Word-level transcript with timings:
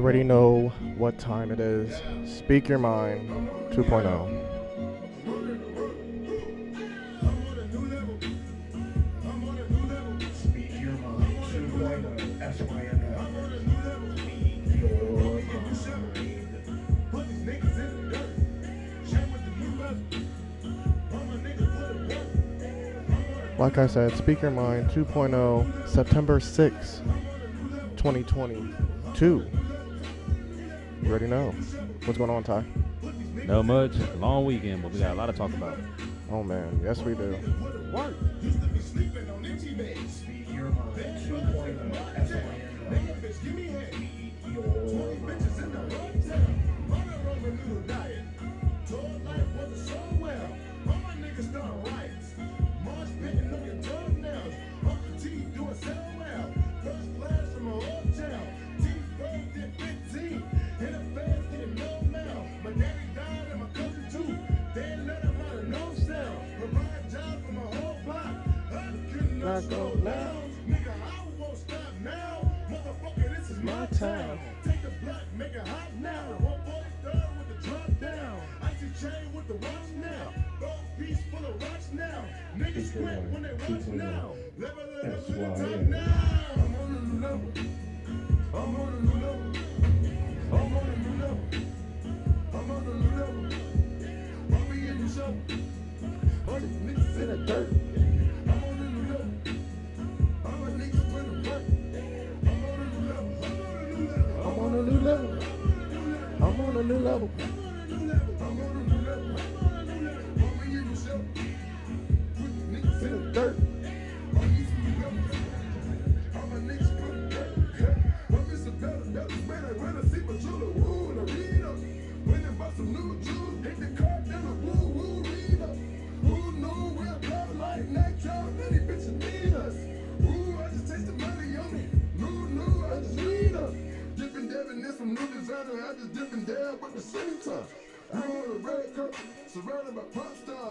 You 0.00 0.04
already 0.04 0.24
know 0.24 0.72
what 0.96 1.18
time 1.18 1.50
it 1.50 1.60
is. 1.60 2.00
Speak 2.24 2.70
Your 2.70 2.78
Mind 2.78 3.28
2.0. 3.68 3.76
Speak 10.32 10.80
your 10.80 10.92
mind. 10.92 11.36
2.0. 11.52 12.54
SYM 12.56 12.98
Network. 12.98 13.60
Speak 13.68 14.72
your 14.80 14.96
mind. 21.92 23.58
Like 23.58 23.76
I 23.76 23.86
said, 23.86 24.16
Speak 24.16 24.40
Your 24.40 24.50
Mind 24.50 24.88
2.0, 24.88 25.86
September 25.86 26.40
6th, 26.40 27.02
2022. 27.98 29.59
You 31.10 31.14
already 31.16 31.26
know. 31.26 31.50
What's 32.04 32.18
going 32.18 32.30
on, 32.30 32.44
Ty? 32.44 32.64
No 33.44 33.64
much. 33.64 33.96
Long 34.20 34.44
weekend, 34.44 34.80
but 34.80 34.92
we 34.92 35.00
got 35.00 35.10
a 35.10 35.14
lot 35.14 35.26
to 35.26 35.32
talk 35.32 35.52
about. 35.52 35.76
Oh 36.30 36.44
man, 36.44 36.80
yes 36.84 37.02
we 37.02 37.16
do. 37.16 37.36
Speak 37.36 38.29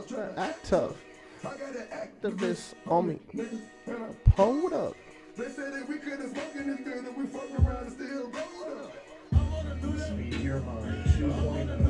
trying 0.08 0.34
to 0.34 0.40
Act 0.40 0.70
tough. 0.70 0.96
I 1.44 1.50
got 1.58 1.76
an 1.76 1.88
Activist 1.94 2.74
on 2.88 3.08
me. 3.08 3.20
nigga, 3.34 3.60
and 3.88 4.16
Hold 4.36 4.74
up. 4.74 4.96
they 5.38 5.46
said 5.50 5.74
that 5.74 5.88
we 5.88 5.98
couldn't 5.98 6.32
smoke 6.34 6.56
in 6.56 6.68
this 6.68 6.82
building, 6.82 7.16
we 7.18 7.26
fuck 7.28 7.60
around 7.60 7.86
and 7.88 7.92
still 7.94 8.24
rolled 8.24 8.84
up. 8.84 8.94
I'm 9.32 9.54
on 9.54 9.68
a 9.68 9.76
new 9.76 9.92
level. 9.98 10.40
Your 10.42 10.60
mind. 10.60 11.89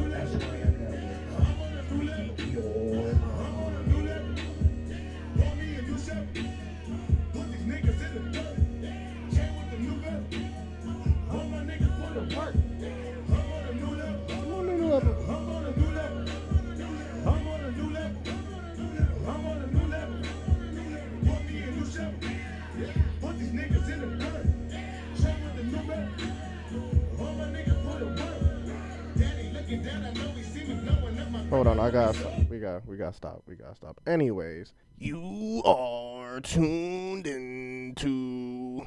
Hold 31.49 31.65
on, 31.65 31.79
I 31.79 31.89
got 31.89 32.15
we 32.49 32.59
got 32.59 32.85
we 32.85 32.95
got 32.95 33.11
to 33.11 33.17
stop. 33.17 33.41
We 33.47 33.55
got 33.55 33.69
to 33.69 33.75
stop. 33.75 33.99
Anyways, 34.05 34.73
you 34.99 35.63
are 35.65 36.39
tuned 36.41 37.25
into 37.25 38.83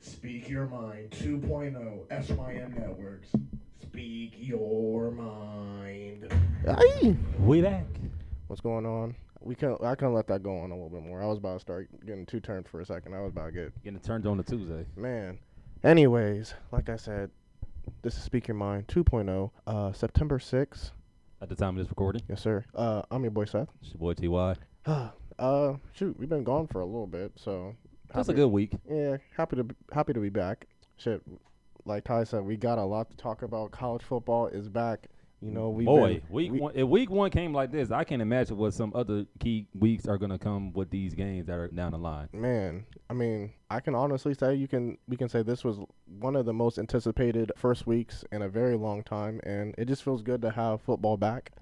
Speak 0.00 0.48
your 0.48 0.66
mind. 0.66 1.10
2.0. 1.10 2.26
SYM 2.26 2.74
Networks. 2.74 3.28
Speak 3.80 4.34
your 4.38 5.10
mind. 5.12 6.32
Aye. 6.66 7.16
We 7.38 7.62
back. 7.62 7.86
What's 8.48 8.60
going 8.60 8.86
on? 8.86 9.14
We 9.40 9.54
can 9.54 9.76
I 9.82 9.94
can 9.94 10.12
let 10.12 10.26
that 10.26 10.42
go 10.42 10.58
on 10.58 10.72
a 10.72 10.74
little 10.74 10.90
bit 10.90 11.02
more. 11.02 11.22
I 11.22 11.26
was 11.26 11.38
about 11.38 11.54
to 11.54 11.60
start 11.60 11.88
getting 12.04 12.26
too 12.26 12.40
turned 12.40 12.66
for 12.68 12.80
a 12.80 12.84
second. 12.84 13.14
I 13.14 13.20
was 13.20 13.30
about 13.30 13.46
to 13.46 13.52
get 13.52 13.82
Getting 13.84 14.00
turned 14.00 14.26
on 14.26 14.36
to 14.38 14.42
Tuesday. 14.42 14.84
man. 14.96 15.38
Anyways, 15.84 16.54
like 16.72 16.88
I 16.90 16.96
said, 16.96 17.30
this 18.02 18.16
is 18.16 18.22
Speak 18.24 18.48
Your 18.48 18.56
Mind 18.56 18.86
2.0. 18.88 19.50
Uh, 19.66 19.92
September 19.92 20.38
6th. 20.38 20.90
At 21.42 21.48
the 21.48 21.54
time 21.54 21.70
of 21.70 21.76
this 21.76 21.88
recording, 21.88 22.22
Yes, 22.28 22.42
sir. 22.42 22.64
Uh, 22.74 23.02
I'm 23.10 23.22
your 23.22 23.30
boy 23.30 23.46
Seth. 23.46 23.68
it's 23.80 23.92
your 23.94 23.98
boy 23.98 24.54
Ty. 24.84 25.10
uh, 25.38 25.74
shoot, 25.94 26.18
we've 26.18 26.28
been 26.28 26.44
gone 26.44 26.66
for 26.66 26.80
a 26.82 26.84
little 26.86 27.06
bit, 27.06 27.32
so 27.36 27.74
That's 28.14 28.28
a 28.28 28.34
good 28.34 28.48
week. 28.48 28.72
Yeah, 28.90 29.16
happy 29.36 29.56
to 29.56 29.64
be- 29.64 29.74
happy 29.92 30.12
to 30.12 30.20
be 30.20 30.28
back. 30.28 30.66
Shit, 30.98 31.22
like 31.86 32.04
Ty 32.04 32.24
said, 32.24 32.44
we 32.44 32.56
got 32.56 32.76
a 32.78 32.84
lot 32.84 33.10
to 33.10 33.16
talk 33.16 33.40
about. 33.42 33.70
College 33.70 34.02
football 34.02 34.48
is 34.48 34.68
back. 34.68 35.08
You 35.42 35.50
know, 35.52 35.70
we 35.70 35.86
Boy, 35.86 36.20
week 36.28 36.52
we- 36.52 36.60
one. 36.60 36.72
If 36.76 36.86
week 36.86 37.08
one 37.10 37.30
came 37.30 37.54
like 37.54 37.72
this, 37.72 37.90
I 37.90 38.04
can't 38.04 38.20
imagine 38.20 38.58
what 38.58 38.74
some 38.74 38.92
other 38.94 39.24
key 39.38 39.66
weeks 39.74 40.06
are 40.06 40.18
gonna 40.18 40.38
come 40.38 40.72
with 40.74 40.90
these 40.90 41.14
games 41.14 41.46
that 41.46 41.54
are 41.58 41.68
down 41.68 41.92
the 41.92 41.98
line. 41.98 42.28
man. 42.32 42.84
I 43.08 43.14
mean, 43.14 43.52
I 43.70 43.80
can 43.80 43.94
honestly 43.94 44.34
say 44.34 44.54
you 44.54 44.68
can 44.68 44.98
we 45.08 45.16
can 45.16 45.28
say 45.30 45.42
this 45.42 45.64
was 45.64 45.78
one 46.18 46.36
of 46.36 46.44
the 46.44 46.52
most 46.52 46.78
anticipated 46.78 47.52
first 47.56 47.86
weeks 47.86 48.22
in 48.30 48.42
a 48.42 48.48
very 48.50 48.76
long 48.76 49.02
time, 49.02 49.40
and 49.44 49.74
it 49.78 49.86
just 49.88 50.02
feels 50.04 50.22
good 50.22 50.42
to 50.42 50.50
have 50.50 50.82
football 50.82 51.16
back. 51.16 51.52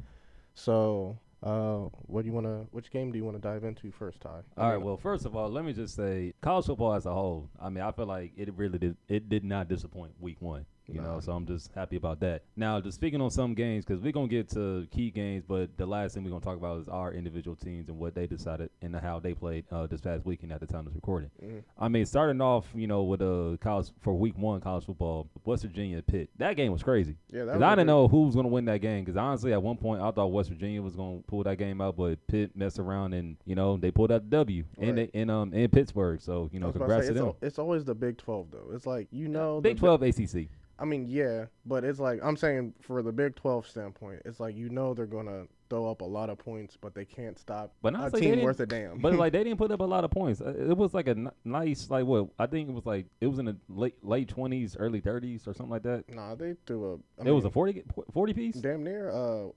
So, 0.54 1.16
uh, 1.42 1.82
what 2.06 2.22
do 2.22 2.26
you 2.28 2.34
want 2.34 2.46
to? 2.46 2.66
Which 2.72 2.90
game 2.90 3.12
do 3.12 3.19
you 3.19 3.24
want 3.24 3.36
to 3.36 3.40
dive 3.40 3.62
into 3.62 3.92
first, 3.92 4.20
Ty? 4.20 4.28
I 4.56 4.60
All 4.60 4.69
right. 4.70 4.76
mean, 4.78 4.86
Well, 4.86 4.96
first 4.96 5.24
of 5.24 5.36
all, 5.36 5.48
let 5.48 5.64
me 5.64 5.72
just 5.72 5.94
say, 5.94 6.34
college 6.40 6.66
football 6.66 6.94
as 6.94 7.06
a 7.06 7.14
whole. 7.14 7.48
I 7.60 7.69
mean, 7.70 7.84
I 7.84 7.92
feel 7.92 8.06
like 8.06 8.32
it 8.36 8.52
really 8.56 8.78
did. 8.78 8.96
It 9.08 9.28
did 9.28 9.44
not 9.44 9.69
disappoint 9.69 10.14
week 10.20 10.42
one. 10.42 10.66
You 10.90 11.02
Nah. 11.02 11.14
know, 11.14 11.20
so 11.20 11.32
I'm 11.32 11.44
just 11.46 11.70
happy 11.75 11.96
about 11.96 12.20
that. 12.20 12.43
Now, 12.56 12.81
just 12.81 12.94
speaking 12.96 13.20
on 13.20 13.31
some 13.31 13.52
games, 13.55 13.85
because 13.85 14.00
we're 14.02 14.12
gonna 14.12 14.26
get 14.26 14.49
to 14.50 14.87
key 14.90 15.11
games, 15.11 15.44
but 15.46 15.76
the 15.76 15.85
last 15.85 16.14
thing 16.14 16.25
we're 16.25 16.31
gonna 16.31 16.40
talk 16.43 16.56
about 16.56 16.81
is 16.81 16.88
our 16.88 17.12
individual 17.12 17.56
teams 17.56 17.88
and 17.90 17.99
what 17.99 18.14
they 18.14 18.26
decided 18.26 18.70
and 18.81 18.96
how 18.96 19.19
they 19.19 19.35
played 19.35 19.64
uh, 19.70 19.87
this 19.87 20.00
past 20.00 20.25
weekend 20.25 20.50
at 20.52 20.61
the 20.61 20.67
time 20.67 20.81
of 20.81 20.87
this 20.87 20.94
recording. 20.94 21.31
Mhm. 21.44 21.62
I 21.79 21.88
mean, 21.88 22.06
starting 22.06 22.40
off, 22.40 22.67
you 22.75 22.87
know, 22.87 23.02
with 23.02 23.20
a 23.20 23.58
college 23.61 23.90
for 24.00 24.14
week 24.14 24.38
one 24.38 24.61
college 24.62 24.87
football, 24.87 25.29
West 25.44 25.62
Virginia 25.64 26.00
Pitt. 26.02 26.31
That 26.38 26.56
game 26.56 26.73
was 26.73 26.82
crazy. 26.82 27.17
yeah, 27.31 27.44
that 27.44 27.55
was 27.56 27.62
I 27.62 27.70
didn't 27.73 27.79
good- 27.81 27.93
know 27.93 28.08
who 28.08 28.23
was 28.23 28.34
going 28.34 28.44
to 28.46 28.52
win 28.52 28.64
that 28.64 28.81
game. 28.81 29.05
Because 29.05 29.17
honestly, 29.19 29.52
at 29.52 29.62
one 29.62 29.76
point, 29.76 30.00
I 30.00 30.11
thought 30.11 30.29
West 30.32 30.49
Virginia 30.49 30.81
was 30.81 30.96
going 30.96 31.19
to 31.20 31.25
pull 31.26 31.43
that 31.44 31.58
game 31.58 31.81
out, 31.82 31.96
but 31.96 32.19
Pitt 32.29 32.56
messed 32.56 32.79
around 32.79 33.12
and 33.12 33.37
you 33.44 33.55
know 33.55 33.76
they 33.76 33.91
pulled 33.91 34.11
out 34.11 34.23
the 34.23 34.37
W 34.38 34.64
in 34.79 34.96
Right. 34.96 35.11
in 35.12 35.29
um 35.29 35.52
in 35.52 35.69
Pittsburgh. 35.69 36.20
So 36.23 36.49
you 36.52 36.61
know, 36.61 36.73
congrats 36.73 37.06
say, 37.08 37.08
to 37.08 37.12
it's, 37.12 37.19
them. 37.20 37.26
al- 37.29 37.37
it's 37.43 37.58
always 37.58 37.84
the 37.84 37.94
Big 37.94 38.17
Twelve 38.17 38.50
though. 38.50 38.70
It's 38.73 38.87
like 38.87 39.08
you 39.11 39.29
know, 39.29 39.61
Big 39.61 39.76
Twelve 39.76 40.02
ACC. 40.02 40.49
I 40.78 40.84
mean, 40.84 41.06
yeah, 41.08 41.46
but 41.66 41.84
it's 41.84 41.98
like 41.98 42.20
I'm 42.22 42.36
saying 42.36 42.75
for 42.80 43.02
the 43.02 43.12
Big 43.12 43.34
12 43.34 43.66
standpoint, 43.66 44.22
it's 44.25 44.40
like 44.40 44.56
you 44.56 44.69
know 44.70 44.94
they're 44.94 45.06
gonna 45.06 45.46
throw 45.69 45.91
up 45.91 46.00
a 46.00 46.05
lot 46.05 46.31
of 46.31 46.38
points, 46.38 46.76
but 46.81 46.94
they 46.94 47.05
can't 47.05 47.38
stop 47.38 47.73
But 47.82 47.93
not 47.93 48.15
a 48.15 48.20
team 48.20 48.43
worth 48.43 48.61
a 48.61 48.67
damn. 48.67 48.99
But 48.99 49.15
like 49.15 49.32
they 49.32 49.44
didn't 49.44 49.59
put 49.59 49.70
up 49.70 49.81
a 49.81 49.85
lot 49.85 50.05
of 50.05 50.11
points. 50.11 50.41
Uh, 50.41 50.55
It 50.70 50.76
was 50.76 50.94
like 50.94 51.06
a 51.09 51.11
n- 51.12 51.31
nice, 51.44 51.88
like 51.91 52.05
what 52.06 52.29
I 52.38 52.47
think 52.47 52.69
it 52.69 52.73
was 52.73 52.87
like 52.87 53.06
it 53.20 53.26
was 53.26 53.38
in 53.38 53.47
the 53.47 53.56
late 53.69 53.94
late 54.03 54.29
twenties, 54.29 54.76
early 54.79 55.00
thirties, 55.00 55.47
or 55.47 55.55
something 55.55 55.70
like 55.70 55.82
that. 55.82 56.05
nah, 56.15 56.35
they 56.35 56.55
threw. 56.67 57.00
I 57.20 57.29
it 57.29 57.31
was 57.32 57.44
a 57.44 57.49
mean, 57.49 57.53
40, 57.53 57.82
40 58.12 58.32
piece. 58.35 58.56
damn 58.56 58.82
near. 58.85 59.11
Uh, 59.11 59.49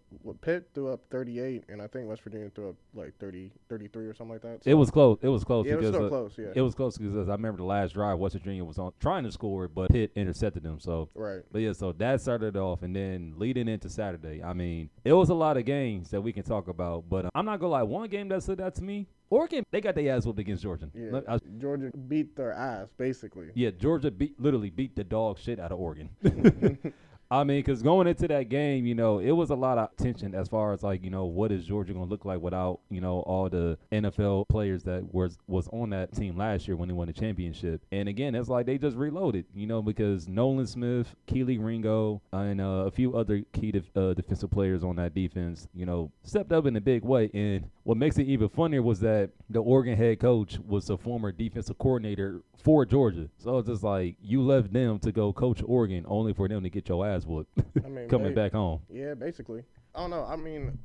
Pitt 0.42 0.70
threw 0.74 0.92
up 0.92 1.02
38, 1.12 1.66
and 1.70 1.82
I 1.82 1.88
think 1.88 2.08
West 2.08 2.22
Virginia 2.24 2.50
threw 2.50 2.70
up 2.70 2.76
like 2.94 3.14
30, 3.20 3.52
33 3.70 4.06
or 4.08 4.14
something 4.14 4.34
like 4.34 4.42
that. 4.42 4.62
It 4.66 4.74
was 4.74 4.90
close. 4.92 5.18
It 5.22 5.28
was 5.28 5.44
close 5.44 5.66
Yeah, 5.66 5.74
it 5.74 5.82
was 5.82 5.96
uh, 5.96 6.08
close. 6.10 6.34
Yeah. 6.38 6.46
it 6.56 6.62
was 6.62 6.74
close 6.76 6.98
because 6.98 7.30
I 7.30 7.34
remember 7.34 7.58
the 7.58 7.64
last 7.66 7.94
drive 7.94 8.18
West 8.18 8.34
Virginia 8.36 8.64
was 8.66 8.78
on 8.80 8.92
trying 9.00 9.24
to 9.24 9.32
score, 9.32 9.68
but 9.68 9.92
Pitt 9.92 10.12
intercepted 10.16 10.64
them. 10.64 10.80
So 10.80 11.10
right. 11.16 11.42
But 11.52 11.60
yeah, 11.60 11.74
so 11.74 11.92
that 11.94 12.22
started 12.22 12.58
off, 12.58 12.82
and 12.84 12.96
then 12.96 13.34
leading 13.38 13.68
into 13.68 13.90
Saturday, 13.90 14.42
I 14.44 14.54
mean, 14.54 14.90
it 15.04 15.14
was 15.14 15.30
a 15.30 15.34
lot 15.36 15.58
of 15.58 15.66
games 15.66 16.01
that 16.10 16.22
we 16.22 16.34
can 16.34 16.44
talk 16.44 16.68
about. 16.68 17.10
But 17.10 17.26
uh, 17.26 17.30
I'm 17.36 17.46
not 17.46 17.60
gonna 17.60 17.72
lie, 17.72 17.84
one 17.84 18.10
game 18.10 18.28
that 18.30 18.44
stood 18.44 18.60
out 18.62 18.76
to 18.76 18.84
me, 18.84 19.08
Oregon, 19.30 19.64
they 19.72 19.80
got 19.80 19.96
their 19.96 20.14
ass 20.16 20.26
whooped 20.26 20.40
against 20.40 20.64
Georgia. 20.64 20.90
Yeah. 20.94 21.38
Georgia 21.58 21.92
beat 22.08 22.36
their 22.36 22.52
ass 22.54 22.90
basically. 22.98 23.48
yeah, 23.56 23.70
Georgia 23.72 24.12
beat 24.12 24.40
literally 24.40 24.70
beat 24.70 24.96
the 24.96 25.04
dog 25.04 25.40
shit 25.40 25.60
out 25.60 25.72
of 25.72 25.80
Oregon. 25.80 26.10
I 27.32 27.46
mean, 27.46 27.60
because 27.60 27.82
going 27.82 28.08
into 28.08 28.28
that 28.28 28.50
game, 28.50 28.86
you 28.86 28.94
know, 28.94 29.20
it 29.20 29.32
was 29.32 29.52
a 29.52 29.56
lot 29.56 29.78
of 29.78 29.96
tension 29.96 30.36
as 30.36 30.50
far 30.50 30.74
as 30.74 30.84
like, 30.84 31.02
you 31.02 31.10
know, 31.10 31.24
what 31.24 31.50
is 31.50 31.64
Georgia 31.64 31.94
going 31.94 32.06
to 32.06 32.12
look 32.12 32.26
like 32.26 32.42
without, 32.42 32.82
you 32.90 33.00
know, 33.00 33.22
all 33.22 33.48
the 33.50 33.78
NFL 33.90 34.50
players 34.50 34.84
that 34.84 35.14
was 35.14 35.38
was 35.48 35.70
on 35.70 35.92
that 35.92 36.14
team 36.14 36.38
last 36.38 36.68
year 36.68 36.76
when 36.76 36.90
they 36.90 36.94
won 36.94 37.08
the 37.08 37.14
championship. 37.14 37.82
And 37.94 38.10
again, 38.10 38.36
it's 38.36 38.50
like 38.50 38.66
they 38.66 38.78
just 38.78 38.98
reloaded, 38.98 39.46
you 39.56 39.66
know, 39.66 39.82
because 39.82 40.28
Nolan 40.28 40.68
Smith, 40.68 41.16
Kelee 41.26 41.58
Ringo, 41.58 42.22
and 42.34 42.60
uh, 42.60 42.84
a 42.86 42.92
few 42.92 43.16
other 43.16 43.44
key 43.54 43.72
def- 43.72 43.96
uh, 43.96 44.14
defensive 44.14 44.52
players 44.52 44.84
on 44.84 44.98
that 44.98 45.16
defense, 45.16 45.70
you 45.74 45.86
know, 45.86 46.12
stepped 46.24 46.52
up 46.52 46.66
in 46.66 46.76
a 46.76 46.82
big 46.82 47.06
way. 47.06 47.32
And 47.34 47.64
what 47.84 47.96
makes 47.96 48.18
it 48.18 48.28
even 48.28 48.50
funnier 48.50 48.82
was 48.82 49.00
that 49.00 49.30
the 49.50 49.62
Oregon 49.62 49.96
head 49.98 50.20
coach 50.20 50.60
was 50.60 50.90
a 50.90 50.98
former 50.98 51.32
defensive 51.32 51.78
coordinator 51.78 52.42
for 52.62 52.86
Georgia. 52.86 53.30
So 53.38 53.58
it's 53.58 53.68
just 53.68 53.84
like 53.84 54.16
you 54.22 54.42
left 54.42 54.72
them 54.72 55.00
to 55.00 55.12
go 55.12 55.34
coach 55.34 55.62
Oregon 55.66 56.06
only 56.08 56.34
for 56.34 56.48
them 56.48 56.64
to 56.64 56.70
get 56.70 56.90
your 56.90 57.08
ass 57.08 57.21
whooped 57.26 57.58
I 57.84 57.88
mean, 57.90 58.08
coming 58.10 58.30
they- 58.30 58.34
back 58.34 58.52
home. 58.54 58.82
Yeah, 58.90 59.14
basically. 59.14 59.64
I 59.96 60.00
don't 60.02 60.10
know. 60.10 60.26
I 60.26 60.36
mean, 60.36 60.78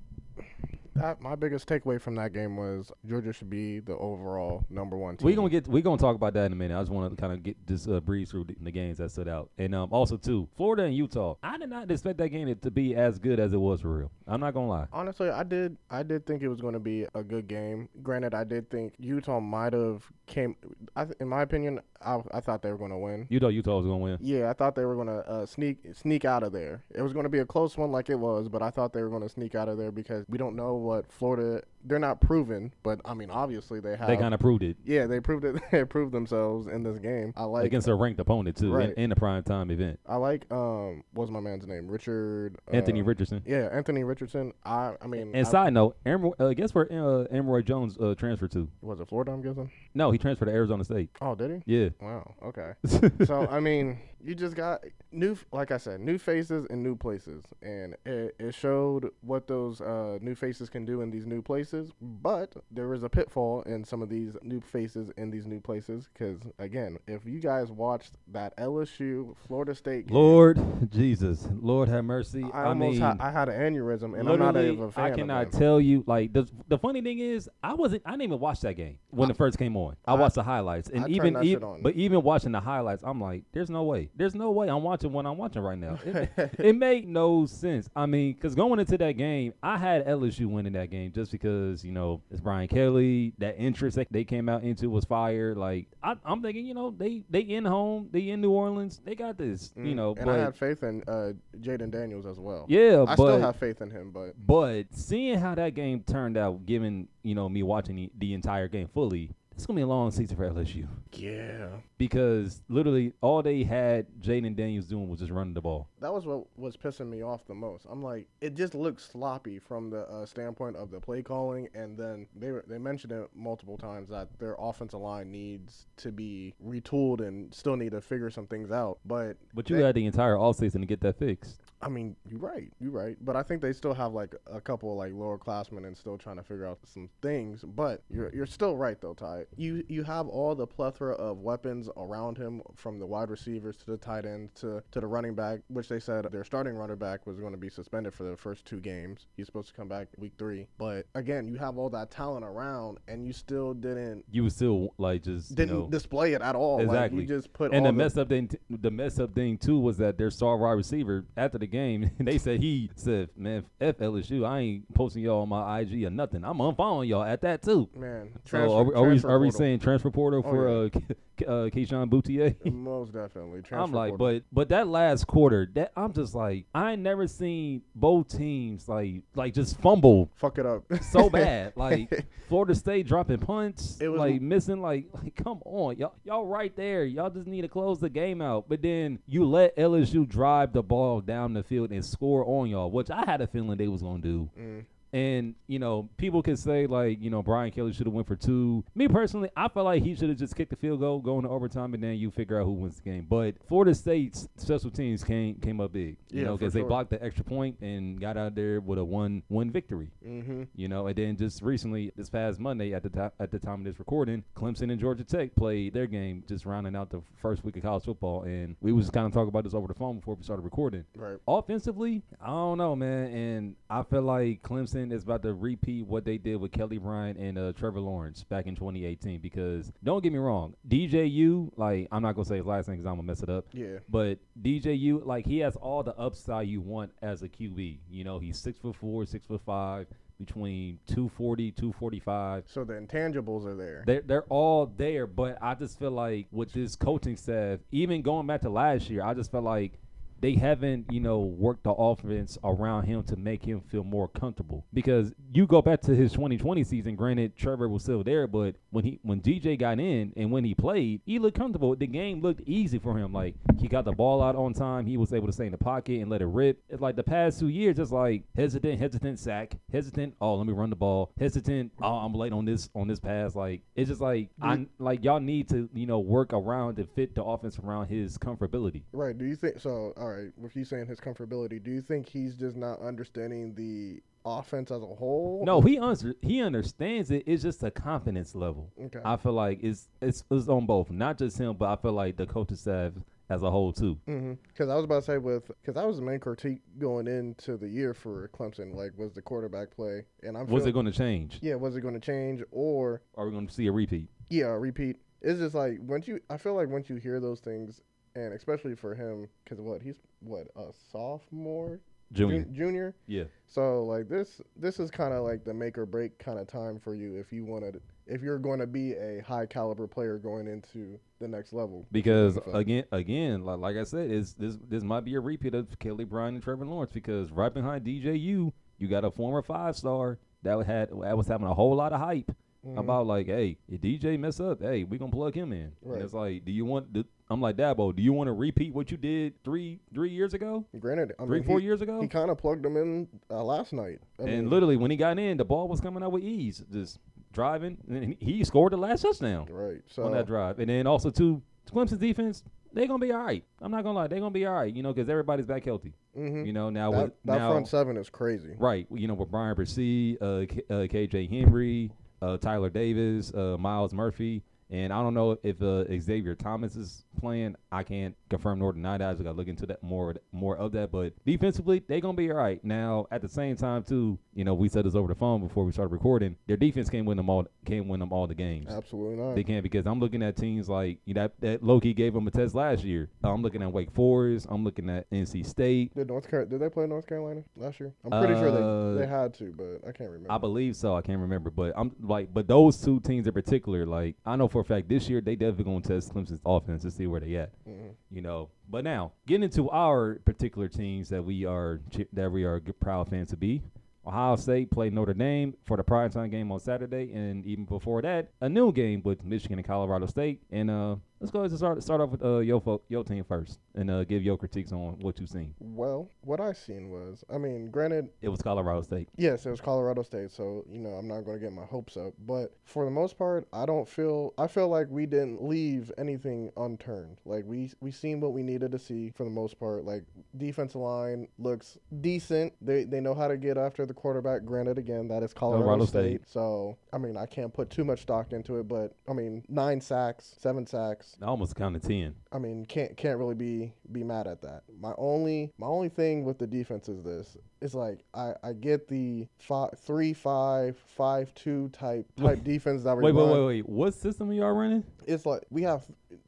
that, 0.96 1.20
my 1.20 1.34
biggest 1.34 1.68
takeaway 1.68 2.00
from 2.00 2.14
that 2.16 2.32
game 2.32 2.56
was 2.56 2.90
Georgia 3.06 3.32
should 3.32 3.50
be 3.50 3.80
the 3.80 3.96
overall 3.96 4.64
number 4.70 4.96
one 4.96 5.16
team. 5.16 5.26
We 5.26 5.34
gonna 5.34 5.48
get 5.48 5.66
we 5.68 5.82
gonna 5.82 5.98
talk 5.98 6.16
about 6.16 6.34
that 6.34 6.46
in 6.46 6.52
a 6.52 6.56
minute. 6.56 6.76
I 6.76 6.80
just 6.80 6.92
want 6.92 7.10
to 7.14 7.20
kind 7.20 7.32
of 7.32 7.42
get 7.42 7.56
just 7.66 7.88
uh, 7.88 8.00
breeze 8.00 8.30
through 8.30 8.44
the, 8.44 8.56
the 8.60 8.70
games 8.70 8.98
that 8.98 9.10
stood 9.10 9.28
out, 9.28 9.50
and 9.58 9.74
um 9.74 9.88
also 9.92 10.16
too 10.16 10.48
Florida 10.56 10.84
and 10.84 10.94
Utah. 10.94 11.34
I 11.42 11.58
did 11.58 11.70
not 11.70 11.90
expect 11.90 12.18
that 12.18 12.28
game 12.28 12.54
to 12.54 12.70
be 12.70 12.94
as 12.94 13.18
good 13.18 13.40
as 13.40 13.52
it 13.52 13.58
was 13.58 13.80
for 13.80 13.96
real. 13.96 14.10
I'm 14.26 14.40
not 14.40 14.54
gonna 14.54 14.68
lie. 14.68 14.86
Honestly, 14.92 15.28
I 15.30 15.42
did. 15.42 15.76
I 15.90 16.02
did 16.02 16.26
think 16.26 16.42
it 16.42 16.48
was 16.48 16.60
going 16.60 16.74
to 16.74 16.80
be 16.80 17.06
a 17.14 17.22
good 17.22 17.46
game. 17.46 17.88
Granted, 18.02 18.34
I 18.34 18.44
did 18.44 18.68
think 18.70 18.94
Utah 18.98 19.40
might 19.40 19.72
have 19.72 20.04
came. 20.26 20.56
I, 20.94 21.04
th- 21.04 21.16
in 21.20 21.28
my 21.28 21.42
opinion, 21.42 21.80
I, 22.04 22.20
I 22.32 22.40
thought 22.40 22.62
they 22.62 22.70
were 22.70 22.78
going 22.78 22.90
to 22.90 22.98
win. 22.98 23.26
You 23.28 23.38
thought 23.38 23.48
Utah 23.48 23.76
was 23.76 23.86
gonna 23.86 23.98
win. 23.98 24.18
Yeah, 24.20 24.50
I 24.50 24.52
thought 24.52 24.74
they 24.74 24.84
were 24.84 24.94
going 24.94 25.06
to 25.08 25.28
uh, 25.28 25.46
sneak 25.46 25.78
sneak 25.92 26.24
out 26.24 26.42
of 26.42 26.52
there. 26.52 26.82
It 26.94 27.02
was 27.02 27.12
going 27.12 27.24
to 27.24 27.30
be 27.30 27.38
a 27.38 27.46
close 27.46 27.76
one, 27.76 27.92
like 27.92 28.10
it 28.10 28.18
was, 28.18 28.48
but 28.48 28.62
I 28.62 28.70
thought 28.70 28.92
they 28.92 29.02
were 29.02 29.10
going 29.10 29.22
to 29.22 29.28
sneak 29.28 29.54
out 29.54 29.68
of 29.68 29.78
there 29.78 29.92
because 29.92 30.24
we 30.28 30.38
don't 30.38 30.56
know 30.56 30.74
what 30.86 31.12
Florida. 31.12 31.62
They're 31.86 31.98
not 31.98 32.20
proven, 32.20 32.72
but 32.82 33.00
I 33.04 33.14
mean, 33.14 33.30
obviously 33.30 33.80
they 33.80 33.96
have. 33.96 34.08
They 34.08 34.16
kind 34.16 34.34
of 34.34 34.40
proved 34.40 34.62
it 34.62 34.76
Yeah, 34.84 35.06
they 35.06 35.20
proved 35.20 35.44
it. 35.44 35.56
They 35.70 35.84
proved 35.84 36.12
themselves 36.12 36.66
in 36.66 36.82
this 36.82 36.98
game. 36.98 37.32
I 37.36 37.44
like 37.44 37.64
against 37.66 37.86
a 37.88 37.94
ranked 37.94 38.18
opponent 38.20 38.56
too 38.56 38.72
Right. 38.72 38.90
in, 38.90 39.04
in 39.04 39.10
the 39.10 39.16
prime 39.16 39.42
time 39.42 39.70
event. 39.70 40.00
I 40.06 40.16
like 40.16 40.50
um 40.50 41.02
what's 41.12 41.30
my 41.30 41.40
man's 41.40 41.66
name? 41.66 41.88
Richard 41.88 42.56
Anthony 42.72 43.00
uh, 43.00 43.04
Richardson. 43.04 43.42
Yeah, 43.46 43.68
Anthony 43.72 44.04
Richardson. 44.04 44.52
I 44.64 44.94
I 45.00 45.06
mean 45.06 45.32
And 45.34 45.46
I- 45.46 45.50
side 45.50 45.72
note, 45.74 45.96
Aaron, 46.06 46.32
uh, 46.38 46.52
guess 46.54 46.74
where 46.74 46.90
uh, 46.92 47.24
Emory 47.30 47.62
Jones 47.62 47.96
uh, 47.98 48.14
transferred 48.14 48.50
to? 48.52 48.68
was 48.80 49.00
it 49.00 49.08
Florida 49.08 49.32
I'm 49.32 49.42
guessing? 49.42 49.70
No, 49.94 50.10
he 50.10 50.18
transferred 50.18 50.46
to 50.46 50.52
Arizona 50.52 50.84
State. 50.84 51.10
Oh, 51.20 51.34
did 51.34 51.62
he? 51.66 51.72
Yeah. 51.76 51.88
Wow. 52.00 52.34
Okay. 52.44 52.72
so 53.24 53.46
I 53.50 53.60
mean, 53.60 53.98
you 54.22 54.34
just 54.34 54.56
got 54.56 54.82
new, 55.12 55.36
like 55.52 55.70
I 55.70 55.76
said, 55.76 56.00
new 56.00 56.18
faces 56.18 56.66
in 56.70 56.82
new 56.82 56.96
places, 56.96 57.44
and 57.62 57.94
it, 58.04 58.34
it 58.38 58.54
showed 58.54 59.10
what 59.20 59.46
those 59.46 59.80
uh, 59.80 60.18
new 60.20 60.34
faces 60.34 60.68
can 60.68 60.84
do 60.84 61.00
in 61.02 61.10
these 61.10 61.26
new 61.26 61.42
places. 61.42 61.75
But 62.00 62.54
there 62.70 62.92
is 62.94 63.02
a 63.02 63.08
pitfall 63.08 63.62
in 63.62 63.84
some 63.84 64.02
of 64.02 64.08
these 64.08 64.36
new 64.42 64.60
faces 64.60 65.10
in 65.16 65.30
these 65.30 65.46
new 65.46 65.60
places, 65.60 66.08
because 66.12 66.40
again, 66.58 66.98
if 67.06 67.24
you 67.24 67.40
guys 67.40 67.70
watched 67.70 68.12
that 68.32 68.56
LSU 68.56 69.34
Florida 69.46 69.74
State, 69.74 70.06
game, 70.08 70.16
Lord 70.16 70.90
Jesus, 70.90 71.48
Lord 71.60 71.88
have 71.88 72.04
mercy. 72.04 72.44
I, 72.52 72.62
I, 72.62 72.64
almost 72.68 72.92
mean, 72.92 73.00
ha- 73.00 73.16
I 73.20 73.30
had 73.30 73.48
an 73.48 73.74
aneurysm, 73.74 74.18
and 74.18 74.28
I'm 74.28 74.38
not 74.38 74.56
even 74.56 74.92
I 74.96 75.10
cannot 75.10 75.52
tell 75.52 75.80
you. 75.80 76.04
Like 76.06 76.32
the 76.32 76.48
the 76.68 76.78
funny 76.78 77.00
thing 77.00 77.18
is, 77.18 77.48
I 77.62 77.74
wasn't. 77.74 78.02
I 78.04 78.10
didn't 78.12 78.22
even 78.22 78.40
watch 78.40 78.60
that 78.60 78.74
game 78.74 78.98
when 79.10 79.30
it 79.30 79.36
first 79.36 79.58
came 79.58 79.76
on. 79.76 79.96
I, 80.06 80.12
I- 80.12 80.14
watched 80.14 80.34
the 80.36 80.42
highlights, 80.42 80.88
and 80.88 81.04
I 81.04 81.08
even, 81.08 81.42
even 81.42 81.82
but 81.82 81.94
even 81.94 82.22
watching 82.22 82.52
the 82.52 82.60
highlights, 82.60 83.02
I'm 83.04 83.20
like, 83.20 83.44
there's 83.52 83.70
no 83.70 83.82
way. 83.84 84.10
There's 84.14 84.34
no 84.34 84.50
way 84.50 84.68
I'm 84.68 84.82
watching 84.82 85.12
what 85.12 85.26
I'm 85.26 85.36
watching 85.36 85.62
right 85.62 85.78
now. 85.78 85.98
It, 86.04 86.30
it 86.58 86.76
made 86.76 87.08
no 87.08 87.46
sense. 87.46 87.88
I 87.94 88.06
mean, 88.06 88.32
because 88.34 88.54
going 88.54 88.78
into 88.80 88.98
that 88.98 89.12
game, 89.12 89.54
I 89.62 89.76
had 89.76 90.06
LSU 90.06 90.46
winning 90.46 90.72
that 90.74 90.90
game 90.90 91.12
just 91.12 91.32
because 91.32 91.55
you 91.84 91.92
know 91.92 92.20
it's 92.30 92.40
Brian 92.40 92.68
Kelly. 92.68 93.32
That 93.38 93.56
interest 93.58 93.96
that 93.96 94.08
they 94.10 94.24
came 94.24 94.48
out 94.48 94.62
into 94.62 94.88
was 94.90 95.04
fire. 95.04 95.54
Like 95.54 95.86
I, 96.02 96.14
I'm 96.24 96.42
thinking, 96.42 96.66
you 96.66 96.74
know, 96.74 96.90
they 96.90 97.22
they 97.30 97.40
in 97.40 97.64
home, 97.64 98.08
they 98.10 98.28
in 98.30 98.40
New 98.40 98.50
Orleans, 98.50 99.00
they 99.04 99.14
got 99.14 99.36
this. 99.38 99.72
You 99.76 99.92
Mm, 99.92 99.96
know, 99.96 100.14
and 100.16 100.26
but 100.26 100.38
I 100.40 100.44
had 100.44 100.56
faith 100.56 100.82
in 100.82 101.02
uh, 101.08 101.32
Jayden 101.60 101.90
Daniels 101.90 102.26
as 102.26 102.38
well. 102.38 102.66
yeah, 102.68 103.02
I 103.06 103.14
but 103.14 103.16
still 103.16 103.40
have 103.40 103.56
faith 103.56 103.80
in 103.80 103.90
him, 103.90 104.10
but 104.12 104.34
but 104.46 104.86
seeing 104.92 105.38
how 105.38 105.54
that 105.54 105.74
game 105.74 106.02
turned 106.06 106.36
out, 106.36 106.66
given 106.66 107.08
you 107.22 107.34
know 107.34 107.48
me 107.48 107.62
watching 107.62 107.96
the, 107.96 108.10
the 108.18 108.34
entire 108.34 108.68
game 108.68 108.88
fully, 108.92 109.30
it's 109.52 109.66
gonna 109.66 109.76
be 109.76 109.82
a 109.82 109.86
long 109.86 110.10
season 110.10 110.36
for 110.36 110.48
LSU 110.50 110.86
yeah, 111.12 111.68
because 111.98 112.60
literally 112.68 113.12
all 113.20 113.42
they 113.42 113.62
had 113.64 114.06
Jayden 114.20 114.54
Daniels 114.56 114.86
doing 114.86 115.08
was 115.08 115.20
just 115.20 115.32
running 115.32 115.54
the 115.54 115.60
ball. 115.62 115.88
That 116.06 116.12
was 116.12 116.24
what 116.24 116.46
was 116.56 116.76
pissing 116.76 117.08
me 117.08 117.20
off 117.22 117.44
the 117.46 117.54
most. 117.54 117.84
I'm 117.90 118.00
like, 118.00 118.28
it 118.40 118.54
just 118.54 118.76
looks 118.76 119.04
sloppy 119.10 119.58
from 119.58 119.90
the 119.90 120.02
uh, 120.02 120.24
standpoint 120.24 120.76
of 120.76 120.92
the 120.92 121.00
play 121.00 121.20
calling, 121.20 121.68
and 121.74 121.98
then 121.98 122.28
they 122.36 122.52
were, 122.52 122.64
they 122.68 122.78
mentioned 122.78 123.10
it 123.12 123.28
multiple 123.34 123.76
times 123.76 124.08
that 124.10 124.28
their 124.38 124.54
offensive 124.56 125.00
line 125.00 125.32
needs 125.32 125.86
to 125.96 126.12
be 126.12 126.54
retooled 126.64 127.26
and 127.26 127.52
still 127.52 127.74
need 127.76 127.90
to 127.90 128.00
figure 128.00 128.30
some 128.30 128.46
things 128.46 128.70
out. 128.70 128.98
But 129.04 129.36
But 129.52 129.68
you 129.68 129.78
they- 129.78 129.82
had 129.82 129.96
the 129.96 130.06
entire 130.06 130.36
offseason 130.36 130.78
to 130.78 130.86
get 130.86 131.00
that 131.00 131.18
fixed. 131.18 131.60
I 131.82 131.90
mean, 131.90 132.16
you're 132.26 132.40
right, 132.40 132.72
you're 132.80 132.90
right. 132.90 133.16
But 133.20 133.36
I 133.36 133.42
think 133.42 133.60
they 133.60 133.74
still 133.74 133.92
have 133.92 134.14
like 134.14 134.34
a 134.50 134.62
couple 134.62 134.90
of, 134.90 134.96
like 134.96 135.12
lower 135.12 135.36
classmen 135.36 135.84
and 135.84 135.94
still 135.96 136.16
trying 136.16 136.36
to 136.36 136.42
figure 136.42 136.66
out 136.66 136.78
some 136.86 137.10
things. 137.20 137.62
But 137.62 138.02
you're 138.08 138.34
you're 138.34 138.46
still 138.46 138.78
right 138.78 138.98
though, 138.98 139.12
Ty. 139.12 139.44
You 139.58 139.84
you 139.86 140.02
have 140.04 140.26
all 140.26 140.54
the 140.54 140.66
plethora 140.66 141.12
of 141.16 141.40
weapons 141.40 141.90
around 141.98 142.38
him, 142.38 142.62
from 142.76 142.98
the 142.98 143.04
wide 143.06 143.28
receivers 143.28 143.76
to 143.76 143.86
the 143.90 143.98
tight 143.98 144.24
end 144.24 144.54
to 144.56 144.82
to 144.92 145.00
the 145.00 145.06
running 145.06 145.34
back, 145.34 145.60
which 145.68 145.88
they 145.88 145.95
said 146.00 146.26
their 146.30 146.44
starting 146.44 146.74
running 146.74 146.96
back 146.96 147.26
was 147.26 147.38
going 147.38 147.52
to 147.52 147.58
be 147.58 147.68
suspended 147.68 148.14
for 148.14 148.24
the 148.24 148.36
first 148.36 148.64
two 148.64 148.80
games. 148.80 149.26
He's 149.36 149.46
supposed 149.46 149.68
to 149.68 149.74
come 149.74 149.88
back 149.88 150.08
week 150.18 150.32
three. 150.38 150.66
But 150.78 151.06
again, 151.14 151.48
you 151.48 151.56
have 151.56 151.78
all 151.78 151.90
that 151.90 152.10
talent 152.10 152.44
around, 152.44 152.98
and 153.08 153.26
you 153.26 153.32
still 153.32 153.74
didn't 153.74 154.24
You 154.30 154.44
was 154.44 154.54
still 154.54 154.94
like 154.98 155.22
just 155.22 155.54
didn't 155.54 155.76
know, 155.78 155.88
display 155.88 156.32
it 156.34 156.42
at 156.42 156.54
all. 156.54 156.76
Like, 156.78 156.86
Exactly. 156.86 157.22
you 157.22 157.26
just 157.28 157.52
put 157.52 157.72
and 157.72 157.84
the 157.86 157.92
mess 157.92 158.16
up 158.16 158.28
thing, 158.28 158.50
the 158.70 158.90
mess 158.90 159.18
up 159.18 159.34
thing 159.34 159.58
too 159.58 159.78
was 159.78 159.96
that 159.98 160.18
their 160.18 160.30
star 160.30 160.56
wide 160.56 160.72
receiver 160.72 161.24
after 161.36 161.58
the 161.58 161.66
game, 161.66 162.10
they 162.20 162.38
said 162.38 162.60
he 162.60 162.90
said, 162.96 163.30
"Man, 163.36 163.64
f 163.80 163.98
LSU, 163.98 164.46
I 164.46 164.60
ain't 164.60 164.94
posting 164.94 165.22
y'all 165.22 165.42
on 165.42 165.48
my 165.48 165.80
IG 165.80 166.04
or 166.04 166.10
nothing. 166.10 166.44
I'm 166.44 166.58
unfollowing 166.58 167.08
y'all 167.08 167.22
at 167.24 167.40
that 167.42 167.62
too." 167.62 167.88
man. 167.96 168.30
So 168.44 168.58
are 168.76 168.84
we, 168.84 168.94
are 168.94 169.02
we, 169.02 169.08
transfer 169.08 169.28
are 169.30 169.38
we 169.38 169.46
portal. 169.46 169.58
saying 169.58 169.78
transfer 169.80 170.10
portal 170.10 170.42
Oh, 170.44 170.50
for 170.50 170.68
yeah. 170.68 170.88
uh, 171.10 171.14
uh, 171.42 171.68
Kayshon 171.70 172.08
Boutte? 172.10 172.56
Most 172.72 173.12
definitely. 173.12 173.62
I'm 173.72 173.92
like, 173.92 174.16
portal. 174.16 174.40
but 174.40 174.42
but 174.52 174.68
that 174.70 174.88
last 174.88 175.26
quarter, 175.26 175.68
that 175.74 175.92
I'm 175.96 176.12
just 176.12 176.34
like, 176.34 176.66
I 176.74 176.92
ain't 176.92 177.02
never 177.02 177.26
seen 177.26 177.82
both 177.94 178.28
teams 178.28 178.88
like 178.88 179.22
like 179.34 179.54
just 179.54 179.80
fumble 179.80 180.30
fuck 180.36 180.58
it 180.58 180.66
up 180.66 180.84
so 181.02 181.28
bad. 181.30 181.72
Like 181.76 182.26
Florida 182.48 182.74
State 182.74 183.06
dropping 183.06 183.38
punts, 183.38 183.98
It 184.00 184.08
was- 184.08 184.18
like 184.18 184.40
missing. 184.40 184.80
Like 184.80 185.06
like 185.12 185.34
come 185.36 185.60
on, 185.64 185.96
y'all 185.96 186.14
y'all 186.24 186.46
right 186.46 186.74
there. 186.76 187.04
Y'all 187.04 187.30
just 187.30 187.46
need 187.46 187.62
to 187.62 187.68
close 187.68 187.98
the 187.98 188.10
game 188.10 188.40
out. 188.42 188.68
But 188.68 188.82
then 188.82 189.18
you 189.26 189.44
let 189.44 189.76
LSU 189.76 190.28
drive 190.28 190.72
the 190.72 190.82
ball 190.82 191.20
down 191.20 191.52
the 191.52 191.62
field 191.62 191.90
and 191.92 192.04
score 192.04 192.44
on 192.46 192.68
y'all, 192.68 192.90
which 192.90 193.10
I 193.10 193.24
had 193.24 193.40
a 193.40 193.46
feeling 193.46 193.76
they 193.78 193.88
was 193.88 194.02
gonna 194.02 194.22
do. 194.22 194.50
Mm. 194.58 194.84
And 195.16 195.54
you 195.66 195.78
know, 195.78 196.10
people 196.18 196.42
can 196.42 196.58
say 196.58 196.86
like, 196.86 197.22
you 197.22 197.30
know, 197.30 197.42
Brian 197.42 197.70
Kelly 197.70 197.94
should 197.94 198.06
have 198.06 198.12
went 198.12 198.26
for 198.26 198.36
two. 198.36 198.84
Me 198.94 199.08
personally, 199.08 199.48
I 199.56 199.68
feel 199.68 199.84
like 199.84 200.02
he 200.02 200.14
should 200.14 200.28
have 200.28 200.36
just 200.36 200.54
kicked 200.54 200.68
the 200.68 200.76
field 200.76 201.00
goal, 201.00 201.20
going 201.20 201.44
to 201.44 201.48
overtime, 201.48 201.94
and 201.94 202.02
then 202.02 202.16
you 202.16 202.30
figure 202.30 202.60
out 202.60 202.64
who 202.64 202.72
wins 202.72 202.96
the 202.96 203.02
game. 203.02 203.26
But 203.26 203.54
Florida 203.66 203.94
State's 203.94 204.46
special 204.58 204.90
teams 204.90 205.24
came 205.24 205.54
came 205.54 205.80
up 205.80 205.94
big, 205.94 206.18
you 206.30 206.40
Yeah, 206.40 206.44
know, 206.44 206.58
because 206.58 206.74
they 206.74 206.82
blocked 206.82 207.08
the 207.08 207.22
extra 207.24 207.44
point 207.44 207.78
and 207.80 208.20
got 208.20 208.36
out 208.36 208.54
there 208.54 208.78
with 208.82 208.98
a 208.98 209.04
one 209.04 209.42
one 209.48 209.70
victory. 209.70 210.10
Mm-hmm. 210.22 210.64
You 210.74 210.88
know, 210.88 211.06
and 211.06 211.16
then 211.16 211.36
just 211.38 211.62
recently, 211.62 212.12
this 212.14 212.28
past 212.28 212.60
Monday, 212.60 212.92
at 212.92 213.02
the 213.02 213.08
time 213.08 213.30
at 213.40 213.50
the 213.50 213.58
time 213.58 213.80
of 213.80 213.84
this 213.86 213.98
recording, 213.98 214.44
Clemson 214.54 214.92
and 214.92 215.00
Georgia 215.00 215.24
Tech 215.24 215.54
played 215.54 215.94
their 215.94 216.06
game, 216.06 216.44
just 216.46 216.66
rounding 216.66 216.94
out 216.94 217.08
the 217.08 217.22
first 217.40 217.64
week 217.64 217.78
of 217.78 217.82
college 217.82 218.04
football. 218.04 218.42
And 218.42 218.76
we 218.82 218.92
was 218.92 219.08
kind 219.08 219.26
of 219.26 219.32
talking 219.32 219.48
about 219.48 219.64
this 219.64 219.72
over 219.72 219.86
the 219.86 219.94
phone 219.94 220.16
before 220.18 220.34
we 220.34 220.42
started 220.42 220.60
recording. 220.60 221.06
Right. 221.16 221.38
Offensively, 221.48 222.20
I 222.38 222.48
don't 222.48 222.76
know, 222.76 222.94
man, 222.94 223.32
and 223.32 223.76
I 223.88 224.02
feel 224.02 224.20
like 224.20 224.62
Clemson 224.62 225.05
Clemson 225.06 225.12
is 225.12 225.22
about 225.22 225.42
to 225.42 225.54
repeat 225.54 226.06
what 226.06 226.24
they 226.24 226.38
did 226.38 226.56
with 226.56 226.72
Kelly 226.72 226.98
Bryant 226.98 227.38
and 227.38 227.58
uh, 227.58 227.72
Trevor 227.72 228.00
Lawrence 228.00 228.44
back 228.44 228.66
in 228.66 228.74
2018. 228.74 229.40
Because 229.40 229.92
don't 230.02 230.22
get 230.22 230.32
me 230.32 230.38
wrong, 230.38 230.74
DJU, 230.88 231.72
like 231.76 232.08
I'm 232.12 232.22
not 232.22 232.34
gonna 232.34 232.44
say 232.44 232.56
his 232.56 232.66
last 232.66 232.88
name 232.88 232.98
because 232.98 233.08
I'm 233.08 233.16
gonna 233.16 233.26
mess 233.26 233.42
it 233.42 233.48
up. 233.48 233.66
Yeah. 233.72 233.98
But 234.08 234.38
DJU, 234.60 235.24
like 235.24 235.46
he 235.46 235.58
has 235.60 235.76
all 235.76 236.02
the 236.02 236.16
upside 236.16 236.68
you 236.68 236.80
want 236.80 237.12
as 237.22 237.42
a 237.42 237.48
QB. 237.48 237.98
You 238.10 238.24
know, 238.24 238.38
he's 238.38 238.58
six 238.58 238.78
foot 238.78 238.96
four, 238.96 239.24
six 239.26 239.46
foot 239.46 239.62
five, 239.64 240.06
between 240.38 240.98
240, 241.06 241.72
245. 241.72 242.64
So 242.66 242.84
the 242.84 242.94
intangibles 242.94 243.66
are 243.66 243.76
there. 243.76 244.04
They're 244.06 244.22
they're 244.22 244.44
all 244.44 244.86
there, 244.86 245.26
but 245.26 245.58
I 245.60 245.74
just 245.74 245.98
feel 245.98 246.10
like 246.10 246.46
with 246.50 246.72
this 246.72 246.96
coaching 246.96 247.36
staff, 247.36 247.80
even 247.90 248.22
going 248.22 248.46
back 248.46 248.62
to 248.62 248.70
last 248.70 249.08
year, 249.10 249.24
I 249.24 249.34
just 249.34 249.50
felt 249.50 249.64
like 249.64 249.98
they 250.40 250.54
haven't, 250.54 251.06
you 251.10 251.20
know, 251.20 251.40
worked 251.40 251.84
the 251.84 251.92
offense 251.92 252.58
around 252.62 253.04
him 253.04 253.22
to 253.24 253.36
make 253.36 253.64
him 253.64 253.80
feel 253.80 254.04
more 254.04 254.28
comfortable. 254.28 254.84
Because 254.92 255.32
you 255.52 255.66
go 255.66 255.82
back 255.82 256.00
to 256.02 256.14
his 256.14 256.32
2020 256.32 256.84
season, 256.84 257.16
granted 257.16 257.56
Trevor 257.56 257.88
was 257.88 258.02
still 258.02 258.22
there, 258.22 258.46
but 258.46 258.76
when 258.90 259.04
he 259.04 259.18
when 259.22 259.40
DJ 259.40 259.78
got 259.78 259.98
in 259.98 260.32
and 260.36 260.50
when 260.50 260.64
he 260.64 260.74
played, 260.74 261.20
he 261.24 261.38
looked 261.38 261.58
comfortable. 261.58 261.94
The 261.94 262.06
game 262.06 262.40
looked 262.40 262.62
easy 262.66 262.98
for 262.98 263.16
him. 263.16 263.32
Like 263.32 263.54
he 263.78 263.88
got 263.88 264.04
the 264.04 264.12
ball 264.12 264.42
out 264.42 264.56
on 264.56 264.72
time, 264.72 265.06
he 265.06 265.16
was 265.16 265.32
able 265.32 265.46
to 265.46 265.52
stay 265.52 265.66
in 265.66 265.72
the 265.72 265.78
pocket 265.78 266.20
and 266.20 266.30
let 266.30 266.42
it 266.42 266.46
rip. 266.46 266.82
It's 266.88 267.02
like 267.02 267.16
the 267.16 267.22
past 267.22 267.58
two 267.60 267.68
years, 267.68 267.96
just 267.96 268.12
like 268.12 268.44
hesitant, 268.54 268.98
hesitant 268.98 269.38
sack, 269.38 269.76
hesitant. 269.92 270.34
Oh, 270.40 270.54
let 270.54 270.66
me 270.66 270.72
run 270.72 270.90
the 270.90 270.96
ball. 270.96 271.32
Hesitant. 271.38 271.92
Oh, 272.02 272.16
I'm 272.16 272.34
late 272.34 272.52
on 272.52 272.64
this 272.64 272.88
on 272.94 273.08
this 273.08 273.20
pass. 273.20 273.54
Like 273.54 273.82
it's 273.94 274.08
just 274.08 274.20
like 274.20 274.50
I 274.60 274.86
like 274.98 275.24
y'all 275.24 275.40
need 275.40 275.68
to 275.70 275.88
you 275.94 276.06
know 276.06 276.18
work 276.18 276.52
around 276.52 276.96
to 276.96 277.04
fit 277.04 277.34
the 277.34 277.42
offense 277.42 277.78
around 277.78 278.08
his 278.08 278.38
comfortability. 278.38 279.02
Right. 279.12 279.36
Do 279.36 279.44
you 279.44 279.56
think 279.56 279.80
so? 279.80 280.12
All 280.16 280.28
right. 280.28 280.35
With 280.56 280.76
you 280.76 280.84
saying 280.84 281.06
his 281.06 281.20
comfortability, 281.20 281.82
do 281.82 281.90
you 281.90 282.00
think 282.02 282.28
he's 282.28 282.54
just 282.56 282.76
not 282.76 283.00
understanding 283.00 283.74
the 283.74 284.22
offense 284.44 284.90
as 284.90 285.02
a 285.02 285.06
whole? 285.06 285.62
No, 285.64 285.80
he 285.80 286.00
he 286.42 286.62
understands 286.62 287.30
it. 287.30 287.44
It's 287.46 287.62
just 287.62 287.82
a 287.82 287.90
confidence 287.90 288.54
level. 288.54 288.92
Okay. 289.00 289.20
I 289.24 289.36
feel 289.36 289.52
like 289.52 289.82
it's 289.82 290.08
it's 290.20 290.44
it's 290.50 290.68
on 290.68 290.86
both, 290.86 291.10
not 291.10 291.38
just 291.38 291.58
him, 291.58 291.74
but 291.76 291.86
I 291.90 291.96
feel 292.00 292.12
like 292.12 292.36
the 292.36 292.46
coaching 292.46 292.76
staff 292.76 293.12
as 293.48 293.62
a 293.62 293.70
whole 293.70 293.92
too. 293.92 294.18
Mm-hmm, 294.28 294.54
because 294.68 294.88
I 294.88 294.96
was 294.96 295.04
about 295.04 295.20
to 295.20 295.22
say 295.22 295.38
with 295.38 295.68
because 295.80 295.94
that 295.94 296.06
was 296.06 296.16
the 296.16 296.22
main 296.24 296.40
critique 296.40 296.80
going 296.98 297.28
into 297.28 297.76
the 297.76 297.88
year 297.88 298.12
for 298.12 298.48
Clemson. 298.48 298.94
Like, 298.94 299.12
was 299.16 299.32
the 299.34 299.42
quarterback 299.42 299.90
play, 299.94 300.24
and 300.42 300.56
I'm 300.56 300.66
Was 300.66 300.82
feel- 300.82 300.88
it 300.90 300.92
going 300.92 301.06
to 301.06 301.12
change? 301.12 301.58
yeah, 301.62 301.76
was 301.76 301.96
it 301.96 302.00
going 302.00 302.14
to 302.14 302.20
change 302.20 302.62
or 302.72 303.22
Are 303.36 303.46
we 303.46 303.52
going 303.52 303.66
to 303.68 303.72
see 303.72 303.86
a 303.86 303.92
repeat? 303.92 304.28
yeah, 304.50 304.66
repeat? 304.66 305.16
It's 305.42 305.60
just 305.60 305.74
like 305.76 305.98
once 306.00 306.26
you, 306.26 306.40
I 306.50 306.56
feel 306.56 306.74
like 306.74 306.88
once 306.88 307.08
you 307.08 307.16
hear 307.16 307.38
those 307.38 307.60
things, 307.60 308.00
and 308.36 308.52
especially 308.52 308.94
for 308.94 309.14
him, 309.14 309.48
because 309.64 309.80
what 309.80 310.02
he's 310.02 310.20
what 310.40 310.68
a 310.76 310.92
sophomore, 311.10 311.98
Junior. 312.32 312.62
Jun- 312.62 312.74
junior. 312.74 313.14
Yeah. 313.26 313.44
So 313.66 314.04
like 314.04 314.28
this, 314.28 314.60
this 314.76 314.98
is 315.00 315.10
kind 315.10 315.32
of 315.32 315.44
like 315.44 315.64
the 315.64 315.72
make 315.74 315.96
or 315.98 316.06
break 316.06 316.38
kind 316.38 316.58
of 316.58 316.66
time 316.66 316.98
for 316.98 317.14
you 317.14 317.36
if 317.36 317.52
you 317.52 317.64
wanted, 317.64 318.00
if 318.26 318.42
you're 318.42 318.58
going 318.58 318.80
to 318.80 318.86
be 318.86 319.12
a 319.14 319.40
high 319.46 319.66
caliber 319.66 320.06
player 320.06 320.36
going 320.38 320.66
into 320.66 321.18
the 321.40 321.46
next 321.48 321.72
level. 321.72 322.06
Because 322.12 322.58
again, 322.72 323.04
again, 323.12 323.64
like, 323.64 323.78
like 323.78 323.96
I 323.96 324.04
said, 324.04 324.30
is 324.30 324.54
this 324.54 324.76
this 324.88 325.02
might 325.02 325.24
be 325.24 325.34
a 325.36 325.40
repeat 325.40 325.74
of 325.74 325.98
Kelly 325.98 326.24
Bryant 326.24 326.54
and 326.56 326.62
Trevor 326.62 326.84
Lawrence 326.84 327.12
because 327.12 327.50
right 327.52 327.72
behind 327.72 328.04
DJU, 328.04 328.72
you 328.98 329.08
got 329.08 329.24
a 329.24 329.30
former 329.30 329.62
five 329.62 329.96
star 329.96 330.38
that 330.62 330.84
had 330.86 331.10
that 331.10 331.36
was 331.36 331.46
having 331.46 331.66
a 331.68 331.74
whole 331.74 331.94
lot 331.94 332.12
of 332.12 332.20
hype 332.20 332.50
Mhm. 332.84 332.98
about 332.98 333.26
like, 333.26 333.46
hey, 333.46 333.78
if 333.88 334.00
DJ 334.00 334.38
mess 334.38 334.60
up, 334.60 334.80
hey, 334.80 335.02
we 335.04 335.18
gonna 335.18 335.30
plug 335.32 335.54
him 335.54 335.72
in. 335.72 335.92
Right. 336.02 336.16
And 336.16 336.22
it's 336.24 336.32
like, 336.34 336.64
do 336.64 336.70
you 336.72 336.84
want? 336.84 337.12
Do, 337.12 337.24
I'm 337.48 337.60
like 337.60 337.76
Dabo, 337.76 338.14
do 338.14 338.22
you 338.22 338.32
want 338.32 338.48
to 338.48 338.52
repeat 338.52 338.92
what 338.94 339.10
you 339.10 339.16
did 339.16 339.54
three 339.62 340.00
three 340.12 340.30
years 340.30 340.52
ago, 340.54 340.84
Granted, 340.98 341.32
I 341.38 341.44
three 341.44 341.60
mean, 341.60 341.66
four 341.68 341.78
he, 341.78 341.84
years 341.86 342.02
ago? 342.02 342.20
he 342.20 342.26
kind 342.28 342.50
of 342.50 342.58
plugged 342.58 342.84
them 342.84 342.96
in 342.96 343.28
uh, 343.50 343.62
last 343.62 343.92
night. 343.92 344.18
I 344.40 344.42
and 344.44 344.52
mean, 344.52 344.70
literally, 344.70 344.96
when 344.96 345.10
he 345.10 345.16
got 345.16 345.38
in, 345.38 345.56
the 345.56 345.64
ball 345.64 345.86
was 345.88 346.00
coming 346.00 346.22
out 346.24 346.32
with 346.32 346.42
ease, 346.42 346.82
just 346.92 347.18
driving, 347.52 347.98
and 348.08 348.36
he 348.40 348.64
scored 348.64 348.92
the 348.92 348.96
last 348.96 349.22
touchdown 349.22 349.66
right. 349.70 350.00
So 350.08 350.24
on 350.24 350.32
that 350.32 350.46
drive. 350.46 350.78
And 350.80 350.88
then 350.90 351.06
also 351.06 351.30
too, 351.30 351.62
Clemson's 351.90 352.18
defense, 352.18 352.64
they're 352.92 353.06
gonna 353.06 353.20
be 353.24 353.30
all 353.32 353.44
right. 353.44 353.64
I'm 353.80 353.92
not 353.92 354.02
gonna 354.02 354.18
lie, 354.18 354.26
they're 354.26 354.40
gonna 354.40 354.50
be 354.50 354.66
all 354.66 354.74
right. 354.74 354.92
You 354.94 355.02
know, 355.04 355.12
because 355.12 355.28
everybody's 355.28 355.66
back 355.66 355.84
healthy. 355.84 356.14
mhm. 356.36 356.66
You 356.66 356.72
know 356.72 356.90
now 356.90 357.12
that, 357.12 357.22
with 357.22 357.32
that 357.44 357.58
now 357.58 357.70
front 357.70 357.86
seven 357.86 358.16
is 358.16 358.28
crazy. 358.28 358.74
right. 358.78 359.06
You 359.12 359.28
know 359.28 359.34
with 359.34 359.52
Bryan 359.52 359.76
Bresee, 359.76 360.36
uh, 360.42 360.66
K- 360.66 360.82
uh, 360.90 361.06
KJ 361.06 361.48
Henry, 361.48 362.10
uh, 362.42 362.56
Tyler 362.56 362.90
Davis, 362.90 363.54
uh, 363.54 363.76
Myles 363.78 364.12
Murphy. 364.12 364.64
And 364.90 365.12
I 365.12 365.20
don't 365.22 365.34
know 365.34 365.58
if 365.62 365.82
uh, 365.82 366.04
Xavier 366.20 366.54
Thomas 366.54 366.94
is 366.94 367.24
playing. 367.40 367.74
I 367.90 368.02
can't 368.04 368.36
confirm 368.48 368.78
nor 368.78 368.92
deny 368.92 369.18
that. 369.18 369.28
I 369.28 369.32
just 369.32 369.42
got 369.42 369.50
to 369.50 369.56
look 369.56 369.66
into 369.68 369.86
that 369.86 370.02
more 370.02 370.34
more 370.52 370.76
of 370.76 370.92
that. 370.92 371.10
But 371.10 371.32
defensively, 371.44 372.02
they're 372.06 372.20
gonna 372.20 372.36
be 372.36 372.50
all 372.50 372.56
right. 372.56 372.82
Now, 372.84 373.26
at 373.30 373.42
the 373.42 373.48
same 373.48 373.76
time, 373.76 374.04
too, 374.04 374.38
you 374.54 374.64
know, 374.64 374.74
we 374.74 374.88
said 374.88 375.04
this 375.04 375.14
over 375.16 375.26
the 375.28 375.34
phone 375.34 375.60
before 375.66 375.84
we 375.84 375.90
started 375.92 376.12
recording. 376.12 376.56
Their 376.66 376.76
defense 376.76 377.10
can't 377.10 377.26
win 377.26 377.36
them 377.36 377.50
all. 377.50 377.66
Can't 377.84 378.06
win 378.06 378.20
them 378.20 378.32
all 378.32 378.46
the 378.46 378.54
games. 378.54 378.86
Absolutely 378.88 379.36
not. 379.42 379.54
They 379.56 379.64
can't 379.64 379.82
because 379.82 380.06
I'm 380.06 380.20
looking 380.20 380.42
at 380.42 380.56
teams 380.56 380.88
like 380.88 381.18
you 381.24 381.34
know, 381.34 381.42
that 381.42 381.60
that 381.60 381.82
Loki 381.82 382.14
gave 382.14 382.34
them 382.34 382.46
a 382.46 382.50
test 382.50 382.74
last 382.74 383.02
year. 383.02 383.28
I'm 383.42 383.62
looking 383.62 383.82
at 383.82 383.92
Wake 383.92 384.12
Forest. 384.12 384.66
I'm 384.70 384.84
looking 384.84 385.10
at 385.10 385.28
NC 385.30 385.66
State. 385.66 386.14
Did 386.14 386.28
North 386.28 386.48
Car- 386.48 386.64
did 386.64 386.80
they 386.80 386.88
play 386.88 387.06
North 387.06 387.26
Carolina 387.26 387.62
last 387.76 387.98
year? 387.98 388.12
I'm 388.24 388.30
pretty 388.30 388.54
sure 388.54 388.68
Uh, 388.68 389.14
they 389.14 389.20
they 389.22 389.26
had 389.26 389.52
to, 389.54 389.72
but 389.76 390.08
I 390.08 390.12
can't 390.12 390.30
remember. 390.30 390.52
I 390.52 390.58
believe 390.58 390.94
so. 390.94 391.16
I 391.16 391.22
can't 391.22 391.40
remember, 391.40 391.70
but 391.70 391.92
I'm 391.96 392.12
like, 392.22 392.54
but 392.54 392.68
those 392.68 393.00
two 393.02 393.18
teams 393.20 393.46
in 393.48 393.52
particular, 393.52 394.06
like 394.06 394.36
I 394.46 394.54
know 394.56 394.68
for 394.76 394.80
a 394.80 394.84
fact 394.84 395.08
this 395.08 395.26
year 395.28 395.40
they 395.40 395.56
definitely 395.56 395.84
gonna 395.84 396.00
test 396.02 396.34
Clemson's 396.34 396.60
offense 396.66 397.00
to 397.02 397.10
see 397.10 397.26
where 397.26 397.40
they 397.40 397.56
at. 397.56 397.70
Mhm. 397.88 398.10
You 398.30 398.42
know, 398.42 398.68
but 398.90 399.04
now 399.04 399.32
getting 399.46 399.62
into 399.62 399.88
our 399.88 400.34
particular 400.44 400.86
teams 400.88 401.30
that 401.30 401.42
we 401.42 401.64
are 401.64 402.00
that 402.34 402.52
we 402.52 402.64
are 402.64 402.78
good- 402.80 403.00
proud 403.00 403.28
fans 403.28 403.48
to 403.50 403.56
be. 403.56 403.80
Ohio 404.26 404.56
State 404.56 404.90
played 404.90 405.14
Notre 405.14 405.32
Dame 405.32 405.74
for 405.84 405.96
the 405.96 406.04
primetime 406.04 406.50
game 406.50 406.70
on 406.72 406.78
Saturday, 406.80 407.32
and 407.32 407.64
even 407.64 407.84
before 407.86 408.20
that, 408.22 408.50
a 408.60 408.68
new 408.68 408.92
game 408.92 409.22
with 409.24 409.44
Michigan 409.44 409.78
and 409.78 409.86
Colorado 409.86 410.26
State. 410.26 410.60
And 410.70 410.90
uh, 410.90 411.16
let's 411.40 411.50
go 411.50 411.60
ahead 411.60 411.70
and 411.70 411.78
start 411.78 412.02
start 412.02 412.20
off 412.20 412.30
with 412.30 412.44
uh, 412.44 412.58
your 412.58 412.80
fo- 412.80 413.02
your 413.08 413.24
team 413.24 413.44
first, 413.44 413.78
and 413.94 414.10
uh, 414.10 414.24
give 414.24 414.42
your 414.42 414.56
critiques 414.56 414.92
on 414.92 415.18
what 415.20 415.38
you've 415.40 415.50
seen. 415.50 415.74
Well, 415.80 416.30
what 416.42 416.60
I 416.60 416.72
seen 416.72 417.10
was, 417.10 417.44
I 417.52 417.58
mean, 417.58 417.90
granted, 417.90 418.28
It 418.42 418.48
was 418.48 418.62
Colorado 418.62 419.02
State. 419.02 419.28
yes, 419.36 419.66
it 419.66 419.70
was 419.70 419.80
Colorado 419.80 420.22
State, 420.22 420.50
so 420.50 420.84
you 420.90 421.00
know 421.00 421.10
I'm 421.10 421.28
not 421.28 421.42
going 421.42 421.58
to 421.58 421.64
get 421.64 421.72
my 421.72 421.84
hopes 421.84 422.16
up. 422.16 422.32
But 422.46 422.72
for 422.84 423.04
the 423.04 423.10
most 423.10 423.38
part, 423.38 423.66
I 423.72 423.86
don't 423.86 424.08
feel. 424.08 424.54
I 424.58 424.66
feel 424.66 424.88
like 424.88 425.08
we 425.10 425.26
didn't 425.26 425.62
leave 425.62 426.12
anything 426.18 426.72
unturned. 426.76 427.38
Like 427.44 427.64
we 427.66 427.90
we 428.00 428.10
seen 428.10 428.40
what 428.40 428.52
we 428.52 428.62
needed 428.62 428.92
to 428.92 428.98
see 428.98 429.30
for 429.36 429.44
the 429.44 429.50
most 429.50 429.78
part. 429.78 430.04
Like 430.04 430.24
defensive 430.56 431.00
line 431.00 431.48
looks 431.58 431.98
decent. 432.20 432.72
They 432.80 433.04
they 433.04 433.20
know 433.20 433.34
how 433.34 433.48
to 433.48 433.56
get 433.56 433.76
after 433.78 434.06
the 434.06 434.14
quarterback. 434.14 434.64
Granted, 434.64 434.98
again, 434.98 435.28
that 435.28 435.42
is 435.42 435.52
Colorado, 435.52 435.82
Colorado 435.84 436.06
State. 436.06 436.40
State. 436.42 436.48
So 436.48 436.96
I 437.12 437.18
mean, 437.18 437.36
I 437.36 437.46
can't 437.46 437.72
put 437.72 437.90
too 437.90 438.04
much 438.04 438.22
stock 438.22 438.52
into 438.52 438.78
it, 438.78 438.88
but 438.88 439.14
I 439.28 439.32
mean, 439.32 439.64
nine 439.68 440.00
sacks, 440.00 440.54
seven 440.58 440.86
sacks. 440.86 441.25
I 441.42 441.46
almost 441.46 441.74
counted 441.74 442.02
ten. 442.02 442.34
I 442.52 442.58
mean, 442.58 442.84
can't 442.86 443.16
can't 443.16 443.38
really 443.38 443.54
be 443.54 443.92
be 444.12 444.24
mad 444.24 444.46
at 444.46 444.62
that. 444.62 444.82
My 445.00 445.12
only 445.18 445.72
my 445.78 445.86
only 445.86 446.08
thing 446.08 446.44
with 446.44 446.58
the 446.58 446.66
defense 446.66 447.08
is 447.08 447.22
this. 447.22 447.56
It's 447.80 447.94
like 447.94 448.20
I, 448.34 448.54
I 448.62 448.72
get 448.72 449.08
the 449.08 449.46
five, 449.58 449.90
three 449.98 450.32
five 450.32 450.96
five 451.16 451.54
two 451.54 451.88
type 451.90 452.26
type 452.36 452.64
defense 452.64 453.02
that 453.04 453.16
we 453.16 453.24
Wait, 453.24 453.34
wait, 453.34 453.48
wait, 453.48 453.66
wait. 453.66 453.88
What 453.88 454.14
system 454.14 454.50
are 454.50 454.54
y'all 454.54 454.72
running? 454.72 455.04
It's 455.26 455.46
like 455.46 455.62
we 455.70 455.82
have 455.82 456.04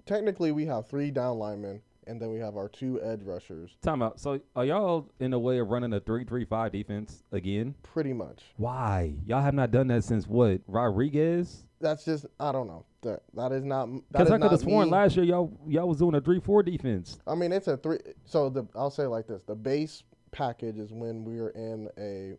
technically 0.06 0.52
we 0.52 0.66
have 0.66 0.88
three 0.88 1.11
down 1.11 1.38
linemen 1.38 1.82
and 2.08 2.20
then 2.20 2.30
we 2.30 2.38
have 2.38 2.56
our 2.56 2.68
two 2.68 3.00
edge 3.02 3.22
rushers. 3.22 3.76
Time 3.82 4.02
out. 4.02 4.18
So 4.18 4.40
are 4.56 4.64
y'all 4.64 5.10
in 5.20 5.30
the 5.30 5.38
way 5.38 5.58
of 5.58 5.68
running 5.68 5.92
a 5.92 6.00
three-three-five 6.00 6.72
defense 6.72 7.22
again? 7.32 7.74
Pretty 7.82 8.12
much. 8.12 8.42
Why? 8.56 9.14
Y'all 9.26 9.42
have 9.42 9.54
not 9.54 9.70
done 9.70 9.88
that 9.88 10.04
since 10.04 10.26
what? 10.26 10.60
Rodriguez? 10.66 11.64
That's 11.80 12.04
just 12.04 12.26
I 12.40 12.50
don't 12.50 12.66
know. 12.66 12.84
That 13.02 13.22
that 13.34 13.52
is 13.52 13.64
not 13.64 13.88
Because 14.10 14.30
I 14.30 14.38
could 14.38 14.50
have 14.50 14.60
sworn 14.60 14.86
me. 14.86 14.92
last 14.92 15.14
year 15.16 15.24
y'all 15.24 15.56
y'all 15.66 15.86
was 15.86 15.98
doing 15.98 16.14
a 16.16 16.20
three-four 16.20 16.62
defense. 16.64 17.18
I 17.26 17.34
mean, 17.34 17.52
it's 17.52 17.68
a 17.68 17.76
three. 17.76 17.98
So 18.24 18.48
the 18.48 18.66
I'll 18.74 18.90
say 18.90 19.04
it 19.04 19.08
like 19.08 19.26
this: 19.28 19.42
the 19.46 19.54
base 19.54 20.02
package 20.32 20.78
is 20.78 20.92
when 20.92 21.24
we 21.24 21.38
are 21.38 21.50
in 21.50 21.88
a 21.98 22.36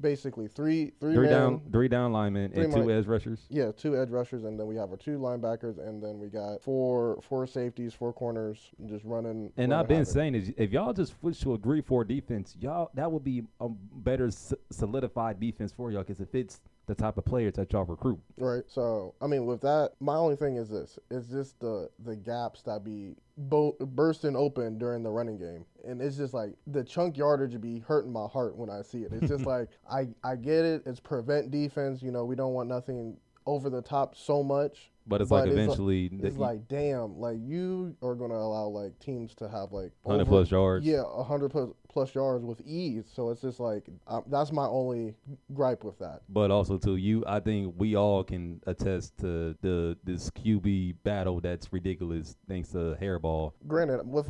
basically 0.00 0.48
three 0.48 0.92
three, 1.00 1.14
Three 1.14 1.26
man, 1.26 1.32
down, 1.32 1.60
three 1.72 1.88
down 1.88 2.12
linemen 2.12 2.52
Three 2.52 2.64
and 2.64 2.74
two 2.74 2.90
edge 2.90 3.06
rushers. 3.06 3.46
Yeah, 3.48 3.72
two 3.72 3.96
edge 3.96 4.10
rushers, 4.10 4.44
and 4.44 4.58
then 4.58 4.66
we 4.66 4.76
have 4.76 4.90
our 4.90 4.96
two 4.96 5.18
linebackers, 5.18 5.78
and 5.78 6.02
then 6.02 6.18
we 6.18 6.28
got 6.28 6.62
four 6.62 7.20
four 7.22 7.46
safeties, 7.46 7.94
four 7.94 8.12
corners, 8.12 8.70
just 8.86 9.04
running. 9.04 9.52
And 9.56 9.70
running 9.70 9.72
I've 9.72 9.88
been 9.88 9.98
havoc. 9.98 10.12
saying 10.12 10.34
is 10.34 10.52
if 10.56 10.72
y'all 10.72 10.92
just 10.92 11.18
switch 11.20 11.40
to 11.40 11.54
a 11.54 11.58
three-four 11.58 12.04
defense, 12.04 12.56
y'all 12.58 12.90
that 12.94 13.10
would 13.10 13.24
be 13.24 13.42
a 13.60 13.68
better 13.68 14.30
solidified 14.70 15.40
defense 15.40 15.72
for 15.72 15.90
y'all 15.90 16.02
because 16.02 16.20
it 16.20 16.30
fits 16.30 16.60
the 16.86 16.94
type 16.94 17.16
of 17.18 17.24
players 17.24 17.54
that 17.54 17.72
y'all 17.72 17.84
recruit. 17.84 18.18
Right. 18.36 18.62
So 18.66 19.14
I 19.20 19.26
mean, 19.26 19.46
with 19.46 19.60
that, 19.62 19.92
my 20.00 20.16
only 20.16 20.36
thing 20.36 20.56
is 20.56 20.68
this: 20.68 20.98
it's 21.10 21.28
just 21.28 21.58
the 21.60 21.88
the 22.04 22.16
gaps 22.16 22.62
that 22.62 22.84
be 22.84 23.16
bo- 23.38 23.76
bursting 23.80 24.36
open 24.36 24.78
during 24.78 25.02
the 25.02 25.10
running 25.10 25.38
game, 25.38 25.64
and 25.86 26.00
it's 26.02 26.16
just 26.16 26.34
like 26.34 26.54
the 26.66 26.84
chunk 26.84 27.16
yardage 27.16 27.60
be 27.60 27.78
hurting 27.80 28.12
my 28.12 28.26
heart 28.26 28.56
when 28.56 28.70
I 28.70 28.82
see 28.82 28.98
it. 29.02 29.12
It's 29.12 29.28
just 29.28 29.46
like 29.46 29.68
I 29.90 30.08
I 30.22 30.36
get 30.36 30.64
it. 30.64 30.82
It's 30.86 31.00
prevent 31.00 31.50
defense. 31.50 32.02
You 32.02 32.10
know, 32.12 32.24
we 32.24 32.36
don't 32.36 32.52
want 32.52 32.68
nothing 32.68 33.16
over 33.46 33.68
the 33.70 33.82
top 33.82 34.16
so 34.16 34.42
much. 34.42 34.90
But 35.06 35.20
it's 35.20 35.28
But 35.28 35.40
like 35.40 35.48
it's 35.48 35.56
like- 35.56 35.64
eventually 35.64 36.10
It's 36.22 36.38
like 36.38 36.66
damn, 36.66 37.18
like 37.18 37.36
you 37.40 37.94
are 38.02 38.14
gonna 38.14 38.34
allow 38.34 38.66
like 38.68 38.98
teams 39.00 39.34
to 39.36 39.48
have 39.48 39.70
like 39.72 39.92
100 40.02 40.26
plus 40.26 40.50
yards. 40.50 40.86
Yeah, 40.86 41.02
a 41.06 41.22
hundred 41.22 41.50
plus, 41.50 41.68
plus 41.94 42.14
yards 42.14 42.44
with 42.44 42.60
ease. 42.66 43.04
So 43.10 43.30
it's 43.30 43.40
just 43.40 43.60
like 43.60 43.88
uh, 44.06 44.20
that's 44.26 44.52
my 44.52 44.66
only 44.66 45.14
gripe 45.54 45.84
with 45.84 45.98
that. 46.00 46.22
But 46.28 46.50
also 46.50 46.76
to 46.78 46.96
you, 46.96 47.24
I 47.26 47.40
think 47.40 47.74
we 47.78 47.96
all 47.96 48.22
can 48.24 48.60
attest 48.66 49.16
to 49.20 49.56
the 49.62 49.96
this 50.04 50.30
QB 50.32 50.96
battle 51.04 51.40
that's 51.40 51.72
ridiculous 51.72 52.36
thanks 52.48 52.70
to 52.70 52.98
Harbaugh. 53.00 53.52
Granted, 53.66 54.06
with 54.06 54.28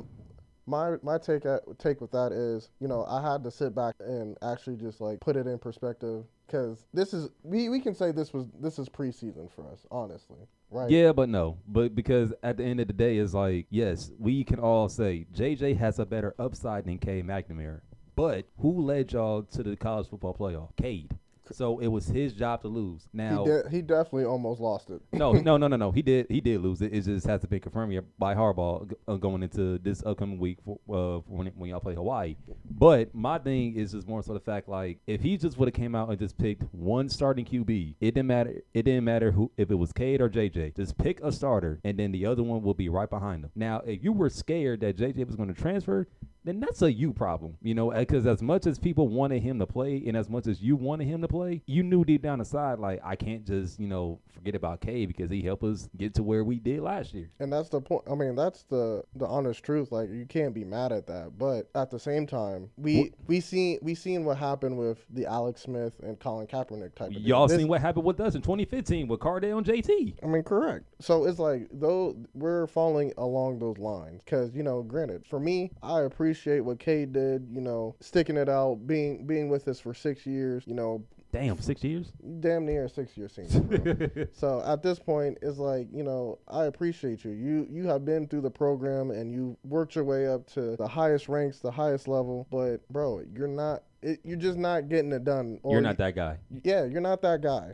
my 0.67 0.97
my 1.03 1.19
take 1.19 1.47
at, 1.47 1.63
take 1.79 2.01
with 2.01 2.11
that 2.13 2.33
is, 2.33 2.71
you 2.81 2.87
know, 2.87 3.05
I 3.09 3.21
had 3.21 3.43
to 3.45 3.51
sit 3.51 3.75
back 3.75 3.97
and 3.99 4.37
actually 4.43 4.77
just 4.77 5.01
like 5.01 5.21
put 5.21 5.37
it 5.37 5.47
in 5.47 5.59
perspective 5.59 6.25
because 6.47 6.85
this 6.93 7.15
is 7.15 7.31
we, 7.43 7.71
we 7.71 7.81
can 7.81 7.95
say 7.95 8.13
this 8.13 8.33
was 8.33 8.47
this 8.61 8.79
is 8.79 8.89
preseason 8.89 9.51
for 9.51 9.67
us, 9.73 9.87
honestly, 9.91 10.47
right? 10.75 10.91
Yeah, 10.91 11.13
but 11.13 11.29
no. 11.29 11.59
But 11.67 11.95
because 11.95 12.33
at 12.43 12.57
the 12.57 12.65
end 12.65 12.81
of 12.81 12.89
the 12.89 12.93
day, 12.93 13.19
it's 13.19 13.33
like, 13.33 13.67
yes, 13.71 14.11
we 14.19 14.45
can 14.45 14.59
all 14.59 14.89
say 14.89 15.27
JJ 15.35 15.79
has 15.79 15.99
a 15.99 16.05
better 16.05 16.35
upside 16.39 16.85
than 16.85 16.99
Cade 16.99 17.27
McNamara. 17.27 17.81
But 18.17 18.47
who 18.59 18.83
led 18.83 19.13
y'all 19.13 19.43
to 19.43 19.63
the 19.63 19.77
college 19.77 20.09
football 20.09 20.35
playoff? 20.35 20.77
Cade. 20.77 21.17
So 21.53 21.79
it 21.79 21.89
was 21.89 22.07
his 22.07 22.33
job 22.33 22.63
to 22.63 22.69
lose. 22.69 23.07
Now 23.13 23.45
He, 23.45 23.51
de- 23.51 23.71
he 23.71 23.83
definitely 23.83 24.25
almost 24.25 24.61
lost 24.61 24.91
it. 24.91 25.01
no, 25.13 25.33
no, 25.33 25.57
no, 25.57 25.69
no, 25.69 25.77
no. 25.77 25.93
He 25.93 26.03
did. 26.03 26.27
He 26.29 26.41
did 26.41 26.61
lose 26.61 26.81
it. 26.83 26.93
It 26.93 27.03
just 27.03 27.27
has 27.27 27.41
to 27.43 27.47
be 27.47 27.61
confirmed 27.61 27.99
by 28.19 28.35
Harbaugh 28.35 28.93
uh, 29.07 29.17
going 29.17 29.43
into 29.43 29.79
this 29.79 30.03
upcoming 30.05 30.39
week 30.39 30.59
for, 30.65 30.79
uh, 30.89 31.21
when, 31.27 31.49
when 31.49 31.71
y'all 31.71 31.81
play 31.81 31.95
Hawaii. 31.95 32.37
But 32.71 33.15
my 33.15 33.39
thing 33.39 33.77
is 33.77 33.93
just 33.93 34.09
more 34.09 34.23
so 34.23 34.33
the 34.33 34.41
fact 34.41 34.69
like 34.69 34.99
if 35.07 35.21
he 35.21 35.37
just 35.37 35.59
would 35.59 35.69
have 35.69 35.75
came 35.75 35.95
out 35.95 36.09
and 36.09 36.19
just 36.19 36.39
picked 36.39 36.63
one 36.73 37.09
starting 37.09 37.45
QB, 37.45 37.97
it 38.01 38.15
didn't 38.15 38.27
matter. 38.27 38.63
It 38.73 38.83
didn't 38.85 39.05
matter 39.05 39.31
who 39.33 39.51
if 39.57 39.71
it 39.71 39.75
was 39.77 39.93
Cade 39.93 40.21
or 40.21 40.29
JJ. 40.29 40.77
Just 40.77 40.97
pick 40.99 41.21
a 41.23 41.31
starter, 41.33 41.81
and 41.85 41.99
then 41.99 42.13
the 42.13 42.27
other 42.27 42.43
one 42.43 42.63
will 42.63 42.75
be 42.75 42.89
right 42.89 43.09
behind 43.11 43.45
him. 43.45 43.51
Now, 43.55 43.83
if 43.87 44.03
you 44.03 44.13
were 44.13 44.31
scared 44.31 44.81
that 44.81 44.97
JJ 44.97 45.27
was 45.27 45.37
going 45.37 45.53
to 45.53 45.61
transfer. 45.61 46.09
Then 46.47 46.61
that's 46.61 46.83
a 46.83 46.93
you 46.93 47.15
problem, 47.15 47.57
you 47.63 47.73
know, 47.73 47.91
because 47.91 48.27
as 48.27 48.43
much 48.43 48.67
as 48.67 48.79
people 48.79 49.09
wanted 49.09 49.43
him 49.43 49.59
to 49.61 49.67
play 49.67 50.03
and 50.07 50.15
as 50.15 50.29
much 50.29 50.47
as 50.47 50.61
you 50.61 50.77
wanted 50.77 51.07
him 51.07 51.23
to 51.23 51.27
play, 51.27 51.34
you 51.67 51.83
knew 51.83 52.05
deep 52.05 52.23
down 52.23 52.39
the 52.39 52.45
side, 52.45 52.79
like, 52.79 53.01
I 53.05 53.17
can't 53.17 53.45
just, 53.45 53.79
you 53.81 53.89
know, 53.89 54.21
forget 54.45 54.55
about 54.55 54.81
Cade 54.81 55.09
because 55.09 55.31
he 55.31 55.41
helped 55.41 55.65
us 55.65 55.89
get 55.97 56.15
to 56.15 56.23
where 56.23 56.45
we 56.45 56.59
did 56.59 56.81
last 56.81 57.15
year. 57.15 57.31
And 57.41 57.53
that's 57.53 57.71
the 57.71 57.81
point. 57.81 58.03
I 58.11 58.15
mean, 58.15 58.35
that's 58.35 58.65
the 58.65 59.03
the 59.17 59.27
honest 59.27 59.63
truth. 59.63 59.91
Like 59.91 60.11
you 60.11 60.27
can't 60.27 60.53
be 60.53 60.65
mad 60.65 60.93
at 60.93 61.07
that. 61.07 61.39
But 61.39 61.71
at 61.75 61.91
the 61.91 61.99
same 61.99 62.27
time, 62.27 62.69
we 62.77 63.13
we 63.27 63.41
seen 63.41 63.79
we 63.81 63.95
seen 63.95 64.25
what 64.25 64.37
happened 64.37 64.77
with 64.77 64.99
the 65.11 65.25
Alex 65.27 65.63
Smith 65.63 65.95
and 66.03 66.19
Colin 66.21 66.47
Kaepernick 66.47 66.95
type. 66.95 67.11
Of. 67.11 67.15
Y'all 67.15 67.47
This- 67.47 67.59
seen 67.59 67.69
what 67.69 67.81
happened 67.81 68.05
with 68.05 68.21
us 68.21 68.35
in 68.35 68.43
2015 68.43 69.09
with 69.09 69.21
Cardale 69.21 69.59
and 69.59 69.67
JT. 69.67 70.17
I 70.23 70.27
mean, 70.27 70.43
correct. 70.43 70.85
So 71.01 71.25
it's 71.25 71.39
like 71.39 71.69
though 71.73 72.17
we're 72.35 72.67
falling 72.67 73.13
along 73.17 73.61
those 73.61 73.79
lines 73.79 74.23
because 74.25 74.55
you 74.55 74.63
know, 74.63 74.83
granted, 74.83 75.25
for 75.27 75.41
me, 75.41 75.71
I 75.83 76.03
appreciate 76.03 76.61
what 76.61 76.79
Cade 76.79 77.13
did. 77.13 77.49
You 77.51 77.63
know, 77.63 77.97
sticking 78.01 78.37
it 78.37 78.49
out, 78.49 78.87
being 78.87 79.27
being 79.27 79.49
with 79.49 79.67
us 79.69 79.81
for 79.81 79.95
six 79.95 80.27
years. 80.27 80.65
You 80.67 80.75
know, 80.75 81.03
Damn, 81.35 81.59
six 81.61 81.83
years? 81.83 82.13
damn 82.41 82.65
near 82.65 82.85
a 82.85 82.89
six 82.89 83.17
year 83.19 83.29
senior. 83.29 84.29
so 84.33 84.63
at 84.65 84.83
this 84.85 84.99
point, 85.01 85.37
it's 85.43 85.59
like 85.59 85.89
you 85.93 86.05
know, 86.05 86.39
I 86.49 86.65
appreciate 86.67 87.25
you. 87.25 87.33
You 87.33 87.67
you 87.71 87.89
have 87.89 88.05
been 88.05 88.29
through 88.29 88.43
the 88.43 88.51
program 88.51 89.11
and 89.11 89.33
you 89.33 89.57
worked 89.65 89.97
your 89.97 90.05
way 90.05 90.29
up 90.29 90.47
to 90.53 90.77
the 90.77 90.87
highest 90.87 91.29
ranks, 91.29 91.59
the 91.59 91.73
highest 91.73 92.07
level. 92.07 92.47
But 92.51 92.89
bro, 92.89 93.23
you're 93.35 93.49
not. 93.49 93.83
It, 94.01 94.21
you're 94.23 94.37
just 94.39 94.59
not 94.59 94.89
getting 94.91 95.11
it 95.13 95.25
done. 95.25 95.59
or 95.63 95.73
You're 95.73 95.81
not 95.81 95.97
that 95.97 96.15
guy. 96.15 96.37
yeah, 96.63 96.85
you're 96.85 97.01
not 97.01 97.21
that 97.23 97.41
guy. 97.41 97.73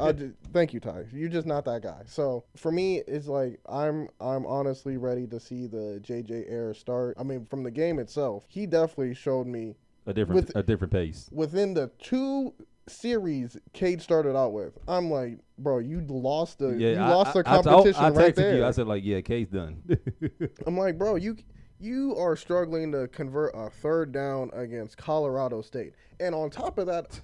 I 0.00 0.12
ju- 0.12 0.32
thank 0.52 0.72
you, 0.72 0.78
Ty. 0.80 1.06
You're 1.12 1.28
just 1.28 1.46
not 1.46 1.64
that 1.66 1.82
guy. 1.82 2.02
So 2.06 2.44
for 2.56 2.72
me, 2.72 2.98
it's 3.06 3.26
like 3.26 3.60
I'm 3.68 4.08
I'm 4.20 4.46
honestly 4.46 4.96
ready 4.96 5.26
to 5.26 5.38
see 5.38 5.66
the 5.66 6.00
JJ 6.02 6.50
era 6.50 6.74
start. 6.74 7.16
I 7.18 7.24
mean, 7.24 7.44
from 7.50 7.62
the 7.62 7.70
game 7.70 7.98
itself, 7.98 8.46
he 8.48 8.64
definitely 8.64 9.14
showed 9.14 9.46
me 9.48 9.74
A 10.06 10.14
different 10.14 10.46
With- 10.46 10.56
a 10.56 10.62
different 10.62 10.92
pace. 10.92 11.28
within 11.32 11.74
the 11.74 11.90
two 11.98 12.54
series 12.88 13.56
Cade 13.72 14.02
started 14.02 14.36
out 14.36 14.52
with. 14.52 14.78
I'm 14.88 15.10
like, 15.10 15.38
bro, 15.58 15.78
you 15.78 16.00
lost 16.08 16.58
the 16.58 16.70
you 16.70 16.96
I- 16.96 17.08
lost 17.08 17.34
the 17.34 17.42
I, 17.46 17.56
I, 17.56 17.58
I, 17.58 17.62
competition 17.62 18.04
I 18.04 18.08
right 18.10 18.34
there. 18.34 18.56
you. 18.56 18.64
I 18.64 18.70
said 18.70 18.86
like, 18.86 19.04
yeah, 19.04 19.20
Cade's 19.20 19.50
done. 19.52 19.82
I'm 20.66 20.76
like, 20.76 20.98
bro, 20.98 21.16
you 21.16 21.36
you 21.78 22.16
are 22.16 22.36
struggling 22.36 22.92
to 22.92 23.08
convert 23.08 23.52
a 23.54 23.68
third 23.68 24.12
down 24.12 24.50
against 24.52 24.96
Colorado 24.96 25.62
State, 25.62 25.94
and 26.20 26.34
on 26.34 26.48
top 26.50 26.78
of 26.78 26.86
that, 26.86 27.18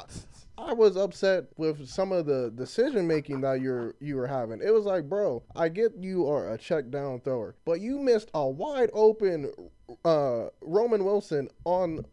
I 0.59 0.73
was 0.73 0.97
upset 0.97 1.45
with 1.57 1.89
some 1.89 2.11
of 2.11 2.27
the 2.27 2.53
decision 2.55 3.07
making 3.07 3.41
that 3.43 3.61
you're 3.61 3.95
you 4.01 4.17
were 4.17 4.27
having. 4.27 4.61
It 4.61 4.73
was 4.75 4.85
like, 4.85 5.09
bro, 5.09 5.43
I 5.55 5.69
get 5.69 5.93
you 5.99 6.29
are 6.29 6.53
a 6.53 6.59
check 6.59 6.91
down 6.91 7.21
thrower, 7.21 7.55
but 7.65 7.81
you 7.81 7.99
missed 7.99 8.31
a 8.35 8.49
wide 8.49 8.91
open 8.93 9.53
uh, 10.05 10.47
Roman 10.61 11.05
Wilson 11.05 11.49
on 11.65 12.05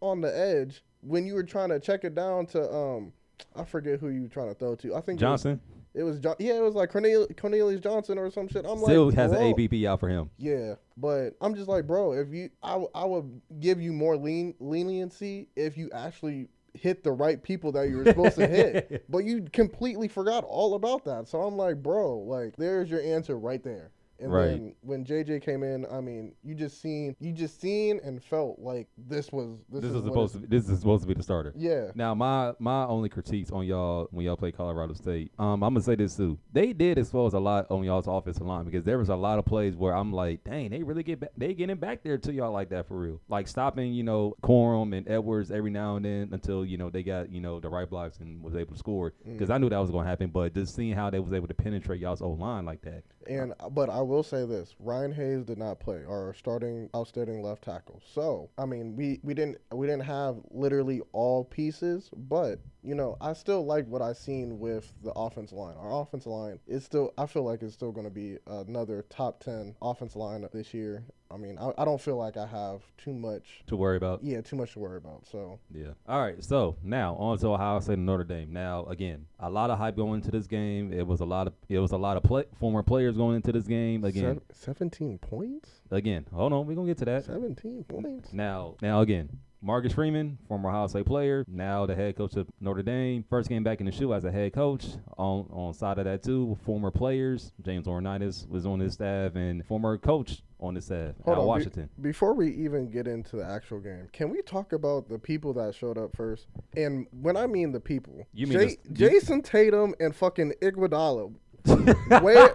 on 0.00 0.20
the 0.20 0.38
edge 0.38 0.82
when 1.06 1.26
you 1.26 1.34
were 1.34 1.42
trying 1.44 1.68
to 1.70 1.80
check 1.80 2.04
it 2.04 2.14
down 2.14 2.46
to 2.46 2.72
um. 2.72 3.12
I 3.54 3.64
forget 3.64 4.00
who 4.00 4.08
you 4.08 4.22
were 4.22 4.28
trying 4.28 4.48
to 4.48 4.54
throw 4.54 4.74
to. 4.76 4.94
I 4.94 5.00
think 5.02 5.20
it 5.20 5.24
was- 5.24 5.42
Johnson 5.42 5.60
It 5.92 6.02
was, 6.04 6.18
John. 6.18 6.36
Yeah, 6.38 6.54
it 6.54 6.62
was 6.62 6.74
like 6.74 6.90
Cornel- 6.90 7.26
Cornelius 7.36 7.80
Johnson 7.82 8.16
or 8.16 8.30
some 8.30 8.48
shit. 8.48 8.64
I'm 8.64 8.80
like, 8.80 8.90
still 8.90 9.06
like, 9.06 9.14
has 9.14 9.30
bro. 9.30 9.40
an 9.40 9.46
ABP 9.48 9.86
out 9.86 10.00
for 10.00 10.08
him. 10.08 10.30
Yeah, 10.38 10.76
but 10.96 11.34
I'm 11.42 11.54
just 11.54 11.68
like, 11.68 11.86
bro, 11.86 12.12
if 12.12 12.28
you, 12.32 12.48
I, 12.62 12.70
w- 12.72 12.88
I 12.94 13.04
would 13.04 13.40
give 13.60 13.78
you 13.80 13.92
more 13.92 14.16
lean 14.16 14.54
leniency 14.58 15.48
if 15.54 15.76
you 15.76 15.90
actually 15.92 16.48
hit 16.72 17.02
the 17.04 17.12
right 17.12 17.42
people 17.42 17.72
that 17.72 17.88
you 17.90 17.98
were 17.98 18.04
supposed 18.06 18.36
to 18.36 18.46
hit. 18.46 19.04
But 19.10 19.24
you 19.24 19.46
completely 19.52 20.08
forgot 20.08 20.44
all 20.44 20.74
about 20.74 21.04
that. 21.04 21.28
So 21.28 21.42
I'm 21.42 21.56
like, 21.56 21.82
bro, 21.82 22.18
like 22.18 22.56
there's 22.56 22.90
your 22.90 23.02
answer 23.02 23.38
right 23.38 23.62
there. 23.62 23.90
And 24.18 24.32
Right. 24.32 24.46
then 24.46 24.74
when 24.80 25.04
JJ 25.04 25.42
came 25.42 25.62
in, 25.62 25.86
I 25.90 26.00
mean, 26.00 26.32
you 26.42 26.54
just 26.54 26.80
seen, 26.80 27.14
you 27.20 27.32
just 27.32 27.60
seen 27.60 28.00
and 28.02 28.22
felt 28.22 28.58
like 28.58 28.88
this 28.96 29.30
was 29.30 29.58
this, 29.70 29.82
This 29.82 29.92
is 29.92 30.04
supposed 30.04 30.34
to. 30.34 30.40
Be, 30.40 30.46
this 30.46 30.68
is 30.68 30.78
supposed 30.78 31.02
to 31.02 31.08
be 31.08 31.14
the 31.14 31.22
starter. 31.22 31.52
Yeah, 31.56 31.90
Now 31.94 32.14
my 32.14 32.52
my 32.58 32.86
only 32.86 33.08
critiques 33.08 33.50
on 33.50 33.66
y'all 33.66 34.08
when 34.10 34.24
y'all 34.24 34.36
play 34.36 34.52
Colorado 34.52 34.94
State, 34.94 35.32
um, 35.38 35.62
I'm 35.62 35.74
gonna 35.74 35.82
say 35.82 35.96
this 35.96 36.16
too. 36.16 36.38
They 36.52 36.72
did 36.72 36.98
expose 36.98 37.34
a 37.34 37.38
lot 37.38 37.66
on 37.70 37.84
y'all's 37.84 38.06
offensive 38.06 38.46
line 38.46 38.64
because 38.64 38.84
there 38.84 38.98
was 38.98 39.08
a 39.08 39.16
lot 39.16 39.38
of 39.38 39.44
plays 39.44 39.76
where 39.76 39.94
I'm 39.94 40.12
like, 40.12 40.44
dang, 40.44 40.70
they 40.70 40.82
really 40.82 41.02
get 41.02 41.20
back, 41.20 41.30
they 41.36 41.52
getting 41.54 41.76
back 41.76 42.02
there 42.02 42.18
to 42.18 42.32
y'all 42.32 42.52
like 42.52 42.70
that 42.70 42.86
for 42.88 42.98
real. 42.98 43.20
Like 43.28 43.48
stopping, 43.48 43.92
you 43.92 44.02
know, 44.02 44.34
Corum 44.42 44.96
and 44.96 45.08
Edwards 45.08 45.50
every 45.50 45.70
now 45.70 45.96
and 45.96 46.04
then 46.04 46.30
until 46.32 46.64
you 46.64 46.78
know 46.78 46.88
they 46.90 47.02
got 47.02 47.30
you 47.30 47.40
know 47.40 47.60
the 47.60 47.68
right 47.68 47.88
blocks 47.88 48.18
and 48.18 48.42
was 48.42 48.54
able 48.56 48.72
to 48.72 48.78
score. 48.78 49.12
Because 49.24 49.50
I 49.50 49.58
knew 49.58 49.68
that 49.68 49.78
was 49.78 49.90
gonna 49.90 50.08
happen, 50.08 50.30
but 50.30 50.54
just 50.54 50.74
seeing 50.74 50.94
how 50.94 51.10
they 51.10 51.18
was 51.18 51.32
able 51.32 51.48
to 51.48 51.54
penetrate 51.54 52.00
y'all's 52.00 52.22
O 52.22 52.30
line 52.30 52.64
like 52.64 52.80
that. 52.82 53.02
And 53.28 53.52
but 53.72 53.90
I 53.90 54.00
will 54.06 54.22
say 54.22 54.44
this: 54.46 54.74
Ryan 54.78 55.12
Hayes 55.12 55.44
did 55.44 55.58
not 55.58 55.80
play, 55.80 56.04
our 56.08 56.34
starting 56.34 56.88
outstanding 56.94 57.42
left 57.42 57.62
tackle. 57.62 58.00
So 58.14 58.50
I 58.58 58.66
mean, 58.66 58.96
we 58.96 59.20
we 59.22 59.34
didn't 59.34 59.58
we 59.72 59.86
didn't 59.86 60.04
have 60.04 60.36
literally 60.50 61.02
all 61.12 61.44
pieces, 61.44 62.10
but 62.16 62.60
you 62.86 62.94
know, 62.94 63.16
I 63.20 63.32
still 63.32 63.66
like 63.66 63.86
what 63.88 64.00
I've 64.00 64.16
seen 64.16 64.58
with 64.60 64.92
the 65.02 65.10
offensive 65.12 65.58
line. 65.58 65.74
Our 65.76 66.00
offensive 66.02 66.30
line 66.30 66.60
is 66.66 66.84
still, 66.84 67.12
I 67.18 67.26
feel 67.26 67.42
like 67.42 67.62
it's 67.62 67.74
still 67.74 67.90
going 67.92 68.06
to 68.06 68.12
be 68.12 68.38
another 68.46 69.04
top 69.10 69.42
ten 69.42 69.74
offensive 69.82 70.16
line 70.16 70.46
this 70.52 70.72
year. 70.72 71.04
I 71.28 71.36
mean, 71.36 71.58
I, 71.58 71.72
I 71.76 71.84
don't 71.84 72.00
feel 72.00 72.16
like 72.16 72.36
I 72.36 72.46
have 72.46 72.82
too 72.98 73.12
much, 73.12 73.62
To 73.66 73.74
worry 73.76 73.96
about. 73.96 74.22
yeah, 74.22 74.40
too 74.42 74.54
much 74.54 74.74
to 74.74 74.78
worry 74.78 74.96
about. 74.98 75.26
So 75.26 75.58
Yeah. 75.74 75.88
All 76.08 76.20
right. 76.22 76.42
So 76.44 76.76
now 76.84 77.16
on 77.16 77.36
to 77.38 77.48
Ohio 77.48 77.80
State 77.80 77.94
and 77.94 78.06
Notre 78.06 78.22
Dame. 78.22 78.52
Now 78.52 78.84
again, 78.86 79.26
a 79.40 79.50
lot 79.50 79.70
of 79.70 79.78
hype 79.78 79.96
going 79.96 80.20
into 80.20 80.30
this 80.30 80.46
game. 80.46 80.92
It 80.92 81.04
was 81.04 81.18
a 81.20 81.24
lot 81.24 81.48
of 81.48 81.54
it 81.68 81.80
was 81.80 81.90
a 81.90 81.96
lot 81.96 82.16
of 82.16 82.22
play, 82.22 82.44
former 82.60 82.84
players 82.84 83.16
going 83.16 83.34
into 83.34 83.50
this 83.50 83.66
game. 83.66 84.04
Again, 84.04 84.40
Sev- 84.52 84.56
seventeen 84.56 85.18
points, 85.18 85.68
again. 85.90 86.26
Hold 86.32 86.52
on, 86.52 86.64
we're 86.64 86.76
gonna 86.76 86.86
get 86.86 86.98
to 86.98 87.04
that. 87.06 87.24
seventeen 87.24 87.82
points. 87.82 88.32
Now, 88.32 88.76
now 88.80 89.00
again, 89.00 89.28
Marcus 89.66 89.92
Freeman, 89.92 90.38
former 90.46 90.68
Ohio 90.68 90.86
State 90.86 91.06
player, 91.06 91.44
now 91.48 91.86
the 91.86 91.94
head 91.96 92.16
coach 92.16 92.36
of 92.36 92.46
Notre 92.60 92.82
Dame. 92.82 93.24
First 93.28 93.48
game 93.48 93.64
back 93.64 93.80
in 93.80 93.86
the 93.86 93.90
shoe 93.92 94.14
as 94.14 94.24
a 94.24 94.30
head 94.30 94.52
coach. 94.52 94.86
On 95.18 95.48
on 95.52 95.74
side 95.74 95.98
of 95.98 96.04
that 96.04 96.22
too, 96.22 96.56
former 96.64 96.92
players. 96.92 97.52
James 97.62 97.86
Ornitis 97.88 98.48
was 98.48 98.64
on 98.64 98.78
his 98.78 98.92
staff, 98.94 99.34
and 99.34 99.66
former 99.66 99.98
coach 99.98 100.42
on 100.60 100.76
his 100.76 100.84
staff. 100.84 101.14
Hold 101.24 101.34
Al 101.36 101.40
on, 101.42 101.46
be- 101.46 101.48
Washington. 101.48 101.90
before 102.00 102.32
we 102.34 102.52
even 102.54 102.88
get 102.90 103.08
into 103.08 103.34
the 103.36 103.44
actual 103.44 103.80
game, 103.80 104.08
can 104.12 104.30
we 104.30 104.40
talk 104.42 104.72
about 104.72 105.08
the 105.08 105.18
people 105.18 105.52
that 105.54 105.74
showed 105.74 105.98
up 105.98 106.14
first? 106.16 106.46
And 106.76 107.08
when 107.20 107.36
I 107.36 107.48
mean 107.48 107.72
the 107.72 107.80
people, 107.80 108.24
You 108.32 108.46
mean 108.46 108.60
you- 108.70 108.76
Jayson 108.92 109.42
Tatum 109.42 109.94
and 109.98 110.14
fucking 110.14 110.52
Iguodala. 110.62 111.34
Where 112.22 112.54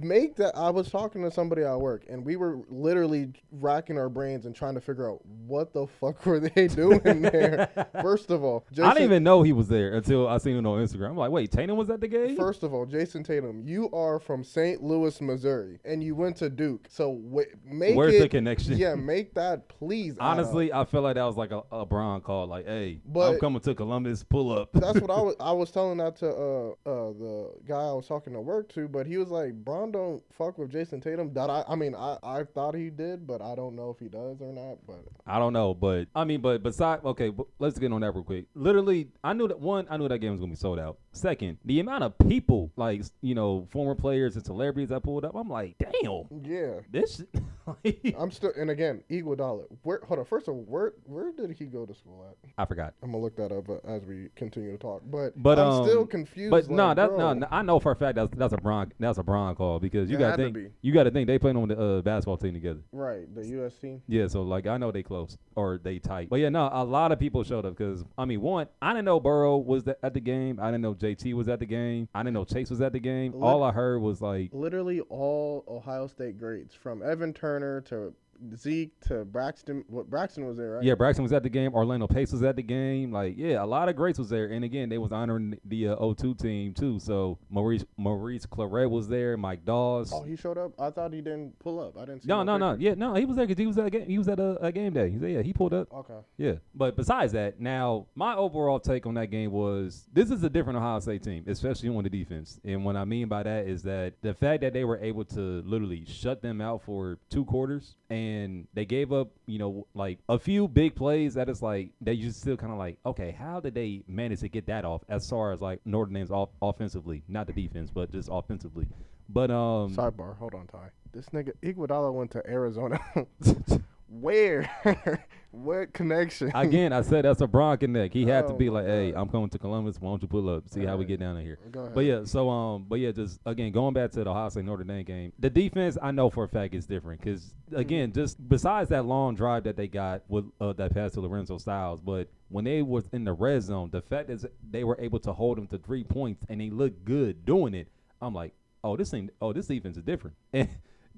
make 0.00 0.36
that? 0.36 0.56
I 0.56 0.70
was 0.70 0.90
talking 0.90 1.22
to 1.22 1.30
somebody 1.30 1.62
at 1.62 1.74
work, 1.78 2.04
and 2.08 2.24
we 2.24 2.36
were 2.36 2.60
literally 2.68 3.32
racking 3.50 3.98
our 3.98 4.08
brains 4.08 4.46
and 4.46 4.54
trying 4.54 4.74
to 4.74 4.80
figure 4.80 5.10
out 5.10 5.20
what 5.46 5.72
the 5.72 5.86
fuck 5.86 6.24
were 6.26 6.40
they 6.40 6.68
doing 6.74 7.22
there. 7.22 7.68
First 8.02 8.30
of 8.30 8.44
all, 8.44 8.64
Jayson, 8.72 8.84
I 8.84 8.94
didn't 8.94 9.04
even 9.04 9.22
know 9.22 9.42
he 9.42 9.52
was 9.52 9.68
there 9.68 9.94
until 9.94 10.28
I 10.28 10.38
seen 10.38 10.56
him 10.56 10.66
on 10.66 10.82
Instagram. 10.84 11.10
I'm 11.10 11.16
like, 11.16 11.30
wait, 11.30 11.50
Tatum 11.50 11.76
was 11.76 11.90
at 11.90 12.00
the 12.00 12.08
game? 12.08 12.36
First 12.36 12.62
of 12.62 12.72
all, 12.74 12.86
Jayson 12.86 13.24
Tatum, 13.24 13.62
you 13.66 13.90
are 13.92 14.18
from 14.18 14.44
St. 14.44 14.82
Louis, 14.82 15.20
Missouri, 15.20 15.78
and 15.84 16.02
you 16.02 16.14
went 16.14 16.36
to 16.36 16.50
Duke. 16.50 16.86
So 16.88 17.14
w- 17.14 17.46
make 17.64 17.96
Where's 17.96 18.14
it, 18.14 18.20
the 18.20 18.28
connection? 18.28 18.76
Yeah, 18.76 18.94
make 18.94 19.34
that 19.34 19.68
please. 19.68 20.16
Honestly, 20.18 20.72
I 20.72 20.84
feel 20.84 21.02
like 21.02 21.16
that 21.16 21.24
was 21.24 21.36
like 21.36 21.50
a, 21.50 21.62
a 21.70 21.86
Bron 21.86 22.20
call. 22.20 22.46
Like, 22.46 22.66
hey, 22.66 23.00
I'm 23.14 23.38
coming 23.38 23.60
to 23.60 23.74
Columbus. 23.74 24.22
Pull 24.24 24.52
up. 24.52 24.70
That's 24.72 25.00
what 25.00 25.10
I 25.10 25.20
was. 25.20 25.34
I 25.40 25.52
was 25.52 25.70
telling 25.70 25.98
that 25.98 26.16
to 26.16 26.28
uh, 26.28 26.68
uh, 26.70 27.12
the 27.12 27.52
guy 27.66 27.80
I 27.80 27.92
was 27.92 28.06
talking 28.06 28.32
to 28.32 28.40
work 28.40 28.72
to, 28.74 28.88
but 28.88 29.06
he 29.06 29.18
was 29.18 29.28
like, 29.28 29.52
"Bron 29.52 29.81
Don't 29.90 30.22
fuck 30.36 30.58
with 30.58 30.70
Jayson 30.70 31.02
Tatum. 31.02 31.32
That 31.34 31.50
I, 31.50 31.64
I 31.66 31.74
mean, 31.74 31.94
I, 31.94 32.18
I 32.22 32.44
thought 32.44 32.74
he 32.74 32.90
did, 32.90 33.26
but 33.26 33.42
I 33.42 33.54
don't 33.54 33.74
know 33.74 33.90
if 33.90 33.98
he 33.98 34.08
does 34.08 34.40
or 34.40 34.52
not. 34.52 34.78
But 34.86 35.04
I 35.26 35.38
don't 35.38 35.52
know, 35.52 35.74
but 35.74 36.08
I 36.14 36.24
mean, 36.24 36.40
but 36.40 36.62
beside, 36.62 37.04
okay, 37.04 37.30
but 37.30 37.46
let's 37.58 37.78
get 37.78 37.92
on 37.92 38.02
that 38.02 38.12
real 38.12 38.22
quick. 38.22 38.46
Literally, 38.54 39.08
I 39.24 39.32
knew 39.32 39.48
that 39.48 39.58
one, 39.58 39.86
I 39.90 39.96
knew 39.96 40.08
that 40.08 40.18
game 40.18 40.32
was 40.32 40.40
gonna 40.40 40.52
be 40.52 40.56
sold 40.56 40.78
out. 40.78 40.98
Second, 41.12 41.58
the 41.64 41.80
amount 41.80 42.04
of 42.04 42.16
people, 42.18 42.70
like 42.76 43.02
you 43.20 43.34
know, 43.34 43.66
former 43.70 43.94
players 43.94 44.36
and 44.36 44.44
celebrities 44.44 44.92
I 44.92 44.98
pulled 44.98 45.24
up, 45.24 45.34
I'm 45.34 45.48
like, 45.48 45.76
damn, 45.78 46.24
yeah, 46.44 46.80
this. 46.90 47.22
I'm 48.18 48.30
still. 48.30 48.52
And 48.56 48.70
again, 48.70 49.02
Iguodala. 49.10 49.64
Where? 49.82 50.00
Hold 50.06 50.20
on. 50.20 50.24
First 50.26 50.48
of 50.48 50.54
all, 50.54 50.62
where 50.62 50.94
where 51.04 51.32
did 51.32 51.52
he 51.52 51.66
go 51.66 51.86
to 51.86 51.94
school 51.94 52.26
at? 52.28 52.36
I 52.58 52.64
forgot. 52.64 52.94
I'm 53.02 53.12
gonna 53.12 53.22
look 53.22 53.36
that 53.36 53.52
up 53.52 53.68
uh, 53.68 53.78
as 53.86 54.04
we 54.04 54.28
continue 54.36 54.72
to 54.72 54.78
talk. 54.78 55.02
But 55.06 55.40
But 55.40 55.58
I'm 55.58 55.68
um, 55.68 55.84
still 55.84 56.06
confused. 56.06 56.50
But 56.50 56.68
no, 56.68 56.88
like, 56.88 56.96
that 56.96 57.08
bro, 57.10 57.34
no, 57.34 57.48
I 57.50 57.62
know 57.62 57.78
for 57.78 57.92
a 57.92 57.96
fact 57.96 58.16
that's 58.16 58.34
that's 58.36 58.52
a 58.52 58.56
Bron 58.56 58.92
that's 58.98 59.18
a 59.18 59.22
Bron 59.22 59.54
call 59.54 59.71
because 59.78 60.10
you 60.10 60.18
got 60.18 60.36
to 60.36 60.36
think 60.36 60.54
be. 60.54 60.68
you 60.82 60.92
got 60.92 61.04
to 61.04 61.10
think 61.10 61.26
they 61.26 61.38
playing 61.38 61.56
on 61.56 61.68
the 61.68 61.78
uh, 61.80 62.02
basketball 62.02 62.36
team 62.36 62.54
together. 62.54 62.80
Right, 62.92 63.32
the 63.34 63.46
U.S. 63.48 63.74
team. 63.76 64.02
Yeah, 64.08 64.26
so 64.28 64.42
like 64.42 64.66
I 64.66 64.76
know 64.78 64.90
they 64.92 65.02
close 65.02 65.36
or 65.54 65.78
they 65.82 65.98
tight. 65.98 66.28
But 66.30 66.40
yeah, 66.40 66.48
no, 66.48 66.68
a 66.72 66.84
lot 66.84 67.12
of 67.12 67.18
people 67.18 67.42
showed 67.44 67.64
up 67.66 67.76
because 67.76 68.04
I 68.16 68.24
mean, 68.24 68.40
one, 68.40 68.66
I 68.80 68.92
didn't 68.92 69.04
know 69.06 69.20
Burrow 69.20 69.58
was 69.58 69.84
the, 69.84 69.96
at 70.04 70.14
the 70.14 70.20
game. 70.20 70.58
I 70.60 70.66
didn't 70.66 70.82
know 70.82 70.94
JT 70.94 71.34
was 71.34 71.48
at 71.48 71.58
the 71.60 71.66
game. 71.66 72.08
I 72.14 72.22
didn't 72.22 72.34
know 72.34 72.44
Chase 72.44 72.70
was 72.70 72.80
at 72.80 72.92
the 72.92 73.00
game. 73.00 73.32
Lit- 73.32 73.42
All 73.42 73.62
I 73.62 73.72
heard 73.72 74.00
was 74.00 74.20
like, 74.20 74.50
Literally 74.52 75.00
all 75.08 75.64
Ohio 75.68 76.06
State 76.06 76.38
greats, 76.38 76.74
from 76.74 77.02
Evan 77.02 77.32
Turner 77.32 77.80
to 77.82 78.14
Zeke 78.56 78.98
to 79.08 79.24
Braxton. 79.24 79.84
What 79.88 80.08
Braxton 80.10 80.46
was 80.46 80.56
there, 80.56 80.72
right? 80.72 80.82
yeah, 80.82 80.94
Braxton 80.94 81.22
was 81.22 81.32
at 81.32 81.42
the 81.42 81.48
game. 81.48 81.74
Orlando 81.74 82.06
Pace 82.06 82.32
was 82.32 82.42
at 82.42 82.56
the 82.56 82.62
game. 82.62 83.12
Like, 83.12 83.34
yeah, 83.36 83.62
a 83.62 83.66
lot 83.66 83.88
of 83.88 83.96
greats 83.96 84.18
was 84.18 84.28
there. 84.28 84.46
And 84.46 84.64
again, 84.64 84.88
they 84.88 84.98
was 84.98 85.12
honoring 85.12 85.58
the 85.64 85.88
uh, 85.88 86.14
02 86.14 86.34
team 86.34 86.74
too. 86.74 86.98
So 86.98 87.38
Maurice 87.50 87.84
Maurice 87.96 88.46
Clarett 88.46 88.90
was 88.90 89.08
there. 89.08 89.36
Mike 89.36 89.64
Doss. 89.64 90.12
Oh, 90.12 90.22
he 90.22 90.36
showed 90.36 90.58
up. 90.58 90.72
I 90.80 90.90
thought 90.90 91.12
he 91.12 91.20
didn't 91.20 91.58
pull 91.58 91.80
up. 91.80 91.96
I 91.96 92.06
didn't 92.06 92.22
see. 92.22 92.28
no, 92.28 92.42
no, 92.42 92.56
no. 92.56 92.76
Yeah, 92.78 92.94
no, 92.94 93.14
he 93.14 93.24
was 93.24 93.36
there 93.36 93.46
because 93.46 93.60
he 93.60 93.66
was 93.66 93.78
at 93.78 93.86
a 93.86 93.90
game. 93.90 94.06
He 94.06 94.18
was 94.18 94.28
at 94.28 94.40
a, 94.40 94.56
a 94.64 94.72
game 94.72 94.92
day. 94.92 95.10
He 95.10 95.18
said, 95.18 95.30
yeah, 95.30 95.42
he 95.42 95.52
pulled 95.52 95.74
up. 95.74 95.92
Okay. 95.92 96.18
Yeah, 96.36 96.54
but 96.74 96.96
besides 96.96 97.32
that, 97.32 97.60
now 97.60 98.06
my 98.14 98.34
overall 98.34 98.80
take 98.80 99.06
on 99.06 99.14
that 99.14 99.30
game 99.30 99.52
was 99.52 100.08
this 100.12 100.30
is 100.30 100.42
a 100.42 100.50
different 100.50 100.78
Ohio 100.78 101.00
State 101.00 101.22
team, 101.22 101.44
especially 101.46 101.88
on 101.88 102.02
the 102.02 102.10
defense. 102.10 102.60
And 102.64 102.84
what 102.84 102.96
I 102.96 103.04
mean 103.04 103.28
by 103.28 103.42
that 103.42 103.66
is 103.66 103.82
that 103.82 104.14
the 104.22 104.34
fact 104.34 104.62
that 104.62 104.72
they 104.72 104.84
were 104.84 104.98
able 104.98 105.24
to 105.26 105.62
literally 105.64 106.04
shut 106.06 106.42
them 106.42 106.60
out 106.60 106.82
for 106.82 107.18
two 107.30 107.44
quarters 107.44 107.94
and 108.10 108.31
they 108.74 108.84
gave 108.84 109.12
up, 109.12 109.30
you 109.46 109.58
know, 109.58 109.86
like 109.94 110.18
a 110.28 110.38
few 110.38 110.68
big 110.68 110.94
plays 110.94 111.34
that 111.34 111.48
is 111.48 111.62
like 111.62 111.90
that 112.00 112.16
you 112.16 112.30
still 112.30 112.56
kind 112.56 112.72
of 112.72 112.78
like, 112.78 112.98
okay, 113.04 113.34
how 113.38 113.60
did 113.60 113.74
they 113.74 114.02
manage 114.06 114.40
to 114.40 114.48
get 114.48 114.66
that 114.66 114.84
off 114.84 115.02
as 115.08 115.28
far 115.28 115.52
as 115.52 115.60
like 115.60 115.80
Notre 115.84 116.12
Dame's 116.12 116.30
off- 116.30 116.50
offensively, 116.60 117.22
not 117.28 117.46
the 117.46 117.52
defense, 117.52 117.90
but 117.90 118.10
just 118.12 118.28
offensively. 118.30 118.86
But 119.28 119.50
um, 119.50 119.94
Sidebar. 119.94 120.36
Hold 120.38 120.54
on, 120.54 120.66
Ty. 120.66 120.90
This 121.12 121.26
nigga 121.26 121.52
Iguodala 121.62 122.12
went 122.12 122.30
to 122.32 122.42
Arizona. 122.48 123.00
Where? 124.20 124.70
what 125.52 125.92
connection? 125.94 126.52
again, 126.54 126.92
I 126.92 127.00
said 127.02 127.24
that's 127.24 127.40
a 127.40 127.46
Bron 127.46 127.78
connect. 127.78 128.12
He 128.12 128.26
had 128.26 128.46
to 128.46 128.52
Oh 128.52 128.56
be 128.56 128.68
like, 128.68 128.84
hey. 128.86 129.12
I'm 129.14 129.28
coming 129.28 129.48
to 129.48 129.58
Columbus. 129.58 129.98
Why 130.00 130.10
don't 130.10 130.20
you 130.22 130.28
pull 130.28 130.48
up? 130.50 130.68
See 130.68 130.84
how 130.84 130.96
we 130.96 131.04
get 131.06 131.18
down 131.20 131.36
in 131.38 131.44
here. 131.44 131.58
But 131.94 132.04
yeah, 132.04 132.24
so 132.24 132.50
um, 132.50 132.84
but 132.88 132.96
yeah, 133.00 133.12
just 133.12 133.40
again 133.46 133.72
going 133.72 133.94
back 133.94 134.10
to 134.12 134.24
the 134.24 134.30
Ohio 134.30 134.50
State 134.50 134.64
Notre 134.66 134.84
Dame 134.84 135.04
game, 135.04 135.32
the 135.38 135.48
defense 135.48 135.96
I 136.00 136.10
know 136.10 136.28
for 136.30 136.44
a 136.44 136.48
fact 136.48 136.74
is 136.74 136.86
different 136.86 137.20
because 137.20 137.54
Mm-hmm. 137.72 137.80
again, 137.80 138.12
just 138.12 138.48
besides 138.50 138.90
that 138.90 139.06
long 139.06 139.34
drive 139.34 139.64
that 139.64 139.76
they 139.78 139.88
got 139.88 140.24
with 140.28 140.44
uh, 140.60 140.74
that 140.74 140.92
pass 140.92 141.12
to 141.12 141.22
Lorenzo 141.22 141.56
Styles, 141.56 142.02
but 142.02 142.28
when 142.50 142.66
they 142.66 142.82
was 142.82 143.08
in 143.14 143.24
the 143.24 143.32
red 143.32 143.62
zone, 143.62 143.88
the 143.90 144.02
fact 144.02 144.28
is 144.28 144.44
they 144.70 144.84
were 144.84 144.98
able 145.00 145.18
to 145.20 145.32
hold 145.32 145.56
them 145.56 145.66
to 145.68 145.78
three 145.78 146.04
points 146.04 146.44
and 146.50 146.60
they 146.60 146.68
looked 146.68 147.02
good 147.06 147.46
doing 147.46 147.72
it. 147.72 147.88
I'm 148.20 148.34
like, 148.34 148.52
oh, 148.84 148.94
this 148.98 149.10
thing, 149.10 149.30
oh, 149.40 149.54
this 149.54 149.68
defense 149.68 149.96
is 149.96 150.02
different. 150.02 150.36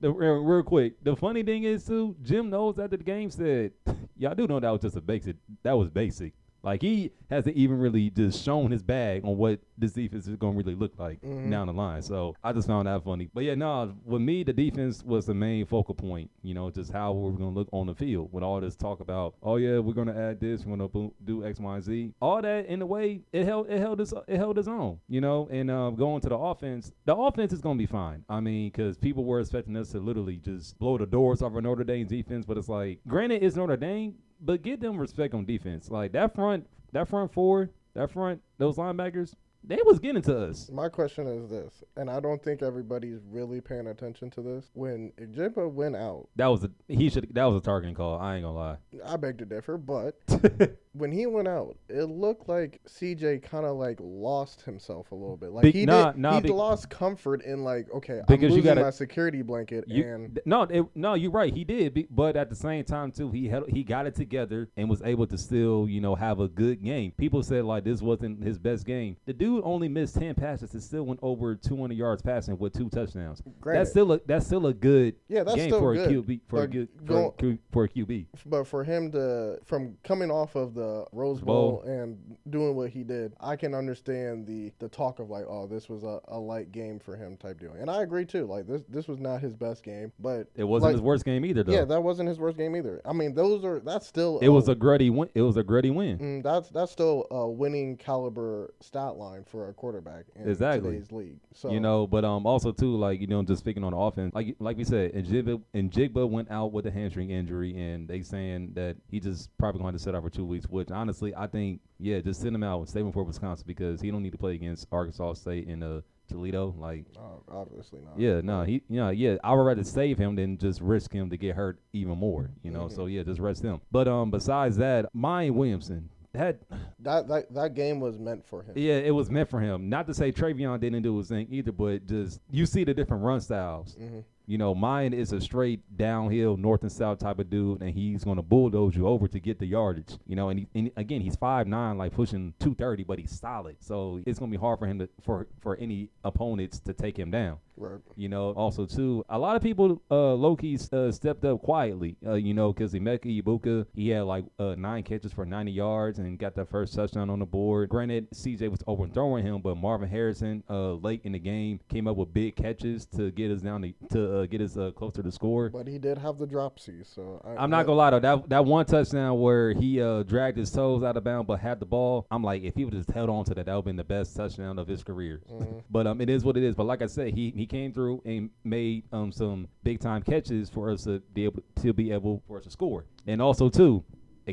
The 0.01 0.11
real, 0.11 0.35
real 0.43 0.63
quick, 0.63 1.03
the 1.03 1.17
funny 1.17 1.43
thing 1.43 1.65
is 1.65 1.85
too, 1.87 2.17
Jim 2.23 2.51
Knowles 2.51 2.79
after 2.79 2.97
the 2.97 3.05
game 3.05 3.31
said, 3.31 3.73
y'all 4.17 4.35
do 4.35 4.47
know 4.47 4.61
that 4.61 4.71
was 4.71 4.83
just 4.83 4.97
a 4.97 5.01
basic, 5.01 5.37
that 5.63 5.73
was 5.73 5.89
basic. 5.89 6.35
Like 6.65 6.83
he 6.83 7.11
hasn't 7.31 7.57
even 7.57 7.79
really 7.79 8.11
just 8.11 8.43
shown 8.45 8.71
his 8.71 8.83
bag 8.83 9.25
on 9.25 9.37
what 9.37 9.61
this 9.77 9.93
defense 9.93 10.27
is 10.27 10.37
going 10.37 10.55
to 10.55 10.57
really 10.65 10.75
look 10.79 10.93
like 10.99 11.21
Mhm. 11.23 11.51
down 11.51 11.67
the 11.67 11.73
line. 11.73 12.01
So 12.03 12.35
I 12.45 12.53
just 12.53 12.69
found 12.69 12.87
that 12.89 13.03
funny. 13.05 13.29
But 13.35 13.45
yeah, 13.45 13.55
no, 13.55 13.93
with 14.05 14.23
me, 14.23 14.43
the 14.45 14.53
defense 14.53 15.03
was 15.05 15.27
the 15.27 15.35
main 15.35 15.67
focal 15.67 15.95
point. 15.95 16.31
You 16.43 16.55
know, 16.55 16.71
just 16.71 16.93
how 16.93 17.13
we're 17.13 17.33
going 17.33 17.53
to 17.53 17.59
look 17.59 17.69
on 17.73 17.87
the 17.87 17.95
field 17.95 18.29
with 18.33 18.45
all 18.45 18.61
this 18.61 18.77
talk 18.77 19.01
about, 19.01 19.35
oh 19.43 19.57
yeah, 19.57 19.79
we're 19.79 19.95
going 19.95 20.07
to 20.09 20.17
add 20.17 20.41
this, 20.41 20.65
we're 20.65 20.77
going 20.77 20.89
to 20.91 21.13
do 21.25 21.45
X, 21.45 21.59
Y, 21.61 21.81
Z. 21.81 22.15
All 22.21 22.41
that 22.43 22.67
in 22.67 22.83
a 22.83 22.87
way, 22.87 23.23
it 23.33 23.45
held 23.45 23.69
it 23.69 23.79
held 23.81 24.01
its 24.01 24.13
it 24.29 24.37
held 24.37 24.59
its 24.59 24.69
own. 24.69 24.99
You 25.09 25.21
know, 25.21 25.49
and 25.51 25.71
uh, 25.71 25.91
going 25.91 26.21
to 26.23 26.29
the 26.29 26.39
offense, 26.39 26.93
the 27.05 27.15
offense 27.17 27.53
is 27.53 27.61
going 27.61 27.77
to 27.77 27.83
be 27.83 27.87
fine. 27.87 28.25
I 28.29 28.41
mean, 28.41 28.71
because 28.71 28.97
people 28.97 29.25
were 29.25 29.41
expecting 29.41 29.77
us 29.77 29.91
to 29.91 29.99
literally 30.01 30.37
just 30.37 30.79
blow 30.79 30.99
the 30.99 31.07
doors 31.07 31.43
off 31.43 31.55
of 31.55 31.63
Notre 31.63 31.85
Dame's 31.85 32.09
defense, 32.11 32.45
but 32.47 32.57
it's 32.59 32.69
like, 32.69 33.01
granted, 33.07 33.43
it's 33.43 33.57
Notre 33.57 33.77
Dame, 33.77 34.15
but 34.41 34.63
give 34.63 34.81
them 34.81 34.97
respect 34.97 35.35
on 35.35 35.45
defense. 35.45 35.91
Like 35.91 36.13
that 36.13 36.35
front, 36.35 36.67
that 36.93 37.09
front 37.09 37.33
four, 37.33 37.71
that 37.95 38.11
front, 38.11 38.43
those 38.59 38.77
linebackers, 38.77 39.35
they 39.67 39.79
was 39.85 39.99
getting 39.99 40.23
to 40.23 40.39
us. 40.47 40.71
My 40.71 40.89
question 40.89 41.27
is 41.27 41.49
this, 41.49 41.83
and 41.97 42.11
I 42.11 42.21
don't 42.21 42.43
think 42.43 42.63
everybody's 42.63 43.21
really 43.31 43.61
paying 43.61 43.87
attention 43.89 44.31
to 44.31 44.43
this. 44.43 44.71
When 44.75 45.13
Njigba 45.21 45.71
went 45.71 45.97
out, 45.97 46.29
That 46.37 46.47
was 46.47 46.65
a 46.65 46.71
he 46.89 47.09
should 47.09 47.29
that 47.35 47.45
was 47.45 47.57
a 47.57 47.65
targeting 47.65 47.95
call. 47.95 48.19
I 48.19 48.37
ain't 48.37 48.45
gonna 48.45 48.57
lie. 48.57 48.77
I 49.05 49.17
beg 49.17 49.39
to 49.39 49.45
differ, 49.45 49.77
but 49.79 50.17
when 50.93 51.11
he 51.11 51.27
went 51.27 51.49
out, 51.49 51.77
it 51.89 52.05
looked 52.05 52.49
like 52.49 52.81
CJ 52.89 53.43
kind 53.43 53.65
of 53.67 53.77
like 53.77 53.99
lost 54.01 54.63
himself 54.63 55.13
a 55.13 55.15
little 55.15 55.37
bit. 55.37 55.51
Like 55.53 55.67
he 55.73 55.87
nah, 55.87 56.13
did, 56.13 56.21
nah, 56.21 56.35
he 56.35 56.41
be- 56.43 56.49
lost 56.51 56.91
comfort 56.91 57.43
in 57.43 57.65
like, 57.65 57.91
okay, 57.93 58.21
I'm 58.29 58.41
losing 58.41 58.63
gotta- 58.63 58.83
my 58.83 58.91
security 58.91 59.43
blanket, 59.43 59.85
You, 59.89 60.05
and 60.05 60.41
no, 60.45 60.63
it, 60.63 60.85
no, 60.95 61.15
you're 61.15 61.31
right. 61.31 61.53
He 61.53 61.65
did, 61.65 61.95
be- 61.95 62.07
but 62.11 62.37
at 62.37 62.49
the 62.51 62.57
same 62.57 62.85
time 62.85 63.11
too, 63.13 63.31
he 63.31 63.49
held, 63.49 63.69
he 63.71 63.83
got 63.83 64.07
it 64.07 64.15
together 64.15 64.69
and 64.77 64.89
was 64.89 65.03
able 65.03 65.27
to 65.27 65.39
still, 65.39 65.87
you 65.89 66.01
know, 66.01 66.15
have 66.15 66.41
a 66.41 66.49
good 66.49 66.83
game. 66.83 67.13
People 67.17 67.43
said 67.43 67.65
like 67.65 67.85
this 67.85 68.01
wasn't 68.03 68.43
his 68.43 68.59
best 68.59 68.85
game. 68.87 69.17
The 69.27 69.33
dude 69.33 69.54
only 69.63 69.89
missed 69.89 70.17
ten 70.17 70.35
passes 70.35 70.73
and 70.75 70.83
still 70.83 71.05
went 71.05 71.21
over 71.23 71.55
200 71.55 71.95
yards 71.97 72.23
passing 72.23 72.59
with 72.59 72.73
two 72.73 72.89
touchdowns. 72.91 73.43
Granted. 73.61 73.81
That's 73.81 73.91
still 73.91 74.13
a 74.13 74.21
that's 74.27 74.47
still 74.47 74.67
a 74.67 74.75
good 74.75 75.15
Yeah, 75.29 75.45
that's 75.45 75.57
game 75.57 75.69
still 75.71 75.81
for 75.81 75.95
good. 75.95 76.09
a 76.11 76.13
QB 76.23 76.41
for 76.49 76.57
a 76.57 76.61
But 76.63 76.71
good 76.71 76.89
for, 76.99 77.05
go- 77.05 77.29
a 77.29 77.33
Q, 77.33 77.59
for 77.73 77.85
a 77.85 77.89
QB. 77.89 78.27
but 78.47 78.65
for 78.65 78.85
him 78.85 79.11
to 79.13 79.59
from 79.65 79.97
coming 80.05 80.31
off 80.31 80.55
of 80.57 80.75
the 80.75 81.05
Rose 81.13 81.41
Bowl. 81.41 81.55
Bowl 81.55 81.83
and 81.83 82.19
doing 82.51 82.75
what 82.75 82.91
he 82.91 83.05
did, 83.05 83.35
I 83.41 83.57
can 83.57 83.75
understand 83.75 84.47
the 84.47 84.73
the 84.79 84.89
talk 84.89 85.19
of 85.21 85.31
like, 85.31 85.45
oh, 85.49 85.67
this 85.67 85.89
was 85.89 86.03
a, 86.05 86.21
a 86.29 86.39
light 86.39 86.73
game 86.73 86.99
for 86.99 87.17
him 87.17 87.37
type 87.37 87.61
deal, 87.61 87.73
and 87.79 87.91
I 87.91 88.03
agree 88.03 88.25
too. 88.25 88.47
Like 88.47 88.67
this 88.67 88.83
this 88.89 89.07
was 89.09 89.21
not 89.21 89.41
his 89.41 89.55
best 89.55 89.83
game, 89.83 90.13
but 90.19 90.49
It 90.57 90.65
wasn't 90.65 90.89
like, 90.89 90.93
his 90.95 91.03
worst 91.03 91.25
game 91.25 91.45
either, 91.45 91.63
though. 91.63 91.73
Yeah, 91.73 91.85
that 91.85 92.03
wasn't 92.03 92.29
his 92.29 92.39
worst 92.39 92.57
game 92.57 92.75
either. 92.77 93.01
I 93.05 93.13
mean, 93.13 93.35
those 93.35 93.65
are 93.65 93.81
that's 93.81 94.07
still 94.07 94.39
it 94.41 94.49
was 94.49 94.69
a 94.69 94.75
gritty 94.75 95.11
win. 95.11 95.29
It 95.35 95.43
was 95.43 95.57
a 95.57 95.63
gritty 95.63 95.91
win. 95.91 96.19
Mm, 96.19 96.43
that's 96.43 96.69
that's 96.71 96.91
still 96.93 97.27
a 97.31 97.49
winning 97.49 97.97
caliber 97.97 98.75
stat 98.81 99.17
line 99.17 99.44
for 99.47 99.69
a 99.69 99.73
quarterback 99.73 100.25
in 100.37 100.49
Exactly. 100.49 100.93
today's 100.93 101.13
league. 101.13 101.39
So 101.53 101.71
You 101.71 101.81
know, 101.81 102.07
but 102.07 102.25
um, 102.25 102.47
also 102.47 102.73
too, 102.73 102.97
like 102.97 103.21
you 103.21 103.27
know, 103.27 103.43
just 103.43 103.61
speaking 103.61 103.85
on 103.85 103.93
the 103.93 103.99
offense, 103.99 104.35
like 104.35 104.57
like 104.59 104.77
we 104.77 104.85
said, 104.85 105.13
and 105.13 105.27
Jigba 105.27 105.61
and 105.75 105.91
Jigba 105.91 106.29
went 106.29 106.51
out 106.51 106.73
with 106.73 106.87
a 106.87 106.91
hamstring 106.91 107.31
injury, 107.31 107.77
and 107.79 108.09
they 108.09 108.23
saying 108.23 108.73
that 108.75 108.97
he 109.11 109.21
just 109.21 109.57
probably 109.59 109.81
going 109.81 109.93
to 109.95 109.99
sit 109.99 110.15
out 110.15 110.23
for 110.23 110.31
two 110.31 110.45
weeks. 110.47 110.67
Which 110.69 110.91
honestly, 110.91 111.35
I 111.35 111.47
think, 111.47 111.81
yeah, 111.99 112.21
just 112.21 112.41
send 112.41 112.55
him 112.55 112.63
out 112.63 112.79
and 112.81 112.89
save 112.89 113.05
him 113.07 113.13
for 113.13 113.23
Wisconsin 113.25 113.65
because 113.67 114.01
he 114.01 114.11
don't 114.11 114.23
need 114.23 114.33
to 114.33 114.39
play 114.39 114.55
against 114.55 114.87
Arkansas 114.93 115.35
State 115.35 115.67
and 115.67 115.83
uh 115.85 116.01
Toledo. 116.27 116.75
Like, 116.79 117.05
obviously 117.53 118.01
not. 118.01 118.19
yeah, 118.19 118.41
no, 118.43 118.63
he, 118.63 118.81
you 118.89 118.97
know, 118.97 119.11
yeah, 119.11 119.37
I 119.45 119.53
would 119.53 119.61
rather 119.63 119.85
save 119.85 120.17
him 120.17 120.37
than 120.37 120.57
just 120.57 120.81
risk 120.81 121.13
him 121.13 121.29
to 121.29 121.37
get 121.37 121.55
hurt 121.55 121.81
even 121.93 122.17
more. 122.17 122.49
You 122.63 122.71
know, 122.71 122.89
so 122.89 123.05
yeah, 123.07 123.23
just 123.25 123.41
rest 123.41 123.63
him. 123.63 123.81
But 123.93 124.09
um, 124.09 124.31
besides 124.31 124.79
that, 124.79 125.07
Miyan 125.15 125.53
Williamson. 125.53 126.09
That 126.35 126.59
That 127.01 127.29
that 127.29 127.55
that 127.55 127.75
game 127.75 128.01
was 128.01 128.19
meant 128.19 128.45
for 128.45 128.63
him. 128.63 128.73
yeah, 128.77 128.95
it 128.95 129.13
was 129.15 129.31
meant 129.31 129.49
for 129.49 129.61
him. 129.61 129.89
Not 129.89 130.07
to 130.09 130.15
say 130.15 130.33
TreVeyon 130.33 130.81
didn't 130.81 131.03
do 131.03 131.17
his 131.17 131.29
thing 131.29 131.47
either, 131.51 131.73
but 131.73 132.07
just 132.07 132.41
you 132.51 132.67
see 132.67 132.85
the 132.85 132.93
different 132.93 133.23
run 133.23 133.41
styles. 133.41 133.95
hmm 133.95 134.21
You 134.47 134.59
know, 134.59 134.75
Miyan 134.75 135.15
is 135.15 135.33
a 135.33 135.41
straight 135.41 135.81
downhill 135.97 136.57
north 136.59 136.83
and 136.83 136.93
south 136.93 137.19
type 137.21 137.39
of 137.39 137.49
dude, 137.49 137.81
and 137.81 137.91
he's 137.91 138.25
gonna 138.25 138.43
bulldoze 138.43 138.95
you 138.97 139.07
over 139.07 139.27
to 139.29 139.41
get 139.41 139.59
the 139.59 139.67
yardage. 139.67 140.19
You 140.27 140.37
know, 140.37 140.49
and, 140.51 140.59
he, 140.61 140.67
and 140.75 140.91
again, 140.97 141.21
he's 141.23 141.37
five 141.37 141.67
nine, 141.67 141.97
like 141.99 142.13
pushing 142.13 142.53
two 142.59 142.75
thirty, 142.75 143.05
but 143.05 143.19
he's 143.19 143.31
solid. 143.39 143.77
So 143.81 144.21
it's 144.27 144.39
gonna 144.39 144.51
be 144.51 144.59
hard 144.59 144.79
for 144.81 144.87
him 144.87 144.99
to 144.99 145.09
for 145.23 145.47
for 145.61 145.77
any 145.77 146.11
opponents 146.25 146.79
to 146.81 146.93
take 146.93 147.17
him 147.19 147.31
down. 147.31 147.59
Right. 147.77 148.01
You 148.17 148.29
know, 148.29 148.53
also 148.53 148.87
too, 148.87 149.25
a 149.29 149.39
lot 149.39 149.57
of 149.57 149.63
people 149.63 150.01
uh, 150.11 150.35
low 150.35 150.57
key 150.57 150.79
uh, 150.93 151.11
stepped 151.11 151.45
up 151.45 151.63
quietly. 151.63 152.17
Uh, 152.25 152.35
you 152.35 152.55
know, 152.55 152.73
because 152.73 152.93
Emeka 152.95 153.43
Egbuka, 153.43 153.87
he 153.95 154.11
had 154.11 154.23
like 154.23 154.45
uh, 154.59 154.75
nine 154.77 155.03
catches 155.03 155.33
for 155.33 155.45
90 155.45 155.73
yards 155.73 156.19
and 156.19 156.39
got 156.39 156.55
that 156.55 156.69
first 156.69 156.95
touchdown 156.95 157.31
on 157.31 157.39
the 157.41 157.47
board. 157.47 157.89
Granted, 157.89 158.31
CJ 158.33 158.71
was 158.71 158.81
overthrowing 158.87 159.45
him, 159.45 159.61
but 159.61 159.77
Marvin 159.77 160.09
Harrison, 160.09 160.63
uh, 160.71 160.93
late 160.95 161.21
in 161.25 161.33
the 161.33 161.39
game, 161.39 161.81
came 161.89 162.07
up 162.07 162.17
with 162.17 162.33
big 162.33 162.57
catches 162.57 163.07
to 163.07 163.31
get 163.33 163.51
us 163.51 163.61
down 163.63 163.83
to, 163.83 163.93
to 164.13 164.39
uh, 164.41 164.47
get 164.47 164.61
us 164.61 164.77
uh, 164.77 164.91
closer 164.93 165.23
to 165.23 165.31
score. 165.33 165.69
But 165.71 165.87
he 165.89 165.99
did 165.99 166.19
have 166.19 166.39
the 166.39 166.47
dropsy, 166.47 167.03
so 167.05 167.43
I, 167.45 167.63
I'm 167.63 167.71
not 167.71 167.87
gonna 167.87 167.99
lie 167.99 168.11
though, 168.11 168.21
that 168.21 168.49
that 168.49 168.65
one 168.65 168.85
touchdown 168.87 169.41
where 169.41 169.73
he 169.73 170.01
uh, 170.01 170.23
dragged 170.23 170.59
his 170.59 170.71
toes 170.71 171.03
out 171.03 171.17
of 171.17 171.25
bounds 171.25 171.47
but 171.47 171.61
had 171.61 171.81
the 171.81 171.87
ball, 171.87 172.27
I'm 172.31 172.43
like, 172.43 172.63
if 172.63 172.75
he 172.75 172.85
would 172.85 172.95
just 172.95 173.11
held 173.11 173.29
on 173.31 173.45
to 173.47 173.55
that, 173.55 173.67
that 173.67 173.73
would 173.73 173.79
have 173.81 173.85
been 173.85 173.97
the 173.97 174.05
best 174.05 174.37
touchdown 174.37 174.79
of 174.79 174.87
his 174.87 175.03
career. 175.03 175.41
Mhm. 175.51 175.83
but 175.91 176.07
um, 176.07 176.21
it 176.21 176.31
is 176.31 176.45
what 176.45 176.57
it 176.57 176.63
is. 176.63 176.75
But 176.75 176.85
like 176.85 177.03
I 177.03 177.07
said, 177.07 177.35
he 177.35 177.53
he 177.57 177.64
came 177.67 177.93
through 177.93 178.23
and 178.25 178.51
made 178.65 179.05
um 179.13 179.31
some 179.33 179.69
big 179.83 180.01
time 180.01 180.23
catches 180.23 180.69
for 180.71 180.91
us 180.91 181.05
to 181.05 181.21
be 181.33 181.45
able 181.45 181.63
to 181.83 181.93
be 181.93 182.11
able 182.13 182.43
for 182.47 182.59
us 182.59 182.65
to 182.65 182.71
score, 182.71 183.05
and 183.27 183.41
also 183.43 183.69
too. 183.69 184.05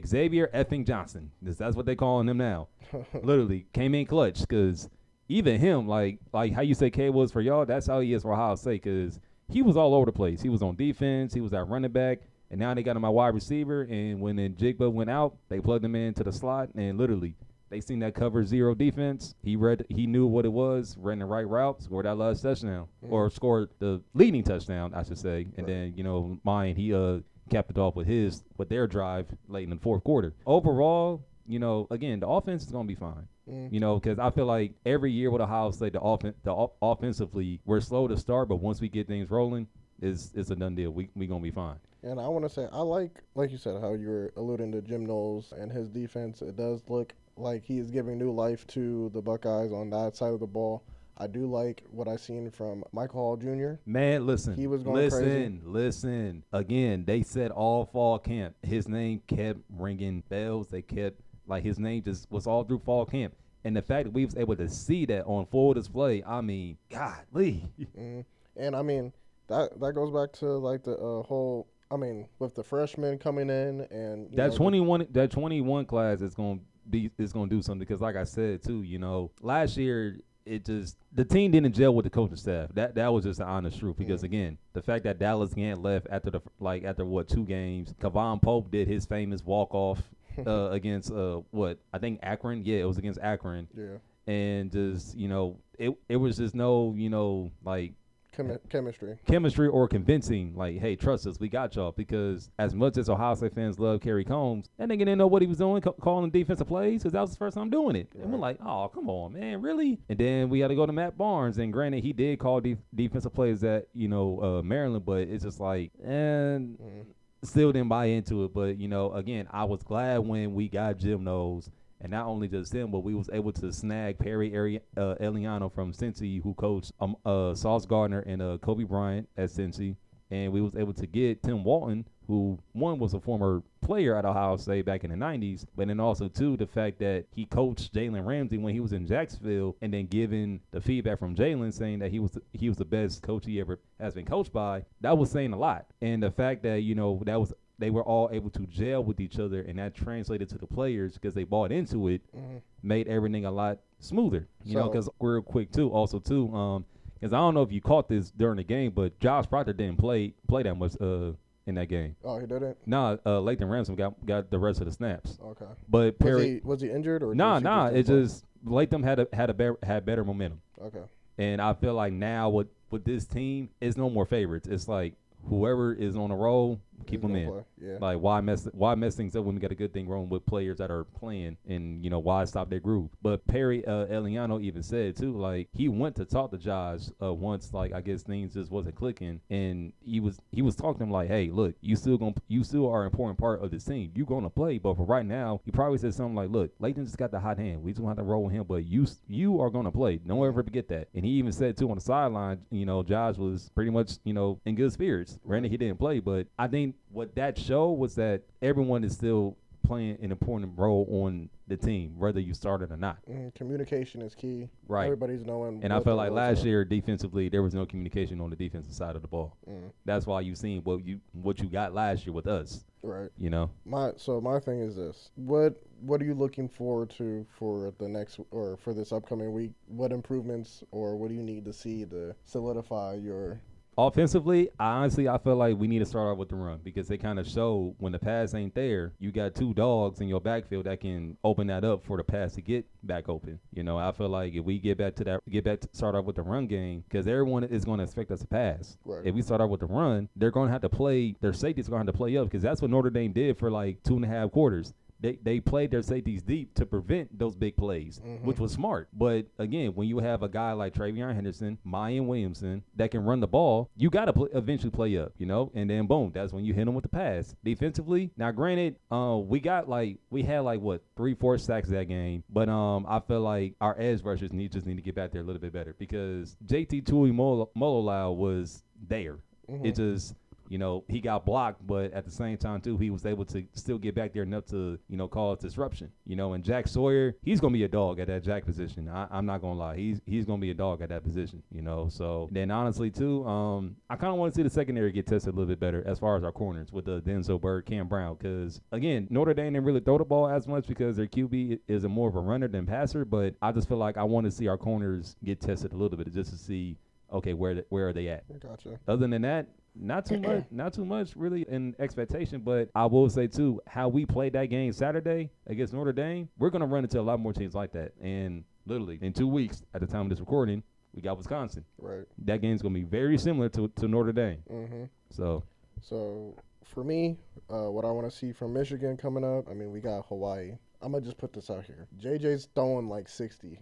Xavier 0.07 0.49
effing 0.53 0.87
Johnson, 0.87 1.31
This- 1.41 1.57
that's 1.57 1.75
what 1.75 1.85
they 1.85 1.95
calling 1.97 2.29
him 2.29 2.37
now. 2.37 2.69
Literally 3.23 3.65
came 3.73 3.93
in 3.93 4.05
clutch 4.05 4.39
because 4.39 4.89
even 5.27 5.59
him, 5.59 5.85
like 5.87 6.19
like 6.31 6.53
how 6.53 6.61
you 6.61 6.73
say 6.73 6.89
Cade 6.89 7.13
was 7.13 7.31
for 7.31 7.41
y'all, 7.41 7.65
that's 7.65 7.87
how 7.87 7.99
he 7.99 8.13
is 8.13 8.21
for 8.21 8.31
Ohio 8.33 8.55
State. 8.55 8.83
Because 8.83 9.19
he 9.49 9.61
was 9.61 9.75
all 9.75 9.93
over 9.93 10.05
the 10.05 10.13
place. 10.13 10.41
He 10.41 10.47
was 10.47 10.61
on 10.61 10.77
defense. 10.77 11.33
He 11.33 11.41
was 11.41 11.51
at 11.53 11.67
running 11.67 11.91
back. 11.91 12.19
And 12.49 12.59
now 12.59 12.73
they 12.73 12.83
got 12.83 12.95
him 12.95 13.03
at 13.05 13.09
wide 13.13 13.33
receiver. 13.33 13.81
And 13.83 14.21
when 14.21 14.37
then 14.37 14.53
Jigba 14.55 14.89
went 14.91 15.09
out, 15.09 15.35
they 15.49 15.59
plugged 15.59 15.83
him 15.83 15.95
into 15.95 16.23
the 16.23 16.31
slot. 16.31 16.69
And 16.75 16.97
literally, 16.97 17.35
they 17.71 17.81
seen 17.81 17.99
that 17.99 18.13
cover 18.13 18.45
zero 18.45 18.75
defense. 18.75 19.33
He 19.41 19.55
read, 19.55 19.85
he 19.89 20.05
knew 20.05 20.27
what 20.27 20.45
it 20.45 20.51
was, 20.51 20.95
ran 20.99 21.19
the 21.19 21.25
right 21.25 21.47
route, 21.47 21.81
scored 21.81 22.05
that 22.05 22.15
last 22.15 22.41
touchdown, 22.41 22.87
or 23.01 23.29
scored 23.31 23.69
the 23.79 24.01
leading 24.13 24.43
touchdown, 24.43 24.93
I 24.93 25.03
should 25.03 25.17
say. 25.17 25.47
And 25.57 25.65
Right. 25.65 25.67
then 25.67 25.93
you 25.95 26.03
know, 26.03 26.37
Miyan, 26.45 26.75
he 26.75 26.93
uh 26.93 27.19
capped 27.49 27.71
it 27.71 27.77
off 27.77 27.95
with 27.95 28.07
his 28.07 28.43
with 28.57 28.69
their 28.69 28.85
drive 28.87 29.25
late 29.47 29.63
in 29.63 29.69
the 29.71 29.77
fourth 29.77 30.03
quarter. 30.03 30.33
Overall, 30.45 31.23
you 31.47 31.59
know, 31.59 31.87
again, 31.89 32.19
the 32.19 32.27
offense 32.27 32.63
is 32.65 32.71
gonna 32.71 32.87
be 32.87 32.95
fine. 32.95 33.27
Mm. 33.49 33.71
You 33.73 33.79
know, 33.79 33.99
because 33.99 34.19
I 34.19 34.29
feel 34.29 34.45
like 34.45 34.73
every 34.85 35.11
year 35.11 35.31
with 35.31 35.41
Ohio 35.41 35.71
State, 35.71 35.93
the 35.93 35.99
offen- 36.01 36.35
the 36.43 36.67
offensively, 36.81 37.59
we're 37.65 37.81
slow 37.81 38.07
to 38.07 38.17
start, 38.17 38.47
but 38.49 38.57
once 38.57 38.79
we 38.81 38.89
get 38.89 39.07
things 39.07 39.31
rolling, 39.31 39.67
it's 40.01 40.31
it's 40.35 40.49
a 40.51 40.55
done 40.55 40.75
deal. 40.75 40.91
We 40.91 41.09
we 41.15 41.25
gonna 41.25 41.41
be 41.41 41.51
fine. 41.51 41.77
And 42.03 42.19
I 42.19 42.27
want 42.27 42.45
to 42.45 42.49
say, 42.49 42.67
I 42.71 42.81
like, 42.81 43.21
like 43.35 43.51
you 43.51 43.57
said, 43.59 43.79
how 43.79 43.93
you 43.93 44.07
were 44.09 44.33
alluding 44.35 44.71
to 44.71 44.81
Jim 44.81 45.05
Knowles 45.05 45.51
and 45.55 45.71
his 45.71 45.87
defense. 45.87 46.41
It 46.41 46.57
does 46.57 46.81
look 46.89 47.13
like 47.35 47.63
he 47.63 47.79
is 47.79 47.91
giving 47.91 48.17
new 48.17 48.31
life 48.31 48.65
to 48.67 49.09
the 49.13 49.21
Buckeyes 49.21 49.71
on 49.71 49.89
that 49.91 50.15
side 50.15 50.33
of 50.33 50.39
the 50.39 50.47
ball. 50.47 50.83
I 51.17 51.27
do 51.27 51.45
like 51.45 51.83
what 51.91 52.07
I 52.07 52.15
seen 52.15 52.49
from 52.49 52.83
Michael 52.91 53.19
Hall 53.19 53.37
Jr. 53.37 53.73
Man, 53.85 54.25
listen. 54.25 54.55
He 54.55 54.65
was 54.65 54.81
going 54.81 54.95
listen, 54.95 55.21
crazy. 55.21 55.61
Listen, 55.63 56.43
Again, 56.51 57.05
they 57.05 57.21
said 57.21 57.51
all 57.51 57.85
fall 57.85 58.17
camp. 58.17 58.55
His 58.63 58.87
name 58.87 59.21
kept 59.27 59.59
ringing 59.69 60.23
bells. 60.29 60.69
They 60.69 60.81
kept 60.81 61.21
like 61.45 61.63
his 61.63 61.77
name 61.77 62.01
just 62.03 62.31
was 62.31 62.47
all 62.47 62.63
through 62.63 62.79
fall 62.79 63.05
camp. 63.05 63.35
And 63.63 63.75
the 63.75 63.81
fact 63.83 64.05
that 64.05 64.13
we 64.13 64.25
was 64.25 64.35
able 64.35 64.55
to 64.55 64.67
see 64.67 65.05
that 65.05 65.25
on 65.25 65.45
full 65.45 65.75
display, 65.75 66.23
I 66.23 66.41
mean, 66.41 66.77
golly. 66.89 67.67
Mm. 67.95 68.25
And 68.55 68.75
I 68.75 68.81
mean, 68.81 69.13
that 69.47 69.79
that 69.79 69.93
goes 69.93 70.11
back 70.11 70.33
to 70.39 70.45
like 70.57 70.83
the 70.83 70.93
uh, 70.93 71.21
whole. 71.23 71.67
I 71.91 71.97
mean, 71.97 72.27
with 72.39 72.55
the 72.55 72.63
freshmen 72.63 73.17
coming 73.17 73.49
in 73.49 73.81
and 73.91 74.31
know, 74.31 74.37
that 74.37 74.51
the- 74.51 74.57
twenty 74.57 74.79
one 74.79 75.05
that 75.11 75.29
twenty 75.29 75.61
one 75.61 75.85
class 75.85 76.21
is 76.21 76.33
gonna 76.33 76.61
be 76.91 77.09
is 77.17 77.33
gonna 77.33 77.49
do 77.49 77.61
something 77.61 77.79
because 77.79 78.01
like 78.01 78.15
I 78.15 78.23
said 78.25 78.63
too, 78.63 78.83
you 78.83 78.99
know, 78.99 79.31
last 79.41 79.77
year 79.77 80.17
it 80.45 80.65
just 80.65 80.97
the 81.13 81.23
team 81.23 81.51
didn't 81.51 81.73
gel 81.73 81.93
with 81.93 82.03
the 82.03 82.09
coaching 82.09 82.35
staff. 82.35 82.69
That 82.73 82.95
that 82.95 83.13
was 83.13 83.23
just 83.25 83.39
the 83.39 83.45
honest 83.45 83.79
truth. 83.79 83.97
Because 83.97 84.21
Mm. 84.21 84.25
again, 84.25 84.57
the 84.73 84.81
fact 84.81 85.03
that 85.03 85.19
Dallas 85.19 85.53
Gant 85.53 85.81
left 85.81 86.07
after 86.09 86.31
the 86.31 86.41
like 86.59 86.83
after 86.83 87.05
what 87.05 87.27
two 87.29 87.45
games, 87.45 87.93
Kavon 88.01 88.41
Pope 88.41 88.71
did 88.71 88.87
his 88.87 89.05
famous 89.05 89.45
walk 89.45 89.73
off 89.73 90.01
uh, 90.47 90.69
against 90.71 91.11
uh 91.11 91.41
what 91.51 91.77
I 91.93 91.99
think 91.99 92.19
Akron. 92.23 92.63
Yeah, 92.65 92.77
it 92.79 92.85
was 92.87 92.97
against 92.97 93.19
Akron, 93.21 93.67
yeah, 93.75 93.97
and 94.33 94.71
just 94.71 95.15
you 95.15 95.27
know 95.27 95.57
it 95.77 95.95
it 96.09 96.15
was 96.17 96.37
just 96.37 96.55
no 96.55 96.93
you 96.97 97.09
know 97.09 97.51
like 97.63 97.93
chemi- 98.35 98.59
chemistry. 98.69 99.17
chemistry 99.25 99.67
or 99.67 99.87
convincing, 99.87 100.55
like, 100.55 100.79
hey, 100.79 100.95
trust 100.95 101.27
us, 101.27 101.39
we 101.39 101.49
got 101.49 101.75
y'all. 101.75 101.91
Because 101.91 102.49
as 102.59 102.73
much 102.73 102.97
as 102.97 103.09
Ohio 103.09 103.35
State 103.35 103.53
fans 103.53 103.79
love 103.79 104.01
Kerry 104.01 104.23
Coombs, 104.23 104.69
that 104.77 104.87
nigga 104.89 104.99
didn't 104.99 105.17
know 105.17 105.27
what 105.27 105.41
he 105.41 105.47
was 105.47 105.57
doing, 105.57 105.81
ca- 105.81 105.91
calling 105.93 106.29
defensive 106.31 106.67
plays, 106.67 107.01
because 107.01 107.13
that 107.13 107.21
was 107.21 107.31
his 107.31 107.37
first 107.37 107.55
time 107.55 107.69
doing 107.69 107.95
it. 107.95 108.09
And 108.21 108.31
we're 108.31 108.39
like, 108.39 108.57
oh, 108.65 108.89
come 108.93 109.09
on, 109.09 109.33
man, 109.33 109.61
really? 109.61 109.99
And 110.09 110.17
then 110.17 110.49
we 110.49 110.59
had 110.59 110.69
to 110.69 110.75
go 110.75 110.85
to 110.85 110.93
Matt 110.93 111.17
Barnes, 111.17 111.57
and 111.57 111.71
granted, 111.73 112.03
he 112.03 112.13
did 112.13 112.39
call 112.39 112.61
de- 112.61 112.77
defensive 112.95 113.33
plays 113.33 113.63
at 113.63 113.87
you 113.93 114.07
know 114.07 114.39
uh, 114.41 114.61
Maryland, 114.61 115.05
but 115.05 115.21
it's 115.21 115.43
just 115.43 115.59
like, 115.59 115.91
and 116.03 116.77
Mm. 116.79 117.05
still 117.43 117.71
didn't 117.71 117.89
buy 117.89 118.05
into 118.05 118.43
it. 118.45 118.53
But 118.53 118.77
you 118.79 118.87
know, 118.87 119.11
again, 119.13 119.47
I 119.51 119.63
was 119.65 119.83
glad 119.83 120.19
when 120.19 120.53
we 120.53 120.67
got 120.69 120.97
Jim 120.97 121.23
Knowles. 121.23 121.69
And 122.01 122.11
not 122.11 122.25
only 122.25 122.47
just 122.47 122.73
him, 122.73 122.91
but 122.91 122.99
we 122.99 123.13
was 123.13 123.29
able 123.31 123.51
to 123.53 123.71
snag 123.71 124.17
Perry 124.17 124.55
Ari- 124.55 124.81
uh, 124.97 125.15
Eliano 125.21 125.71
from 125.71 125.93
Cincy, 125.93 126.41
who 126.41 126.55
coached 126.55 126.91
um, 126.99 127.15
uh, 127.25 127.53
Sauce 127.53 127.85
Gardner 127.85 128.21
and 128.21 128.41
uh, 128.41 128.57
Coby 128.57 128.87
Bryant 128.87 129.29
at 129.37 129.49
Cincy. 129.49 129.95
And 130.31 130.51
we 130.51 130.61
was 130.61 130.75
able 130.75 130.93
to 130.93 131.05
get 131.05 131.43
Tim 131.43 131.63
Walton, 131.63 132.05
who 132.25 132.57
one 132.71 132.97
was 132.97 133.13
a 133.13 133.19
former 133.19 133.61
player 133.81 134.15
at 134.15 134.23
Ohio 134.23 134.55
State 134.55 134.85
back 134.85 135.03
in 135.03 135.11
the 135.11 135.17
90s, 135.17 135.65
but 135.75 135.87
then 135.89 135.99
also 135.99 136.29
two 136.29 136.55
the 136.55 136.65
fact 136.65 136.99
that 136.99 137.25
he 137.35 137.45
coached 137.45 137.93
Jalen 137.93 138.25
Ramsey 138.25 138.57
when 138.57 138.73
he 138.73 138.79
was 138.79 138.93
in 138.93 139.05
Jacksonville, 139.05 139.75
and 139.81 139.93
then 139.93 140.07
giving 140.07 140.61
the 140.71 140.79
feedback 140.79 141.19
from 141.19 141.35
Jalen 141.35 141.73
saying 141.73 141.99
that 141.99 142.09
he 142.09 142.19
was 142.19 142.37
he 142.53 142.69
was 142.69 142.77
the 142.77 142.85
best 142.85 143.21
coach 143.21 143.45
he 143.45 143.59
ever 143.59 143.79
has 143.99 144.13
been 144.13 144.25
coached 144.25 144.53
by. 144.53 144.85
That 145.01 145.17
was 145.17 145.29
saying 145.29 145.51
a 145.51 145.57
lot, 145.57 145.87
and 146.01 146.23
the 146.23 146.31
fact 146.31 146.63
that 146.63 146.83
you 146.83 146.95
know 146.95 147.21
that 147.25 147.39
was 147.39 147.53
they 147.81 147.89
were 147.89 148.03
all 148.03 148.29
able 148.31 148.49
to 148.51 148.65
gel 148.67 149.03
with 149.03 149.19
each 149.19 149.39
other, 149.39 149.61
and 149.61 149.77
that 149.79 149.93
translated 149.95 150.47
to 150.49 150.57
the 150.57 150.67
players 150.67 151.15
because 151.15 151.33
they 151.33 151.43
bought 151.43 151.71
into 151.71 152.07
it, 152.07 152.21
Mhm. 152.35 152.61
made 152.83 153.07
everything 153.07 153.45
a 153.45 153.51
lot 153.51 153.79
smoother. 153.99 154.47
You 154.63 154.75
know, 154.75 154.87
because 154.89 155.09
real 155.19 155.41
quick 155.41 155.71
too, 155.71 155.89
also 155.91 156.19
too, 156.19 156.53
um, 156.55 156.85
because 157.15 157.33
I 157.33 157.37
don't 157.37 157.53
know 157.53 157.61
if 157.63 157.71
you 157.71 157.81
caught 157.81 158.07
this 158.07 158.31
during 158.31 158.57
the 158.57 158.63
game, 158.63 158.91
but 158.91 159.19
Josh 159.19 159.47
Proctor 159.49 159.73
didn't 159.73 159.97
play 159.97 160.33
play 160.47 160.63
that 160.63 160.75
much 160.75 160.99
uh 161.01 161.33
in 161.67 161.75
that 161.75 161.87
game. 161.89 162.15
Oh, 162.23 162.39
he 162.39 162.47
didn't. 162.47 162.75
Nah, 162.87 163.17
uh, 163.25 163.39
Lathan 163.39 163.69
Ransom 163.69 163.95
got 163.95 164.25
got 164.25 164.49
the 164.49 164.57
rest 164.59 164.79
of 164.79 164.85
the 164.87 164.91
snaps, 164.91 165.37
Okay. 165.43 165.65
but 165.89 166.13
Was 166.13 166.15
Perry. 166.19 166.49
he 166.55 166.61
was 166.63 166.81
he 166.81 166.89
injured 166.89 167.21
or? 167.23 167.35
Nah, 167.35 167.59
nah. 167.59 167.87
It 167.87 168.05
play? 168.07 168.21
just 168.21 168.45
Lathan 168.65 169.03
had 169.03 169.19
a 169.19 169.27
had 169.33 169.49
a 169.49 169.53
better 169.53 169.77
had 169.83 170.05
better 170.05 170.23
momentum, 170.23 170.61
Okay. 170.81 171.03
and 171.37 171.61
I 171.61 171.73
feel 171.73 171.93
like 171.93 172.13
now 172.13 172.49
with 172.49 172.67
with 172.89 173.05
this 173.05 173.25
team, 173.25 173.69
it's 173.79 173.95
no 173.97 174.09
more 174.09 174.25
favorites. 174.25 174.67
It's 174.67 174.87
like 174.87 175.13
whoever 175.45 175.93
is 175.93 176.17
on 176.17 176.29
a 176.31 176.35
roll, 176.35 176.79
keep 177.05 177.21
them 177.21 177.35
in. 177.35 177.49
play, 177.49 177.63
Yeah. 177.81 177.97
Like 177.99 178.19
why 178.19 178.41
mess 178.41 178.67
why 178.73 178.95
mess 178.95 179.15
things 179.15 179.35
up 179.35 179.43
when 179.43 179.55
we 179.55 179.61
got 179.61 179.71
a 179.71 179.75
good 179.75 179.93
thing 179.93 180.07
rolling 180.07 180.29
with 180.29 180.45
players 180.45 180.77
that 180.77 180.91
are 180.91 181.03
playing 181.03 181.57
and 181.67 182.03
you 182.03 182.09
know 182.09 182.19
why 182.19 182.45
stop 182.45 182.69
their 182.69 182.79
groove? 182.79 183.09
But 183.21 183.45
Perry 183.47 183.85
uh, 183.85 184.05
Eliano 184.07 184.61
even 184.61 184.83
said 184.83 185.15
too, 185.15 185.37
like 185.37 185.69
he 185.73 185.87
went 185.87 186.15
to 186.17 186.25
talk 186.25 186.51
to 186.51 186.57
Josh 186.57 187.01
uh, 187.21 187.33
once, 187.33 187.73
like 187.73 187.93
I 187.93 188.01
guess 188.01 188.23
things 188.23 188.53
just 188.53 188.71
wasn't 188.71 188.95
clicking, 188.95 189.39
and 189.49 189.93
he 190.03 190.19
was 190.19 190.39
he 190.51 190.61
was 190.61 190.75
talking 190.75 190.99
to 190.99 191.03
him 191.03 191.11
like, 191.11 191.27
hey, 191.27 191.49
look, 191.51 191.75
you 191.81 191.95
still 191.95 192.17
gonna 192.17 192.35
you 192.47 192.63
still 192.63 192.89
are 192.89 193.01
an 193.01 193.07
important 193.07 193.39
part 193.39 193.63
of 193.63 193.71
this 193.71 193.83
team. 193.83 194.11
You 194.15 194.25
gonna 194.25 194.49
play, 194.49 194.77
but 194.77 194.97
for 194.97 195.05
right 195.05 195.25
now, 195.25 195.61
he 195.65 195.71
probably 195.71 195.97
said 195.97 196.13
something 196.13 196.35
like, 196.35 196.49
look, 196.49 196.71
Layton 196.79 197.05
just 197.05 197.17
got 197.17 197.31
the 197.31 197.39
hot 197.39 197.57
hand. 197.57 197.83
We 197.83 197.93
just 197.93 198.05
have 198.05 198.17
to 198.17 198.23
roll 198.23 198.43
with 198.45 198.53
him, 198.53 198.65
but 198.67 198.85
you 198.85 199.07
you 199.27 199.59
are 199.61 199.69
gonna 199.69 199.91
play. 199.91 200.17
Don't 200.17 200.45
ever 200.45 200.63
forget 200.63 200.87
that. 200.89 201.07
And 201.13 201.25
he 201.25 201.31
even 201.31 201.51
said 201.51 201.77
too 201.77 201.89
on 201.89 201.95
the 201.95 202.01
sideline, 202.01 202.59
you 202.71 202.85
know, 202.85 203.03
Josh 203.03 203.37
was 203.37 203.69
pretty 203.75 203.91
much 203.91 204.13
you 204.23 204.33
know 204.33 204.59
in 204.65 204.75
good 204.75 204.91
spirits. 204.91 205.39
Granted, 205.45 205.71
he 205.71 205.77
didn't 205.77 205.99
play, 205.99 206.19
but 206.19 206.47
I 206.57 206.67
think 206.67 206.90
what 207.11 207.35
that 207.35 207.57
showed 207.57 207.93
was 207.93 208.15
that 208.15 208.43
everyone 208.61 209.03
is 209.03 209.13
still 209.13 209.57
playing 209.83 210.17
an 210.21 210.31
important 210.31 210.71
role 210.77 211.07
on 211.23 211.49
the 211.67 211.75
team, 211.75 212.13
whether 212.17 212.39
you 212.39 212.53
started 212.53 212.91
or 212.91 212.97
not. 212.97 213.17
Mm, 213.29 213.53
communication 213.55 214.21
is 214.21 214.35
key. 214.35 214.69
Right. 214.87 215.05
Everybody's 215.05 215.43
knowing. 215.45 215.83
And 215.83 215.91
I 215.91 215.99
felt 215.99 216.17
like 216.17 216.31
last 216.31 216.63
are. 216.63 216.67
year 216.67 216.85
defensively 216.85 217.49
there 217.49 217.63
was 217.63 217.73
no 217.73 217.85
communication 217.85 218.39
on 218.41 218.49
the 218.49 218.55
defensive 218.55 218.93
side 218.93 219.15
of 219.15 219.21
the 219.21 219.27
ball. 219.27 219.57
Mm, 219.69 219.91
That's 220.05 220.25
why 220.25 220.41
you've 220.41 220.57
seen 220.57 220.81
what 220.83 221.03
you 221.03 221.19
what 221.33 221.59
you 221.59 221.67
got 221.67 221.93
last 221.93 222.25
year 222.25 222.33
with 222.33 222.47
us. 222.47 222.85
right. 223.01 223.29
You 223.37 223.49
know, 223.49 223.71
My 223.85 224.11
so 224.17 224.39
my 224.39 224.59
thing 224.59 224.81
is 224.81 224.95
this: 224.95 225.31
what 225.35 225.81
what 226.01 226.21
are 226.21 226.25
you 226.25 226.35
looking 226.35 226.69
forward 226.69 227.09
to 227.17 227.45
for 227.57 227.93
the 227.97 228.07
next 228.07 228.39
or 228.51 228.77
for 228.77 228.93
this 228.93 229.11
upcoming 229.11 229.51
week? 229.51 229.71
What 229.87 230.11
improvements 230.11 230.83
or 230.91 231.15
what 231.17 231.29
do 231.29 231.35
you 231.35 231.43
need 231.43 231.65
to 231.65 231.73
see 231.73 232.05
to 232.05 232.35
solidify 232.45 233.15
your? 233.15 233.61
Offensively, 233.97 234.69
I 234.79 234.85
honestly 234.85 235.27
I 235.27 235.37
feel 235.37 235.55
like 235.55 235.77
we 235.77 235.87
need 235.87 235.99
to 235.99 236.05
start 236.05 236.27
off 236.27 236.37
with 236.37 236.49
the 236.49 236.55
run 236.55 236.79
because 236.83 237.07
they 237.07 237.17
kind 237.17 237.39
of 237.39 237.47
show 237.47 237.95
when 237.99 238.11
the 238.11 238.19
pass 238.19 238.53
ain't 238.53 238.73
there, 238.75 239.13
you 239.19 239.31
got 239.31 239.55
two 239.55 239.73
dogs 239.73 240.21
in 240.21 240.27
your 240.27 240.41
backfield 240.41 240.85
that 240.85 240.99
can 240.99 241.37
open 241.43 241.67
that 241.67 241.83
up 241.83 242.03
for 242.03 242.17
the 242.17 242.23
pass 242.23 242.53
to 242.55 242.61
get 242.61 242.85
back 243.03 243.29
open. 243.29 243.59
You 243.73 243.83
know, 243.83 243.97
I 243.97 244.11
feel 244.11 244.29
like 244.29 244.53
if 244.53 244.63
we 244.63 244.79
get 244.79 244.97
back 244.97 245.15
to 245.15 245.23
that, 245.25 245.41
get 245.49 245.63
back 245.63 245.81
to 245.81 245.89
start 245.91 246.15
off 246.15 246.25
with 246.25 246.35
the 246.35 246.41
run 246.41 246.67
game 246.67 247.03
because 247.07 247.27
everyone 247.27 247.63
is 247.63 247.85
going 247.85 247.97
to 247.99 248.03
expect 248.03 248.31
us 248.31 248.39
to 248.41 248.47
pass. 248.47 248.97
Right. 249.05 249.25
If 249.25 249.35
we 249.35 249.41
start 249.41 249.61
off 249.61 249.69
with 249.69 249.81
the 249.81 249.87
run, 249.87 250.29
they're 250.35 250.51
going 250.51 250.67
to 250.67 250.71
have 250.73 250.81
to 250.81 250.89
play. 250.89 251.35
Their 251.41 251.53
safeties 251.53 251.87
going 251.87 252.01
to 252.01 252.05
have 252.05 252.13
to 252.13 252.17
play 252.17 252.37
up 252.37 252.45
because 252.45 252.63
that's 252.63 252.81
what 252.81 252.91
Notre 252.91 253.09
Dame 253.09 253.31
did 253.33 253.57
for 253.57 253.69
like 253.69 254.01
two 254.03 254.15
and 254.15 254.25
a 254.25 254.27
half 254.27 254.51
quarters. 254.51 254.93
They, 255.21 255.37
they 255.43 255.59
played 255.59 255.91
their 255.91 256.01
safeties 256.01 256.41
deep 256.41 256.73
to 256.75 256.85
prevent 256.85 257.37
those 257.37 257.55
big 257.55 257.77
plays, 257.77 258.19
Mhm. 258.25 258.43
which 258.43 258.59
was 258.59 258.71
smart. 258.71 259.07
But 259.13 259.45
again, 259.59 259.91
when 259.93 260.07
you 260.07 260.17
have 260.19 260.41
a 260.43 260.49
guy 260.49 260.73
like 260.73 260.93
TreVeyon 260.95 261.35
Henderson, 261.35 261.77
Miyan 261.85 262.25
Williamson 262.25 262.83
that 262.95 263.11
can 263.11 263.23
run 263.23 263.39
the 263.39 263.47
ball, 263.47 263.89
you 263.95 264.09
got 264.09 264.25
to 264.25 264.33
pl- 264.33 264.49
eventually 264.53 264.89
play 264.89 265.15
up, 265.17 265.33
you 265.37 265.45
know. 265.45 265.71
And 265.75 265.89
then 265.89 266.07
boom, 266.07 266.31
that's 266.33 266.51
when 266.51 266.65
you 266.65 266.73
hit 266.73 266.85
them 266.85 266.95
with 266.95 267.03
the 267.03 267.09
pass. 267.09 267.55
Defensively, 267.63 268.31
now 268.35 268.51
granted, 268.51 268.95
uh, 269.11 269.39
we 269.43 269.59
got 269.59 269.87
like 269.87 270.17
we 270.31 270.43
had 270.43 270.61
like 270.61 270.81
what 270.81 271.03
three, 271.15 271.35
four 271.35 271.57
sacks 271.57 271.89
that 271.89 272.07
game, 272.07 272.43
but 272.49 272.67
um, 272.67 273.05
I 273.07 273.19
feel 273.19 273.41
like 273.41 273.75
our 273.79 273.95
edge 273.99 274.23
rushers 274.23 274.51
need 274.51 274.71
just 274.71 274.87
need 274.87 274.95
to 274.95 275.01
get 275.03 275.13
back 275.15 275.31
there 275.31 275.41
a 275.41 275.45
little 275.45 275.61
bit 275.61 275.71
better 275.73 275.95
because 275.99 276.57
JT 276.65 277.03
Tuimoloau 277.03 278.35
was 278.35 278.83
there. 279.07 279.37
It 279.83 279.95
just 279.95 280.35
you 280.71 280.77
know, 280.77 281.03
he 281.09 281.19
got 281.19 281.45
blocked, 281.45 281.85
but 281.85 282.13
at 282.13 282.23
the 282.23 282.31
same 282.31 282.57
time 282.57 282.79
too, 282.79 282.97
he 282.97 283.09
was 283.09 283.25
able 283.25 283.43
to 283.43 283.65
still 283.73 283.97
get 283.97 284.15
back 284.15 284.31
there 284.31 284.43
enough 284.43 284.65
to, 284.67 284.97
you 285.09 285.17
know, 285.17 285.27
cause 285.27 285.59
disruption. 285.59 286.09
You 286.25 286.37
know, 286.37 286.53
and 286.53 286.63
Jack 286.63 286.87
Sawyer, 286.87 287.35
he's 287.41 287.59
gonna 287.59 287.73
be 287.73 287.83
a 287.83 287.89
dog 287.89 288.21
at 288.21 288.27
that 288.27 288.41
Jack 288.41 288.65
position. 288.65 289.09
I, 289.09 289.27
I'm 289.29 289.45
not 289.45 289.61
gonna 289.61 289.77
lie, 289.77 289.97
he's 289.97 290.21
he's 290.25 290.45
gonna 290.45 290.61
be 290.61 290.71
a 290.71 290.73
dog 290.73 291.01
at 291.01 291.09
that 291.09 291.25
position. 291.25 291.61
You 291.73 291.81
know, 291.81 292.07
so 292.09 292.47
then 292.53 292.71
honestly 292.71 293.11
too, 293.11 293.45
um, 293.45 293.97
I 294.09 294.15
kind 294.15 294.31
of 294.31 294.39
want 294.39 294.53
to 294.53 294.55
see 294.55 294.63
the 294.63 294.69
secondary 294.69 295.11
get 295.11 295.27
tested 295.27 295.53
a 295.53 295.57
little 295.57 295.67
bit 295.67 295.81
better 295.81 296.07
as 296.07 296.19
far 296.19 296.37
as 296.37 296.43
our 296.45 296.53
corners 296.53 296.93
with 296.93 297.03
the 297.03 297.19
Denzel 297.19 297.59
Bird, 297.59 297.85
Cam 297.85 298.07
Brown, 298.07 298.37
because 298.39 298.79
again, 298.93 299.27
Notre 299.29 299.53
Dame 299.53 299.73
didn't 299.73 299.83
really 299.85 299.99
throw 299.99 300.19
the 300.19 300.23
ball 300.23 300.47
as 300.47 300.69
much 300.69 300.87
because 300.87 301.17
their 301.17 301.27
QB 301.27 301.79
is 301.89 302.05
a 302.05 302.09
more 302.09 302.29
of 302.29 302.37
a 302.37 302.39
runner 302.39 302.69
than 302.69 302.85
passer. 302.85 303.25
But 303.25 303.55
I 303.61 303.73
just 303.73 303.89
feel 303.89 303.97
like 303.97 304.15
I 304.15 304.23
want 304.23 304.45
to 304.45 304.51
see 304.51 304.69
our 304.69 304.77
corners 304.77 305.35
get 305.43 305.59
tested 305.59 305.91
a 305.91 305.97
little 305.97 306.17
bit 306.17 306.33
just 306.33 306.51
to 306.51 306.57
see, 306.57 306.97
okay, 307.33 307.53
where 307.53 307.83
where 307.89 308.07
are 308.07 308.13
they 308.13 308.29
at? 308.29 308.45
Gotcha. 308.61 308.97
Other 309.05 309.27
than 309.27 309.41
that, 309.41 309.67
not 309.95 310.25
too 310.25 310.39
much, 310.39 310.65
not 310.71 310.93
too 310.93 311.05
much 311.05 311.35
really 311.35 311.63
in 311.67 311.95
expectation. 311.99 312.61
But 312.61 312.89
I 312.95 313.05
will 313.05 313.29
say 313.29 313.47
too, 313.47 313.81
how 313.87 314.07
we 314.09 314.25
played 314.25 314.53
that 314.53 314.65
game 314.67 314.91
Saturday 314.93 315.49
against 315.67 315.93
Notre 315.93 316.13
Dame, 316.13 316.49
we're 316.57 316.69
gonna 316.69 316.85
run 316.85 317.03
into 317.03 317.19
a 317.19 317.21
lot 317.21 317.39
more 317.39 317.53
teams 317.53 317.73
like 317.75 317.91
that. 317.93 318.13
And 318.21 318.63
literally 318.85 319.19
in 319.21 319.33
two 319.33 319.47
weeks, 319.47 319.83
at 319.93 320.01
the 320.01 320.07
time 320.07 320.21
of 320.21 320.29
this 320.29 320.39
recording, 320.39 320.83
we 321.13 321.21
got 321.21 321.37
Wisconsin. 321.37 321.83
Right. 321.97 322.23
That 322.45 322.61
game's 322.61 322.81
gonna 322.81 322.93
be 322.93 323.03
very 323.03 323.37
similar 323.37 323.69
to 323.69 323.87
to 323.89 324.07
Notre 324.07 324.31
Dame. 324.31 324.59
Mm-hmm. 324.71 325.03
So 325.29 325.63
So 326.01 326.55
for 326.85 327.03
me, 327.03 327.37
uh, 327.69 327.89
what 327.91 328.05
I 328.05 328.11
want 328.11 328.29
to 328.29 328.35
see 328.35 328.51
from 328.53 328.73
Michigan 328.73 329.15
coming 329.17 329.43
up, 329.43 329.69
I 329.69 329.73
mean, 329.73 329.91
we 329.91 329.99
got 330.01 330.25
Hawaii. 330.27 330.73
I'm 331.01 331.11
gonna 331.11 331.23
just 331.23 331.37
put 331.37 331.51
this 331.53 331.69
out 331.69 331.83
here. 331.85 332.07
JJ's 332.19 332.67
throwing 332.75 333.07
like 333.09 333.27
60 333.27 333.77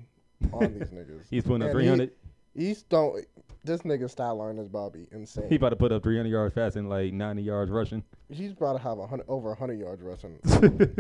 on 0.54 0.74
these 0.74 0.90
niggas. 0.94 1.26
he's 1.30 1.44
putting 1.44 1.64
up 1.64 1.70
And 1.72 1.80
he- 1.80 1.86
300. 1.86 2.12
He's 2.56 2.82
throwing. 2.90 3.26
This 3.66 3.82
nigga 3.82 4.10
style 4.10 4.38
line 4.38 4.58
is 4.58 4.70
Bobby 4.70 5.06
insane. 5.12 5.50
He 5.50 5.56
about 5.56 5.70
to 5.70 5.76
put 5.76 5.92
up 5.92 6.02
300 6.02 6.30
yards 6.30 6.56
passing, 6.56 6.88
like 6.88 7.12
90 7.12 7.42
yards 7.42 7.70
rushing. 7.70 8.04
He's 8.30 8.54
about 8.54 8.74
to 8.74 8.80
have 8.80 9.00
a 9.00 9.06
hundred 9.06 9.26
over 9.28 9.54
hundred 9.54 9.80
yards 9.80 10.02
rushing, 10.02 10.40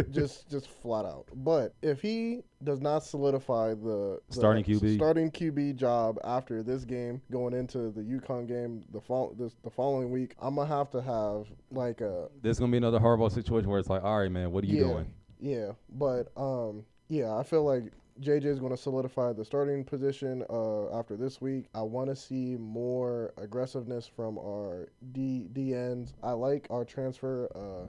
just 0.11 0.49
just 0.49 0.67
flat 0.67 1.05
out. 1.05 1.25
But 1.33 1.73
if 1.81 2.01
he 2.01 2.41
does 2.63 2.81
not 2.81 3.03
solidify 3.03 3.69
the, 3.75 4.19
the 4.27 4.33
Starting 4.33 4.63
QB. 4.63 4.95
starting 4.95 5.31
QB 5.31 5.77
job 5.77 6.17
after 6.23 6.61
this 6.61 6.83
game, 6.83 7.21
going 7.31 7.53
into 7.53 7.91
the 7.91 8.01
UConn 8.01 8.47
game 8.47 8.83
the 8.91 8.99
fall 8.99 9.33
this 9.37 9.55
the 9.63 9.69
following 9.69 10.11
week, 10.11 10.35
I'm 10.39 10.55
gonna 10.55 10.67
have 10.67 10.89
to 10.91 11.01
have 11.01 11.47
like 11.71 12.01
a 12.01 12.27
There's 12.41 12.59
gonna 12.59 12.71
be 12.71 12.77
another 12.77 12.99
horrible 12.99 13.29
situation 13.29 13.69
where 13.69 13.79
it's 13.79 13.89
like, 13.89 14.03
all 14.03 14.19
right, 14.19 14.31
man, 14.31 14.51
what 14.51 14.63
are 14.63 14.67
you 14.67 14.81
yeah, 14.81 14.87
doing? 14.87 15.13
Yeah, 15.39 15.71
but 15.89 16.31
um, 16.35 16.83
yeah, 17.07 17.35
I 17.35 17.43
feel 17.43 17.63
like 17.63 17.93
JJ 18.21 18.45
is 18.45 18.59
going 18.59 18.71
to 18.71 18.77
solidify 18.77 19.33
the 19.33 19.45
starting 19.45 19.83
position 19.83 20.43
uh, 20.49 20.97
after 20.97 21.15
this 21.15 21.39
week. 21.39 21.67
I 21.73 21.81
want 21.81 22.09
to 22.09 22.15
see 22.15 22.57
more 22.57 23.33
aggressiveness 23.37 24.07
from 24.07 24.37
our 24.37 24.89
D 25.13 25.47
D 25.53 25.73
ends. 25.73 26.13
I 26.21 26.31
like 26.31 26.67
our 26.69 26.83
transfer. 26.83 27.49
Uh, 27.55 27.87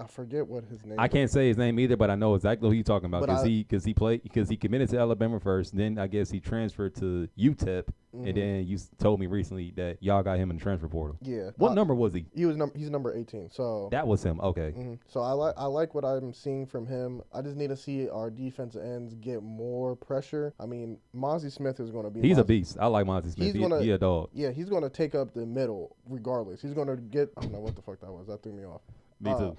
I 0.00 0.06
forget 0.06 0.46
what 0.46 0.64
his 0.64 0.84
name. 0.84 0.98
I 0.98 1.04
is. 1.06 1.12
can't 1.12 1.30
say 1.30 1.48
his 1.48 1.58
name 1.58 1.78
either, 1.78 1.96
but 1.96 2.08
I 2.10 2.14
know 2.14 2.34
exactly 2.34 2.68
who 2.68 2.74
you're 2.74 2.82
talking 2.84 3.06
about 3.06 3.20
because 3.20 3.44
he 3.44 3.62
because 3.62 3.84
he 3.84 3.92
played 3.92 4.22
because 4.22 4.48
he 4.48 4.56
committed 4.56 4.88
to 4.90 4.98
Alabama 4.98 5.38
first. 5.38 5.76
Then 5.76 5.98
I 5.98 6.06
guess 6.06 6.30
he 6.30 6.40
transferred 6.40 6.94
to 6.96 7.28
UTEP, 7.38 7.84
Mhm. 8.14 8.26
and 8.28 8.36
then 8.36 8.66
you 8.66 8.78
told 8.98 9.20
me 9.20 9.26
recently 9.26 9.72
that 9.76 9.98
y'all 10.02 10.22
got 10.22 10.38
him 10.38 10.50
in 10.50 10.56
the 10.56 10.62
transfer 10.62 10.88
portal. 10.88 11.18
Yeah. 11.20 11.50
What 11.56 11.72
uh, 11.72 11.74
number 11.74 11.94
was 11.94 12.14
he? 12.14 12.24
He 12.34 12.46
was 12.46 12.56
number. 12.56 12.76
He's 12.78 12.88
number 12.90 13.14
18. 13.14 13.50
So. 13.50 13.88
That 13.92 14.06
was 14.06 14.22
him. 14.22 14.40
Okay. 14.40 14.72
Mhm. 14.76 14.98
So 15.06 15.20
I 15.20 15.32
like 15.32 15.54
I 15.58 15.66
like 15.66 15.94
what 15.94 16.04
I'm 16.04 16.32
seeing 16.32 16.64
from 16.66 16.86
him. 16.86 17.20
I 17.32 17.42
just 17.42 17.56
need 17.56 17.68
to 17.68 17.76
see 17.76 18.08
our 18.08 18.30
defensive 18.30 18.82
ends 18.82 19.14
get 19.16 19.42
more 19.42 19.96
pressure. 19.96 20.54
I 20.58 20.64
mean, 20.66 20.96
Mazi 21.14 21.52
Smith 21.52 21.78
is 21.78 21.90
going 21.90 22.04
to 22.04 22.10
be. 22.10 22.26
He's 22.26 22.38
a 22.38 22.44
beast. 22.44 22.78
I 22.80 22.86
like 22.86 23.04
Monty 23.06 23.30
Smith. 23.30 23.46
He's 23.46 23.54
He, 23.54 23.60
gonna- 23.60 23.82
he 23.82 23.90
a 23.90 23.98
dog. 23.98 24.30
Yeah, 24.32 24.50
he's 24.50 24.70
going 24.70 24.82
to 24.82 24.90
take 24.90 25.14
up 25.14 25.34
the 25.34 25.44
middle 25.44 25.96
regardless. 26.08 26.62
He's 26.62 26.72
going 26.74 26.88
to 26.88 26.96
get. 26.96 27.30
I 27.36 27.42
don't 27.42 27.52
know 27.52 27.60
what 27.60 27.76
the 27.76 27.82
fuck 27.82 28.00
that 28.00 28.10
was. 28.10 28.26
That 28.28 28.42
threw 28.42 28.52
me 28.52 28.64
off. 28.64 28.80
Me 29.20 29.30
uh. 29.30 29.52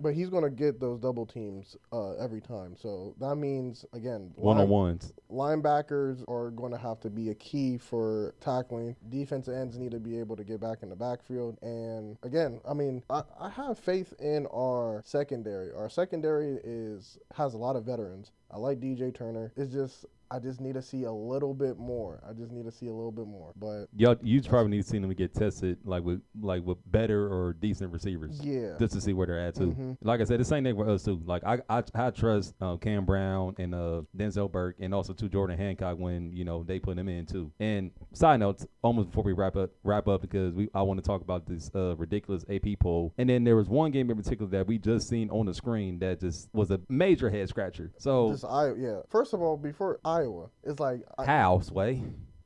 But 0.00 0.14
he's 0.14 0.28
going 0.28 0.44
to 0.44 0.50
get 0.50 0.78
those 0.78 1.00
double 1.00 1.26
teams 1.26 1.76
uh, 1.92 2.12
every 2.12 2.40
time. 2.40 2.76
So 2.76 3.14
that 3.18 3.34
means 3.34 3.84
again, 3.92 4.30
one 4.36 4.58
on 4.58 4.68
ones. 4.68 5.12
linebackers 5.30 6.22
are 6.28 6.50
going 6.50 6.70
to 6.70 6.78
have 6.78 7.00
to 7.00 7.10
be 7.10 7.30
a 7.30 7.34
key 7.34 7.78
for 7.78 8.34
tackling. 8.40 8.94
Defensive 9.08 9.54
ends 9.54 9.76
need 9.76 9.90
to 9.90 9.98
be 9.98 10.18
able 10.18 10.36
to 10.36 10.44
get 10.44 10.60
back 10.60 10.82
in 10.82 10.88
the 10.88 10.96
backfield. 10.96 11.58
And 11.62 12.16
again, 12.22 12.60
I 12.68 12.74
mean, 12.74 13.02
I, 13.10 13.22
I 13.40 13.48
have 13.50 13.76
faith 13.78 14.14
in 14.20 14.46
our 14.54 15.02
secondary. 15.04 15.72
Our 15.72 15.88
secondary 15.88 16.58
is 16.62 17.18
has 17.34 17.54
a 17.54 17.58
lot 17.58 17.74
of 17.74 17.84
veterans. 17.84 18.30
I 18.52 18.58
like 18.58 18.78
DJ 18.78 19.12
Turner. 19.12 19.52
It's 19.56 19.72
just 19.72 20.06
I 20.30 20.38
just 20.38 20.60
need 20.60 20.74
to 20.74 20.82
see 20.82 21.04
a 21.04 21.12
little 21.12 21.54
bit 21.54 21.78
more. 21.78 22.20
I 22.28 22.32
just 22.32 22.52
need 22.52 22.64
to 22.64 22.70
see 22.70 22.86
a 22.88 22.92
little 22.92 23.12
bit 23.12 23.26
more. 23.26 23.52
But 23.56 23.86
Y'all, 23.96 24.16
you 24.22 24.42
probably 24.42 24.70
need 24.72 24.82
to 24.82 24.88
see 24.88 24.98
them 24.98 25.10
get 25.14 25.34
tested 25.34 25.78
like 25.84 26.04
with 26.04 26.20
like 26.40 26.64
with 26.64 26.78
better 26.90 27.26
or 27.32 27.54
decent 27.54 27.92
receivers. 27.92 28.38
yeah, 28.42 28.74
Just 28.78 28.92
to 28.94 29.00
see 29.00 29.12
where 29.12 29.26
they're 29.26 29.40
at 29.40 29.54
too. 29.54 29.72
Mhm. 29.78 29.96
Like 30.02 30.20
I 30.20 30.24
said, 30.24 30.40
the 30.40 30.44
same 30.44 30.64
thing 30.64 30.74
for 30.76 30.88
us 30.88 31.02
too. 31.04 31.20
Like 31.24 31.42
I 31.44 31.58
I, 31.70 31.82
I 31.94 32.10
trust 32.10 32.54
uh, 32.60 32.76
Cam 32.76 33.04
Brown 33.04 33.54
and 33.58 33.74
uh, 33.74 34.02
Denzel 34.16 34.50
Burke 34.50 34.76
and 34.80 34.94
also 34.94 35.12
to 35.14 35.28
Jordan 35.28 35.56
Hancock 35.56 35.98
when 35.98 36.32
you 36.32 36.44
know 36.44 36.62
they 36.62 36.78
put 36.78 36.96
them 36.96 37.08
in 37.08 37.24
too. 37.26 37.50
And 37.58 37.90
side 38.12 38.40
notes, 38.40 38.66
almost 38.82 39.10
before 39.10 39.24
we 39.24 39.32
wrap 39.32 39.56
up 39.56 39.70
wrap 39.82 40.08
up 40.08 40.20
because 40.20 40.54
we 40.54 40.68
I 40.74 40.82
want 40.82 41.02
to 41.02 41.06
talk 41.06 41.22
about 41.22 41.46
this 41.46 41.70
uh, 41.74 41.96
ridiculous 41.96 42.44
AP 42.50 42.78
poll. 42.80 43.14
And 43.18 43.28
then 43.30 43.44
there 43.44 43.56
was 43.56 43.68
one 43.68 43.90
game 43.90 44.10
in 44.10 44.16
particular 44.16 44.50
that 44.50 44.66
we 44.66 44.78
just 44.78 45.08
seen 45.08 45.30
on 45.30 45.46
the 45.46 45.54
screen 45.54 45.98
that 46.00 46.20
just 46.20 46.48
was 46.52 46.70
a 46.70 46.80
major 46.88 47.30
head 47.30 47.48
scratcher. 47.48 47.92
So 47.96 48.32
this 48.32 48.44
Iowa. 48.44 48.74
Yeah, 48.78 48.96
first 49.08 49.32
of 49.32 49.40
all, 49.40 49.56
before 49.56 49.98
Iowa, 50.18 50.48
it's 50.64 50.80
like 50.80 51.02
how 51.24 51.60
Sway? 51.60 52.02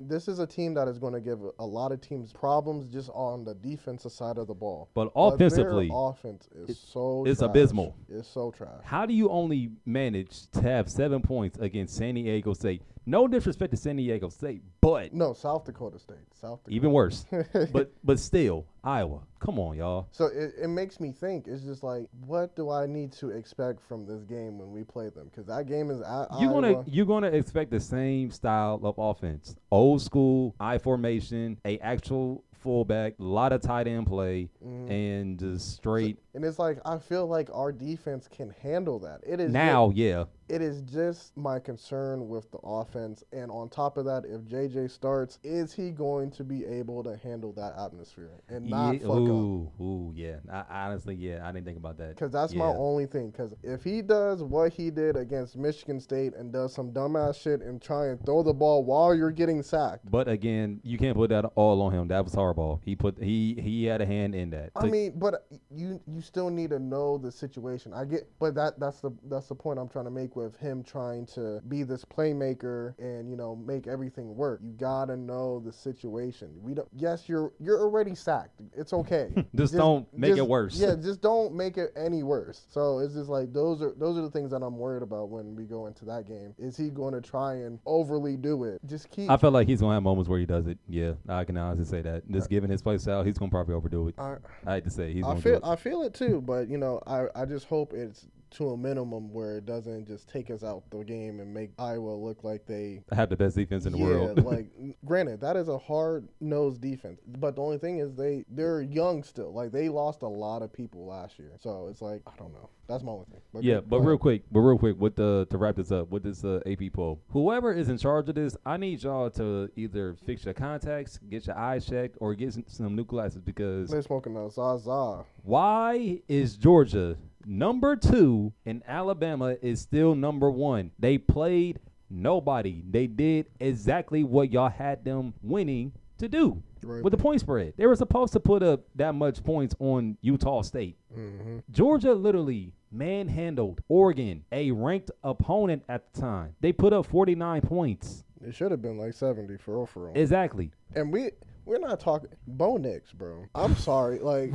this 0.09 0.27
is 0.27 0.39
a 0.41 0.47
team 0.47 0.75
that 0.75 0.89
is 0.89 0.99
going 0.99 1.13
to 1.13 1.21
give 1.21 1.39
a 1.59 1.65
lot 1.65 1.93
of 1.93 2.01
teams 2.01 2.33
problems 2.33 2.87
just 2.89 3.09
on 3.11 3.45
the 3.45 3.55
defensive 3.55 4.11
side 4.13 4.37
of 4.39 4.47
the 4.49 4.55
ball. 4.55 4.89
But 4.95 5.13
But 5.15 5.21
offensively, 5.21 5.91
offense 5.93 6.49
is 6.69 6.79
so 6.79 7.25
it's 7.27 7.39
trash. 7.39 7.51
abysmal. 7.51 7.97
It's 8.09 8.29
so 8.29 8.51
trash. 8.51 8.83
How 8.83 9.07
do 9.07 9.15
you 9.15 9.29
only 9.31 9.71
manage 9.87 10.49
to 10.53 10.63
have 10.63 10.91
seven 10.91 11.23
points 11.23 11.59
against 11.59 11.97
San 11.97 12.15
Diego 12.15 12.53
State? 12.53 12.83
No 13.05 13.27
disrespect 13.27 13.71
to 13.73 13.77
San 13.77 13.97
Diego 13.97 14.29
State, 14.29 14.63
but 14.81 15.13
No, 15.13 15.33
South 15.33 15.65
Dakota 15.65 15.99
State. 15.99 16.17
South 16.41 16.61
Dakota. 16.65 16.77
even 16.77 16.93
worse. 16.93 17.27
but 17.73 17.93
but 18.05 18.19
still, 18.19 18.67
Iowa. 18.85 19.21
Come 19.41 19.59
on, 19.59 19.77
y'all. 19.77 20.07
So 20.13 20.27
it, 20.27 20.55
it 20.63 20.69
makes 20.69 21.01
me 21.01 21.11
think. 21.11 21.49
It's 21.49 21.63
just 21.65 21.83
like, 21.83 22.07
what 22.27 22.55
do 22.55 22.71
I 22.71 22.87
need 22.87 23.11
to 23.15 23.31
expect 23.31 23.81
from 23.81 24.07
this 24.07 24.23
game 24.23 24.59
when 24.59 24.71
we 24.71 24.85
play 24.85 25.09
them? 25.09 25.25
Because 25.31 25.47
that 25.47 25.67
game 25.67 25.91
is 25.91 26.01
at 26.01 26.29
You're 26.39 26.53
gonna 26.53 26.85
you're 26.87 27.07
gonna 27.07 27.29
expect 27.29 27.71
the 27.73 27.81
same 27.81 28.31
style 28.31 28.81
of 28.85 28.95
offense, 28.99 29.57
old 29.71 30.01
school, 30.01 30.55
I 30.61 30.79
formation, 30.79 31.59
a 31.65 31.79
actual 31.79 32.45
fullback, 32.53 33.15
a 33.19 33.23
lot 33.25 33.53
of 33.53 33.61
tight 33.61 33.89
end 33.89 34.07
play, 34.07 34.49
Mhm. 34.65 34.89
and 34.89 35.39
just 35.41 35.75
straight. 35.75 36.19
and 36.35 36.45
it's 36.45 36.61
like 36.61 36.79
I 36.85 36.99
feel 36.99 37.27
like 37.27 37.49
our 37.53 37.73
defense 37.73 38.29
can 38.29 38.51
handle 38.63 39.01
that. 39.01 39.21
It 39.27 39.41
is 39.41 39.51
now, 39.51 39.91
yeah, 39.93 40.25
It 40.53 40.61
is 40.61 40.83
just 40.83 41.35
my 41.35 41.59
concern 41.59 42.29
with 42.29 42.51
the 42.51 42.59
offense, 42.59 43.25
and 43.33 43.51
on 43.51 43.71
top 43.71 43.97
of 43.97 44.05
that, 44.05 44.25
if 44.27 44.43
JJ 44.43 44.91
starts, 44.91 45.39
is 45.43 45.73
he 45.73 45.91
going 45.93 46.31
to 46.33 46.45
be 46.45 46.67
able 46.67 47.03
to 47.05 47.17
handle 47.17 47.55
that 47.55 47.73
atmosphere 47.83 48.43
and 48.51 48.69
not 48.69 48.93
yeah, 48.93 48.99
fuck 48.99 49.13
up? 49.13 49.17
ooh, 49.19 49.73
ooh, 49.81 50.13
yeah. 50.15 50.37
I, 50.53 50.89
honestly, 50.89 51.15
yeah, 51.15 51.41
I 51.43 51.53
didn't 51.53 51.65
think 51.65 51.79
about 51.79 51.97
that. 51.97 52.11
Because 52.11 52.33
that's 52.33 52.53
my 52.53 52.67
only 52.67 53.07
thing. 53.07 53.31
Because 53.31 53.55
if 53.63 53.83
he 53.83 54.03
does 54.03 54.43
what 54.43 54.75
he 54.75 54.91
did 54.91 55.17
against 55.17 55.57
Michigan 55.57 55.99
State 55.99 56.35
and 56.35 56.53
does 56.53 56.75
some 56.75 56.93
dumbass 56.93 57.41
shit 57.41 57.63
and 57.63 57.81
try 57.81 58.09
and 58.09 58.23
throw 58.27 58.43
the 58.43 58.53
ball 58.53 58.85
while 58.85 59.15
you're 59.15 59.31
getting 59.31 59.63
sacked, 59.63 60.11
But 60.11 60.29
again, 60.29 60.81
you 60.83 60.99
can't 60.99 61.17
put 61.17 61.31
that 61.31 61.47
all 61.55 61.81
on 61.81 61.95
him. 61.95 62.09
That 62.09 62.25
was 62.25 62.35
Harbaugh. 62.35 62.79
He 62.85 62.95
put 62.95 63.17
he 63.19 63.55
he 63.59 63.87
had 63.87 64.03
a 64.03 64.07
hand 64.07 64.35
in 64.35 64.51
that. 64.51 64.73
I 64.77 64.85
mean, 64.85 65.15
but 65.17 65.47
you 65.71 65.99
you 66.07 66.21
still 66.21 66.51
need 66.51 66.69
to 66.71 66.79
know 66.79 67.17
the 67.17 67.33
situation. 67.33 67.95
I 67.95 68.05
get, 68.05 68.29
but 68.39 68.55
that 68.57 68.79
that's 68.79 69.01
the 69.01 69.13
that's 69.31 69.47
the 69.47 69.55
point 69.55 69.79
I'm 69.79 69.89
trying 69.89 70.05
to 70.05 70.11
make 70.11 70.37
with 70.37 70.42
him 70.51 70.83
trying 70.83 71.27
to 71.27 71.61
be 71.69 71.83
this 71.83 72.05
playmaker 72.05 72.99
and 72.99 73.29
you 73.29 73.37
know 73.37 73.57
make 73.57 73.87
everything 73.87 74.35
work. 74.37 74.61
You 74.63 74.73
gotta 74.73 75.17
know 75.17 75.61
the 75.61 75.73
situation. 75.73 76.51
We 76.61 76.75
don't. 76.75 76.89
Yes, 76.97 77.29
you're 77.29 77.53
you're 77.61 77.81
already 77.81 78.15
sacked. 78.15 78.61
It's 78.77 78.93
okay. 78.93 79.31
Just 79.55 79.75
don't 79.75 80.07
make 80.17 80.37
it 80.37 80.47
worse. 80.47 80.77
Yeah, 80.77 80.95
just 80.95 81.21
don't 81.21 81.55
make 81.55 81.77
it 81.77 81.93
any 81.97 82.23
worse. 82.23 82.67
So 82.69 82.99
it's 82.99 83.15
just 83.15 83.29
like 83.29 83.53
those 83.53 83.83
are 83.83 83.93
those 83.97 84.17
are 84.17 84.23
the 84.23 84.31
things 84.31 84.51
that 84.51 84.63
I'm 84.63 84.79
worried 84.79 85.03
about 85.03 85.29
when 85.29 85.55
we 85.55 85.65
go 85.65 85.87
into 85.87 86.05
that 86.07 86.27
game. 86.27 86.55
Is 86.59 86.77
he 86.77 86.89
going 86.89 87.15
to 87.15 87.21
try 87.21 87.55
and 87.55 87.79
overly 87.87 88.37
do 88.37 88.65
it? 88.65 88.81
Just 88.87 89.11
keep. 89.11 89.31
I 89.31 89.37
feel 89.37 89.51
like 89.51 89.69
he's 89.69 89.81
gonna 89.81 89.95
have 89.95 90.03
moments 90.03 90.29
where 90.29 90.39
he 90.39 90.47
does 90.47 90.67
it. 90.67 90.79
Yeah, 90.89 91.13
I 91.29 91.45
can 91.45 91.57
honestly 91.57 91.85
say 91.85 92.03
that. 92.03 92.31
Just 92.31 92.51
given 92.51 92.71
his 92.71 92.83
play 92.83 92.99
style, 92.99 93.23
he's 93.23 93.39
gonna 93.39 93.51
probably 93.51 93.75
overdo 93.75 94.09
it. 94.09 94.15
I, 94.19 94.37
I 94.67 94.75
hate 94.75 94.85
to 94.85 94.91
say 94.91 95.13
he's 95.13 95.25
I 95.25 95.39
feel. 95.41 95.61
I 95.65 95.77
feel 95.77 96.03
it 96.03 96.15
too, 96.15 96.41
but 96.41 96.69
you 96.69 96.79
know, 96.79 97.01
I, 97.07 97.27
I 97.35 97.45
just 97.45 97.67
hope 97.67 97.93
it's 97.93 98.27
to 98.53 98.71
a 98.71 98.77
minimum 98.77 99.33
where 99.33 99.59
it 99.59 99.67
doesn't 99.67 100.07
just 100.07 100.29
take 100.29 100.51
us 100.51 100.63
out 100.63 100.83
the 100.91 101.03
game 101.05 101.41
and 101.41 101.53
make 101.53 101.71
Iowa 101.79 102.11
look 102.11 102.45
like 102.45 102.67
they 102.67 103.03
have 103.13 103.29
the 103.29 103.37
best 103.37 103.57
defense 103.57 103.87
in 103.87 103.93
the 103.93 103.99
yeah, 103.99 104.05
world. 104.05 104.45
like 104.45 104.67
granted, 105.05 105.41
that 105.41 105.57
is 105.57 105.69
a 105.69 105.79
hard 105.79 106.29
nosed 106.41 106.81
defense. 106.81 107.21
But 107.39 107.57
the 107.57 107.63
only 107.63 107.79
thing 107.79 107.99
is 107.99 108.15
they 108.15 108.45
they're 108.49 108.83
young 108.83 109.23
still. 109.23 109.53
Like 109.53 109.73
they 109.73 109.89
lost 109.89 110.23
a 110.23 110.29
lot 110.29 110.63
of 110.63 110.73
people 110.73 111.07
last 111.07 111.39
year. 111.39 111.53
So 111.61 111.89
it's 111.91 112.03
like 112.03 112.23
I 112.27 112.33
don't 112.39 112.53
know. 112.53 112.69
That's 112.89 113.03
my 113.05 113.13
only 113.13 113.27
thing. 113.27 113.63
yeah, 113.63 113.77
go- 113.77 113.81
but 113.89 114.01
real 114.01 114.19
quick, 114.19 114.43
but 114.51 114.61
real 114.61 114.77
quick, 114.77 115.01
with 115.01 115.17
the 115.17 115.47
to 115.51 115.57
wrap 115.57 115.77
this 115.77 115.91
up 115.91 116.11
with 116.11 116.23
this 116.23 116.45
uh, 116.45 116.61
AP 116.67 116.93
poll, 116.93 117.21
whoever 117.31 117.73
is 117.73 117.89
in 117.89 117.97
charge 117.97 118.29
of 118.29 118.35
this, 118.35 118.57
I 118.67 118.77
need 118.77 119.03
y'all 119.03 119.31
to 119.31 119.71
either 119.77 120.17
fix 120.27 120.45
your 120.45 120.55
contacts, 120.55 121.19
get 121.31 121.47
your 121.47 121.57
eyes 121.57 121.87
checked, 121.87 122.17
or 122.21 122.35
get 122.35 122.53
some, 122.53 122.65
some 122.67 122.95
new 122.97 123.05
glasses 123.05 123.41
because 123.41 123.89
They're 123.89 124.03
smoking 124.03 124.37
a 124.37 124.51
Zaza. 124.51 125.25
Why 125.43 126.21
is 126.29 126.57
Georgia 126.57 127.17
number 127.47 127.97
two 127.97 128.53
and 128.67 128.83
Alabama 128.87 129.57
is 129.63 129.81
still 129.81 130.15
number 130.15 130.51
one? 130.51 130.91
They 130.99 131.19
played 131.19 131.81
nobody. 132.11 132.83
They 132.89 133.07
did 133.07 133.47
exactly 133.61 134.25
what 134.25 134.53
y'all 134.53 134.69
had 134.69 135.05
them 135.05 135.35
winning 135.43 135.93
to 136.19 136.29
do 136.29 136.63
Right. 136.85 137.03
with 137.03 137.13
the 137.13 137.17
point 137.17 137.41
spread. 137.41 137.75
They 137.77 137.87
were 137.87 137.97
supposed 137.97 138.33
to 138.35 138.41
put 138.41 138.63
up 138.63 138.81
that 138.97 139.15
much 139.15 139.43
points 139.45 139.75
on 139.79 140.17
Utah 140.21 140.63
State. 140.63 140.97
hmm 141.15 141.59
Georgia 141.71 142.13
literally 142.13 142.73
manhandled 142.91 143.81
Oregon, 143.89 144.45
a 144.53 144.71
ranked 144.73 145.11
opponent 145.25 145.83
at 145.89 146.13
the 146.13 146.21
time. 146.21 146.55
They 146.61 146.73
put 146.73 146.93
up 146.93 147.07
49 147.07 147.63
points. 147.63 148.25
It 148.45 148.55
should 148.55 148.73
have 148.73 148.83
been 148.83 148.99
like 148.99 149.15
seventy 149.15 149.57
for 149.57 149.77
real, 149.77 149.87
for 149.87 150.07
real. 150.07 150.13
Exactly. 150.17 150.71
and 150.95 151.13
we 151.13 151.31
we're 151.65 151.79
not 151.79 152.01
talking 152.01 152.31
Bo 152.47 152.77
Nix, 152.77 153.13
bro. 153.13 153.47
I'm 153.55 153.77
sorry. 153.77 154.19
Like 154.19 154.53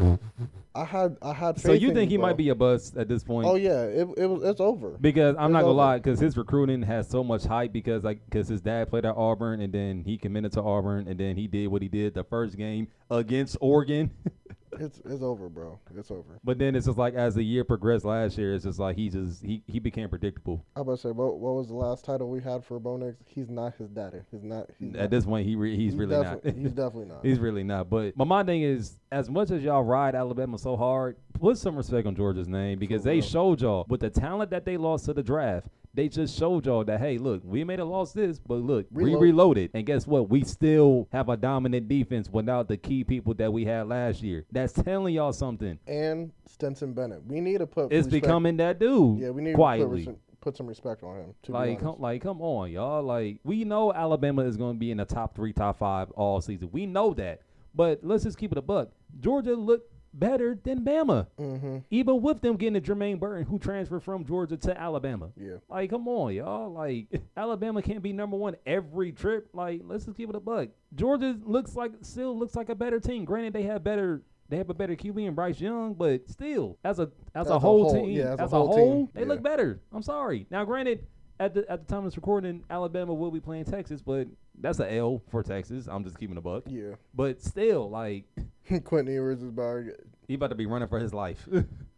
I 0.75 0.83
had 0.85 1.17
I 1.21 1.33
had. 1.33 1.59
So 1.59 1.71
you 1.73 1.89
in 1.89 1.95
think 1.95 2.11
he 2.11 2.17
might 2.17 2.37
be 2.37 2.49
a 2.49 2.55
bust 2.55 2.97
at 2.97 3.07
this 3.07 3.23
point? 3.23 3.47
Oh 3.47 3.55
yeah, 3.55 3.83
it 3.83 4.07
it 4.17 4.25
was 4.25 4.43
it's 4.43 4.59
over. 4.59 4.91
Because 4.99 5.35
I'm 5.37 5.45
It's 5.45 5.53
not 5.53 5.59
gonna 5.61 5.67
over. 5.71 5.73
lie, 5.73 5.97
because 5.97 6.19
his 6.19 6.37
recruiting 6.37 6.81
has 6.83 7.07
so 7.09 7.23
much 7.23 7.43
hype 7.45 7.71
because 7.73 8.03
like 8.03 8.23
because 8.25 8.47
his 8.47 8.61
dad 8.61 8.89
played 8.89 9.05
at 9.05 9.15
Auburn 9.15 9.61
and 9.61 9.73
then 9.73 10.03
he 10.03 10.17
committed 10.17 10.51
to 10.53 10.61
Auburn 10.61 11.07
and 11.07 11.19
then 11.19 11.35
he 11.35 11.47
did 11.47 11.67
what 11.67 11.81
he 11.81 11.87
did 11.87 12.13
the 12.13 12.23
first 12.23 12.57
game 12.57 12.87
against 13.09 13.57
Oregon. 13.61 14.11
It's 14.79 14.99
it's 15.05 15.21
over, 15.21 15.49
bro. 15.49 15.79
It's 15.95 16.11
over. 16.11 16.39
but 16.43 16.57
then 16.57 16.75
it's 16.75 16.85
just 16.85 16.97
like 16.97 17.13
as 17.13 17.35
the 17.35 17.43
year 17.43 17.63
progressed 17.63 18.05
last 18.05 18.37
year, 18.37 18.53
it's 18.53 18.63
just 18.63 18.79
like 18.79 18.95
he 18.95 19.09
just 19.09 19.43
he, 19.43 19.63
he 19.67 19.79
became 19.79 20.09
predictable. 20.09 20.65
I 20.75 20.81
about 20.81 20.95
to 20.95 21.01
say, 21.01 21.11
what 21.11 21.39
what 21.39 21.55
was 21.55 21.67
the 21.67 21.75
last 21.75 22.05
title 22.05 22.29
we 22.29 22.41
had 22.41 22.63
for 22.63 22.79
Bo 22.79 22.97
Nix? 22.97 23.17
He's 23.25 23.49
not 23.49 23.75
his 23.75 23.89
daddy. 23.89 24.19
He's 24.31 24.43
not. 24.43 24.69
He's 24.79 24.93
At 24.95 25.01
not. 25.01 25.09
this 25.09 25.25
point, 25.25 25.47
he 25.47 25.55
re- 25.55 25.75
he's, 25.75 25.95
really 25.95 26.15
not. 26.15 26.43
He's 26.43 26.71
definitely 26.71 27.05
not. 27.09 27.25
He's 27.25 27.39
really 27.39 27.63
not. 27.63 27.89
But 27.89 28.15
my 28.17 28.25
my 28.25 28.43
thing 28.43 28.61
is, 28.61 28.97
as 29.11 29.29
much 29.29 29.51
as 29.51 29.63
y'all 29.63 29.83
ride 29.83 30.15
Alabama 30.15 30.57
so 30.57 30.75
hard, 30.75 31.17
put 31.33 31.57
some 31.57 31.75
respect 31.75 32.07
on 32.07 32.15
Georgia's 32.15 32.47
name 32.47 32.79
because 32.79 33.03
they 33.03 33.21
showed 33.21 33.61
y'all 33.61 33.85
with 33.87 34.01
the 34.01 34.09
talent 34.09 34.51
that 34.51 34.65
they 34.65 34.77
lost 34.77 35.05
to 35.05 35.13
the 35.13 35.23
draft. 35.23 35.67
They 35.97 36.09
just 36.09 36.37
showed 36.37 36.67
y'all 36.67 36.83
that 36.83 36.99
hey, 36.99 37.17
look, 37.17 37.41
we 37.43 37.63
may 37.63 37.75
have 37.75 37.87
lost 37.87 38.13
this, 38.13 38.37
but 38.37 38.59
look, 38.59 38.85
we 38.91 39.15
reloaded, 39.15 39.71
and 39.73 39.83
guess 39.83 40.05
what? 40.05 40.29
We 40.29 40.43
still 40.43 41.07
have 41.11 41.27
a 41.27 41.35
dominant 41.35 41.87
defense 41.87 42.29
without 42.29 42.67
the 42.67 42.77
key 42.77 43.03
people 43.03 43.33
that 43.33 43.51
we 43.51 43.65
had 43.65 43.87
last 43.87 44.21
year. 44.21 44.45
That's 44.51 44.73
telling 44.73 45.15
y'all 45.15 45.33
something. 45.33 45.79
and 45.87 46.31
Stetson 46.45 46.93
Bennett, 46.93 47.25
We 47.25 47.41
need 47.41 47.57
to 47.57 47.65
put. 47.65 47.85
It's 47.85 48.05
respect- 48.05 48.25
becoming 48.25 48.57
that 48.57 48.77
dude. 48.77 49.21
Yeah, 49.21 49.31
we 49.31 49.41
need 49.41 49.55
quietly. 49.55 50.05
to 50.05 50.11
put, 50.11 50.39
put 50.39 50.57
some 50.57 50.67
respect 50.67 51.01
on 51.01 51.17
him. 51.17 51.33
Like, 51.47 51.79
come, 51.79 51.95
like, 51.97 52.21
come 52.21 52.43
on, 52.43 52.69
y'all. 52.69 53.01
Like, 53.01 53.39
we 53.43 53.63
know 53.63 53.91
Alabama 53.91 54.43
is 54.43 54.55
going 54.55 54.75
to 54.75 54.79
be 54.79 54.91
in 54.91 54.97
the 54.97 55.05
top 55.05 55.33
three, 55.33 55.51
top 55.51 55.79
five 55.79 56.11
all 56.11 56.41
season. 56.41 56.69
We 56.71 56.85
know 56.85 57.15
that. 57.15 57.41
But 57.73 58.01
let's 58.03 58.23
just 58.23 58.37
keep 58.37 58.51
it 58.51 58.57
a 58.59 58.61
buck. 58.61 58.91
Georgia 59.19 59.55
looked 59.55 59.91
better 60.17 60.57
than 60.63 60.83
Bama, 60.83 61.27
Mhm. 61.39 61.83
even 61.91 62.21
with 62.21 62.41
them 62.41 62.55
getting 62.57 62.75
a 62.77 62.81
Jermaine 62.81 63.19
Burton, 63.19 63.43
who 63.45 63.59
transferred 63.59 64.01
from 64.03 64.25
Georgia 64.25 64.57
to 64.57 64.79
Alabama. 64.79 65.29
Yeah. 65.37 65.57
Like, 65.69 65.89
come 65.89 66.07
on, 66.07 66.33
y'all. 66.33 66.71
Like, 66.71 67.07
Alabama 67.37 67.81
can't 67.81 68.01
be 68.01 68.13
number 68.13 68.37
one 68.37 68.55
every 68.65 69.11
trip. 69.11 69.49
Like, 69.53 69.81
let's 69.85 70.05
just 70.05 70.17
give 70.17 70.29
it 70.29 70.35
a 70.35 70.39
buck. 70.39 70.69
Georgia 70.95 71.37
looks 71.43 71.75
like 71.75 71.91
still 72.01 72.37
looks 72.37 72.55
like 72.55 72.69
a 72.69 72.75
better 72.75 72.99
team. 72.99 73.25
Granted, 73.25 73.53
they 73.53 73.63
have 73.63 73.83
better. 73.83 74.21
They 74.49 74.57
have 74.57 74.69
a 74.69 74.73
better 74.73 74.95
QB 74.95 75.27
and 75.27 75.35
Bryce 75.35 75.59
Young, 75.59 75.93
but 75.93 76.27
still, 76.29 76.77
as 76.83 76.99
a 76.99 77.11
as, 77.35 77.47
As 77.47 77.49
a 77.49 77.59
whole, 77.59 77.83
whole, 77.83 77.93
team, 77.93 78.11
yeah, 78.11 78.33
as 78.33 78.39
a 78.39 78.43
as 78.43 78.51
whole 78.51 78.73
team, 78.75 79.09
they 79.13 79.21
yeah. 79.21 79.27
look 79.27 79.43
better. 79.43 79.81
I'm 79.91 80.01
sorry. 80.01 80.47
Now, 80.49 80.63
granted, 80.63 81.05
at 81.39 81.53
the 81.53 81.69
at 81.69 81.85
the 81.85 81.93
time 81.93 81.99
of 81.99 82.05
this 82.05 82.15
recording, 82.15 82.63
Alabama 82.69 83.13
will 83.13 83.29
be 83.29 83.41
playing 83.41 83.65
Texas, 83.65 84.01
but 84.01 84.27
that's 84.59 84.79
a 84.79 84.91
L 84.91 85.21
for 85.29 85.43
Texas. 85.43 85.87
I'm 85.91 86.03
just 86.05 86.17
keeping 86.17 86.37
a 86.37 86.41
buck. 86.41 86.63
Yeah. 86.65 86.95
But 87.13 87.41
still, 87.41 87.89
like 87.89 88.23
Quentin 88.83 89.13
Ewers 89.13 89.41
is 89.41 89.49
about. 89.49 89.83
he 90.27 90.33
about 90.35 90.49
to 90.49 90.55
be 90.55 90.65
running 90.65 90.87
for 90.87 90.99
his 90.99 91.13
life. 91.13 91.47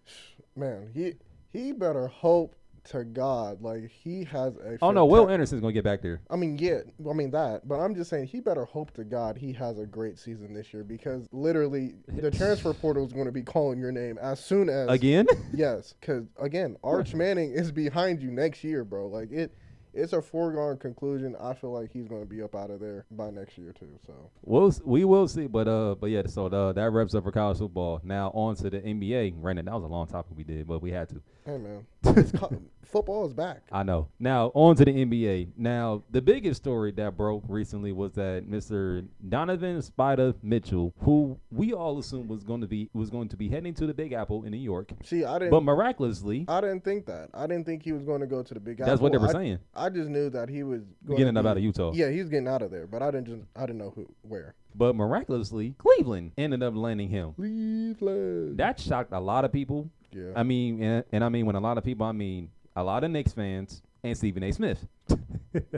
Man, 0.55 0.89
he 0.93 1.13
he 1.51 1.71
better 1.71 2.07
hope 2.07 2.55
to 2.85 3.03
God 3.03 3.61
like 3.61 3.89
he 3.89 4.23
has 4.25 4.55
a. 4.57 4.77
oh 4.81 4.91
no, 4.91 5.05
Will 5.05 5.29
Anderson's 5.29 5.61
gonna 5.61 5.73
get 5.73 5.83
back 5.83 6.01
there. 6.01 6.21
I 6.29 6.35
mean, 6.35 6.57
yeah, 6.57 6.79
I 7.09 7.13
mean 7.13 7.31
that, 7.31 7.67
but 7.67 7.79
I'm 7.79 7.93
just 7.95 8.09
saying 8.09 8.27
he 8.27 8.39
better 8.39 8.65
hope 8.65 8.91
to 8.95 9.03
God 9.03 9.37
he 9.37 9.53
has 9.53 9.79
a 9.79 9.85
great 9.85 10.17
season 10.17 10.53
this 10.53 10.73
year 10.73 10.83
because 10.83 11.27
literally 11.31 11.95
the 12.07 12.31
transfer 12.31 12.73
portal 12.73 13.05
is 13.05 13.13
going 13.13 13.25
to 13.25 13.31
be 13.31 13.43
calling 13.43 13.79
your 13.79 13.91
name 13.91 14.17
as 14.19 14.43
soon 14.43 14.69
as 14.69 14.89
Again? 14.89 15.27
Yes, 15.53 15.93
because 15.99 16.25
again, 16.39 16.77
Arch 16.83 17.13
Manning 17.13 17.51
is 17.51 17.71
behind 17.71 18.21
you 18.21 18.31
next 18.31 18.63
year, 18.63 18.83
bro. 18.83 19.07
Like 19.07 19.31
it, 19.31 19.55
it's 19.93 20.13
a 20.13 20.21
foregone 20.21 20.77
conclusion. 20.77 21.35
I 21.39 21.53
feel 21.53 21.71
like 21.71 21.91
he's 21.91 22.07
going 22.07 22.21
to 22.21 22.27
be 22.27 22.41
up 22.41 22.55
out 22.55 22.69
of 22.69 22.79
there 22.79 23.05
by 23.11 23.29
next 23.29 23.57
year 23.57 23.73
too. 23.77 23.99
So 24.05 24.13
We'll 24.43 24.73
we 24.85 25.05
will 25.05 25.27
see, 25.27 25.47
but 25.47 25.67
uh, 25.67 25.95
but 25.99 26.07
yeah. 26.07 26.23
So 26.27 26.49
the, 26.49 26.73
that 26.73 26.91
wraps 26.91 27.15
up 27.15 27.23
for 27.23 27.31
college 27.31 27.57
football. 27.57 27.99
Now 28.03 28.29
on 28.33 28.55
to 28.57 28.69
the 28.69 28.79
NBA. 28.79 29.41
Granted, 29.41 29.65
that 29.65 29.73
was 29.73 29.83
a 29.83 29.87
long 29.87 30.07
topic 30.07 30.33
we 30.35 30.43
did, 30.43 30.67
but 30.67 30.81
we 30.81 30.91
had 30.91 31.09
to. 31.09 31.21
Hey 31.49 31.57
man, 31.57 31.85
co- 32.37 32.61
football 32.83 33.25
is 33.27 33.33
back. 33.33 33.61
I 33.71 33.83
know. 33.83 34.07
Now 34.19 34.51
on 34.53 34.75
to 34.77 34.85
the 34.85 34.91
NBA. 34.91 35.49
Now 35.57 36.03
the 36.09 36.21
biggest 36.21 36.61
story 36.61 36.91
that 36.93 37.15
broke 37.17 37.43
recently 37.47 37.91
was 37.91 38.13
that 38.13 38.49
Mr. 38.49 39.05
Donovan 39.27 39.81
Spider 39.81 40.33
Mitchell, 40.41 40.93
who 41.01 41.37
we 41.51 41.73
all 41.73 41.99
assumed 41.99 42.29
was 42.29 42.43
going 42.43 42.61
to 42.61 42.67
be 42.67 42.89
was 42.93 43.09
going 43.09 43.29
to 43.29 43.37
be 43.37 43.47
heading 43.49 43.73
to 43.75 43.85
the 43.87 43.93
Big 43.93 44.13
Apple 44.13 44.43
in 44.43 44.51
New 44.51 44.57
York, 44.57 44.91
See, 45.03 45.23
I 45.25 45.39
didn't. 45.39 45.51
but 45.51 45.61
miraculously, 45.63 46.45
I 46.47 46.61
didn't 46.61 46.83
think 46.83 47.05
that. 47.07 47.29
I 47.33 47.47
didn't 47.47 47.65
think 47.65 47.83
he 47.83 47.91
was 47.91 48.03
going 48.03 48.21
to 48.21 48.27
go 48.27 48.41
to 48.43 48.53
the 48.53 48.59
big. 48.59 48.77
that's 48.77 49.01
what 49.01 49.11
they 49.11 49.17
were 49.17 49.27
I- 49.29 49.33
saying. 49.33 49.59
I 49.75 49.89
just 49.89 50.09
knew 50.09 50.29
that 50.31 50.49
he 50.49 50.63
was 50.63 50.81
going 51.05 51.17
Getting 51.17 51.33
be- 51.35 51.39
out 51.47 51.57
of 51.57 51.63
Utah. 51.63 51.91
Yeah, 51.93 52.09
he's 52.09 52.29
getting 52.29 52.47
out 52.47 52.61
of 52.61 52.71
there, 52.71 52.87
but 52.87 53.01
I 53.01 53.11
didn't 53.11 53.27
just. 53.27 53.41
I 53.55 53.61
didn't 53.61 53.77
know 53.79 53.91
who, 53.95 54.07
where. 54.21 54.55
But 54.75 54.95
miraculously, 54.95 55.73
Cleveland 55.79 56.31
ended 56.37 56.61
up 56.63 56.75
landing 56.75 57.09
him. 57.09 57.33
Cleveland. 57.33 58.57
That 58.57 58.79
shocked 58.79 59.11
a 59.13 59.19
lot 59.19 59.43
of 59.45 59.51
people. 59.51 59.89
Yeah. 60.11 60.31
I 60.35 60.43
mean, 60.43 60.81
and, 60.81 61.03
and 61.11 61.23
I 61.23 61.29
mean 61.29 61.45
when 61.45 61.55
a 61.55 61.59
lot 61.59 61.77
of 61.77 61.83
people, 61.83 62.05
I 62.05 62.11
mean 62.11 62.49
a 62.75 62.83
lot 62.83 63.03
of 63.03 63.11
Knicks 63.11 63.33
fans 63.33 63.81
and 64.03 64.17
Stephen 64.17 64.43
A. 64.43 64.51
Smith. 64.51 64.85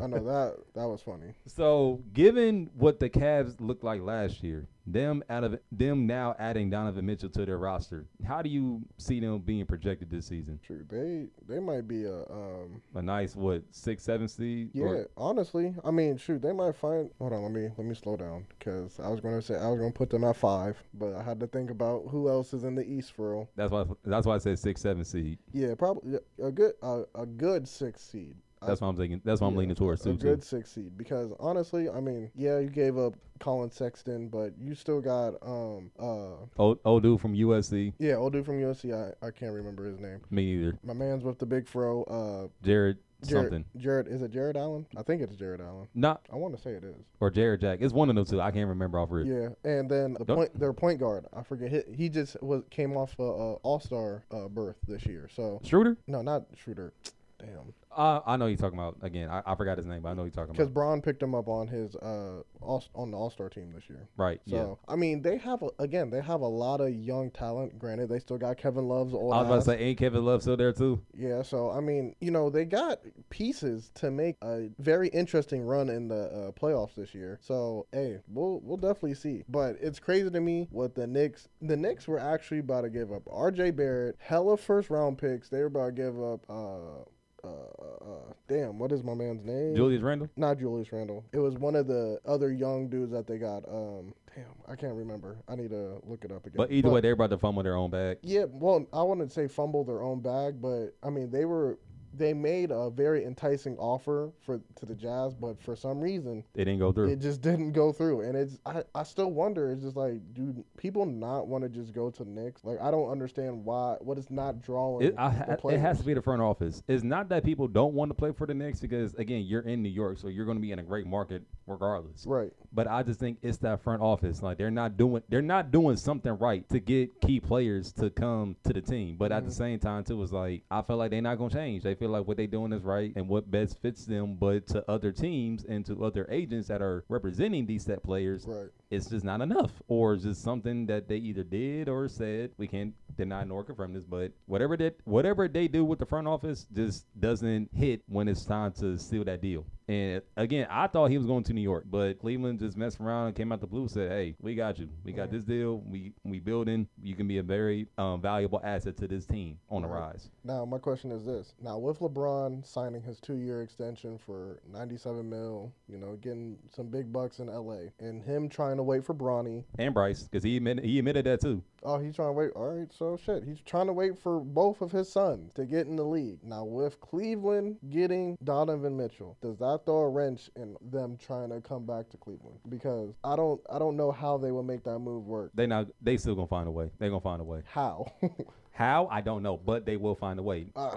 I 0.02 0.08
know 0.08 0.24
that. 0.26 0.58
That 0.76 0.88
was 0.88 1.02
funny. 1.02 1.34
So, 1.46 2.02
given 2.14 2.70
what 2.76 3.00
the 3.00 3.10
Cavs 3.10 3.56
looked 3.62 3.84
like 3.84 4.02
last 4.02 4.44
year, 4.44 4.68
them 4.86 5.24
out 5.30 5.44
of 5.46 5.60
them 5.72 6.06
now 6.08 6.36
adding 6.40 6.70
Donovan 6.70 7.06
Mitchell 7.06 7.30
to 7.30 7.46
their 7.46 7.58
roster, 7.58 8.06
how 8.28 8.42
do 8.42 8.50
you 8.50 8.82
see 8.98 9.20
them 9.22 9.40
being 9.40 9.66
projected 9.66 10.10
this 10.10 10.26
season? 10.26 10.60
True. 10.66 10.86
They 10.90 11.28
they 11.48 11.60
might 11.62 11.88
be 11.88 12.04
a 12.06 12.24
um 12.30 12.82
A 12.96 13.02
nice 13.02 13.36
what 13.36 13.64
six, 13.72 14.04
seven 14.04 14.28
seed? 14.28 14.72
Yeah, 14.74 14.86
Or- 14.86 15.10
honestly, 15.16 15.74
I 15.86 15.92
mean, 15.92 16.18
shoot, 16.18 16.42
they 16.42 16.52
might 16.52 16.76
find. 16.76 17.10
Hold 17.20 17.32
on, 17.32 17.44
let 17.44 17.52
me 17.54 17.70
let 17.78 17.88
me 17.88 17.96
slow 17.96 18.18
down 18.18 18.46
because 18.60 19.00
I 19.00 19.08
was 19.08 19.22
gonna 19.22 19.42
say 19.42 19.56
I 19.56 19.70
was 19.70 19.80
gonna 19.80 19.92
put 19.94 20.10
them 20.10 20.26
at 20.26 20.36
five, 20.36 20.78
but 20.94 21.14
I 21.14 21.24
had 21.24 21.40
to 21.40 21.48
think 21.48 21.70
about 21.72 22.08
who 22.10 22.28
else 22.28 22.54
is 22.54 22.66
in 22.66 22.76
the 22.76 22.84
East 22.86 23.14
for 23.14 23.32
real. 23.32 23.50
that's 23.56 23.72
why. 23.72 23.86
That's 24.04 24.26
why 24.28 24.36
I 24.36 24.40
said 24.40 24.60
six, 24.60 24.82
seven 24.82 25.06
seed. 25.06 25.38
Yeah, 25.54 25.76
probably 25.76 26.20
a 26.44 26.52
good 26.52 26.74
uh, 26.84 27.04
a 27.16 27.26
good 27.26 27.68
six 27.70 28.02
seed. 28.02 28.36
I- 28.62 28.68
That's 28.68 28.82
why 28.82 28.88
I'm 28.88 28.96
thinking. 28.96 29.22
That's 29.24 29.42
why 29.42 29.48
I'm 29.48 29.56
leaning 29.56 29.76
towards 29.76 30.02
a 30.06 30.12
too. 30.12 30.18
good 30.18 30.42
too. 30.42 30.46
six 30.48 30.72
seed 30.72 30.98
because 30.98 31.32
honestly, 31.40 31.90
I 31.90 32.00
mean, 32.00 32.30
yeah, 32.36 32.60
you 32.60 32.70
gave 32.70 32.98
up 32.98 33.16
Collin 33.40 33.72
Sexton, 33.72 34.28
but 34.28 34.54
you 34.60 34.76
still 34.76 35.02
got 35.02 35.34
um 35.42 35.90
uh 36.00 36.36
Old, 36.58 36.80
old 36.86 37.02
dude 37.04 37.20
from 37.20 37.34
USC. 37.34 37.94
yeah, 37.98 38.16
old 38.16 38.34
dude 38.34 38.46
from 38.46 38.60
USC. 38.62 38.94
I, 38.94 39.26
I 39.26 39.32
can't 39.32 39.54
remember 39.54 39.86
his 39.86 40.00
name. 40.00 40.22
Me 40.30 40.44
either. 40.54 40.78
My 40.84 40.94
man's 40.94 41.24
with 41.24 41.40
the 41.40 41.46
big 41.48 41.68
fro. 41.68 42.04
Uh, 42.04 42.50
Jared, 42.64 42.98
Jared, 43.26 43.46
something. 43.46 43.66
Jared 43.78 44.08
is 44.08 44.22
it 44.22 44.30
Jared 44.30 44.56
Allen? 44.56 44.86
I 44.96 45.02
think 45.02 45.24
it's 45.24 45.36
Jared 45.36 45.60
Allen. 45.62 45.88
Not 45.96 46.22
I 46.32 46.36
want 46.36 46.56
to 46.56 46.62
say 46.62 46.72
it 46.72 46.84
is. 46.84 46.96
or 47.20 47.32
Jared 47.32 47.62
Jack. 47.62 47.80
It's 47.82 47.94
one 47.94 48.12
of 48.12 48.16
those 48.16 48.30
two. 48.30 48.40
I 48.42 48.52
can't 48.52 48.70
remember 48.70 49.00
off 49.00 49.10
rip. 49.10 49.26
Yeah, 49.28 49.50
and 49.70 49.90
then 49.90 50.14
the 50.20 50.26
point, 50.26 50.60
their 50.60 50.74
point 50.74 51.00
guard, 51.00 51.26
I 51.36 51.42
forget. 51.42 51.72
He, 51.72 51.96
he 51.96 52.10
just 52.10 52.42
was 52.44 52.62
came 52.70 52.96
off 52.96 53.18
a, 53.18 53.24
a 53.24 53.54
All 53.56 53.80
Star 53.80 54.24
uh, 54.32 54.48
berth 54.50 54.76
this 54.88 55.08
year. 55.08 55.28
So 55.36 55.60
Schroeder. 55.64 55.98
no, 56.06 56.22
not 56.22 56.44
Schroeder. 56.56 56.94
Damn, 57.40 57.74
Uh, 57.96 58.22
I 58.26 58.38
know 58.38 58.48
you're 58.48 58.58
talking 58.58 58.80
about 58.80 58.98
again. 59.02 59.30
I, 59.30 59.42
I 59.46 59.56
forgot 59.56 59.78
his 59.78 59.86
name, 59.86 60.02
but 60.02 60.10
I 60.10 60.14
know 60.14 60.24
you're 60.24 60.32
talking 60.32 60.54
because 60.54 60.68
about. 60.68 60.74
Bron 60.74 61.02
picked 61.02 61.22
him 61.22 61.36
up 61.36 61.48
on 61.48 61.68
his 61.68 61.96
uh 61.96 62.42
all, 62.62 62.84
on 62.96 63.12
the 63.12 63.18
All 63.18 63.30
Star 63.30 63.50
team 63.50 63.72
this 63.74 63.90
year. 63.90 64.08
Right. 64.18 64.40
So 64.48 64.80
yeah. 64.88 64.94
I 64.94 64.96
mean, 64.96 65.22
they 65.22 65.38
have 65.38 65.62
a, 65.62 65.70
again, 65.80 66.10
they 66.10 66.22
have 66.22 66.42
a 66.42 66.48
lot 66.48 66.80
of 66.80 66.94
young 66.94 67.32
talent. 67.32 67.78
Granted, 67.78 68.10
they 68.10 68.20
still 68.20 68.38
got 68.38 68.58
Kevin 68.58 68.88
Love's 68.88 69.14
old. 69.14 69.34
I 69.34 69.40
was 69.40 69.48
about 69.48 69.58
ass. 69.60 69.66
to 69.66 69.72
say, 69.72 69.80
ain't 69.80 70.00
Kevin 70.00 70.24
Love 70.24 70.42
still 70.42 70.58
there 70.58 70.72
too? 70.72 71.02
Yeah, 71.18 71.42
so 71.42 71.72
I 71.72 71.82
mean, 71.82 72.16
you 72.22 72.32
know, 72.32 72.50
they 72.50 72.66
got 72.66 73.00
pieces 73.30 73.92
to 73.96 74.12
make 74.12 74.38
a 74.42 74.70
very 74.80 75.10
interesting 75.10 75.62
run 75.62 75.90
in 75.90 76.08
the 76.08 76.24
uh, 76.24 76.52
playoffs 76.52 76.96
this 76.96 77.14
year. 77.14 77.40
So, 77.42 77.88
hey, 77.92 78.20
we'll 78.28 78.62
we'll 78.64 78.78
definitely 78.78 79.16
see. 79.16 79.44
But 79.50 79.76
it's 79.82 80.00
crazy 80.00 80.30
to 80.30 80.42
me 80.42 80.68
what 80.72 80.96
the 80.96 81.08
Knicks 81.08 81.50
the 81.62 81.78
Knicks 81.78 82.08
were 82.08 82.20
actually 82.20 82.60
about 82.60 82.82
to 82.82 82.90
give 82.90 83.12
up 83.12 83.24
R.J. 83.30 83.72
Barrett, 83.72 84.16
hella 84.20 84.58
first 84.58 84.90
round 84.90 85.18
picks. 85.18 85.50
They 85.50 85.60
were 85.60 85.66
about 85.66 85.88
to 85.88 85.92
give 85.92 86.22
up. 86.22 86.46
Uh, 86.50 87.04
uh, 87.44 87.48
uh, 87.48 88.34
damn, 88.48 88.80
what 88.80 88.92
is 88.92 89.04
my 89.04 89.14
man's 89.14 89.44
name? 89.44 89.76
Julius 89.76 90.02
Randle. 90.02 90.30
Not 90.36 90.60
Julius 90.60 90.92
Randle. 90.92 91.24
It 91.32 91.40
was 91.40 91.56
one 91.56 91.76
of 91.76 91.88
the 91.88 92.20
other 92.26 92.52
young 92.52 92.90
dudes 92.90 93.12
that 93.12 93.28
they 93.28 93.38
got. 93.38 93.68
Um, 93.68 94.14
damn, 94.36 94.46
I 94.68 94.76
can't 94.76 94.96
remember. 94.96 95.38
I 95.48 95.56
need 95.56 95.70
to 95.70 96.02
look 96.04 96.24
it 96.26 96.32
up 96.32 96.46
again. 96.46 96.58
But 96.58 96.72
either 96.72 96.90
way, 96.90 97.02
they're 97.02 97.14
about 97.14 97.30
to 97.32 97.38
fumble 97.38 97.64
their 97.64 97.76
own 97.76 97.90
bag. 97.90 98.18
Yeah, 98.22 98.46
well, 98.50 98.86
I 98.94 99.04
wouldn't 99.04 99.32
say 99.32 99.48
fumble 99.48 99.84
their 99.84 100.04
own 100.04 100.22
bag, 100.22 100.62
but 100.62 100.96
I 101.04 101.10
mean 101.10 101.32
they 101.32 101.46
were 101.46 101.80
they 102.14 102.34
made 102.34 102.72
a 102.72 102.90
very 102.90 103.26
enticing 103.26 103.78
offer 103.78 104.32
for 104.46 104.60
to 104.76 104.86
the 104.86 104.96
Jazz, 104.96 105.34
but 105.34 105.62
for 105.62 105.76
some 105.76 106.00
reason 106.02 106.44
It 106.56 106.66
didn't 106.66 106.80
go 106.80 106.92
through. 106.92 107.10
it 107.10 107.20
just 107.20 107.42
didn't 107.42 107.72
go 107.72 107.92
through. 107.92 108.22
And 108.22 108.36
it's 108.36 108.60
I, 108.66 108.84
I 108.94 109.04
still 109.04 109.32
wonder. 109.32 109.72
It's 109.72 109.84
just 109.84 109.96
like, 109.96 110.20
do 110.34 110.64
people 110.78 111.06
not 111.06 111.48
want 111.48 111.64
to 111.64 111.70
just 111.70 111.94
go 111.94 112.10
to 112.10 112.24
the 112.24 112.30
Knicks? 112.30 112.64
Like 112.64 112.80
I 112.82 112.92
don't 112.92 113.10
understand 113.10 113.64
why. 113.64 113.96
What 114.02 114.18
is 114.18 114.30
not 114.30 114.62
drawing? 114.62 115.08
It, 115.08 115.16
I, 115.18 115.30
it 115.70 115.80
has 115.80 116.00
to 116.00 116.06
be 116.06 116.14
the 116.14 116.22
front 116.22 116.42
office. 116.42 116.84
It's 116.88 117.04
not 117.04 117.30
that 117.30 117.44
people 117.44 117.68
don't 117.68 117.94
want 117.94 118.10
to 118.10 118.16
play 118.16 118.32
for 118.32 118.46
the 118.46 118.54
Knicks 118.54 118.80
because 118.80 119.14
again, 119.16 119.44
you're 119.46 119.62
in 119.62 119.82
New 119.82 119.90
York, 119.90 120.18
so 120.18 120.28
you're 120.28 120.46
going 120.46 120.58
to 120.58 120.62
be 120.62 120.72
in 120.72 120.80
a 120.80 120.84
great 120.84 121.08
market 121.08 121.44
regardless. 121.72 122.26
right. 122.26 122.52
But 122.74 122.88
I 122.88 123.04
just 123.04 123.20
think 123.20 123.38
it's 123.42 123.58
that 123.60 123.84
front 123.84 124.02
office. 124.02 124.42
Like 124.42 124.58
they're 124.58 124.72
not 124.72 124.98
doing 124.98 125.24
they're 125.30 125.42
not 125.42 125.72
doing 125.72 125.98
something 125.98 126.38
right 126.38 126.68
to 126.70 126.80
get 126.80 127.20
key 127.22 127.40
players 127.40 127.92
to 127.94 128.10
come 128.10 128.56
to 128.64 128.74
the 128.74 128.82
team. 128.82 129.18
But 129.18 129.32
at 129.32 129.44
the 129.44 129.50
mm-hmm. 129.50 129.58
same 129.58 129.80
time 129.80 130.04
too, 130.04 130.22
it's 130.24 130.32
like 130.32 130.64
I 130.72 130.82
feel 130.82 130.98
like 130.98 131.12
they're 131.12 131.22
not 131.22 131.38
gonna 131.38 131.54
change. 131.54 131.84
They 131.84 131.96
feel 131.96 132.10
like 132.10 132.28
what 132.28 132.38
they're 132.38 132.48
doing 132.48 132.72
is 132.74 132.84
right 132.84 133.12
and 133.16 133.28
what 133.28 133.50
best 133.50 133.82
fits 133.82 134.06
them. 134.06 134.36
But 134.36 134.68
to 134.68 134.90
other 134.90 135.12
teams 135.12 135.66
and 135.66 135.86
to 135.86 136.04
other 136.06 136.28
agents 136.30 136.68
that 136.70 136.82
are 136.82 137.04
representing 137.10 137.66
these 137.66 137.84
set 137.86 138.04
players, 138.04 138.46
Right. 138.48 138.70
It's 138.92 139.10
just 139.10 139.26
not 139.26 139.42
enough. 139.42 139.72
Or 139.88 140.14
it's 140.14 140.24
just 140.24 140.44
something 140.44 140.86
that 140.88 141.08
they 141.08 141.18
either 141.18 141.44
did 141.44 141.90
or 141.90 142.08
said. 142.10 142.52
We 142.58 142.68
can't 142.68 142.94
deny 143.18 143.44
nor 143.44 143.64
confirm 143.64 143.94
this, 143.94 144.06
but 144.06 144.32
whatever 144.46 144.78
that 144.78 145.00
whatever 145.06 145.48
they 145.48 145.68
do 145.68 145.84
with 145.84 146.00
the 146.00 146.06
front 146.06 146.28
office 146.28 146.68
just 146.74 147.06
doesn't 147.20 147.70
hit 147.74 148.02
when 148.08 148.28
it's 148.28 148.46
time 148.46 148.72
to 148.74 148.98
seal 148.98 149.24
that 149.26 149.42
deal. 149.42 149.66
And 149.88 150.22
again, 150.38 150.68
I 150.70 150.88
thought 150.88 151.12
he 151.12 151.18
was 151.18 151.28
going 151.28 151.44
to 151.44 151.54
New 151.54 151.62
York, 151.62 151.86
but 151.90 152.20
Cleveland 152.20 152.60
just 152.60 152.78
messed 152.78 153.02
around 153.02 153.28
and 153.28 153.36
came 153.36 153.52
out 153.52 153.60
the 153.60 153.68
blue. 153.68 153.88
Said, 153.88 154.10
"Hey, 154.10 154.36
we 154.40 154.56
got 154.56 154.80
you. 154.80 154.88
We 155.04 155.12
got 155.12 155.32
this 155.32 155.44
deal. 155.44 155.80
We 155.86 156.14
we 156.24 156.40
building. 156.40 156.88
You 157.02 157.16
can 157.16 157.28
be 157.28 157.40
a 157.40 157.44
very 157.44 157.88
um, 157.98 158.22
valuable 158.22 158.62
asset 158.64 158.96
to 158.98 159.08
this 159.08 159.26
team 159.26 159.58
on 159.70 159.82
the 159.82 159.90
rise." 159.90 160.30
Now 160.46 160.64
my 160.64 160.78
question 160.78 161.12
is 161.12 161.26
this: 161.26 161.56
Now 161.62 161.78
with 161.78 162.00
LeBron 162.00 162.66
signing 162.66 163.02
his 163.02 163.20
two-year 163.20 163.62
extension 163.64 164.18
for 164.18 164.62
97 164.72 165.30
mil, 165.30 165.74
you 165.90 165.98
know, 165.98 166.16
getting 166.22 166.58
some 166.74 166.88
big 166.88 167.12
bucks 167.12 167.40
in 167.40 167.48
LA, 167.48 167.90
and 168.00 168.24
him 168.24 168.48
trying 168.48 168.78
to 168.78 168.81
wait 168.84 169.06
for 169.06 169.14
Bronny. 169.14 169.64
And 169.78 169.94
Bryce, 169.94 170.24
because 170.24 170.44
he 170.44 170.58
admitted 170.58 170.84
he 170.84 171.00
admitted 171.00 171.26
that 171.26 171.42
too. 171.42 171.62
Oh, 171.84 171.98
he's 171.98 172.16
trying 172.16 172.30
to 172.30 172.34
wait. 172.34 172.52
All 172.56 172.68
right, 172.78 172.88
so 172.94 173.18
shit. 173.18 173.44
He's 173.44 173.60
trying 173.62 173.88
to 173.88 173.94
wait 173.94 174.18
for 174.20 174.40
both 174.40 174.82
of 174.82 174.92
his 174.92 175.12
sons 175.12 175.52
to 175.56 175.66
get 175.66 175.88
in 175.88 175.96
the 175.96 176.04
league. 176.04 176.38
Now, 176.44 176.64
with 176.64 177.00
Cleveland 177.02 177.78
getting 177.90 178.38
Donovan 178.44 178.96
Mitchell, 178.96 179.36
does 179.42 179.58
that 179.58 179.82
throw 179.86 180.02
a 180.02 180.10
wrench 180.10 180.50
in 180.56 180.76
them 180.92 181.18
trying 181.18 181.50
to 181.50 181.60
come 181.60 181.86
back 181.88 182.10
to 182.10 182.18
Cleveland? 182.18 182.60
Because 182.70 183.16
I 183.24 183.36
don't, 183.36 183.60
I 183.72 183.80
don't 183.80 183.98
know 183.98 184.12
how 184.12 184.38
they 184.38 184.52
will 184.52 184.62
make 184.64 184.84
that 184.84 185.00
move 185.00 185.26
work. 185.26 185.52
They 185.56 185.66
not 185.66 185.88
they 186.02 186.18
still 186.18 186.36
gonna 186.36 186.48
find 186.48 186.68
a 186.68 186.72
way. 186.72 186.92
They 187.00 187.08
gonna 187.10 187.20
find 187.22 187.42
a 187.42 187.46
way. 187.46 187.62
How? 187.66 188.06
How 188.72 189.08
I 189.12 189.22
don't 189.22 189.42
know, 189.44 189.58
but 189.58 189.86
they 189.86 189.98
will 189.98 190.16
find 190.16 190.40
a 190.40 190.44
way. 190.44 190.68
uh, 190.76 190.96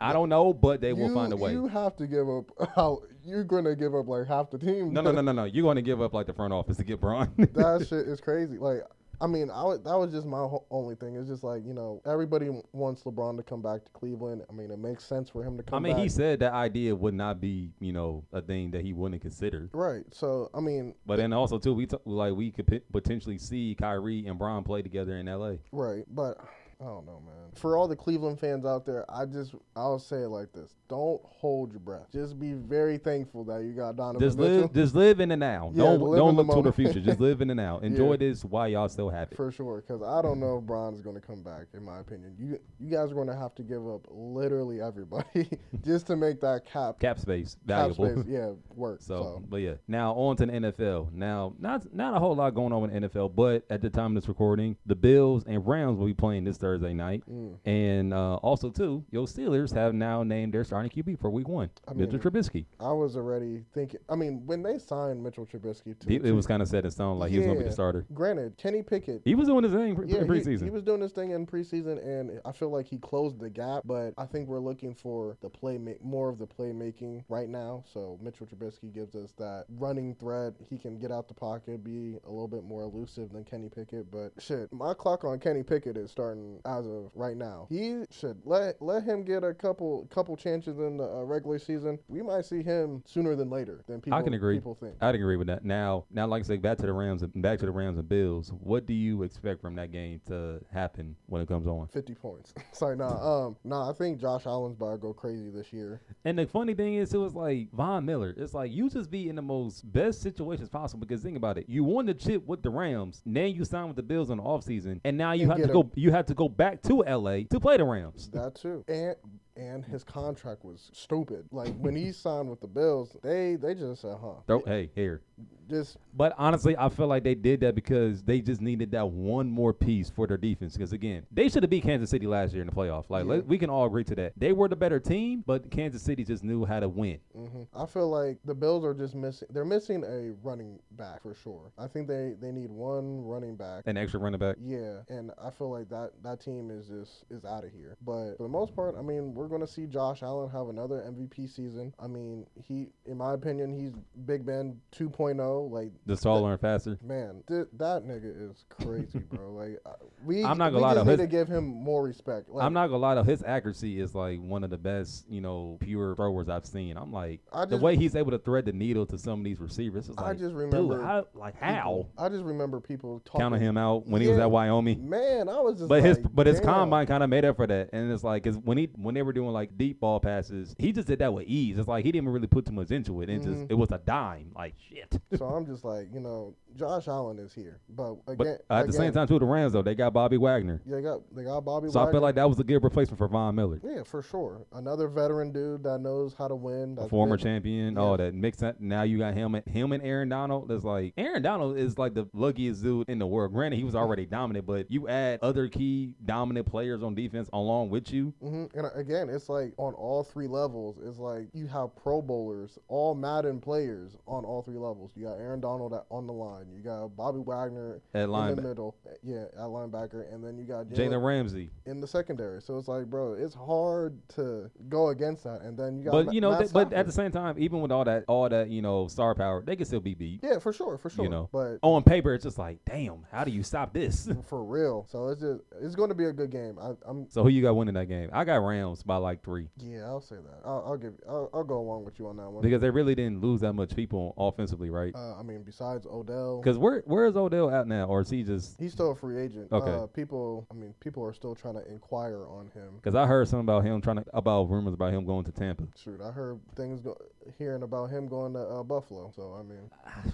I 0.00 0.12
don't 0.12 0.28
know, 0.28 0.52
but 0.52 0.80
they 0.80 0.92
will 0.92 1.08
you, 1.08 1.14
find 1.14 1.32
a 1.32 1.36
way. 1.36 1.52
You 1.52 1.66
have 1.68 1.96
to 1.96 2.06
give 2.06 2.28
up. 2.28 2.44
How 2.76 3.02
you're 3.24 3.44
gonna 3.44 3.74
give 3.74 3.94
up 3.94 4.06
like 4.08 4.26
half 4.26 4.50
the 4.50 4.58
team? 4.58 4.92
No, 4.92 5.00
no, 5.00 5.10
no, 5.12 5.20
no, 5.22 5.32
no. 5.32 5.44
You're 5.44 5.62
going 5.62 5.76
to 5.76 5.82
give 5.82 6.00
up 6.02 6.12
like 6.12 6.26
the 6.26 6.34
front 6.34 6.52
office 6.52 6.76
to 6.76 6.84
get 6.84 7.00
Bron. 7.00 7.32
that 7.54 7.86
shit 7.88 8.06
is 8.06 8.20
crazy. 8.20 8.58
Like, 8.58 8.82
I 9.18 9.26
mean, 9.26 9.50
I 9.50 9.64
would, 9.64 9.84
that 9.84 9.98
was 9.98 10.12
just 10.12 10.26
my 10.26 10.36
ho- 10.36 10.66
only 10.70 10.94
thing. 10.94 11.16
It's 11.16 11.28
just 11.28 11.42
like 11.42 11.64
you 11.64 11.72
know, 11.72 12.02
everybody 12.04 12.50
wants 12.72 13.04
LeBron 13.04 13.38
to 13.38 13.42
come 13.42 13.62
back 13.62 13.84
to 13.86 13.90
Cleveland. 13.92 14.42
I 14.50 14.52
mean, 14.52 14.70
it 14.70 14.78
makes 14.78 15.04
sense 15.04 15.30
for 15.30 15.42
him 15.42 15.56
to 15.56 15.62
come. 15.62 15.78
I 15.78 15.80
mean, 15.80 15.94
back. 15.94 16.02
he 16.02 16.08
said 16.10 16.40
that 16.40 16.52
idea 16.52 16.94
would 16.94 17.14
not 17.14 17.40
be, 17.40 17.70
you 17.80 17.94
know, 17.94 18.22
a 18.34 18.42
thing 18.42 18.70
that 18.72 18.82
he 18.82 18.92
wouldn't 18.92 19.22
consider. 19.22 19.70
right. 19.72 20.04
So 20.12 20.50
I 20.52 20.60
mean, 20.60 20.94
But 21.06 21.16
then 21.16 21.32
also 21.32 21.58
too, 21.58 21.72
we 21.72 21.86
t- 21.86 21.96
like 22.04 22.34
we 22.34 22.50
could 22.50 22.66
p- 22.66 22.80
potentially 22.92 23.38
see 23.38 23.74
Kyrie 23.74 24.26
and 24.26 24.38
Bron 24.38 24.62
play 24.62 24.82
together 24.82 25.16
in 25.16 25.26
L.A. 25.26 25.58
Right, 25.72 26.04
but 26.14 26.36
I 26.78 26.84
don't 26.84 27.06
know, 27.06 27.22
man. 27.24 27.34
For 27.54 27.74
all 27.78 27.88
the 27.88 27.96
Cleveland 27.96 28.38
fans 28.38 28.66
out 28.66 28.84
there, 28.84 29.06
I 29.10 29.24
just 29.24 29.54
I'll 29.74 29.98
say 29.98 30.18
it 30.18 30.28
like 30.28 30.52
this: 30.52 30.74
Don't 30.90 31.22
hold 31.24 31.70
your 31.72 31.80
breath. 31.80 32.06
Just 32.12 32.38
be 32.38 32.52
very 32.52 32.98
thankful 32.98 33.44
that 33.44 33.62
you 33.62 33.72
got 33.72 33.96
Donovan 33.96 34.20
Just 34.20 34.36
Mitchell. 34.36 34.60
live, 34.62 34.72
just 34.74 34.94
live 34.94 35.20
in 35.20 35.30
the 35.30 35.38
now. 35.38 35.72
Yeah, 35.74 35.84
don't 35.84 36.00
live 36.02 36.18
don't 36.18 36.28
in 36.30 36.36
the 36.36 36.42
look 36.42 36.56
to 36.64 36.70
the 36.70 36.72
future. 36.74 37.00
Just 37.00 37.18
live 37.18 37.40
in 37.40 37.48
the 37.48 37.54
now. 37.54 37.78
Enjoy 37.82 38.10
Yeah. 38.10 38.16
this 38.18 38.44
while 38.44 38.68
y'all 38.68 38.90
still 38.90 39.08
have 39.08 39.32
it. 39.32 39.36
for 39.36 39.50
sure, 39.50 39.80
because 39.86 40.02
I 40.02 40.20
don't 40.20 40.38
know 40.38 40.58
if 40.58 40.64
Bron 40.64 40.92
is 40.92 41.00
going 41.00 41.16
to 41.16 41.22
come 41.22 41.42
back. 41.42 41.64
In 41.72 41.82
my 41.82 42.00
opinion, 42.00 42.34
you 42.38 42.58
you 42.78 42.90
guys 42.94 43.10
are 43.10 43.14
going 43.14 43.28
to 43.28 43.36
have 43.36 43.54
to 43.54 43.62
give 43.62 43.88
up 43.88 44.06
literally 44.10 44.82
everybody 44.82 45.48
just 45.82 46.06
to 46.08 46.16
make 46.16 46.42
that 46.42 46.66
cap 46.66 47.00
Cap 47.00 47.18
space 47.18 47.54
cap 47.66 47.90
valuable. 47.96 48.22
space, 48.22 48.26
yeah, 48.28 48.50
work. 48.74 49.00
So, 49.00 49.16
So, 49.22 49.42
but 49.48 49.58
yeah. 49.62 49.74
Now 49.88 50.12
on 50.12 50.36
to 50.36 50.44
the 50.44 50.52
NFL. 50.52 51.10
Now, 51.14 51.54
not 51.58 51.94
not 51.94 52.14
a 52.14 52.18
whole 52.18 52.36
lot 52.36 52.50
going 52.54 52.74
on 52.74 52.90
in 52.90 53.00
the 53.02 53.08
NFL, 53.08 53.34
but 53.34 53.64
at 53.70 53.80
the 53.80 53.88
time 53.88 54.14
of 54.14 54.22
this 54.22 54.28
recording, 54.28 54.76
the 54.84 54.94
Bills 54.94 55.42
and 55.46 55.66
Rams 55.66 55.98
will 55.98 56.06
be 56.06 56.12
playing 56.12 56.44
this 56.44 56.58
Thursday 56.58 56.65
night, 56.74 57.22
mm, 57.30 57.56
and 57.64 58.12
uh, 58.12 58.36
also 58.36 58.70
too, 58.70 59.04
your 59.10 59.26
Steelers 59.26 59.72
have 59.74 59.94
now 59.94 60.22
named 60.22 60.52
their 60.54 60.64
starting 60.64 60.90
QB 60.90 61.20
for 61.20 61.30
Week 61.30 61.48
One, 61.48 61.70
I 61.88 61.92
Mitchell 61.94 62.12
mean, 62.14 62.20
Trubisky. 62.22 62.66
I 62.80 62.92
was 62.92 63.16
already 63.16 63.64
thinking. 63.72 64.00
I 64.08 64.16
mean, 64.16 64.42
when 64.46 64.62
they 64.62 64.78
signed 64.78 65.22
Mitchell 65.22 65.46
Trubisky, 65.46 65.98
to, 65.98 66.08
He, 66.08 66.16
it 66.16 66.32
was 66.32 66.46
kind 66.46 66.62
of 66.62 66.68
set 66.68 66.84
in 66.84 66.90
stone, 66.90 67.18
like 67.18 67.30
he 67.30 67.38
was 67.38 67.46
gonna 67.46 67.58
be 67.58 67.64
the 67.64 67.72
starter. 67.72 68.06
granted 68.12 68.56
Kenny 68.58 68.82
Pickett 68.82 69.22
He 69.24 69.34
was 69.34 69.48
doing 69.48 69.64
his 69.64 69.72
thing 69.72 69.94
pre- 69.96 70.08
Yeah, 70.08 70.18
he, 70.20 70.24
preseason. 70.24 70.64
he 70.64 70.70
was 70.70 70.82
doing 70.82 71.00
this 71.00 71.12
thing 71.12 71.30
in 71.30 71.46
preseason, 71.46 72.04
and 72.04 72.40
I 72.44 72.52
feel 72.52 72.70
like 72.70 72.86
he 72.86 72.98
closed 72.98 73.38
the 73.38 73.50
gap. 73.50 73.82
But 73.84 74.14
I 74.18 74.26
think 74.26 74.48
we're 74.48 74.60
looking 74.60 74.94
for 74.94 75.36
the 75.40 75.48
play 75.48 75.78
ma- 75.78 75.92
more 76.02 76.28
of 76.28 76.38
the 76.38 76.46
playmaking 76.46 77.24
right 77.28 77.48
now. 77.48 77.84
So 77.92 78.18
Mitchell 78.22 78.46
Trubisky 78.46 78.92
gives 78.92 79.14
us 79.14 79.32
that 79.38 79.64
running 79.78 80.14
threat. 80.14 80.54
He 80.68 80.78
can 80.78 80.98
get 80.98 81.10
out 81.12 81.28
the 81.28 81.34
pocket, 81.34 81.82
be 81.84 82.16
a 82.24 82.30
little 82.30 82.48
bit 82.48 82.64
more 82.64 82.82
elusive 82.82 83.32
than 83.32 83.44
Kenny 83.44 83.68
Pickett. 83.68 84.10
But 84.10 84.32
shit, 84.38 84.72
my 84.72 84.94
clock 84.94 85.24
on 85.24 85.38
Kenny 85.38 85.62
Pickett 85.62 85.96
is 85.96 86.10
starting 86.10 86.55
as 86.64 86.86
of 86.86 87.10
right 87.14 87.36
now. 87.36 87.66
He 87.70 88.04
should 88.10 88.40
let 88.44 88.80
let 88.80 89.02
him 89.02 89.24
get 89.24 89.44
a 89.44 89.54
couple 89.54 90.06
couple 90.10 90.36
chances 90.36 90.78
in 90.78 90.96
the 90.96 91.04
uh, 91.04 91.22
regular 91.24 91.58
season. 91.58 91.98
We 92.08 92.22
might 92.22 92.44
see 92.44 92.62
him 92.62 93.02
sooner 93.06 93.34
than 93.34 93.50
later 93.50 93.82
than 93.86 94.00
people 94.00 94.18
I 94.18 94.22
can 94.22 94.34
agree. 94.34 94.56
people 94.56 94.74
think. 94.74 94.94
I'd 95.00 95.14
agree 95.14 95.36
with 95.36 95.46
that. 95.48 95.64
Now, 95.64 96.04
now, 96.10 96.26
like 96.26 96.44
I 96.44 96.46
say, 96.46 96.56
back 96.56 96.78
to 96.78 96.86
the 96.86 96.92
Rams, 96.92 97.22
and 97.22 97.42
back 97.42 97.58
to 97.60 97.66
the 97.66 97.72
Rams 97.72 97.98
and 97.98 98.08
Bills. 98.08 98.52
What 98.60 98.86
do 98.86 98.94
you 98.94 99.22
expect 99.22 99.60
from 99.60 99.74
that 99.76 99.92
game 99.92 100.20
to 100.26 100.60
happen 100.72 101.16
when 101.26 101.42
it 101.42 101.48
comes 101.48 101.66
on? 101.66 101.88
50 101.88 102.14
points. 102.14 102.54
Sorry, 102.72 102.96
nah. 102.96 103.46
Um, 103.46 103.56
nah. 103.64 103.90
I 103.90 103.92
think 103.92 104.20
Josh 104.20 104.46
Allen's 104.46 104.76
about 104.76 104.92
to 104.92 104.98
go 104.98 105.12
crazy 105.12 105.50
this 105.50 105.72
year. 105.72 106.00
And 106.24 106.38
the 106.38 106.46
funny 106.46 106.74
thing 106.74 106.94
is, 106.94 107.12
it 107.14 107.18
was 107.18 107.34
like 107.34 107.68
Von 107.72 108.04
Miller. 108.04 108.34
It's 108.36 108.54
like 108.54 108.72
you 108.72 108.88
just 108.90 109.10
be 109.10 109.28
in 109.28 109.36
the 109.36 109.42
most 109.42 109.90
best 109.92 110.22
situations 110.22 110.68
possible 110.68 111.00
because 111.06 111.22
think 111.22 111.36
about 111.36 111.58
it. 111.58 111.66
You 111.68 111.84
won 111.84 112.06
the 112.06 112.14
chip 112.14 112.46
with 112.46 112.62
the 112.62 112.70
Rams, 112.70 113.22
then 113.26 113.54
you 113.54 113.64
signed 113.64 113.88
with 113.88 113.96
the 113.96 114.02
Bills 114.02 114.30
in 114.30 114.38
the 114.38 114.42
offseason, 114.42 115.00
and 115.04 115.16
now 115.16 115.32
you 115.32 115.50
And 115.50 115.60
have 115.60 115.68
to 115.68 115.72
go. 115.72 115.90
You 115.94 116.10
have 116.10 116.26
to 116.26 116.34
go 116.34 116.45
back 116.48 116.82
to 116.82 117.02
LA 117.02 117.40
to 117.50 117.60
play 117.60 117.76
the 117.76 117.84
Rams. 117.84 118.28
That 118.32 118.54
too. 118.54 118.84
And 118.88 119.16
and 119.56 119.84
his 119.84 120.04
contract 120.04 120.64
was 120.64 120.90
stupid. 120.92 121.46
Like 121.50 121.74
when 121.78 121.96
he 121.96 122.12
signed 122.12 122.48
with 122.50 122.60
the 122.60 122.66
Bills, 122.66 123.16
they 123.22 123.56
they 123.56 123.74
just 123.74 124.02
said, 124.02 124.16
huh. 124.20 124.34
Throw, 124.46 124.62
hey, 124.66 124.90
here. 124.94 125.22
Just 125.68 125.96
But 126.14 126.34
honestly, 126.38 126.76
I 126.78 126.88
feel 126.88 127.08
like 127.08 127.24
they 127.24 127.34
did 127.34 127.60
that 127.60 127.74
because 127.74 128.22
they 128.22 128.40
just 128.40 128.60
needed 128.60 128.92
that 128.92 129.08
one 129.10 129.50
more 129.50 129.72
piece 129.72 130.08
for 130.08 130.26
their 130.26 130.36
defense. 130.36 130.74
Because 130.74 130.92
again, 130.92 131.26
they 131.32 131.48
should 131.48 131.62
have 131.62 131.70
beat 131.70 131.82
Kansas 131.82 132.08
City 132.08 132.26
last 132.26 132.52
year 132.52 132.62
in 132.62 132.68
the 132.68 132.74
playoff. 132.74 133.04
Like 133.10 133.24
Yeah. 133.24 133.32
let, 133.32 133.46
we 133.46 133.58
can 133.58 133.68
all 133.68 133.86
agree 133.86 134.04
to 134.04 134.14
that. 134.14 134.32
They 134.36 134.52
were 134.52 134.68
the 134.68 134.76
better 134.76 135.00
team, 135.00 135.42
but 135.46 135.70
Kansas 135.70 136.02
City 136.02 136.24
just 136.24 136.44
knew 136.44 136.64
how 136.64 136.80
to 136.80 136.88
win. 136.88 137.18
hmm 137.34 137.62
I 137.74 137.86
feel 137.86 138.08
like 138.08 138.38
the 138.44 138.54
Bills 138.54 138.84
are 138.84 138.94
just 138.94 139.14
missing. 139.14 139.48
They're 139.50 139.64
missing 139.64 140.04
a 140.04 140.32
running 140.46 140.78
back 140.92 141.22
for 141.22 141.34
sure. 141.34 141.72
I 141.76 141.88
think 141.88 142.06
they 142.06 142.34
they 142.40 142.52
need 142.52 142.70
one 142.70 143.22
running 143.24 143.56
back. 143.56 143.82
An 143.86 143.96
extra 143.96 144.20
running 144.20 144.38
back. 144.38 144.56
Yeah, 144.62 145.00
and 145.08 145.32
I 145.42 145.50
feel 145.50 145.70
like 145.70 145.88
that 145.88 146.12
that 146.22 146.40
team 146.40 146.70
is 146.70 146.86
just 146.86 147.24
is 147.30 147.44
out 147.44 147.64
of 147.64 147.72
here. 147.72 147.96
But 148.04 148.36
for 148.36 148.44
the 148.44 148.48
most 148.48 148.74
part, 148.76 148.94
I 148.96 149.02
mean, 149.02 149.34
we're 149.34 149.45
we're 149.46 149.58
going 149.58 149.66
to 149.66 149.72
see 149.72 149.86
Josh 149.86 150.22
Allen 150.24 150.50
have 150.50 150.68
another 150.68 150.96
MVP 151.08 151.48
season. 151.48 151.94
I 152.00 152.08
mean, 152.08 152.46
he, 152.60 152.88
in 153.04 153.16
my 153.16 153.34
opinion, 153.34 153.72
he's 153.78 153.92
Big 154.26 154.44
Ben 154.44 154.80
2.0. 154.96 155.70
Like, 155.70 155.92
the 156.04 156.16
taller 156.16 156.52
and 156.52 156.60
faster. 156.60 156.98
man, 157.02 157.44
th- 157.48 157.66
that 157.74 158.02
nigga 158.04 158.50
is 158.50 158.64
crazy, 158.68 159.20
bro. 159.20 159.46
Like, 159.56 159.78
uh, 159.86 159.92
we, 160.24 160.44
I'm 160.44 160.58
not 160.58 160.70
gonna 160.70 160.80
lie, 160.82 160.94
just 160.94 161.06
though, 161.06 161.10
need 161.12 161.20
his- 161.20 161.28
to 161.28 161.36
give 161.36 161.48
him 161.48 161.64
more 161.64 162.02
respect. 162.04 162.48
Like, 162.50 162.64
I'm 162.64 162.72
not 162.74 162.88
gonna 162.88 162.98
lie 162.98 163.14
though, 163.14 163.22
his 163.22 163.42
accuracy 163.42 163.98
is 164.00 164.14
like 164.14 164.38
one 164.40 164.64
of 164.64 164.70
the 164.70 164.76
best, 164.76 165.24
you 165.30 165.40
know, 165.40 165.78
pure 165.80 166.14
throwers 166.16 166.48
I've 166.50 166.66
seen. 166.66 166.96
I'm 166.98 167.10
like 167.12 167.40
I 167.52 167.64
the 167.64 167.78
way 167.78 167.96
he's 167.96 168.14
able 168.16 168.32
to 168.32 168.38
thread 168.38 168.66
the 168.66 168.72
needle 168.72 169.06
to 169.06 169.16
some 169.18 169.38
of 169.40 169.44
these 169.44 169.60
receivers. 169.60 170.08
Is 170.10 170.16
I 170.18 170.34
just 170.34 170.54
remember 170.54 171.00
how, 171.02 171.26
like 171.34 171.58
how 171.58 172.06
I 172.18 172.28
just 172.28 172.44
remember 172.44 172.80
people 172.80 173.20
talking. 173.24 173.40
counting 173.40 173.60
him 173.62 173.78
out 173.78 174.06
when 174.06 174.20
he 174.20 174.28
was 174.28 174.38
at 174.38 174.50
Wyoming. 174.50 175.08
Man, 175.08 175.48
I 175.48 175.60
was 175.60 175.76
just. 175.78 175.88
But 175.88 176.02
his 176.02 176.18
like, 176.18 176.34
but 176.34 176.46
his 176.46 176.56
damn. 176.60 176.66
combine 176.74 177.06
kind 177.06 177.22
of 177.22 177.30
made 177.30 177.44
up 177.46 177.56
for 177.56 177.66
that, 177.66 177.90
and 177.94 178.12
it's 178.12 178.24
like 178.24 178.44
'cause 178.44 178.58
when 178.58 178.76
he 178.76 178.90
when 178.96 179.14
they 179.14 179.22
were 179.22 179.32
doing 179.36 179.50
like 179.52 179.76
deep 179.78 180.00
ball 180.00 180.18
passes, 180.18 180.74
he 180.78 180.92
just 180.92 181.06
did 181.08 181.20
that 181.20 181.32
with 181.32 181.46
ease. 181.46 181.78
It's 181.78 181.86
like 181.88 182.04
he 182.04 182.10
didn't 182.10 182.24
even 182.24 182.34
really 182.34 182.46
put 182.48 182.66
too 182.66 182.72
much 182.72 182.90
into 182.90 183.20
it, 183.22 183.30
and 183.30 183.42
just 183.42 183.60
Mhm. 183.60 183.70
it 183.70 183.74
was 183.74 183.90
a 183.92 183.98
dime. 183.98 184.50
Like 184.56 184.74
shit. 184.78 185.18
So 185.36 185.46
I'm 185.46 185.64
just 185.66 185.84
like, 185.84 186.08
you 186.12 186.20
know, 186.20 186.54
Josh 186.74 187.08
Allen 187.08 187.38
is 187.38 187.54
here, 187.54 187.78
but 187.88 188.16
again, 188.26 188.36
But 188.36 188.58
at 188.70 188.86
the 188.86 188.92
same 188.92 189.12
time, 189.12 189.26
too, 189.28 189.38
the 189.38 189.46
Rams 189.46 189.72
though 189.72 189.80
they 189.82 189.94
got 189.94 190.12
Bobby 190.12 190.36
Wagner, 190.36 190.80
they 190.84 191.00
got 191.00 191.20
they 191.34 191.44
got 191.44 191.64
Bobby. 191.64 191.88
so 191.90 192.00
I 192.00 192.02
Wagner. 192.04 192.12
feel 192.12 192.20
like 192.22 192.34
that 192.34 192.48
was 192.48 192.58
a 192.58 192.64
good 192.64 192.82
replacement 192.82 193.18
for 193.18 193.28
Von 193.28 193.54
Miller, 193.54 193.80
Yeah, 193.82 194.02
for 194.02 194.20
sure. 194.22 194.60
Another 194.72 195.08
veteran 195.08 195.52
dude 195.52 195.82
that 195.84 196.00
knows 196.00 196.34
how 196.34 196.48
to 196.48 196.56
win. 196.56 196.96
a 196.98 197.08
former 197.08 197.36
been- 197.36 197.44
champion. 197.44 197.94
Yeah. 197.94 198.00
All 198.00 198.16
that 198.16 198.34
mix 198.34 198.58
that. 198.58 198.80
Now 198.80 199.02
you 199.02 199.18
got 199.18 199.34
him, 199.34 199.54
and 199.54 199.64
him 199.66 199.92
and 199.92 200.02
Aaron 200.02 200.28
Donald. 200.28 200.68
That's 200.68 200.84
like 200.84 201.14
Aaron 201.16 201.42
Donald 201.42 201.76
is 201.78 201.98
like 201.98 202.14
the 202.14 202.28
luckiest 202.34 202.82
dude 202.82 203.08
in 203.08 203.18
the 203.18 203.26
world. 203.26 203.52
Granted, 203.52 203.76
he 203.78 203.84
was 203.84 203.94
already 203.94 204.26
dominant, 204.26 204.66
but 204.66 204.90
you 204.90 205.08
add 205.08 205.38
other 205.42 205.68
key 205.68 206.14
dominant 206.24 206.66
players 206.66 207.02
on 207.02 207.14
defense 207.14 207.48
along 207.52 207.88
with 207.90 208.12
you. 208.12 208.34
Mhm. 208.42 208.74
And 208.74 208.86
again, 208.94 209.25
it's 209.30 209.48
like 209.48 209.72
on 209.76 209.94
all 209.94 210.22
three 210.24 210.46
levels. 210.46 210.98
It's 211.04 211.18
like 211.18 211.48
you 211.52 211.66
have 211.66 211.94
Pro 211.96 212.20
Bowlers, 212.22 212.78
all 212.88 213.14
Madden 213.14 213.60
players 213.60 214.16
on 214.26 214.44
all 214.44 214.62
three 214.62 214.78
levels. 214.78 215.10
You 215.14 215.24
got 215.24 215.38
Aaron 215.38 215.60
Donald 215.60 215.92
at, 215.94 216.04
on 216.10 216.26
the 216.26 216.32
line. 216.32 216.66
You 216.74 216.80
got 216.82 217.16
Bobby 217.16 217.40
Wagner 217.40 218.00
At 218.14 218.24
in 218.24 218.30
linebacker. 218.30 218.56
the 218.56 218.62
middle. 218.62 218.96
Yeah, 219.22 219.42
at 219.54 219.68
linebacker, 219.68 220.32
and 220.32 220.44
then 220.44 220.58
you 220.58 220.64
got 220.64 220.86
Jalen 220.86 221.24
Ramsey. 221.24 221.70
in 221.86 222.00
the 222.00 222.06
secondary. 222.06 222.60
So 222.62 222.78
it's 222.78 222.88
like, 222.88 223.06
bro, 223.06 223.34
it's 223.34 223.54
hard 223.54 224.18
to 224.36 224.70
go 224.88 225.08
against 225.08 225.44
that. 225.44 225.62
And 225.62 225.76
then 225.78 225.98
you 225.98 226.04
got, 226.04 226.12
But 226.12 226.26
Ma- 226.26 226.32
you 226.32 226.40
know, 226.40 226.56
th- 226.58 226.72
but 226.72 226.92
at 226.92 227.06
the 227.06 227.12
same 227.12 227.30
time, 227.30 227.56
even 227.58 227.80
with 227.80 227.92
all 227.92 228.04
that, 228.04 228.24
all 228.28 228.48
that, 228.48 228.68
you 228.70 228.82
know, 228.82 229.06
star 229.08 229.34
power, 229.34 229.62
they 229.64 229.76
can 229.76 229.86
still 229.86 230.00
be 230.00 230.14
beat. 230.14 230.40
yeah, 230.42 230.58
for 230.58 230.72
sure, 230.72 230.98
for 230.98 231.10
sure. 231.10 231.24
You 231.24 231.30
know, 231.30 231.48
but 231.52 231.78
on 231.82 232.02
paper, 232.02 232.34
it's 232.34 232.44
just 232.44 232.58
like, 232.58 232.78
damn, 232.84 233.24
how 233.32 233.44
do 233.44 233.50
you 233.50 233.62
stop 233.62 233.92
this? 233.92 234.28
for 234.48 234.64
real. 234.64 235.06
So 235.10 235.28
it's 235.28 235.40
just 235.40 235.60
it's 235.80 235.94
going 235.94 236.08
to 236.10 236.14
be 236.14 236.24
a 236.26 236.32
good 236.32 236.50
game. 236.50 236.78
I, 236.80 236.92
I'm 237.06 237.28
so 237.30 237.42
who 237.42 237.48
you 237.48 237.62
got 237.62 237.74
winning 237.76 237.94
that 237.94 238.06
game? 238.06 238.30
I 238.32 238.44
got 238.44 238.56
Rams 238.56 239.02
by 239.02 239.15
like 239.18 239.42
three 239.42 239.68
yeah, 239.78 240.04
I'll 240.04 240.20
say 240.20 240.36
that. 240.36 240.60
I'll, 240.64 240.84
I'll 240.86 240.96
give 240.96 241.14
I'll, 241.28 241.50
I'll 241.52 241.64
go 241.64 241.78
along 241.78 242.04
with 242.04 242.18
you 242.18 242.28
on 242.28 242.36
that 242.36 242.50
one. 242.50 242.62
because 242.62 242.80
they 242.80 242.90
really 242.90 243.14
didn't 243.14 243.40
lose 243.40 243.60
that 243.60 243.72
much 243.72 243.94
people 243.94 244.34
offensively, 244.36 244.90
right? 244.90 245.14
Uh, 245.14 245.38
I 245.38 245.42
mean, 245.42 245.62
besides 245.62 246.06
Odell, 246.06 246.60
Because 246.60 246.78
where 246.78 247.02
where 247.06 247.26
is 247.26 247.36
Odell 247.36 247.70
at 247.70 247.86
now, 247.86 248.04
or 248.04 248.20
is 248.20 248.30
he 248.30 248.42
just? 248.42 248.78
he's 248.80 248.92
still 248.92 249.12
a 249.12 249.16
free 249.16 249.38
agent. 249.38 249.70
Okay. 249.72 249.90
Uh, 249.90 250.06
people, 250.06 250.66
I 250.70 250.74
mean, 250.74 250.94
people 251.00 251.24
are 251.24 251.32
still 251.32 251.54
trying 251.54 251.74
to 251.74 251.86
inquire 251.88 252.46
on 252.46 252.70
him. 252.74 252.96
Because 252.96 253.14
I 253.14 253.26
heard 253.26 253.48
something 253.48 253.64
about 253.64 253.84
him 253.84 254.00
trying 254.00 254.16
to 254.16 254.24
about 254.32 254.70
rumors 254.70 254.94
about 254.94 255.12
him 255.12 255.24
going 255.24 255.44
to 255.44 255.52
Tampa. 255.52 255.84
Shoot, 255.96 256.20
I 256.20 256.30
heard 256.30 256.60
things 256.74 257.00
go, 257.00 257.16
hearing 257.58 257.82
about 257.82 258.10
him 258.10 258.28
going 258.28 258.52
to 258.54 258.60
uh, 258.60 258.82
Buffalo. 258.82 259.32
So 259.34 259.56
I 259.58 259.62
mean, 259.62 259.90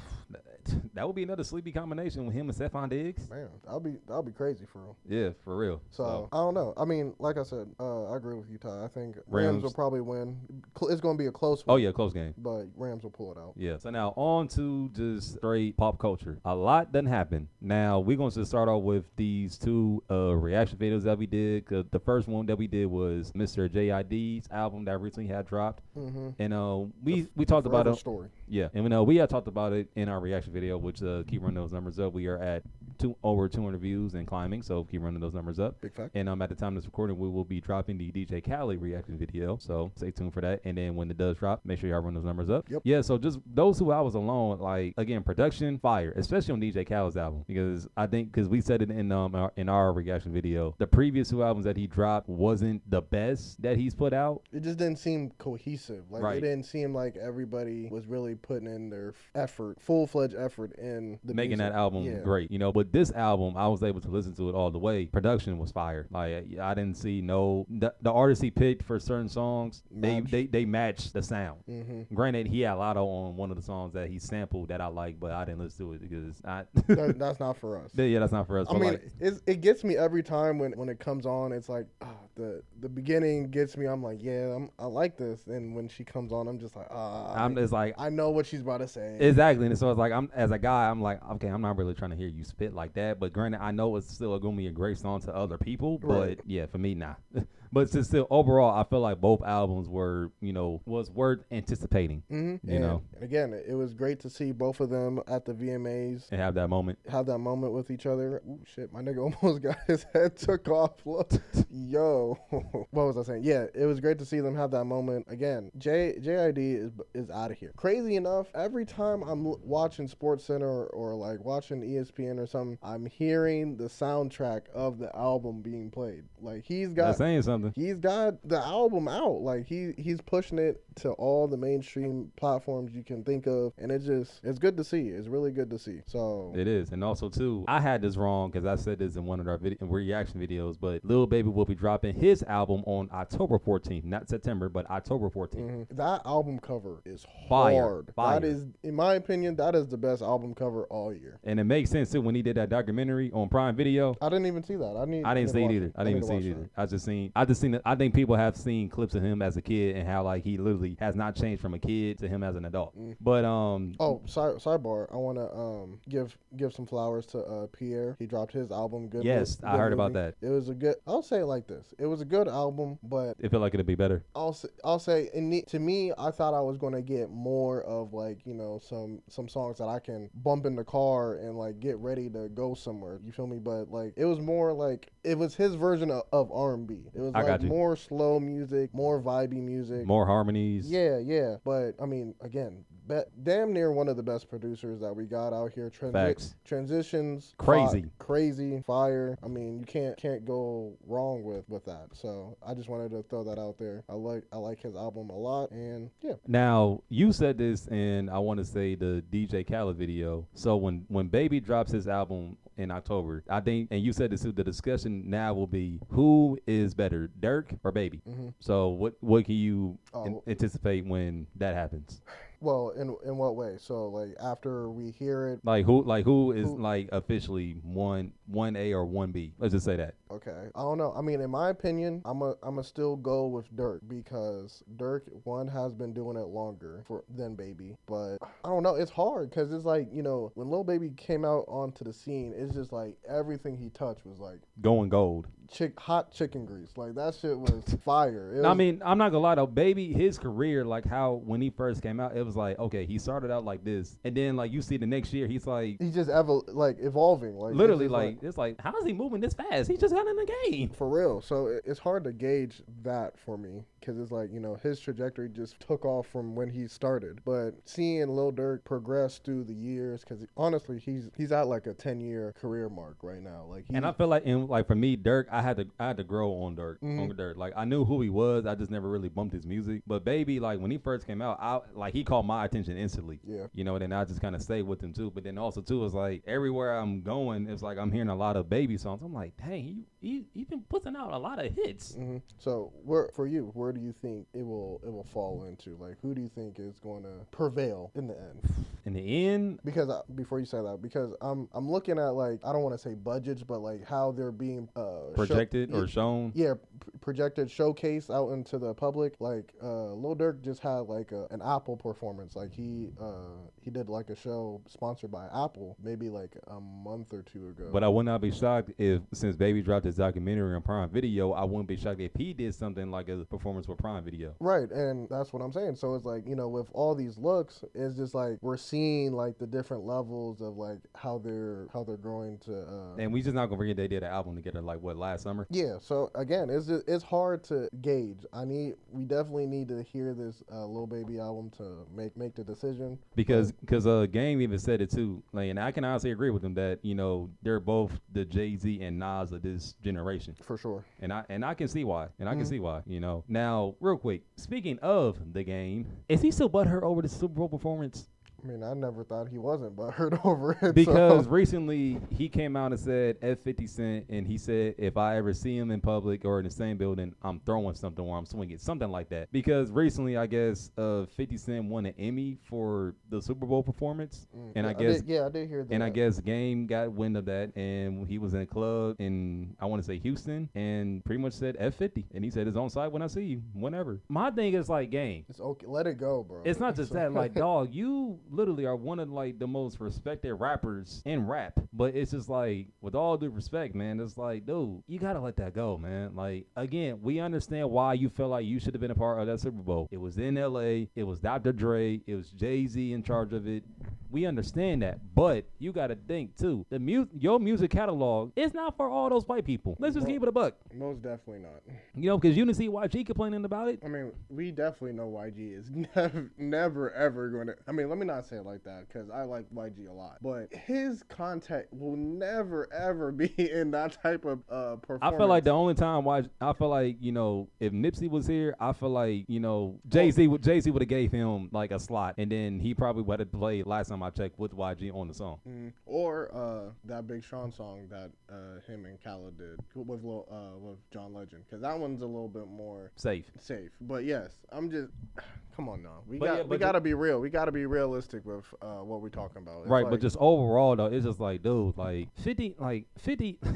that 0.95 1.07
would 1.07 1.17
be 1.17 1.23
another 1.23 1.45
sleepy 1.45 1.73
combination 1.73 2.25
with 2.27 2.35
him 2.35 2.49
and 2.49 2.57
Stefon 2.59 2.89
Diggs. 2.89 3.29
man, 3.29 3.49
that'll 3.65 3.81
be 3.81 3.97
that'll 4.07 4.23
be 4.23 4.33
crazy 4.33 4.65
for 4.65 4.79
real. 4.81 4.97
Yeah, 5.09 5.31
for 5.45 5.57
real. 5.57 5.81
So 5.91 6.29
I 6.33 6.37
don't 6.37 6.55
know. 6.55 6.73
I 6.77 6.85
mean, 6.85 7.15
like 7.19 7.37
I 7.39 7.43
said, 7.43 7.69
uh, 7.81 8.11
I 8.13 8.17
agree 8.17 8.35
with 8.37 8.49
you, 8.51 8.59
Ty. 8.59 8.85
I 8.85 8.89
think 8.89 9.17
Rams, 9.29 9.47
Rams. 9.55 9.63
will 9.65 9.73
probably 9.73 10.01
win. 10.01 10.39
Cl- 10.79 10.93
It's 10.93 11.01
going 11.01 11.17
to 11.17 11.23
be 11.23 11.27
a 11.27 11.33
close 11.33 11.65
oh 11.67 11.75
one, 11.75 11.83
yeah, 11.83 11.91
close 11.93 12.13
game. 12.13 12.35
but 12.39 12.67
Rams 12.77 13.03
will 13.03 13.11
pull 13.11 13.33
it 13.33 13.39
out. 13.39 13.55
Yeah. 13.57 13.77
So 13.79 13.91
now 13.91 14.13
on 14.17 14.47
to 14.49 14.89
just 14.95 15.37
straight 15.37 15.77
pop 15.77 15.99
culture. 15.99 16.39
A 16.45 16.55
lot 16.55 16.93
doesn't 16.93 17.07
happen. 17.07 17.49
Now 17.61 17.99
we're 18.01 18.17
going 18.17 18.31
to 18.33 18.47
start 18.47 18.69
off 18.69 18.83
with 18.83 19.05
these 19.17 19.59
two 19.59 20.03
uh, 20.11 20.35
reaction 20.35 20.79
videos 20.79 21.03
that 21.03 21.19
we 21.19 21.27
did. 21.27 21.67
'Cause 21.67 21.85
the 21.91 21.99
first 22.01 22.29
one 22.29 22.47
that 22.47 22.57
we 22.57 22.67
did 22.67 22.87
was 22.87 23.33
Mr. 23.33 23.69
JID's 23.71 24.49
album 24.51 24.85
that 24.85 24.99
recently 24.99 25.29
had 25.29 25.47
dropped, 25.47 25.83
Mm-hmm. 25.97 26.29
and 26.39 26.55
uh, 26.55 26.81
we 27.03 27.27
we 27.37 27.45
talked 27.45 27.67
about 27.67 27.87
it. 27.87 27.97
story. 27.97 28.29
Yeah, 28.49 28.69
and 28.75 28.85
we 28.85 28.91
know 28.91 29.03
we 29.03 29.17
had 29.17 29.29
talked 29.31 29.49
about 29.49 29.73
it 29.73 29.89
in 29.97 30.09
our 30.09 30.21
reaction 30.23 30.53
video, 30.53 30.79
which 30.79 31.03
uh, 31.03 31.23
keep 31.27 31.43
running 31.43 31.57
those 31.57 31.73
numbers 31.73 31.99
up. 31.99 32.13
We 32.13 32.27
are 32.27 32.39
at 32.39 32.63
two 32.99 33.17
over 33.23 33.49
200 33.49 33.79
views 33.79 34.15
and 34.15 34.27
climbing, 34.27 34.63
so 34.63 34.85
keep 34.85 35.03
running 35.03 35.21
those 35.21 35.35
numbers 35.35 35.59
up. 35.59 35.81
Big 35.81 35.95
fact. 35.95 36.11
And 36.15 36.29
um, 36.29 36.41
at 36.43 36.49
the 36.49 36.55
time 36.55 36.77
of 36.77 36.83
this 36.83 36.87
recording, 36.87 37.19
we 37.19 37.29
will 37.29 37.45
be 37.45 37.61
dropping 37.61 37.99
the 37.99 38.11
DJ 38.13 38.45
Khaled 38.45 38.81
reaction 38.81 39.17
video. 39.19 39.57
So 39.59 39.93
stay 39.97 40.11
tuned 40.11 40.33
for 40.35 40.41
that. 40.41 40.61
And 40.65 40.77
then 40.77 40.95
when 40.95 41.11
it 41.11 41.17
does 41.19 41.37
drop, 41.37 41.61
make 41.65 41.79
sure 41.79 41.89
y'all 41.91 42.01
run 42.01 42.15
those 42.15 42.25
numbers 42.25 42.51
up. 42.51 42.69
Yep. 42.71 42.83
Yeah. 42.85 43.01
So 43.01 43.19
just 43.19 43.39
those 43.47 43.79
who 43.79 43.91
I 43.91 44.01
was 44.01 44.15
alone, 44.15 44.59
like 44.59 44.95
again, 44.97 45.23
production 45.23 45.79
fire, 45.79 46.13
especially 46.17 46.53
on 46.53 46.61
DJ 46.61 46.87
Khaled's 46.87 47.17
album, 47.17 47.45
because 47.47 47.89
I 47.97 48.07
think 48.07 48.33
because 48.33 48.49
we 48.49 48.61
said 48.61 48.83
it 48.83 48.91
in 48.91 49.11
um 49.13 49.35
our, 49.35 49.53
in 49.57 49.69
our 49.69 49.93
reaction 49.93 50.33
video, 50.33 50.75
the 50.79 50.87
previous 50.87 51.31
two 51.31 51.43
albums 51.43 51.65
that 51.65 51.77
he 51.77 51.87
dropped 51.87 52.29
wasn't 52.29 52.89
the 52.91 53.01
best 53.03 53.61
that 53.63 53.77
he's 53.77 53.95
put 53.95 54.13
out. 54.13 54.43
It 54.53 54.63
just 54.63 54.79
didn't 54.79 54.99
seem 54.99 55.31
cohesive. 55.39 56.05
Like 56.11 56.23
Right. 56.23 56.39
it 56.39 56.41
didn't 56.43 56.65
seem 56.65 56.95
like 56.95 57.17
everybody 57.17 57.89
was 57.91 58.07
really 58.07 58.35
putting 58.35 58.69
in 58.69 58.91
their 58.91 59.15
effort, 59.35 59.81
full 59.81 60.07
fledged 60.07 60.35
effort 60.37 60.73
in 60.79 61.19
the 61.25 61.35
making 61.35 61.59
music. 61.59 61.73
that 61.73 61.79
album 61.79 62.05
Yeah. 62.05 62.19
great, 62.21 62.51
you 62.51 62.59
know. 62.59 62.73
But 62.73 62.92
this 62.93 63.11
album, 63.13 63.57
I 63.57 63.67
was 63.69 63.83
able 63.83 64.01
to 64.03 64.09
listen 64.09 64.35
to 64.35 64.49
it 64.49 64.55
all 64.55 64.71
the 64.71 64.79
way. 64.79 65.07
Production 65.07 65.59
was 65.59 65.73
fire. 65.73 66.07
Like 66.11 66.59
I 66.61 66.75
didn't 66.75 66.97
see 66.97 67.21
no 67.21 67.67
the, 67.69 67.95
the 68.03 68.13
artists 68.13 68.43
he 68.43 68.51
picked 68.51 68.83
for 68.83 69.01
certain 69.01 69.29
songs. 69.29 69.83
They 69.91 70.21
Match. 70.21 70.31
they 70.31 70.47
they 70.47 70.65
matched 70.65 71.13
the 71.13 71.23
sound. 71.23 71.61
Mm-hmm. 71.69 72.15
Granted, 72.15 72.47
he 72.47 72.61
had 72.61 72.75
a 72.75 72.77
Lotto 72.77 73.05
on 73.05 73.37
one 73.37 73.51
of 73.51 73.57
the 73.57 73.63
songs 73.63 73.95
that 73.95 74.09
he 74.09 74.19
sampled 74.19 74.69
that 74.69 74.81
I 74.81 74.87
like, 74.87 75.19
but 75.19 75.33
I 75.33 75.45
didn't 75.45 75.61
listen 75.61 75.87
to 75.87 75.93
it 75.95 76.03
because 76.03 76.41
I. 76.45 76.65
that, 76.87 77.15
that's 77.19 77.41
not 77.41 77.57
for 77.57 77.79
us. 77.79 77.91
yeah, 77.95 78.19
that's 78.19 78.33
not 78.33 78.47
for 78.47 78.59
us. 78.59 78.67
I 78.71 78.75
mean, 78.75 79.01
like, 79.21 79.35
it 79.47 79.61
gets 79.61 79.85
me 79.85 79.97
every 79.97 80.23
time 80.23 80.59
when, 80.59 80.73
when 80.73 80.89
it 80.89 81.01
comes 81.01 81.27
on. 81.27 81.53
It's 81.53 81.69
like 81.69 81.87
ah, 82.03 82.09
the 82.35 82.63
the 82.81 82.89
beginning 82.89 83.51
gets 83.51 83.77
me. 83.77 83.87
I'm 83.87 84.03
like, 84.03 84.23
yeah, 84.23 84.55
I'm, 84.55 84.71
I 84.79 84.87
like 84.87 85.17
this. 85.17 85.47
And 85.47 85.75
when 85.75 85.89
she 85.89 86.05
comes 86.05 86.33
on, 86.33 86.49
I'm 86.49 86.59
just 86.59 86.77
like, 86.77 86.89
ah, 86.91 87.35
I'm 87.35 87.55
just 87.55 87.73
like 87.73 87.95
I 87.99 88.11
know 88.11 88.31
what 88.31 88.47
she's 88.47 88.61
about 88.61 88.79
to 88.79 88.89
say. 88.89 89.17
Exactly, 89.19 89.67
and 89.67 89.79
so 89.79 89.91
it's 89.91 89.99
like 89.99 90.13
I'm 90.13 90.31
as 90.35 90.51
a 90.51 90.59
guy, 90.59 90.89
I'm 90.89 91.01
like, 91.01 91.21
okay, 91.33 91.49
I'm 91.49 91.63
not 91.63 91.77
really 91.77 91.95
trying 91.95 92.11
to 92.11 92.17
hear 92.17 92.29
you 92.29 92.45
spit 92.45 92.72
like 92.75 92.95
that. 92.95 93.21
But 93.21 93.33
granted, 93.33 93.63
I 93.63 93.71
know 93.71 93.97
it's 93.97 94.13
still 94.13 94.39
gonna 94.39 94.57
be 94.57 94.67
a 94.67 94.73
great 94.73 94.99
song 94.99 95.21
to 95.23 95.35
other 95.35 95.59
people. 95.59 95.99
But 95.99 96.09
Right. 96.09 96.41
yeah, 96.47 96.67
for 96.67 96.79
me, 96.79 96.95
nah. 96.95 97.15
but 97.73 97.89
still, 97.89 98.05
still, 98.05 98.27
overall, 98.31 98.79
I 98.79 98.85
feel 98.85 99.01
like 99.01 99.21
both 99.21 99.43
albums 99.43 99.89
were, 99.89 100.31
you 100.41 100.53
know, 100.53 100.83
was 100.85 101.11
worth 101.11 101.41
anticipating 101.51 102.23
mm-hmm. 102.31 102.69
you 102.69 102.77
and, 102.77 102.85
know. 102.85 103.03
again, 103.21 103.53
it 103.53 103.75
was 103.75 103.95
great 103.95 104.21
to 104.21 104.31
see 104.31 104.53
both 104.53 104.81
of 104.81 104.91
them 104.91 105.21
at 105.27 105.45
the 105.45 105.55
VMAs. 105.55 106.31
and 106.31 106.41
have 106.41 106.55
that 106.55 106.69
moment. 106.69 106.99
have 107.09 107.27
that 107.27 107.39
moment 107.39 107.73
with 107.73 107.91
each 107.91 108.07
other. 108.07 108.43
Ooh, 108.49 108.61
shit, 108.65 108.93
my 108.93 109.01
nigga 109.01 109.33
almost 109.43 109.63
got 109.63 109.79
his 109.87 110.05
head 110.13 110.37
took 110.37 110.69
off. 110.69 110.93
Look, 111.07 111.33
Yo, 111.71 112.39
what 112.91 113.07
was 113.07 113.17
I 113.17 113.23
saying? 113.23 113.45
Yeah, 113.45 113.67
it 113.75 113.87
was 113.87 114.01
great 114.01 114.19
to 114.19 114.25
see 114.25 114.41
them 114.41 114.55
have 114.55 114.71
that 114.73 114.85
moment 114.85 115.27
again. 115.29 115.71
J 115.79 116.15
JID 116.21 116.59
is 116.59 116.93
is 117.15 117.31
out 117.31 117.51
of 117.51 117.59
here. 117.59 117.73
Crazy 117.77 118.17
enough, 118.17 118.49
every 118.55 118.85
time 118.85 119.23
I'm 119.23 119.47
l- 119.47 119.61
watching 119.63 120.09
Sports 120.09 120.45
Center 120.45 120.69
or, 120.69 120.87
or 120.87 121.15
like 121.15 121.43
watching 121.45 121.81
ESPN 121.81 122.39
or 122.39 122.47
something, 122.47 122.79
I'm 122.83 123.07
hearing 123.07 123.77
the 123.77 123.85
soundtrack 123.85 124.69
of 124.75 124.99
the 124.99 125.15
album 125.17 125.63
being 125.63 125.91
played. 125.91 126.25
Like 126.41 126.65
he's 126.65 126.93
That's 126.93 127.19
got 127.19 127.25
saying 127.25 127.43
something. 127.43 127.62
He's 127.75 127.97
got 127.97 128.47
the 128.49 128.59
album 128.59 129.09
out. 129.09 129.43
Like 129.43 129.67
he 129.67 129.93
he's 129.97 130.21
pushing 130.21 130.59
it 130.59 130.83
to 130.97 131.11
all 131.13 131.49
the 131.49 131.57
mainstream 131.57 132.31
platforms 132.37 132.95
you 132.95 133.03
can 133.03 133.25
think 133.25 133.47
of, 133.47 133.73
and 133.79 133.91
it 133.91 134.01
just 134.03 134.41
it's 134.45 134.59
good 134.59 134.77
to 134.77 134.85
see. 134.85 135.09
It's 135.09 135.29
really 135.29 135.53
good 135.53 135.71
to 135.71 135.79
see. 135.79 136.01
So 136.07 136.53
It 136.55 136.67
is, 136.69 136.91
and 136.93 137.03
also 137.03 137.29
too, 137.29 137.65
I 137.69 137.81
had 137.81 138.03
this 138.03 138.17
wrong 138.17 138.51
because 138.51 138.67
I 138.67 138.77
said 138.83 138.99
this 138.99 139.17
in 139.17 139.25
one 139.25 139.41
of 139.41 139.47
our 139.49 139.59
video, 139.59 139.79
reaction 139.87 140.41
videos. 140.41 140.77
But 140.81 141.05
Lil 141.05 141.27
Baby 141.27 141.49
will 141.49 141.65
be 141.65 141.75
dropping 141.75 142.15
his 142.15 142.43
album 142.45 142.83
on 142.87 143.09
October 143.13 143.59
14th, 143.59 144.05
not 144.05 144.29
September, 144.29 144.69
but 144.69 144.89
October 144.91 145.31
14th. 145.31 145.71
Mhm. 145.71 145.97
That 145.97 146.23
album 146.25 146.59
cover 146.59 147.01
is 147.05 147.27
Fire. 147.49 147.83
hard. 147.83 148.13
Fire. 148.15 148.41
That 148.41 148.47
is, 148.47 148.67
in 148.83 148.95
my 148.95 149.15
opinion, 149.15 149.57
that 149.57 149.75
is 149.75 149.89
the 149.89 149.97
best 149.97 150.23
album 150.23 150.55
cover 150.55 150.85
all 150.85 151.13
year. 151.13 151.39
And 151.45 151.59
it 151.61 151.65
makes 151.65 151.91
sense 151.91 152.11
too 152.11 152.21
when 152.21 152.35
he 152.35 152.43
did 152.43 152.57
that 152.57 152.69
documentary 152.69 153.31
on 153.33 153.49
Prime 153.49 153.77
Video. 153.77 154.17
I 154.21 154.29
didn't 154.29 154.47
even 154.47 154.63
see 154.63 154.77
that. 154.77 154.97
I 154.97 155.05
need. 155.05 155.25
I 155.25 155.35
didn't 155.35 155.51
see 155.51 155.63
it 155.65 155.71
either. 155.71 155.93
I 155.97 156.05
didn't 156.05 156.17
even 156.25 156.29
see 156.29 156.49
it 156.49 156.51
either. 156.51 156.71
I 156.77 156.87
just 156.87 157.05
seen. 157.05 157.33
I 157.35 157.45
just 157.45 157.52
seen. 157.61 157.75
It. 157.75 157.83
I 157.85 157.95
think 157.95 158.15
people 158.15 158.37
have 158.37 158.57
seen 158.57 158.89
clips 158.89 159.15
of 159.15 159.23
him 159.23 159.43
as 159.43 159.57
a 159.57 159.63
kid 159.63 159.97
and 159.97 160.07
how 160.07 160.23
like 160.23 160.45
he 160.45 160.59
literally 160.59 160.97
has 161.01 161.15
not 161.15 161.37
changed 161.37 161.61
from 161.63 161.75
a 161.75 161.79
kid 161.79 162.19
to 162.19 162.29
him 162.29 162.43
as 162.43 162.57
an 162.57 162.65
adult. 162.65 162.99
Mm. 162.99 163.17
But 163.21 163.45
um, 163.45 163.95
Oh, 164.01 164.23
side, 164.27 164.57
sidebar. 164.57 165.13
I 165.13 165.17
want 165.17 165.39
to 165.39 165.53
um 165.53 166.01
give 166.09 166.37
give 166.57 166.73
some 166.73 166.87
flowers 166.87 167.27
to 167.27 167.39
uh, 167.39 167.67
Pierre. 167.69 168.17
He 168.19 168.27
dropped 168.27 168.53
his 168.53 168.71
album. 168.71 169.09
Good. 169.09 169.25
Yes, 169.25 169.61
Mo- 169.63 169.69
I 169.69 169.73
Good 169.73 169.79
heard 169.79 169.93
about 169.93 170.13
that. 170.15 170.35
It 170.41 170.49
was 170.49 170.69
a 170.69 170.75
good. 170.75 170.97
I'll 171.07 171.23
say 171.23 171.41
it 171.41 171.47
like 171.47 171.67
this. 171.67 171.95
It 171.99 172.07
was 172.07 172.21
a 172.21 172.25
good 172.25 172.49
album, 172.49 172.99
but 173.03 173.37
it 173.39 173.51
felt 173.51 173.63
like 173.63 173.75
it'd 173.75 173.87
be 173.87 173.95
better. 173.95 174.25
I'll 174.35 174.53
say, 174.53 174.69
I'll 174.85 174.99
say 174.99 175.31
in 175.35 175.53
to 175.67 175.79
me, 175.79 176.13
I 176.17 176.31
thought 176.31 176.55
I 176.55 176.61
was 176.61 176.79
gonna 176.79 177.03
get 177.03 177.31
more 177.31 177.83
of 177.85 178.13
like 178.13 178.47
you 178.47 178.55
know 178.55 178.81
some 178.83 179.21
some 179.29 179.49
songs 179.49 179.79
that 179.79 179.89
I 179.89 179.99
can 179.99 180.31
bump 180.35 180.67
in 180.67 180.77
the 180.77 180.85
car 180.85 181.37
and 181.37 181.57
like 181.57 181.81
get 181.81 181.97
ready 181.99 182.29
to 182.31 182.49
go 182.49 182.75
somewhere. 182.75 183.21
You 183.25 183.33
feel 183.33 183.47
me? 183.47 183.59
But 183.59 183.91
like 183.91 184.15
it 184.17 184.25
was 184.25 184.41
more 184.41 184.73
like 184.73 185.13
it 185.25 185.37
was 185.37 185.55
his 185.55 185.75
version 185.75 186.11
of, 186.11 186.23
of 186.33 186.51
R 186.53 186.75
and 186.75 186.87
B. 186.87 187.11
It 187.15 187.21
was 187.21 187.33
I 187.35 187.42
like 187.43 187.61
got 187.61 187.63
you. 187.63 187.69
more 187.69 187.97
slow 187.97 188.41
music, 188.41 188.93
more 188.95 189.21
vibey 189.21 189.63
music. 189.63 190.07
More 190.07 190.27
harmonies. 190.27 190.91
Yeah, 190.91 191.19
yeah, 191.19 191.57
but 191.65 191.93
I 192.01 192.07
mean, 192.07 192.35
again, 192.41 192.85
be, 193.09 193.21
damn 193.43 193.73
near 193.73 193.93
one 193.93 194.09
of 194.09 194.17
the 194.17 194.23
best 194.23 194.49
producers 194.49 195.01
that 195.01 195.15
we 195.15 195.25
got 195.25 195.53
out 195.53 195.73
here. 195.73 195.91
Transi- 195.91 196.13
Facts. 196.13 196.55
Transitions, 196.65 197.55
Crazy. 197.59 198.03
fi- 198.03 198.09
crazy, 198.19 198.83
fire. 198.87 199.39
I 199.43 199.49
mean, 199.49 199.79
you 199.81 199.85
can't 199.87 200.17
can't 200.17 200.45
go 200.45 200.93
wrong 201.07 201.43
with 201.43 201.69
with 201.69 201.85
that. 201.87 202.09
So 202.13 202.57
I 202.67 202.75
just 202.75 202.89
wanted 202.89 203.11
to 203.13 203.23
throw 203.25 203.45
that 203.45 203.59
out 203.59 203.79
there. 203.79 204.05
I 204.09 204.15
like 204.15 204.45
I 204.53 204.57
like 204.57 204.81
his 204.81 204.95
album 204.95 205.31
a 205.31 205.37
lot, 205.37 205.71
and 205.71 206.11
yeah, 206.21 206.35
Now 206.47 207.03
you 207.09 207.33
said 207.33 207.59
this, 207.59 207.87
and 207.89 208.31
I 208.31 208.39
want 208.39 208.59
to 208.59 208.65
say 208.65 208.95
the 208.95 209.23
DJ 209.33 209.67
Khaled 209.69 209.97
video. 209.97 210.47
So 210.55 210.77
when 210.77 211.05
when 211.09 211.29
Baby 211.29 211.61
drops 211.61 211.93
his 211.93 212.09
album 212.09 212.57
in 212.79 212.91
October, 212.91 213.45
I 213.51 213.61
think, 213.61 213.89
and 213.91 214.03
you 214.03 214.13
said 214.15 214.31
this, 214.31 214.43
too, 214.43 214.51
the 214.53 214.65
discussion 214.65 215.29
now 215.29 215.53
will 215.53 215.67
be 215.67 216.01
who 216.09 216.59
is 216.67 216.95
better, 216.95 217.31
Durk 217.41 217.79
or 217.85 217.93
Baby. 217.93 218.23
Mhm. 218.29 218.55
So 218.61 218.89
what 218.89 219.15
what 219.21 219.45
can 219.45 219.55
you 219.57 219.99
Oh. 220.15 220.25
an- 220.25 220.41
anticipate 220.47 221.05
when 221.07 221.47
that 221.57 221.75
happens? 221.75 222.21
Well, 222.63 222.91
in 222.91 223.15
in 223.25 223.37
what 223.37 223.57
way? 223.57 223.75
So 223.79 224.09
like 224.09 224.37
after 224.43 224.89
we 224.89 225.11
hear 225.11 225.49
it, 225.49 225.61
Like 225.65 225.85
who 225.85 226.03
like 226.05 226.25
who 226.25 226.53
is 226.53 226.67
Who- 226.69 226.79
like 226.81 227.09
officially 227.13 227.73
one 227.83 228.33
one 228.47 228.77
A 228.77 228.93
or 228.93 229.05
one 229.05 229.33
B? 229.33 229.53
Let's 229.59 229.73
just 229.75 229.85
say 229.85 229.97
that. 229.97 230.15
okay. 230.31 230.69
I 230.75 230.81
don't 230.83 230.97
know. 230.99 231.13
I 231.17 231.23
mean, 231.23 231.41
in 231.41 231.51
my 231.51 231.71
opinion, 231.71 232.23
I'm 232.25 232.41
a 232.43 232.55
I'm 232.63 232.79
a 232.79 232.85
still 232.85 233.17
go 233.17 233.47
with 233.49 233.67
Durk 233.75 234.01
because 234.09 234.83
Durk 234.97 235.23
one 235.45 235.67
has 235.69 235.93
been 235.95 236.13
doing 236.15 236.37
it 236.37 236.47
longer 236.47 237.03
for 237.07 237.25
than 237.37 237.57
Baby, 237.57 237.97
but 238.07 238.37
I 238.65 238.69
don't 238.69 238.83
know. 238.85 238.95
It's 238.95 239.11
hard 239.11 239.51
because 239.51 239.73
it's 239.73 239.85
like 239.85 240.09
you 240.13 240.23
know 240.23 240.53
when 240.55 240.71
Lil 240.71 240.85
Baby 240.85 241.11
came 241.17 241.45
out 241.45 241.65
onto 241.67 242.05
the 242.05 242.13
scene, 242.13 242.55
it's 242.57 242.75
just 242.75 242.93
like 242.93 243.17
everything 243.29 243.77
he 243.77 243.91
touched 243.91 244.25
was 244.25 244.39
like 244.39 244.61
Going 244.81 245.09
gold. 245.09 245.49
Chick 245.73 245.99
hot 245.99 246.33
chicken 246.33 246.65
grease. 246.65 246.93
Like 246.97 247.15
that 247.15 247.35
shit 247.35 247.59
was 247.59 247.83
fire. 248.05 248.55
It 248.55 248.65
I 248.65 248.75
mean, 248.75 249.03
I'm 249.05 249.19
not 249.19 249.31
gonna 249.31 249.43
lie 249.43 249.55
though, 249.55 249.67
baby, 249.67 250.13
his 250.13 250.39
career, 250.39 250.85
like 250.85 251.05
how 251.05 251.41
when 251.45 251.61
he 251.61 251.71
first 251.71 252.03
came 252.03 252.21
out, 252.21 252.37
it 252.37 252.45
was 252.45 252.57
like, 252.57 252.79
okay, 252.79 253.05
he 253.05 253.19
started 253.19 253.51
out 253.51 253.65
like 253.65 253.85
this, 253.85 254.19
and 254.25 254.37
then 254.37 254.57
like 254.57 254.73
you 254.73 254.83
see 254.83 254.97
the 254.97 255.07
next 255.07 255.33
year, 255.33 255.47
he's 255.47 255.67
like, 255.67 255.97
he's 256.01 256.15
just 256.15 256.31
ever 256.31 256.61
like 256.69 256.97
evolving. 257.01 257.57
Like 257.57 257.75
literally, 257.75 258.07
just 258.07 258.13
like, 258.13 258.43
it's 258.43 258.59
like, 258.59 258.81
how 258.81 258.97
is 258.99 259.07
he 259.07 259.13
moving 259.13 259.41
this 259.41 259.55
fast? 259.55 259.91
He 259.91 259.97
just 259.97 260.15
got 260.15 260.27
in 260.27 260.37
the 260.37 260.53
game. 260.65 260.91
For 260.91 261.09
real. 261.09 261.41
So 261.41 261.79
it's 261.85 261.99
hard 261.99 262.25
to 262.25 262.33
gauge 262.33 262.83
that 263.03 263.39
for 263.39 263.57
me 263.57 263.85
because 264.03 264.19
it's 264.19 264.33
like, 264.33 264.53
you 264.53 264.61
know, 264.61 264.75
his 264.75 264.99
trajectory 265.01 265.49
just 265.49 265.79
took 265.81 266.05
off 266.05 266.27
from 266.27 266.55
when 266.55 266.69
he 266.69 266.89
started. 266.89 267.41
But 267.45 267.75
seeing 267.85 268.29
Lil 268.29 268.53
Durk 268.53 268.85
progress 268.85 269.39
through 269.39 269.65
the 269.65 269.75
years, 269.75 270.21
because 270.23 270.45
honestly, 270.57 270.99
he's 270.99 271.31
he's 271.37 271.53
at 271.53 271.69
like 271.69 271.87
a 271.87 271.95
10 271.95 272.21
year 272.21 272.53
career 272.61 272.89
mark 272.89 273.19
right 273.23 273.41
now. 273.43 273.65
Like, 273.69 273.85
he, 273.89 273.95
And 273.95 274.05
I 274.05 274.13
feel 274.13 274.27
like, 274.29 274.45
in 274.45 274.67
like 274.67 274.87
for 274.87 274.95
me, 274.97 275.17
Durk, 275.17 275.45
I 275.51 275.63
had 275.63 275.77
to, 275.77 275.87
I 276.01 276.09
had 276.09 276.17
to 276.19 276.25
grow 276.25 276.53
on 276.65 276.77
Durk, 276.77 276.97
Mhm. 277.01 277.21
on 277.31 277.37
Durk. 277.37 277.57
Like 277.57 277.73
I 277.77 277.85
knew 277.85 278.05
who 278.05 278.21
he 278.21 278.29
was, 278.29 278.67
I 278.67 278.75
just 278.75 278.91
never 278.91 279.09
really 279.09 279.29
bumped 279.29 279.55
his 279.55 279.65
music. 279.67 280.03
But 280.07 280.25
baby, 280.25 280.59
like 280.61 280.81
when 280.81 280.91
he 280.91 280.99
first 280.99 281.27
came 281.27 281.41
out, 281.41 281.59
I 281.61 281.81
like 281.95 282.13
he 282.13 282.25
caught 282.25 282.43
my 282.45 282.65
attention 282.65 282.97
instantly. 282.97 283.39
Yeah. 283.45 283.67
You 283.73 283.85
know, 283.85 283.95
and 283.95 284.03
then 284.03 284.13
I 284.13 284.25
just 284.25 284.41
kind 284.41 284.55
of 284.57 284.63
stayed 284.63 284.83
with 284.83 285.01
him 285.01 285.13
too. 285.13 285.31
But 285.31 285.45
then 285.45 285.57
also 285.59 285.81
too, 285.81 286.05
it's 286.05 286.15
like 286.15 286.43
everywhere 286.47 286.99
I'm 286.99 287.23
going, 287.23 287.69
it's 287.69 287.83
like 287.83 287.99
I'm 287.99 288.11
hearing 288.11 288.29
a 288.29 288.35
lot 288.37 288.57
of 288.57 288.69
baby 288.69 288.97
songs. 288.97 289.23
I'm 289.23 289.33
like, 289.33 289.57
dang, 289.57 289.85
he 289.85 290.05
he 290.23 290.45
he 290.55 290.65
been 290.65 290.83
putting 290.89 291.17
out 291.17 291.33
a 291.33 291.39
lot 291.39 291.63
of 291.65 291.75
hits. 291.75 292.15
hmm 292.15 292.39
So 292.59 292.93
where 293.05 293.29
for 293.35 293.47
you, 293.47 293.71
where 293.75 293.93
do 293.93 294.01
you 294.01 294.13
think 294.23 294.47
it 294.55 294.65
will 294.65 295.01
it 295.05 295.13
will 295.13 295.25
fall 295.25 295.65
into? 295.65 295.97
Like, 296.01 296.17
who 296.23 296.35
do 296.35 296.41
you 296.41 296.49
think 296.49 296.79
is 296.79 296.99
going 297.01 297.25
to 297.25 297.45
prevail 297.51 298.11
in 298.15 298.29
the 298.29 298.35
end? 298.39 298.87
In 299.05 299.15
the 299.15 299.47
end, 299.49 299.81
Because 299.85 300.09
uh, 300.09 300.23
before 300.37 300.61
you 300.61 300.65
say 300.65 300.79
that, 300.79 301.01
because 301.03 301.35
I'm 301.41 301.69
I'm 301.73 301.91
looking 301.91 302.19
at 302.19 302.35
like 302.35 302.61
I 302.65 302.73
don't 302.73 302.83
want 302.83 302.95
to 302.95 302.99
say 302.99 303.15
budgets, 303.15 303.63
but 303.63 303.81
like 303.81 304.07
how 304.07 304.31
they're 304.31 304.53
being 304.53 304.89
uh 304.95 305.33
projected 305.35 305.93
or 305.93 306.07
shown. 306.07 306.53
yeah, 306.55 306.75
projected 307.21 307.69
showcase 307.71 308.31
out 308.31 308.51
into 308.51 308.79
the 308.79 308.95
public. 308.95 309.35
Like 309.41 309.73
uh, 309.83 310.13
Lil 310.13 310.37
Durk 310.37 310.63
just 310.63 310.81
had 310.81 311.01
like 311.09 311.33
a, 311.33 311.47
an 311.51 311.61
Apple 311.65 311.97
performance. 311.97 312.55
Like 312.55 312.73
he 312.73 313.11
uh, 313.21 313.59
he 313.81 313.91
did 313.91 314.09
like 314.09 314.31
a 314.31 314.37
show 314.37 314.81
sponsored 314.87 315.33
by 315.33 315.47
Apple, 315.47 315.97
maybe 316.01 316.29
like 316.29 316.57
a 316.69 316.81
month 316.81 317.33
or 317.33 317.43
two 317.43 317.71
ago. 317.71 317.91
But 317.93 318.05
I 318.05 318.09
would 318.09 318.27
not 318.27 318.41
be 318.41 318.53
shocked 318.53 318.93
if, 318.99 319.21
since 319.33 319.57
Baby 319.57 319.83
dropped 319.83 320.05
his 320.05 320.15
documentary 320.15 320.77
on 320.77 320.83
Prime 320.83 321.11
Video, 321.11 321.51
I 321.53 321.65
wouldn't 321.65 321.89
be 321.89 321.97
shocked 321.97 322.21
if 322.21 322.33
he 322.37 322.53
did 322.53 322.73
something 322.73 323.11
like 323.11 323.29
a 323.29 323.45
performance 323.47 323.87
for 323.87 323.97
Prime 323.97 324.25
Video. 324.25 324.55
Right, 324.61 324.89
and 324.93 325.29
that's 325.29 325.53
what 325.53 325.61
I'm 325.61 325.73
saying. 325.73 325.97
So 325.97 326.15
it's 326.15 326.25
like 326.25 326.47
you 326.47 326.55
know, 326.55 326.69
with 326.69 326.87
all 326.93 327.17
these 327.17 327.37
looks, 327.37 327.83
it's 327.95 328.17
just 328.17 328.33
like 328.33 328.59
we're 328.61 328.77
seeing 328.77 328.92
like 328.97 329.59
the 329.59 329.67
different 329.67 330.05
levels 330.05 330.61
of 330.61 330.77
like 330.77 330.99
how 331.15 331.39
they're 331.39 331.87
how 331.93 332.05
they're 332.05 332.17
growing 332.17 332.59
to. 332.59 332.81
Uh, 332.83 333.17
And 333.19 333.33
we 333.33 333.41
just 333.43 333.55
not 333.55 333.67
gonna 333.67 333.79
forget 333.79 333.97
they 333.97 334.09
did 334.09 334.23
an 334.23 334.31
album 334.31 334.55
together 334.55 334.83
like 334.83 335.01
what 335.01 335.17
last 335.17 335.43
summer. 335.43 335.67
yeah, 335.71 335.97
so 336.01 336.31
again, 336.35 336.69
it's 336.71 336.87
just, 336.87 337.09
it's 337.09 337.25
hard 337.25 337.65
to 337.65 337.89
gauge. 338.03 338.45
I 338.53 338.65
need 338.65 338.95
we 339.11 339.25
definitely 339.25 339.67
need 339.67 339.89
to 339.89 340.03
hear 340.03 340.35
this 340.35 340.63
uh, 340.71 340.85
Lil 340.87 341.07
Baby 341.07 341.39
album 341.39 341.71
to 341.79 342.07
make 342.15 342.37
make 342.37 342.55
the 342.55 342.65
decision. 342.65 343.19
Because 343.35 343.73
because 343.73 344.07
uh 344.07 344.27
Game 344.27 344.61
even 344.61 344.79
said 344.79 345.01
it 345.01 345.11
too. 345.11 345.43
Like 345.53 345.71
and 345.71 345.81
I 345.81 345.91
can 345.91 346.05
honestly 346.05 346.31
agree 346.31 346.51
with 346.51 346.63
him 346.65 346.75
that, 346.75 346.99
you 347.03 347.15
know, 347.15 347.51
they're 347.63 347.81
both 347.81 348.21
the 348.33 348.45
Jay 348.45 348.77
Z 348.77 349.01
and 349.03 349.19
Nas 349.19 349.53
of 349.53 349.63
this 349.63 349.95
generation. 350.03 350.55
For 350.63 350.77
sure. 350.77 351.05
And 351.21 351.33
I 351.33 351.45
and 351.49 351.65
I 351.65 351.75
can 351.75 351.89
see 351.89 352.05
why. 352.05 352.29
And 352.39 352.49
I 352.49 352.53
can 352.55 352.63
Mhm. 352.65 352.69
see 352.69 352.81
why, 352.81 353.03
you 353.07 353.21
know. 353.21 353.45
Now, 353.49 353.95
real 354.01 354.17
quick, 354.19 354.43
speaking 354.57 354.99
of 355.01 355.53
the 355.55 355.63
game, 355.65 356.07
is 356.29 356.43
he 356.43 356.51
still 356.51 356.69
butthurt 356.69 357.03
over 357.03 357.23
the 357.23 357.29
Super 357.29 357.55
Bowl 357.55 357.69
performance? 357.69 358.29
I 358.65 358.69
mean, 358.69 358.83
I 358.85 358.95
never 358.95 359.25
thought 359.25 359.49
he 359.49 359.59
wasn't, 359.59 359.97
but 359.97 360.13
heard 360.13 360.39
over 360.45 360.77
it. 360.81 360.95
Because 360.95 361.45
so. 361.45 361.51
recently 361.51 362.21
he 362.31 362.49
came 362.49 362.77
out 362.77 362.93
and 362.93 363.01
said 363.01 363.37
F 363.43 363.59
fifty 363.59 363.87
cent 363.87 364.27
and 364.29 364.47
he 364.47 364.57
said 364.57 364.95
if 364.99 365.17
I 365.17 365.37
ever 365.37 365.53
see 365.53 365.77
him 365.77 365.91
in 365.91 366.01
public 366.01 366.45
or 366.45 366.59
in 366.61 366.65
the 366.65 366.71
same 366.71 366.97
building, 366.97 367.35
I'm 367.43 367.61
throwing 367.67 367.95
something 367.95 368.25
or 368.25 368.39
I'm 368.39 368.47
swinging 368.47 368.79
something 368.79 369.11
like 369.11 369.29
that. 369.31 369.51
Because 369.53 369.91
recently 369.91 370.37
I 370.37 370.47
guess 370.47 370.91
uh 370.97 371.27
fifty 371.37 371.57
cent 371.57 371.87
won 371.87 372.07
an 372.07 372.15
Emmy 372.19 372.59
for 372.63 373.15
the 373.31 373.41
Super 373.43 373.67
Bowl 373.67 373.83
performance. 373.83 374.47
Mm, 374.57 374.73
And 374.77 374.87
I 374.87 374.91
yeah, 374.91 374.95
guess 374.99 375.21
did, 375.23 375.27
yeah, 375.29 375.47
I 375.47 375.49
did 375.49 375.69
hear 375.69 375.85
that. 375.85 375.93
and 375.93 376.05
I 376.05 376.11
guess 376.11 376.39
Game 376.39 376.87
got 376.87 377.11
wind 377.13 377.37
of 377.37 377.45
that, 377.47 377.73
and 377.77 378.27
he 378.29 378.39
was 378.39 378.55
in 378.55 378.61
a 378.61 378.67
club 378.67 379.17
in 379.19 379.75
I 379.81 379.87
want 379.87 380.01
to 380.03 380.07
say 380.07 380.19
Houston, 380.19 380.69
and 380.77 381.25
pretty 381.25 381.43
much 381.43 381.55
said 381.55 381.77
F 381.81 381.95
fifty, 381.97 382.27
and 382.35 382.45
he 382.45 382.51
said 382.51 382.69
it's 382.69 382.77
on 382.77 382.91
site 382.91 383.11
when 383.11 383.23
I 383.23 383.27
see 383.27 383.43
you, 383.43 383.63
whenever. 383.75 384.21
My 384.29 384.51
thing 384.53 384.75
is 384.75 384.89
like 384.89 385.11
Game. 385.11 385.45
it's 385.49 385.61
okay. 385.61 385.87
Let 385.89 386.07
it 386.07 386.19
go, 386.19 386.45
bro. 386.45 386.63
It's 386.65 386.79
not 386.79 386.95
just 386.95 387.13
that, 387.15 387.33
like, 387.33 387.55
dog, 387.67 387.93
you 387.93 388.39
literally 388.53 388.87
are 388.87 388.97
one 388.97 389.19
of 389.19 389.31
like 389.31 389.59
the 389.59 389.67
most 389.67 389.99
respected 390.01 390.55
rappers 390.55 391.23
in 391.25 391.47
rap. 391.47 391.73
But 391.93 392.15
it's 392.15 392.31
just 392.33 392.49
like, 392.49 392.89
with 393.01 393.15
all 393.15 393.37
due 393.37 393.51
respect, 393.51 393.95
man, 393.95 394.21
it's 394.21 394.37
like, 394.39 394.67
dude, 394.67 395.03
you 395.07 395.19
gotta 395.19 395.41
let 395.41 395.57
that 395.57 395.75
go, 395.75 395.97
man. 395.99 396.35
Like, 396.35 396.67
again, 396.77 397.19
we 397.23 397.41
understand 397.41 397.91
why 397.91 398.15
you 398.15 398.29
felt 398.29 398.51
like 398.51 398.67
you 398.67 398.79
should 398.79 398.95
have 398.95 399.01
been 399.01 399.11
a 399.11 399.15
part 399.17 399.41
of 399.41 399.47
that 399.47 399.61
Super 399.61 399.83
Bowl. 399.83 400.09
It 400.11 400.19
was 400.19 400.39
in 400.39 400.55
LA, 400.55 401.07
it 401.17 401.25
was 401.27 401.41
Dr. 401.41 401.73
Dre, 401.73 402.21
it 402.27 402.35
was 402.35 402.51
Jay 402.51 402.87
Z 402.87 403.13
in 403.13 403.23
charge 403.23 403.53
of 403.53 403.67
it. 403.67 403.85
We 404.31 404.47
understand 404.47 405.03
that, 405.03 405.19
but 405.35 405.67
you 405.79 405.93
gotta 405.93 406.17
think 406.27 406.57
too. 406.57 406.87
The 406.89 406.99
mu- 406.99 407.27
your 407.39 407.61
music 407.61 407.91
catalog 407.91 408.53
is 408.57 408.73
not 408.73 408.97
for 408.97 409.11
all 409.11 409.29
those 409.29 409.47
white 409.47 409.65
people. 409.67 409.95
Let's 409.99 410.15
just 410.15 410.27
Well- 410.27 410.35
keep 410.35 410.43
it 410.43 410.49
a 410.49 410.53
buck, 410.53 410.75
Most 410.95 411.21
definitely 411.23 411.61
not. 411.61 411.83
you 412.15 412.31
know, 412.31 412.39
because 412.39 412.57
you 412.57 412.65
didn't 412.65 412.79
see 412.79 412.89
YG 412.89 413.25
complaining 413.27 413.65
about 413.67 413.89
it. 413.89 414.01
I 414.03 414.09
mean, 414.09 414.33
we 414.49 414.71
definitely 414.71 415.13
know 415.13 415.29
YG 415.31 415.75
is 415.79 415.91
never, 416.17 416.51
never, 416.57 417.11
ever 417.13 417.51
going 417.51 417.67
to. 417.67 417.77
I 417.87 417.93
mean, 417.93 418.09
let 418.09 418.17
me 418.17 418.25
not 418.25 418.42
say 418.47 418.57
it 418.57 418.67
like 418.67 418.85
that 418.85 419.09
because 419.09 419.31
I 419.31 419.43
like 419.43 419.67
YG 419.75 420.09
a 420.09 420.13
lot, 420.13 420.39
but 420.43 420.69
his 420.73 421.23
content 421.29 421.87
will 421.91 422.17
never, 422.17 422.93
ever 422.93 423.33
be 423.33 423.53
in 423.59 423.91
that 423.93 424.21
type 424.23 424.45
of 424.45 424.61
uh, 424.71 424.97
performance. 424.97 425.35
I 425.35 425.37
feel 425.37 425.47
like 425.49 425.65
the 425.65 425.71
only 425.71 425.95
time 425.95 426.25
why 426.25 426.45
I 426.61 426.73
feel 426.73 426.89
like 426.89 427.17
you 427.21 427.33
know 427.33 427.69
if 427.81 427.93
Nipsey 427.93 428.29
was 428.29 428.47
here, 428.47 428.75
I 428.81 428.93
feel 428.93 429.11
like 429.11 429.45
you 429.49 429.61
know 429.61 429.99
Jay 430.09 430.31
Z 430.31 430.47
would 430.49 430.63
Jay 430.63 430.81
Z 430.81 430.91
would 430.91 431.03
have 431.03 431.09
gave 431.09 431.33
him 431.33 431.69
like 431.73 431.91
a 431.91 431.99
slot, 431.99 432.35
and 432.39 432.51
then 432.51 432.79
he 432.81 432.95
probably 432.95 433.23
would 433.23 433.41
have 433.41 433.53
played 433.53 433.87
last 433.87 434.09
time 434.09 434.23
I 434.23 434.31
checked 434.31 434.59
with 434.59 434.73
YG 434.73 435.15
on 435.15 435.29
the 435.29 435.35
song. 435.35 435.61
Mm. 435.69 435.93
Or 436.07 436.55
uh, 436.55 436.91
that 437.05 437.27
Big 437.27 437.45
Sean 437.45 437.73
song 437.73 438.09
that 438.11 438.31
uh, 438.51 438.81
him 438.87 439.05
and 439.05 439.23
Khaled 439.23 439.59
did 439.59 439.81
with 439.95 440.23
Lil, 440.23 440.47
uh, 440.51 440.79
with 440.79 440.99
John 441.13 441.33
Legend, 441.33 441.65
because 441.67 441.83
that 441.83 441.99
one's 441.99 442.23
a 442.23 442.27
little 442.27 442.49
bit 442.49 442.69
more 442.69 443.13
Safe. 443.17 443.47
safe. 443.61 443.91
But 444.01 444.25
yes, 444.25 444.51
I'm 444.71 444.91
just. 444.91 445.11
Come 445.75 445.89
on 445.89 446.03
now, 446.03 446.21
we 446.27 446.37
But 446.37 446.47
got 446.47 446.57
yeah, 446.59 446.63
we 446.65 446.77
got 446.77 446.93
to 446.93 447.01
be 447.01 447.15
real. 447.15 447.41
We 447.41 447.49
got 447.49 447.65
to 447.65 447.73
be 447.73 447.87
realistic 447.87 448.32
with 448.45 448.65
uh, 448.81 448.97
what 449.05 449.21
we're 449.21 449.29
talking 449.29 449.59
about. 449.63 449.83
It's 449.83 449.91
right, 449.91 450.03
like- 450.05 450.11
but 450.11 450.21
just 450.21 450.37
overall 450.39 450.97
though, 450.97 451.07
it's 451.07 451.25
just 451.25 451.41
like 451.41 451.63
dude, 451.63 451.97
like 451.97 452.29
fifty, 452.37 452.75
like 452.79 453.07
fifty. 453.19 453.59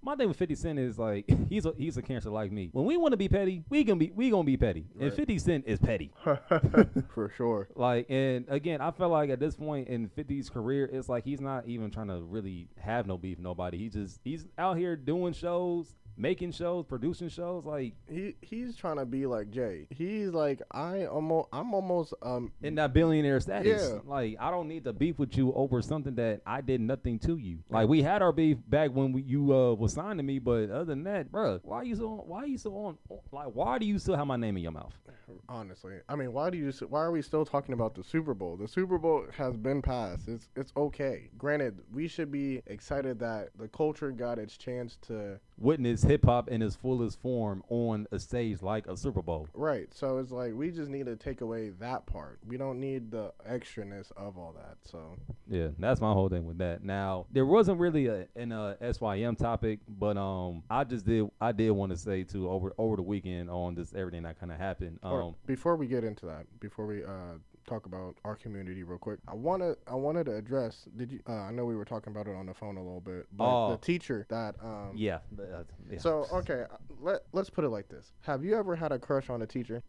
My 0.00 0.14
thing 0.14 0.28
with 0.28 0.36
Fifty 0.36 0.54
Cent 0.54 0.78
is 0.78 0.96
like 0.96 1.28
he's 1.48 1.66
a 1.66 1.74
he's 1.76 1.96
a 1.96 2.02
cancer 2.02 2.30
like 2.30 2.52
me. 2.52 2.70
When 2.72 2.84
we 2.84 2.96
want 2.96 3.12
to 3.12 3.16
be 3.16 3.28
petty, 3.28 3.64
we 3.68 3.82
gonna 3.82 3.98
be 3.98 4.12
we 4.14 4.30
gonna 4.30 4.44
be 4.44 4.56
petty, 4.56 4.86
and 4.98 5.12
Fifty 5.12 5.38
Cent 5.38 5.64
is 5.66 5.80
petty. 5.80 6.12
for 6.22 7.30
sure. 7.36 7.68
Like, 7.74 8.06
and 8.08 8.46
again, 8.48 8.80
I 8.80 8.92
feel 8.92 9.08
like 9.08 9.28
at 9.30 9.40
this 9.40 9.56
point 9.56 9.88
in 9.88 10.08
50's 10.08 10.50
career, 10.50 10.88
it's 10.90 11.08
like 11.08 11.24
he's 11.24 11.40
not 11.40 11.66
even 11.66 11.90
trying 11.90 12.08
to 12.08 12.20
really 12.22 12.68
have 12.78 13.06
no 13.06 13.18
beef 13.18 13.38
with 13.38 13.44
nobody. 13.44 13.76
He 13.76 13.88
just 13.88 14.20
he's 14.24 14.46
out 14.56 14.78
here 14.78 14.94
doing 14.94 15.32
shows, 15.32 15.96
making 16.18 16.52
shows, 16.52 16.84
producing 16.86 17.28
shows. 17.28 17.64
Like 17.64 17.94
He 18.10 18.34
he's 18.42 18.76
trying 18.76 18.96
to 18.96 19.06
be 19.06 19.26
like 19.26 19.50
Jay. 19.50 19.86
He's 19.90 20.30
like 20.30 20.60
I 20.70 21.06
almost 21.06 21.48
I'm 21.52 21.72
almost 21.72 22.14
um 22.22 22.52
in 22.62 22.74
that 22.74 22.92
billionaire 22.92 23.40
status. 23.40 23.90
Yeah. 23.92 24.00
Like 24.04 24.36
I 24.40 24.50
don't 24.50 24.68
need 24.68 24.84
to 24.84 24.92
beef 24.92 25.18
with 25.18 25.36
you 25.36 25.52
over 25.54 25.80
something 25.80 26.14
that 26.16 26.42
I 26.46 26.60
did 26.60 26.80
nothing 26.80 27.18
to 27.20 27.36
you. 27.36 27.58
Like 27.70 27.88
we 27.88 28.02
had 28.02 28.22
our 28.22 28.32
beef 28.32 28.58
back 28.68 28.90
when 28.90 29.12
we, 29.12 29.22
you 29.22 29.54
uh, 29.54 29.74
was 29.74 29.94
signed 29.94 30.18
to 30.18 30.22
me, 30.22 30.38
but 30.38 30.70
other 30.70 30.84
than 30.84 31.04
that, 31.04 31.30
bruh, 31.30 31.60
why 31.62 31.78
are 31.78 31.84
you 31.84 31.96
so 31.96 32.24
why 32.26 32.42
are 32.42 32.46
you 32.46 32.58
so 32.58 32.74
on 32.74 32.98
like 33.32 33.48
why 33.54 33.78
do 33.78 33.86
you 33.86 33.98
still 33.98 34.16
have 34.16 34.26
my 34.26 34.36
name 34.36 34.56
in 34.56 34.62
your 34.62 34.72
mouth? 34.72 34.94
honestly. 35.48 35.94
I 36.08 36.16
mean, 36.16 36.32
why 36.32 36.50
do 36.50 36.58
you 36.58 36.72
why 36.88 37.00
are 37.00 37.10
we 37.10 37.22
still 37.22 37.44
talking 37.44 37.72
about 37.72 37.94
the 37.94 38.04
Super 38.04 38.34
Bowl? 38.34 38.56
The 38.56 38.68
Super 38.68 38.98
Bowl 38.98 39.26
has 39.36 39.56
been 39.56 39.82
passed. 39.82 40.28
It's 40.28 40.48
it's 40.56 40.72
okay. 40.76 41.30
Granted, 41.36 41.80
we 41.92 42.08
should 42.08 42.30
be 42.30 42.62
excited 42.66 43.18
that 43.20 43.50
the 43.58 43.68
culture 43.68 44.10
got 44.10 44.38
its 44.38 44.56
chance 44.56 44.96
to 45.08 45.38
Witness 45.58 46.02
hip 46.02 46.24
hop 46.24 46.48
in 46.48 46.62
its 46.62 46.76
fullest 46.76 47.20
form 47.20 47.62
on 47.68 48.06
a 48.12 48.18
stage 48.18 48.62
like 48.62 48.86
a 48.86 48.96
Super 48.96 49.22
Bowl. 49.22 49.48
right. 49.54 49.92
So 49.92 50.18
it's 50.18 50.30
like 50.30 50.54
we 50.54 50.70
just 50.70 50.88
need 50.90 51.06
to 51.06 51.16
take 51.16 51.40
away 51.40 51.70
that 51.80 52.06
part. 52.06 52.38
We 52.46 52.56
don't 52.56 52.78
need 52.80 53.10
the 53.10 53.32
extraness 53.48 54.12
of 54.16 54.38
all 54.38 54.54
that. 54.56 54.76
So 54.84 55.16
Yeah, 55.48 55.68
that's 55.78 56.00
my 56.00 56.12
whole 56.12 56.28
thing 56.28 56.46
with 56.46 56.58
that. 56.58 56.84
Now, 56.84 57.26
there 57.32 57.46
wasn't 57.46 57.80
really 57.80 58.06
a 58.06 58.26
an 58.36 58.52
uh, 58.52 58.76
SYM 58.92 59.36
topic, 59.36 59.80
but 59.88 60.16
um, 60.16 60.62
I 60.70 60.84
just 60.84 61.04
did 61.04 61.28
I 61.40 61.52
did 61.52 61.70
want 61.72 61.90
to 61.90 61.98
say 61.98 62.22
too 62.22 62.48
over 62.48 62.72
over 62.78 62.96
the 62.96 63.02
weekend 63.02 63.50
on 63.50 63.74
this 63.74 63.92
everything 63.94 64.22
that 64.22 64.38
kind 64.38 64.52
of 64.52 64.58
happened. 64.58 64.98
Um, 65.02 65.12
Or 65.12 65.34
before 65.46 65.76
we 65.76 65.86
get 65.86 66.04
into 66.04 66.26
that, 66.26 66.46
before 66.60 66.86
we 66.86 67.04
uh, 67.04 67.38
talk 67.68 67.86
about 67.86 68.16
our 68.24 68.34
community 68.34 68.82
real 68.82 68.98
quick, 68.98 69.18
I 69.28 69.34
wanna 69.34 69.74
I 69.86 69.94
wanted 69.94 70.24
to 70.26 70.36
address. 70.36 70.86
Did 70.96 71.12
you? 71.12 71.20
Uh, 71.28 71.32
I 71.32 71.50
know 71.52 71.64
we 71.64 71.76
were 71.76 71.84
talking 71.84 72.12
about 72.12 72.26
it 72.26 72.34
on 72.34 72.46
the 72.46 72.54
phone 72.54 72.76
a 72.76 72.82
little 72.82 73.00
bit, 73.00 73.26
but 73.32 73.44
Oh. 73.44 73.70
the 73.72 73.76
teacher 73.78 74.26
that 74.30 74.54
um. 74.62 74.92
yeah, 74.94 75.18
uh, 75.38 75.64
yeah. 75.90 75.98
So 75.98 76.26
okay, 76.32 76.64
uh, 76.70 76.76
let 77.00 77.20
let's 77.32 77.50
put 77.50 77.64
it 77.64 77.68
like 77.68 77.88
this: 77.88 78.12
Have 78.22 78.44
you 78.44 78.56
ever 78.56 78.74
had 78.74 78.92
a 78.92 78.98
crush 78.98 79.28
on 79.30 79.42
a 79.42 79.46
teacher? 79.46 79.82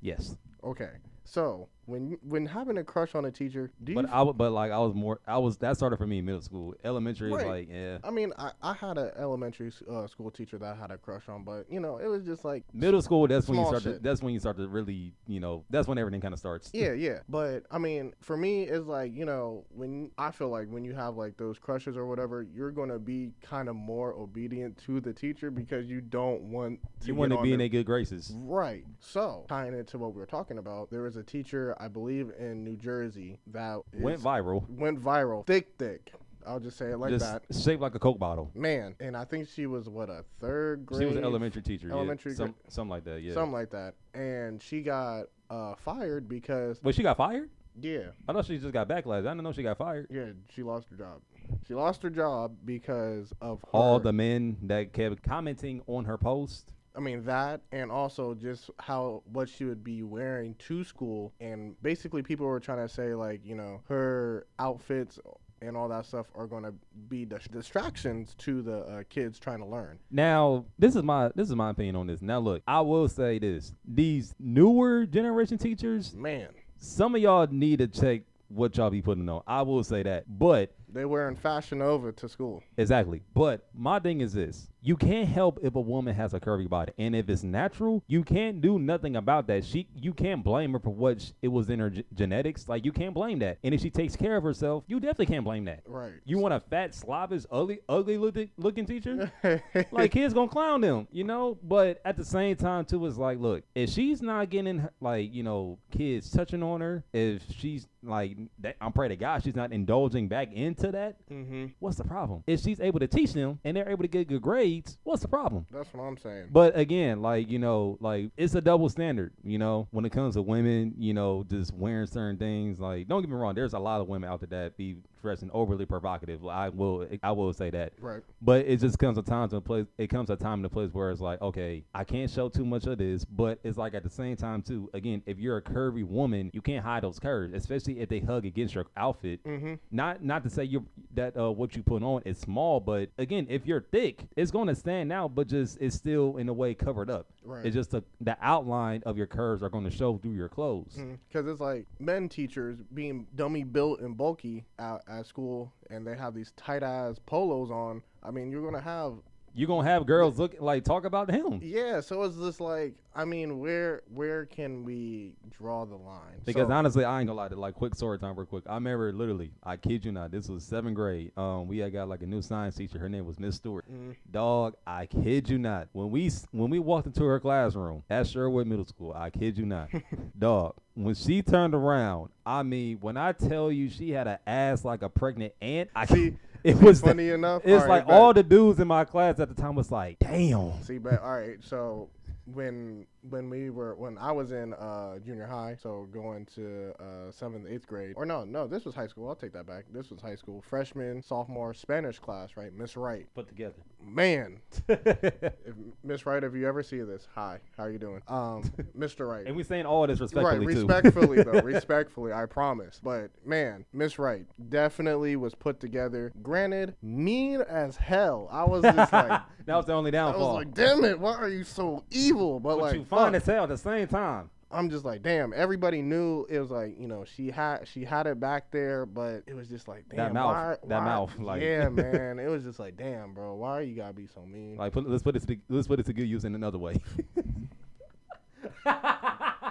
yes, 0.00 0.36
Okay, 0.62 0.90
so 1.24 1.68
when 1.86 2.18
when 2.22 2.46
having 2.46 2.78
a 2.78 2.84
crush 2.84 3.14
on 3.14 3.24
a 3.24 3.30
teacher, 3.30 3.70
do 3.82 3.92
you? 3.92 3.96
but 4.00 4.10
I 4.10 4.22
would, 4.22 4.36
but 4.36 4.52
like 4.52 4.70
I 4.72 4.78
was 4.78 4.94
more 4.94 5.20
I 5.26 5.38
was 5.38 5.56
that 5.58 5.76
started 5.76 5.96
for 5.96 6.06
me 6.06 6.18
in 6.18 6.24
middle 6.26 6.42
school. 6.42 6.74
Elementary 6.84 7.30
is 7.30 7.36
Right. 7.36 7.46
like 7.46 7.68
yeah. 7.70 7.98
I 8.04 8.10
mean, 8.10 8.32
I, 8.38 8.50
I 8.62 8.74
had 8.74 8.98
an 8.98 9.12
elementary 9.18 9.72
uh, 9.90 10.06
school 10.06 10.30
teacher 10.30 10.58
that 10.58 10.74
I 10.76 10.78
had 10.78 10.90
a 10.90 10.98
crush 10.98 11.28
on, 11.28 11.44
but 11.44 11.66
you 11.70 11.80
know, 11.80 11.98
it 11.98 12.06
was 12.06 12.24
just 12.24 12.44
like 12.44 12.64
Middle 12.72 13.00
school, 13.02 13.26
that's 13.26 13.48
when 13.48 13.58
you 13.58 13.66
start. 13.66 13.82
To, 13.84 13.98
that's 14.00 14.22
when 14.22 14.34
you 14.34 14.40
start 14.40 14.56
to 14.58 14.68
really, 14.68 15.12
you 15.26 15.40
know, 15.40 15.64
that's 15.70 15.86
when 15.88 15.98
everything 15.98 16.20
kind 16.20 16.34
of 16.34 16.38
starts. 16.40 16.70
Yeah, 16.74 16.92
yeah. 16.92 17.20
But 17.28 17.64
I 17.70 17.78
mean, 17.78 18.14
for 18.20 18.36
me, 18.36 18.64
it's 18.64 18.86
like 18.86 19.14
you 19.14 19.24
know, 19.24 19.64
when 19.70 20.10
I 20.18 20.30
feel 20.32 20.48
like 20.48 20.68
when 20.68 20.84
you 20.84 20.94
have 20.94 21.16
like 21.16 21.36
those 21.36 21.58
crushes 21.58 21.96
or 21.96 22.06
whatever, 22.06 22.42
you're 22.42 22.72
gonna 22.72 22.98
be 22.98 23.30
kind 23.42 23.68
of 23.68 23.76
more 23.76 24.12
obedient 24.14 24.76
to 24.86 25.00
the 25.00 25.12
teacher 25.12 25.50
because 25.50 25.86
you 25.86 26.00
don't 26.00 26.42
want 26.50 26.80
to 27.00 27.06
you 27.06 27.14
want 27.14 27.32
to 27.32 27.40
be 27.42 27.52
in 27.52 27.58
their- 27.58 27.68
good 27.68 27.86
graces. 27.86 28.32
Right. 28.36 28.84
So 28.98 29.44
tying 29.48 29.74
into 29.78 29.98
what 29.98 30.12
we 30.14 30.18
were 30.20 30.26
talking 30.26 30.58
about, 30.58 30.90
there 30.90 31.02
was 31.02 31.16
a 31.16 31.22
teacher 31.22 31.75
I 31.78 31.88
believe 31.88 32.30
in 32.38 32.64
New 32.64 32.76
Jersey 32.76 33.38
that 33.48 33.80
Went 33.94 34.20
viral, 34.20 34.68
went 34.68 35.00
viral, 35.02 35.46
thick, 35.46 35.68
thick. 35.78 36.12
I'll 36.46 36.60
just 36.60 36.78
say 36.78 36.92
it 36.92 36.98
like 36.98 37.10
just 37.10 37.24
that. 37.24 37.42
shaped 37.54 37.82
like 37.82 37.96
a 37.96 37.98
coke 37.98 38.18
bottle. 38.20 38.50
Man, 38.54 38.94
and 39.00 39.16
I 39.16 39.24
think 39.24 39.48
she 39.48 39.66
was 39.66 39.88
what 39.88 40.08
a 40.08 40.24
third 40.40 40.86
grade. 40.86 41.02
She 41.02 41.06
was 41.06 41.16
an 41.16 41.24
elementary 41.24 41.60
teacher. 41.62 41.90
elementary 41.90 42.32
yeah, 42.32 42.36
some, 42.36 42.46
gra- 42.52 42.70
something 42.70 42.90
like 42.90 43.04
that. 43.04 43.20
Yeah. 43.22 43.34
something 43.34 43.52
like 43.52 43.70
that, 43.70 43.94
and 44.14 44.62
she 44.62 44.80
got 44.82 45.24
uh, 45.50 45.74
fired 45.74 46.28
because 46.28 46.78
But 46.78 46.94
she 46.94 47.02
got 47.02 47.16
fired. 47.16 47.50
yeah, 47.80 48.10
I 48.28 48.32
know 48.32 48.42
she 48.42 48.58
just 48.58 48.72
got 48.72 48.88
backlash. 48.88 49.18
I 49.20 49.22
didn't 49.22 49.42
know 49.42 49.52
she 49.52 49.64
got 49.64 49.76
fired. 49.78 50.06
yeah, 50.10 50.26
she 50.54 50.62
lost 50.62 50.86
her 50.90 50.96
job. 50.96 51.20
She 51.66 51.74
lost 51.74 52.02
her 52.02 52.10
job 52.10 52.54
because 52.64 53.32
of 53.40 53.60
her, 53.62 53.68
All 53.72 53.98
the 54.00 54.12
men 54.12 54.56
that 54.62 54.92
kept 54.92 55.22
commenting 55.22 55.82
on 55.88 56.04
her 56.04 56.16
post. 56.18 56.72
I 56.96 57.00
mean 57.00 57.24
that, 57.24 57.60
and 57.72 57.90
also 57.92 58.34
just 58.34 58.70
how 58.78 59.22
what 59.30 59.48
she 59.48 59.64
would 59.64 59.84
be 59.84 60.02
wearing 60.02 60.54
to 60.60 60.82
school, 60.82 61.32
and 61.40 61.80
basically 61.82 62.22
people 62.22 62.46
were 62.46 62.60
trying 62.60 62.86
to 62.86 62.88
say 62.88 63.14
like 63.14 63.40
you 63.44 63.54
know 63.54 63.82
her 63.88 64.46
outfits 64.58 65.18
and 65.60 65.76
all 65.76 65.88
that 65.88 66.06
stuff 66.06 66.26
are 66.34 66.46
going 66.46 66.62
to 66.62 66.74
be 67.08 67.24
dis- 67.24 67.48
distractions 67.50 68.34
to 68.38 68.62
the 68.62 68.78
uh, 68.78 69.02
kids 69.08 69.38
trying 69.38 69.58
to 69.58 69.66
learn. 69.66 69.98
Now, 70.10 70.64
this 70.78 70.96
is 70.96 71.02
my 71.02 71.30
this 71.34 71.48
is 71.48 71.54
my 71.54 71.70
opinion 71.70 71.96
on 71.96 72.06
this. 72.06 72.22
Now, 72.22 72.38
look, 72.38 72.62
I 72.66 72.80
will 72.80 73.08
say 73.08 73.38
this: 73.38 73.72
these 73.86 74.34
newer 74.38 75.06
generation 75.06 75.58
teachers, 75.58 76.14
Man, 76.14 76.48
some 76.78 77.14
of 77.14 77.20
y'all 77.20 77.46
need 77.50 77.78
to 77.78 77.88
check 77.88 78.22
what 78.48 78.76
y'all 78.76 78.90
be 78.90 79.02
putting 79.02 79.28
on. 79.28 79.42
I 79.46 79.62
will 79.62 79.84
say 79.84 80.02
that, 80.02 80.24
but 80.38 80.74
they 80.92 81.04
wearing 81.04 81.36
Fashion 81.36 81.82
over 81.82 82.12
to 82.12 82.28
school. 82.28 82.62
Exactly. 82.76 83.22
But 83.34 83.66
my 83.74 83.98
thing 83.98 84.20
is 84.20 84.32
this. 84.32 84.68
You 84.82 84.96
can't 84.96 85.28
help 85.28 85.58
if 85.62 85.74
a 85.74 85.80
woman 85.80 86.14
has 86.14 86.32
a 86.32 86.38
curvy 86.38 86.68
body. 86.68 86.92
And 86.96 87.16
if 87.16 87.28
it's 87.28 87.42
natural, 87.42 88.04
you 88.06 88.22
can't 88.22 88.60
do 88.60 88.78
nothing 88.78 89.16
about 89.16 89.48
that. 89.48 89.64
She 89.64 89.88
you 89.96 90.14
can't 90.14 90.44
blame 90.44 90.74
her 90.74 90.78
for 90.78 90.90
what 90.94 91.20
sh- 91.20 91.30
it 91.42 91.48
was 91.48 91.70
in 91.70 91.80
her 91.80 91.90
g- 91.90 92.04
genetics. 92.14 92.68
Like 92.68 92.84
you 92.84 92.92
can't 92.92 93.12
blame 93.12 93.40
that. 93.40 93.58
And 93.64 93.74
if 93.74 93.80
she 93.80 93.90
takes 93.90 94.14
care 94.14 94.36
of 94.36 94.44
herself, 94.44 94.84
you 94.86 95.00
definitely 95.00 95.26
can't 95.26 95.44
blame 95.44 95.64
that. 95.64 95.80
Right. 95.86 96.12
You 96.24 96.38
want 96.38 96.54
a 96.54 96.60
fat, 96.60 96.94
slavish, 96.94 97.42
ugly, 97.50 97.80
ugly 97.88 98.16
looking, 98.16 98.50
looking 98.58 98.86
teacher? 98.86 99.32
like 99.90 100.12
kids 100.12 100.32
gonna 100.32 100.48
clown 100.48 100.82
them, 100.82 101.08
you 101.10 101.24
know. 101.24 101.58
But 101.64 102.00
at 102.04 102.16
the 102.16 102.24
same 102.24 102.54
time, 102.54 102.84
too, 102.84 103.04
it's 103.06 103.16
like, 103.18 103.40
look, 103.40 103.64
if 103.74 103.90
she's 103.90 104.22
not 104.22 104.50
getting 104.50 104.78
her- 104.78 104.92
like, 105.00 105.34
you 105.34 105.42
know, 105.42 105.80
kids 105.90 106.30
touching 106.30 106.62
on 106.62 106.80
her, 106.80 107.02
if 107.12 107.42
she's 107.58 107.88
like, 108.04 108.36
that, 108.60 108.76
I'm 108.80 108.92
praying 108.92 109.10
to 109.10 109.16
God 109.16 109.42
she's 109.42 109.56
not 109.56 109.72
indulging 109.72 110.28
back 110.28 110.50
into 110.76 110.92
that. 110.92 111.16
mm-hmm. 111.30 111.66
What's 111.78 111.96
the 111.96 112.04
problem? 112.04 112.42
If 112.46 112.60
she's 112.60 112.80
able 112.80 113.00
to 113.00 113.06
teach 113.06 113.32
them 113.32 113.58
and 113.64 113.76
they're 113.76 113.88
able 113.88 114.02
to 114.02 114.08
get 114.08 114.28
good 114.28 114.42
grades, 114.42 114.98
what's 115.04 115.22
the 115.22 115.28
problem? 115.28 115.66
That's 115.70 115.92
what 115.92 116.02
I'm 116.02 116.16
saying. 116.16 116.48
But 116.50 116.76
again, 116.76 117.22
like, 117.22 117.50
you 117.50 117.58
know, 117.58 117.98
like 118.00 118.30
it's 118.36 118.54
a 118.54 118.60
double 118.60 118.88
standard, 118.88 119.32
you 119.44 119.58
know, 119.58 119.88
when 119.90 120.04
it 120.04 120.12
comes 120.12 120.34
to 120.34 120.42
women, 120.42 120.94
you 120.98 121.14
know, 121.14 121.44
just 121.48 121.74
wearing 121.74 122.06
certain 122.06 122.36
things. 122.36 122.78
Like, 122.78 123.08
don't 123.08 123.22
get 123.22 123.30
me 123.30 123.36
wrong, 123.36 123.54
there's 123.54 123.74
a 123.74 123.78
lot 123.78 124.00
of 124.00 124.08
women 124.08 124.28
out 124.30 124.40
there 124.40 124.62
that 124.62 124.76
be 124.76 124.96
dressing 125.26 125.50
overly 125.52 125.84
provocative. 125.84 126.46
I 126.46 126.68
will 126.68 127.06
I 127.22 127.32
will 127.32 127.52
say 127.52 127.70
that. 127.70 127.94
Right. 128.00 128.22
But 128.40 128.66
it 128.66 128.78
just 128.78 128.98
comes 129.00 129.18
a 129.18 129.22
time 129.22 129.48
to 129.48 129.56
a 129.56 129.60
place 129.60 129.86
it 129.98 130.06
comes 130.06 130.30
a 130.30 130.36
time 130.36 130.60
and 130.60 130.66
a 130.66 130.68
place 130.68 130.90
where 130.92 131.10
it's 131.10 131.20
like, 131.20 131.42
okay, 131.42 131.82
I 131.94 132.04
can't 132.04 132.30
show 132.30 132.48
too 132.48 132.64
much 132.64 132.86
of 132.86 132.98
this, 132.98 133.24
but 133.24 133.58
it's 133.64 133.76
like 133.76 133.94
at 133.94 134.04
the 134.04 134.10
same 134.10 134.36
time 134.36 134.62
too, 134.62 134.88
again, 134.94 135.22
if 135.26 135.40
you're 135.40 135.56
a 135.56 135.62
curvy 135.62 136.04
woman, 136.04 136.50
you 136.54 136.62
can't 136.62 136.84
hide 136.84 137.02
those 137.02 137.18
curves, 137.18 137.54
especially 137.54 137.98
if 137.98 138.08
they 138.08 138.20
hug 138.20 138.46
against 138.46 138.74
your 138.74 138.86
outfit. 138.96 139.42
Mm-hmm. 139.44 139.74
Not 139.90 140.22
not 140.22 140.44
to 140.44 140.50
say 140.50 140.62
you 140.62 140.86
that 141.14 141.36
uh, 141.36 141.50
what 141.50 141.74
you 141.74 141.82
put 141.82 142.04
on 142.04 142.22
is 142.24 142.38
small, 142.38 142.78
but 142.78 143.10
again, 143.18 143.48
if 143.50 143.66
you're 143.66 143.84
thick, 143.90 144.26
it's 144.36 144.52
going 144.52 144.68
to 144.68 144.76
stand 144.76 145.12
out, 145.12 145.34
but 145.34 145.48
just 145.48 145.78
it's 145.80 145.96
still 145.96 146.36
in 146.36 146.48
a 146.48 146.52
way 146.52 146.72
covered 146.72 147.10
up. 147.10 147.26
Right. 147.42 147.66
It's 147.66 147.74
just 147.74 147.90
the 147.90 148.04
the 148.20 148.36
outline 148.40 149.02
of 149.06 149.16
your 149.16 149.26
curves 149.26 149.64
are 149.64 149.70
going 149.70 149.84
to 149.84 149.90
show 149.90 150.18
through 150.18 150.34
your 150.34 150.48
clothes. 150.48 150.96
Because 151.28 151.48
it's 151.48 151.60
like 151.60 151.86
men 151.98 152.28
teachers 152.28 152.78
being 152.94 153.26
dummy 153.34 153.64
built 153.64 154.00
and 154.00 154.16
bulky 154.16 154.64
at, 154.78 155.02
at 155.16 155.26
school, 155.26 155.72
and 155.90 156.06
they 156.06 156.16
have 156.16 156.34
these 156.34 156.52
tight 156.56 156.82
ass 156.82 157.16
polos 157.26 157.70
on. 157.70 158.02
I 158.22 158.30
mean, 158.30 158.50
you're 158.50 158.64
gonna 158.64 158.82
have 158.82 159.14
You're 159.56 159.68
gonna 159.68 159.88
have 159.88 160.04
girls 160.06 160.38
look 160.38 160.54
like 160.60 160.84
talk 160.84 161.04
about 161.06 161.30
him. 161.30 161.60
yeah. 161.62 162.00
So 162.00 162.22
it's 162.24 162.36
just 162.36 162.60
like, 162.60 162.94
I 163.14 163.24
mean, 163.24 163.58
where 163.58 164.02
where 164.12 164.44
can 164.44 164.84
we 164.84 165.32
draw 165.50 165.86
the 165.86 165.96
line? 165.96 166.42
Because 166.44 166.68
so, 166.68 166.74
honestly, 166.74 167.04
I 167.06 167.20
ain't 167.20 167.26
gonna 167.28 167.38
lie 167.38 167.48
to 167.48 167.56
like 167.56 167.74
quick 167.74 167.94
story 167.94 168.18
time 168.18 168.36
real 168.36 168.44
quick. 168.46 168.64
I 168.68 168.74
remember 168.74 169.10
literally, 169.14 169.52
I 169.64 169.78
kid 169.78 170.04
you 170.04 170.12
not, 170.12 170.30
this 170.30 170.48
was 170.50 170.62
seventh 170.62 170.94
grade. 170.94 171.32
Um, 171.38 171.66
we 171.68 171.78
had 171.78 171.92
got 171.94 172.06
like 172.08 172.20
a 172.20 172.26
new 172.26 172.42
science 172.42 172.76
teacher. 172.76 172.98
Her 172.98 173.08
name 173.08 173.24
was 173.24 173.40
Miss 173.40 173.56
Stewart. 173.56 173.86
Mhm. 173.90 174.14
Dog, 174.30 174.74
I 174.86 175.06
kid 175.06 175.48
you 175.48 175.56
not. 175.58 175.88
When 175.92 176.10
we 176.10 176.30
when 176.52 176.68
we 176.70 176.78
walked 176.78 177.06
into 177.06 177.24
her 177.24 177.40
classroom 177.40 178.02
at 178.10 178.26
Sherwood 178.26 178.66
Middle 178.66 178.84
School, 178.84 179.14
I 179.16 179.30
kid 179.30 179.56
you 179.56 179.64
not, 179.64 179.88
dog. 180.38 180.74
When 180.94 181.14
she 181.14 181.42
turned 181.42 181.74
around, 181.74 182.30
I 182.44 182.62
mean, 182.62 182.98
when 183.00 183.16
I 183.18 183.32
tell 183.32 183.70
you 183.72 183.88
she 183.90 184.10
had 184.10 184.26
an 184.28 184.38
ass 184.46 184.82
like 184.84 185.02
a 185.02 185.08
pregnant 185.10 185.52
ant, 185.60 185.90
I 185.94 186.06
See, 186.06 186.36
it 186.66 186.76
was 186.82 187.00
the- 187.00 187.08
funny 187.08 187.30
enough. 187.30 187.62
It's 187.64 187.72
all 187.72 187.78
right, 187.80 187.88
like 187.88 188.06
bet. 188.06 188.14
all 188.16 188.34
the 188.34 188.42
dudes 188.42 188.80
in 188.80 188.88
my 188.88 189.04
class 189.04 189.38
at 189.40 189.48
the 189.48 189.54
time 189.60 189.74
was 189.74 189.90
like, 189.90 190.18
damn. 190.18 190.82
See, 190.82 190.98
but 190.98 191.22
all 191.22 191.36
right. 191.38 191.58
So 191.62 192.08
when 192.52 193.06
when 193.30 193.50
we 193.50 193.70
were 193.70 193.94
when 193.94 194.18
I 194.18 194.32
was 194.32 194.52
in 194.52 194.74
uh, 194.74 195.18
junior 195.18 195.46
high, 195.46 195.76
so 195.80 196.06
going 196.12 196.46
to 196.54 196.92
uh, 197.00 197.30
seventh, 197.30 197.66
eighth 197.68 197.86
grade, 197.86 198.14
or 198.16 198.26
no, 198.26 198.44
no, 198.44 198.66
this 198.66 198.84
was 198.84 198.94
high 198.94 199.06
school. 199.06 199.28
I'll 199.28 199.34
take 199.34 199.52
that 199.52 199.66
back. 199.66 199.84
This 199.92 200.10
was 200.10 200.20
high 200.20 200.34
school, 200.36 200.62
freshman, 200.62 201.22
sophomore, 201.22 201.74
Spanish 201.74 202.18
class, 202.18 202.56
right? 202.56 202.72
Miss 202.72 202.96
Wright, 202.96 203.26
Put 203.34 203.48
together. 203.48 203.76
man. 204.00 204.60
Miss 206.04 206.26
Wright, 206.26 206.42
if 206.44 206.54
you 206.54 206.66
ever 206.66 206.82
see 206.82 207.00
this, 207.02 207.26
hi, 207.34 207.58
how 207.76 207.84
are 207.84 207.90
you 207.90 207.98
doing? 207.98 208.22
Um, 208.28 208.62
Mr. 208.98 209.28
Wright. 209.28 209.46
and 209.46 209.56
we 209.56 209.62
saying 209.62 209.86
all 209.86 210.06
this 210.06 210.20
Right, 210.20 210.58
respectfully 210.60 210.74
too. 210.74 210.86
respectfully 210.86 211.42
though, 211.42 211.60
respectfully, 211.62 212.32
I 212.32 212.46
promise. 212.46 213.00
But 213.02 213.30
man, 213.44 213.84
Miss 213.92 214.18
Wright 214.18 214.46
definitely 214.68 215.36
was 215.36 215.54
put 215.54 215.80
together. 215.80 216.32
Granted, 216.42 216.94
mean 217.02 217.62
as 217.62 217.96
hell. 217.96 218.48
I 218.50 218.64
was 218.64 218.82
just 218.82 219.12
like, 219.12 219.40
that 219.66 219.76
was 219.76 219.86
the 219.86 219.92
only 219.92 220.10
downfall. 220.10 220.42
I 220.42 220.46
was 220.58 220.64
like, 220.66 220.74
damn 220.74 221.04
it, 221.04 221.18
why 221.18 221.34
are 221.34 221.48
you 221.48 221.64
so 221.64 222.04
evil? 222.10 222.60
But 222.60 222.76
but 222.76 222.78
like, 222.82 222.94
fuck. 223.24 223.34
as 223.34 223.46
hell 223.46 223.62
at 223.64 223.68
the 223.70 223.78
same 223.78 224.06
time. 224.08 224.50
I'm 224.70 224.90
just 224.90 225.04
like, 225.04 225.22
damn. 225.22 225.52
Everybody 225.54 226.02
knew 226.02 226.44
it 226.50 226.58
was 226.58 226.70
like, 226.72 226.98
you 226.98 227.06
know, 227.06 227.24
she 227.24 227.50
had 227.52 227.86
she 227.86 228.04
had 228.04 228.26
it 228.26 228.40
back 228.40 228.70
there, 228.72 229.06
but 229.06 229.42
it 229.46 229.54
was 229.54 229.68
just 229.68 229.86
like, 229.86 230.04
damn, 230.08 230.16
That 230.18 230.34
mouth- 230.34 230.52
why- 230.54 230.76
that 230.88 230.98
why- 230.98 231.04
mouth, 231.04 231.38
like- 231.38 231.62
yeah, 231.62 231.88
man. 231.90 232.38
It 232.40 232.48
was 232.48 232.64
just 232.64 232.78
like, 232.80 232.96
damn, 232.96 233.32
bro, 233.32 233.54
why 233.54 233.82
you 233.82 233.94
gotta 233.94 234.12
be 234.12 234.26
so 234.26 234.44
mean? 234.44 234.76
Like, 234.76 234.92
put, 234.92 235.08
let's 235.08 235.22
put 235.22 235.36
it 235.36 235.46
to 235.46 235.56
let's 235.68 235.86
put 235.86 236.00
it 236.00 236.06
to 236.06 236.12
good 236.12 236.28
use 236.28 236.44
in 236.44 236.54
another 236.56 236.78
way. 236.78 236.96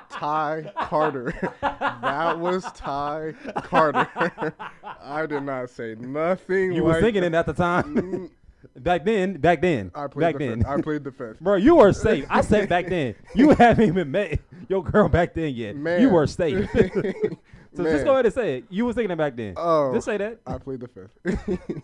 Ty 0.09 0.71
Carter. 0.83 1.33
that 1.61 2.39
was 2.39 2.63
Ty 2.73 3.33
Carter. 3.63 4.07
I 5.03 5.25
did 5.25 5.43
not 5.43 5.69
say 5.69 5.95
nothing. 5.95 6.71
you 6.71 6.83
like 6.83 6.95
were 6.95 7.01
thinking 7.01 7.23
it 7.23 7.33
at 7.33 7.45
the 7.45 7.53
time. 7.53 7.95
Mm, 7.95 8.29
Back 8.75 9.05
then, 9.05 9.37
back 9.37 9.61
then, 9.61 9.91
I 9.93 10.07
played 10.07 10.21
back 10.21 10.37
the 10.37 10.47
then. 10.47 10.57
fifth. 10.59 10.67
I 10.67 10.81
played 10.81 11.03
the 11.03 11.11
fifth. 11.11 11.39
Bro, 11.41 11.55
you 11.57 11.75
were 11.75 11.93
safe. 11.93 12.25
I 12.29 12.41
said 12.41 12.69
back 12.69 12.87
then. 12.89 13.15
You 13.33 13.51
haven't 13.51 13.87
even 13.87 14.11
met 14.11 14.39
your 14.69 14.83
girl 14.83 15.09
back 15.09 15.33
then 15.33 15.53
yet. 15.53 15.75
Man. 15.75 16.01
You 16.01 16.09
were 16.09 16.27
safe. 16.27 16.69
so 16.73 17.83
just 17.83 18.05
go 18.05 18.13
ahead 18.13 18.25
and 18.25 18.33
say 18.33 18.57
it. 18.57 18.65
You 18.69 18.85
was 18.85 18.95
thinking 18.95 19.11
it 19.11 19.17
back 19.17 19.35
then. 19.35 19.53
Oh. 19.57 19.93
just 19.93 20.05
say 20.05 20.17
that. 20.17 20.39
I 20.45 20.57
played 20.57 20.79
the 20.79 20.87
fifth. 20.87 21.81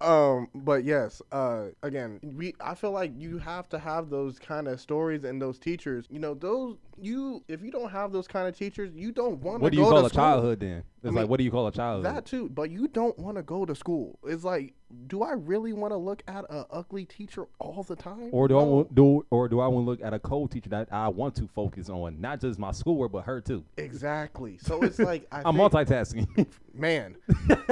um, 0.00 0.48
but 0.54 0.84
yes, 0.84 1.22
uh, 1.32 1.66
again, 1.82 2.20
we 2.22 2.54
I 2.60 2.74
feel 2.74 2.92
like 2.92 3.12
you 3.16 3.38
have 3.38 3.68
to 3.70 3.78
have 3.78 4.10
those 4.10 4.38
kind 4.38 4.68
of 4.68 4.80
stories 4.80 5.24
and 5.24 5.40
those 5.40 5.58
teachers. 5.58 6.06
You 6.10 6.18
know, 6.18 6.34
those 6.34 6.76
you 7.00 7.42
if 7.48 7.62
you 7.62 7.70
don't 7.70 7.90
have 7.90 8.12
those 8.12 8.26
kind 8.26 8.48
of 8.48 8.56
teachers, 8.56 8.90
you 8.94 9.12
don't 9.12 9.40
want 9.40 9.60
to. 9.60 9.62
What 9.62 9.72
do 9.72 9.78
you 9.78 9.84
go 9.84 9.90
call 9.90 10.06
a 10.06 10.08
school. 10.08 10.16
childhood 10.16 10.60
then? 10.60 10.82
It's 11.02 11.12
I 11.16 11.20
like, 11.20 11.28
what 11.28 11.38
do 11.38 11.44
you 11.44 11.50
call 11.50 11.66
a 11.66 11.72
child? 11.72 12.04
That 12.04 12.26
too, 12.26 12.48
but 12.48 12.70
you 12.70 12.88
don't 12.88 13.16
want 13.18 13.36
to 13.36 13.42
go 13.42 13.64
to 13.64 13.74
school. 13.74 14.18
It's 14.24 14.44
like, 14.44 14.74
do 15.06 15.22
I 15.22 15.32
really 15.32 15.72
want 15.74 15.92
to 15.92 15.96
look 15.98 16.22
at 16.26 16.44
a 16.48 16.66
ugly 16.70 17.04
teacher 17.04 17.46
all 17.60 17.82
the 17.82 17.94
time? 17.96 18.30
or 18.32 18.48
do 18.48 18.58
I 18.58 18.62
want 18.62 18.94
do 18.94 19.24
or 19.30 19.48
do 19.48 19.60
I 19.60 19.66
want 19.68 19.84
to 19.86 19.90
look 19.90 20.02
at 20.02 20.14
a 20.14 20.18
co-teacher 20.18 20.70
that 20.70 20.88
I 20.90 21.08
want 21.08 21.34
to 21.36 21.46
focus 21.54 21.88
on, 21.90 22.20
not 22.20 22.40
just 22.40 22.58
my 22.58 22.72
schoolwork 22.72 23.12
but 23.12 23.24
her 23.24 23.40
too? 23.40 23.64
Exactly. 23.76 24.56
So 24.58 24.82
it's 24.82 24.98
like 24.98 25.26
I 25.32 25.42
I'm 25.44 25.56
think- 25.56 25.72
multitasking. 25.72 26.46
man 26.74 27.16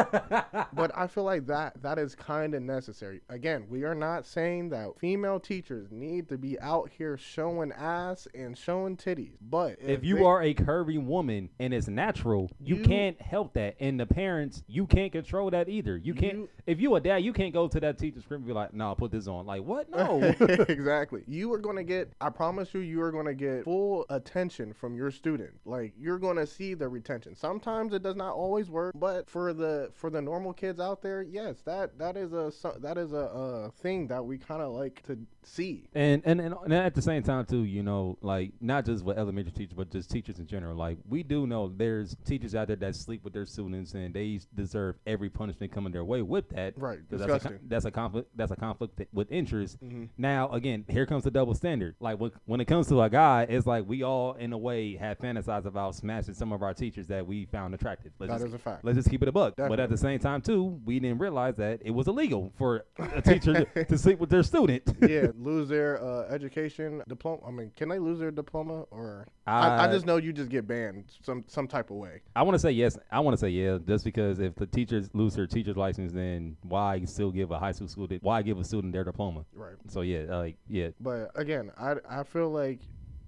but 0.72 0.91
i 0.97 1.07
feel 1.07 1.22
like 1.22 1.47
that 1.47 1.81
that 1.81 1.97
is 1.97 2.16
kind 2.16 2.55
of 2.57 2.62
necessary 2.62 3.20
again 3.29 3.64
we 3.68 3.85
are 3.85 3.95
not 3.95 4.27
saying 4.27 4.68
that 4.68 4.89
female 4.99 5.39
teachers 5.39 5.93
need 5.93 6.29
to 6.29 6.37
be 6.37 6.59
out 6.59 6.91
here 6.97 7.16
showing 7.16 7.70
ass 7.70 8.27
and 8.35 8.59
showing 8.59 8.97
titties 8.97 9.37
but 9.49 9.77
if 9.81 10.03
you 10.05 10.16
they- 10.16 10.24
are 10.24 10.43
a 10.43 10.53
curvy 10.55 11.01
woman 11.01 11.49
and 11.61 11.72
it's 11.72 11.87
natural, 11.89 12.51
you, 12.61 12.77
You- 12.77 12.83
can't 12.83 13.16
help 13.21 13.55
that. 13.55 13.77
And 13.81 13.99
the 13.99 14.07
parents, 14.07 14.62
you 14.67 14.87
can't 14.87 15.12
control 15.12 15.51
that 15.51 15.69
either. 15.69 15.97
You 15.97 16.14
can't. 16.14 16.35
You- 16.35 16.49
if 16.67 16.81
you 16.81 16.95
a 16.97 17.01
dad, 17.01 17.19
you 17.19 17.33
can't 17.33 17.53
go 17.53 17.69
to 17.69 17.79
that 17.81 17.99
teacher's 17.99 18.25
crib 18.25 18.39
and 18.41 18.47
be 18.47 18.53
like, 18.53 18.75
"No, 18.75 18.95
put 18.95 19.12
this 19.12 19.27
on." 19.29 19.47
Like 19.47 19.62
what? 19.62 19.87
No. 19.97 20.21
exactly 20.69 21.23
you 21.27 21.53
are 21.53 21.59
going 21.59 21.77
to 21.77 21.83
get 21.85 22.12
i 22.21 22.29
promise 22.29 22.73
you 22.75 22.81
you 22.81 23.01
are 23.03 23.11
going 23.11 23.27
to 23.27 23.35
get 23.35 23.64
full 23.64 24.05
attention 24.11 24.73
from 24.73 24.95
your 24.97 25.11
student 25.11 25.51
like 25.64 25.93
you're 25.99 26.19
going 26.19 26.37
to 26.37 26.47
see 26.47 26.75
the 26.75 26.89
retention 26.89 27.35
sometimes 27.35 27.93
it 27.93 28.03
does 28.03 28.17
not 28.17 28.35
always 28.35 28.69
work 28.69 28.95
but 28.99 29.29
for 29.29 29.53
the 29.53 29.91
for 29.95 30.11
the 30.11 30.21
normal 30.21 30.53
kids 30.53 30.81
out 30.81 31.01
there 31.03 31.23
yes 31.23 31.57
that 31.64 31.99
that 31.99 32.17
is 32.17 32.33
a 32.33 32.53
that 32.81 32.99
is 32.99 33.12
a, 33.12 33.17
a 33.17 33.71
thing 33.81 34.07
that 34.07 34.25
we 34.25 34.37
kind 34.39 34.61
of 34.62 34.73
like 34.73 35.03
to 35.07 35.19
see 35.43 35.89
And, 35.95 36.23
and 36.25 36.41
and 36.41 36.55
and 36.64 36.75
at 36.75 36.95
the 36.95 37.03
same 37.03 37.23
time 37.23 37.45
too, 37.47 37.62
you 37.62 37.83
know, 37.85 38.19
like 38.21 38.51
not 38.61 38.85
just 38.85 39.05
with 39.05 39.17
elementary 39.17 39.53
teachers, 39.53 39.75
but 39.75 39.91
just 39.91 40.11
teachers 40.11 40.41
in 40.41 40.47
general. 40.49 40.77
Like 40.77 40.99
we 41.09 41.23
do 41.23 41.47
know 41.47 41.69
there's 41.75 42.17
teachers 42.25 42.55
out 42.57 42.67
there 42.67 42.75
that 42.77 42.97
sleep 43.07 43.25
with 43.25 43.33
their 43.33 43.47
students, 43.47 43.95
and 43.95 44.13
they 44.13 44.41
deserve 44.55 44.97
every 45.07 45.31
punishment 45.31 45.73
coming 45.73 45.93
their 45.93 46.05
way 46.05 46.23
with 46.23 46.49
that. 46.51 46.75
Right, 46.77 46.99
That's 47.09 47.45
a, 47.47 47.59
that's 47.69 47.85
a 47.85 47.91
conflict. 47.91 48.29
That's 48.37 48.51
a 48.53 48.57
conflict 48.57 48.97
th- 48.99 49.09
with 49.13 49.31
interest. 49.31 49.83
Mhm. 49.83 50.09
Now 50.19 50.51
again, 50.51 50.85
here 50.89 51.07
comes 51.07 51.25
the 51.25 51.31
double 51.31 51.55
standard. 51.55 51.95
Like 52.01 52.19
when, 52.21 52.33
when 52.45 52.61
it 52.61 52.67
comes 52.67 52.89
to 52.89 53.01
a 53.03 53.09
guy, 53.09 53.47
it's 53.49 53.67
like 53.67 53.89
we 53.89 54.03
all 54.03 54.35
in 54.35 54.53
a 54.53 54.59
way 54.59 54.97
have 54.97 55.19
fantasized 55.19 55.67
about 55.67 55.95
smashing 55.95 56.35
some 56.35 56.53
of 56.53 56.63
our 56.63 56.75
teachers 56.75 57.07
that 57.07 57.27
we 57.27 57.47
found 57.47 57.75
attractive. 57.75 58.13
Let's 58.19 58.33
That 58.33 58.39
just, 58.41 58.49
is 58.49 58.55
a 58.55 58.59
fact. 58.59 58.85
Let's 58.85 58.97
just 58.97 59.09
keep 59.11 59.23
it 59.23 59.29
a 59.29 59.33
buck. 59.33 59.55
But 59.57 59.79
at 59.81 59.89
the 59.89 59.97
same 59.97 60.19
time 60.19 60.43
too, 60.43 60.81
we 60.85 60.99
didn't 60.99 61.19
realize 61.19 61.55
that 61.57 61.81
it 61.85 61.93
was 61.93 62.09
illegal 62.09 62.53
for 62.59 62.85
a 62.99 63.23
teacher 63.23 63.65
to, 63.65 63.85
to 63.89 63.97
sleep 63.97 64.19
with 64.19 64.31
their 64.31 64.43
student. 64.43 64.83
yeah, 65.09 65.29
lose 65.39 65.69
their 65.69 66.03
uh, 66.03 66.25
education 66.29 67.03
diploma. 67.09 67.41
I 67.47 67.51
mean, 67.53 67.71
can 67.77 67.89
they 67.89 67.99
lose 68.01 68.19
their 68.19 68.31
diploma, 68.33 68.83
or 68.91 69.29
I, 69.47 69.69
I 69.69 69.87
Uh, 69.87 69.93
just 69.93 70.07
know 70.07 70.17
you 70.17 70.33
just 70.33 70.51
get 70.51 70.67
banned 70.67 71.05
some 71.23 71.45
some 71.47 71.69
type 71.69 71.91
of 71.91 71.97
way. 71.97 72.23
I 72.35 72.43
want 72.43 72.55
to 72.57 72.59
say 72.59 72.73
yes. 72.73 72.95
I 73.11 73.20
want 73.20 73.36
to 73.36 73.40
say 73.40 73.49
yeah, 73.51 73.78
just 73.86 74.05
because 74.05 74.38
if 74.38 74.55
the 74.55 74.66
teachers 74.66 75.11
lose 75.12 75.34
their 75.34 75.47
teacher's 75.47 75.76
license, 75.76 76.12
then 76.12 76.57
why 76.62 77.05
still 77.05 77.30
give 77.30 77.51
a 77.51 77.59
high 77.59 77.72
school 77.72 77.88
student? 77.88 78.22
Why 78.22 78.42
give 78.42 78.59
a 78.59 78.64
student 78.64 78.92
their 78.92 79.05
diploma? 79.05 79.44
Right. 79.55 79.74
So 79.88 80.01
yeah, 80.03 80.36
like 80.36 80.57
yeah, 80.68 80.88
But 81.01 81.30
again, 81.34 81.72
I 81.78 81.97
I 82.09 82.22
feel 82.24 82.51
like 82.51 82.80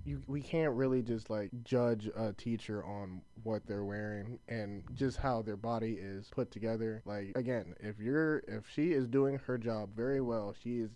you 0.04 0.22
we 0.26 0.40
can't 0.40 0.72
really 0.74 1.02
just 1.02 1.30
like 1.30 1.50
judge 1.64 2.08
a 2.16 2.32
teacher 2.32 2.84
on 2.84 3.20
what 3.42 3.66
they're 3.66 3.84
wearing 3.84 4.38
and 4.48 4.82
just 4.94 5.18
how 5.18 5.42
their 5.42 5.56
body 5.56 5.98
is 6.00 6.28
put 6.28 6.50
together. 6.50 7.02
Like 7.04 7.32
again, 7.36 7.74
if 7.80 7.98
you're 7.98 8.38
if 8.48 8.64
she 8.72 8.92
is 8.92 9.06
doing 9.06 9.38
her 9.46 9.58
job 9.58 9.90
very 9.94 10.20
well, 10.20 10.54
she 10.62 10.78
is 10.78 10.90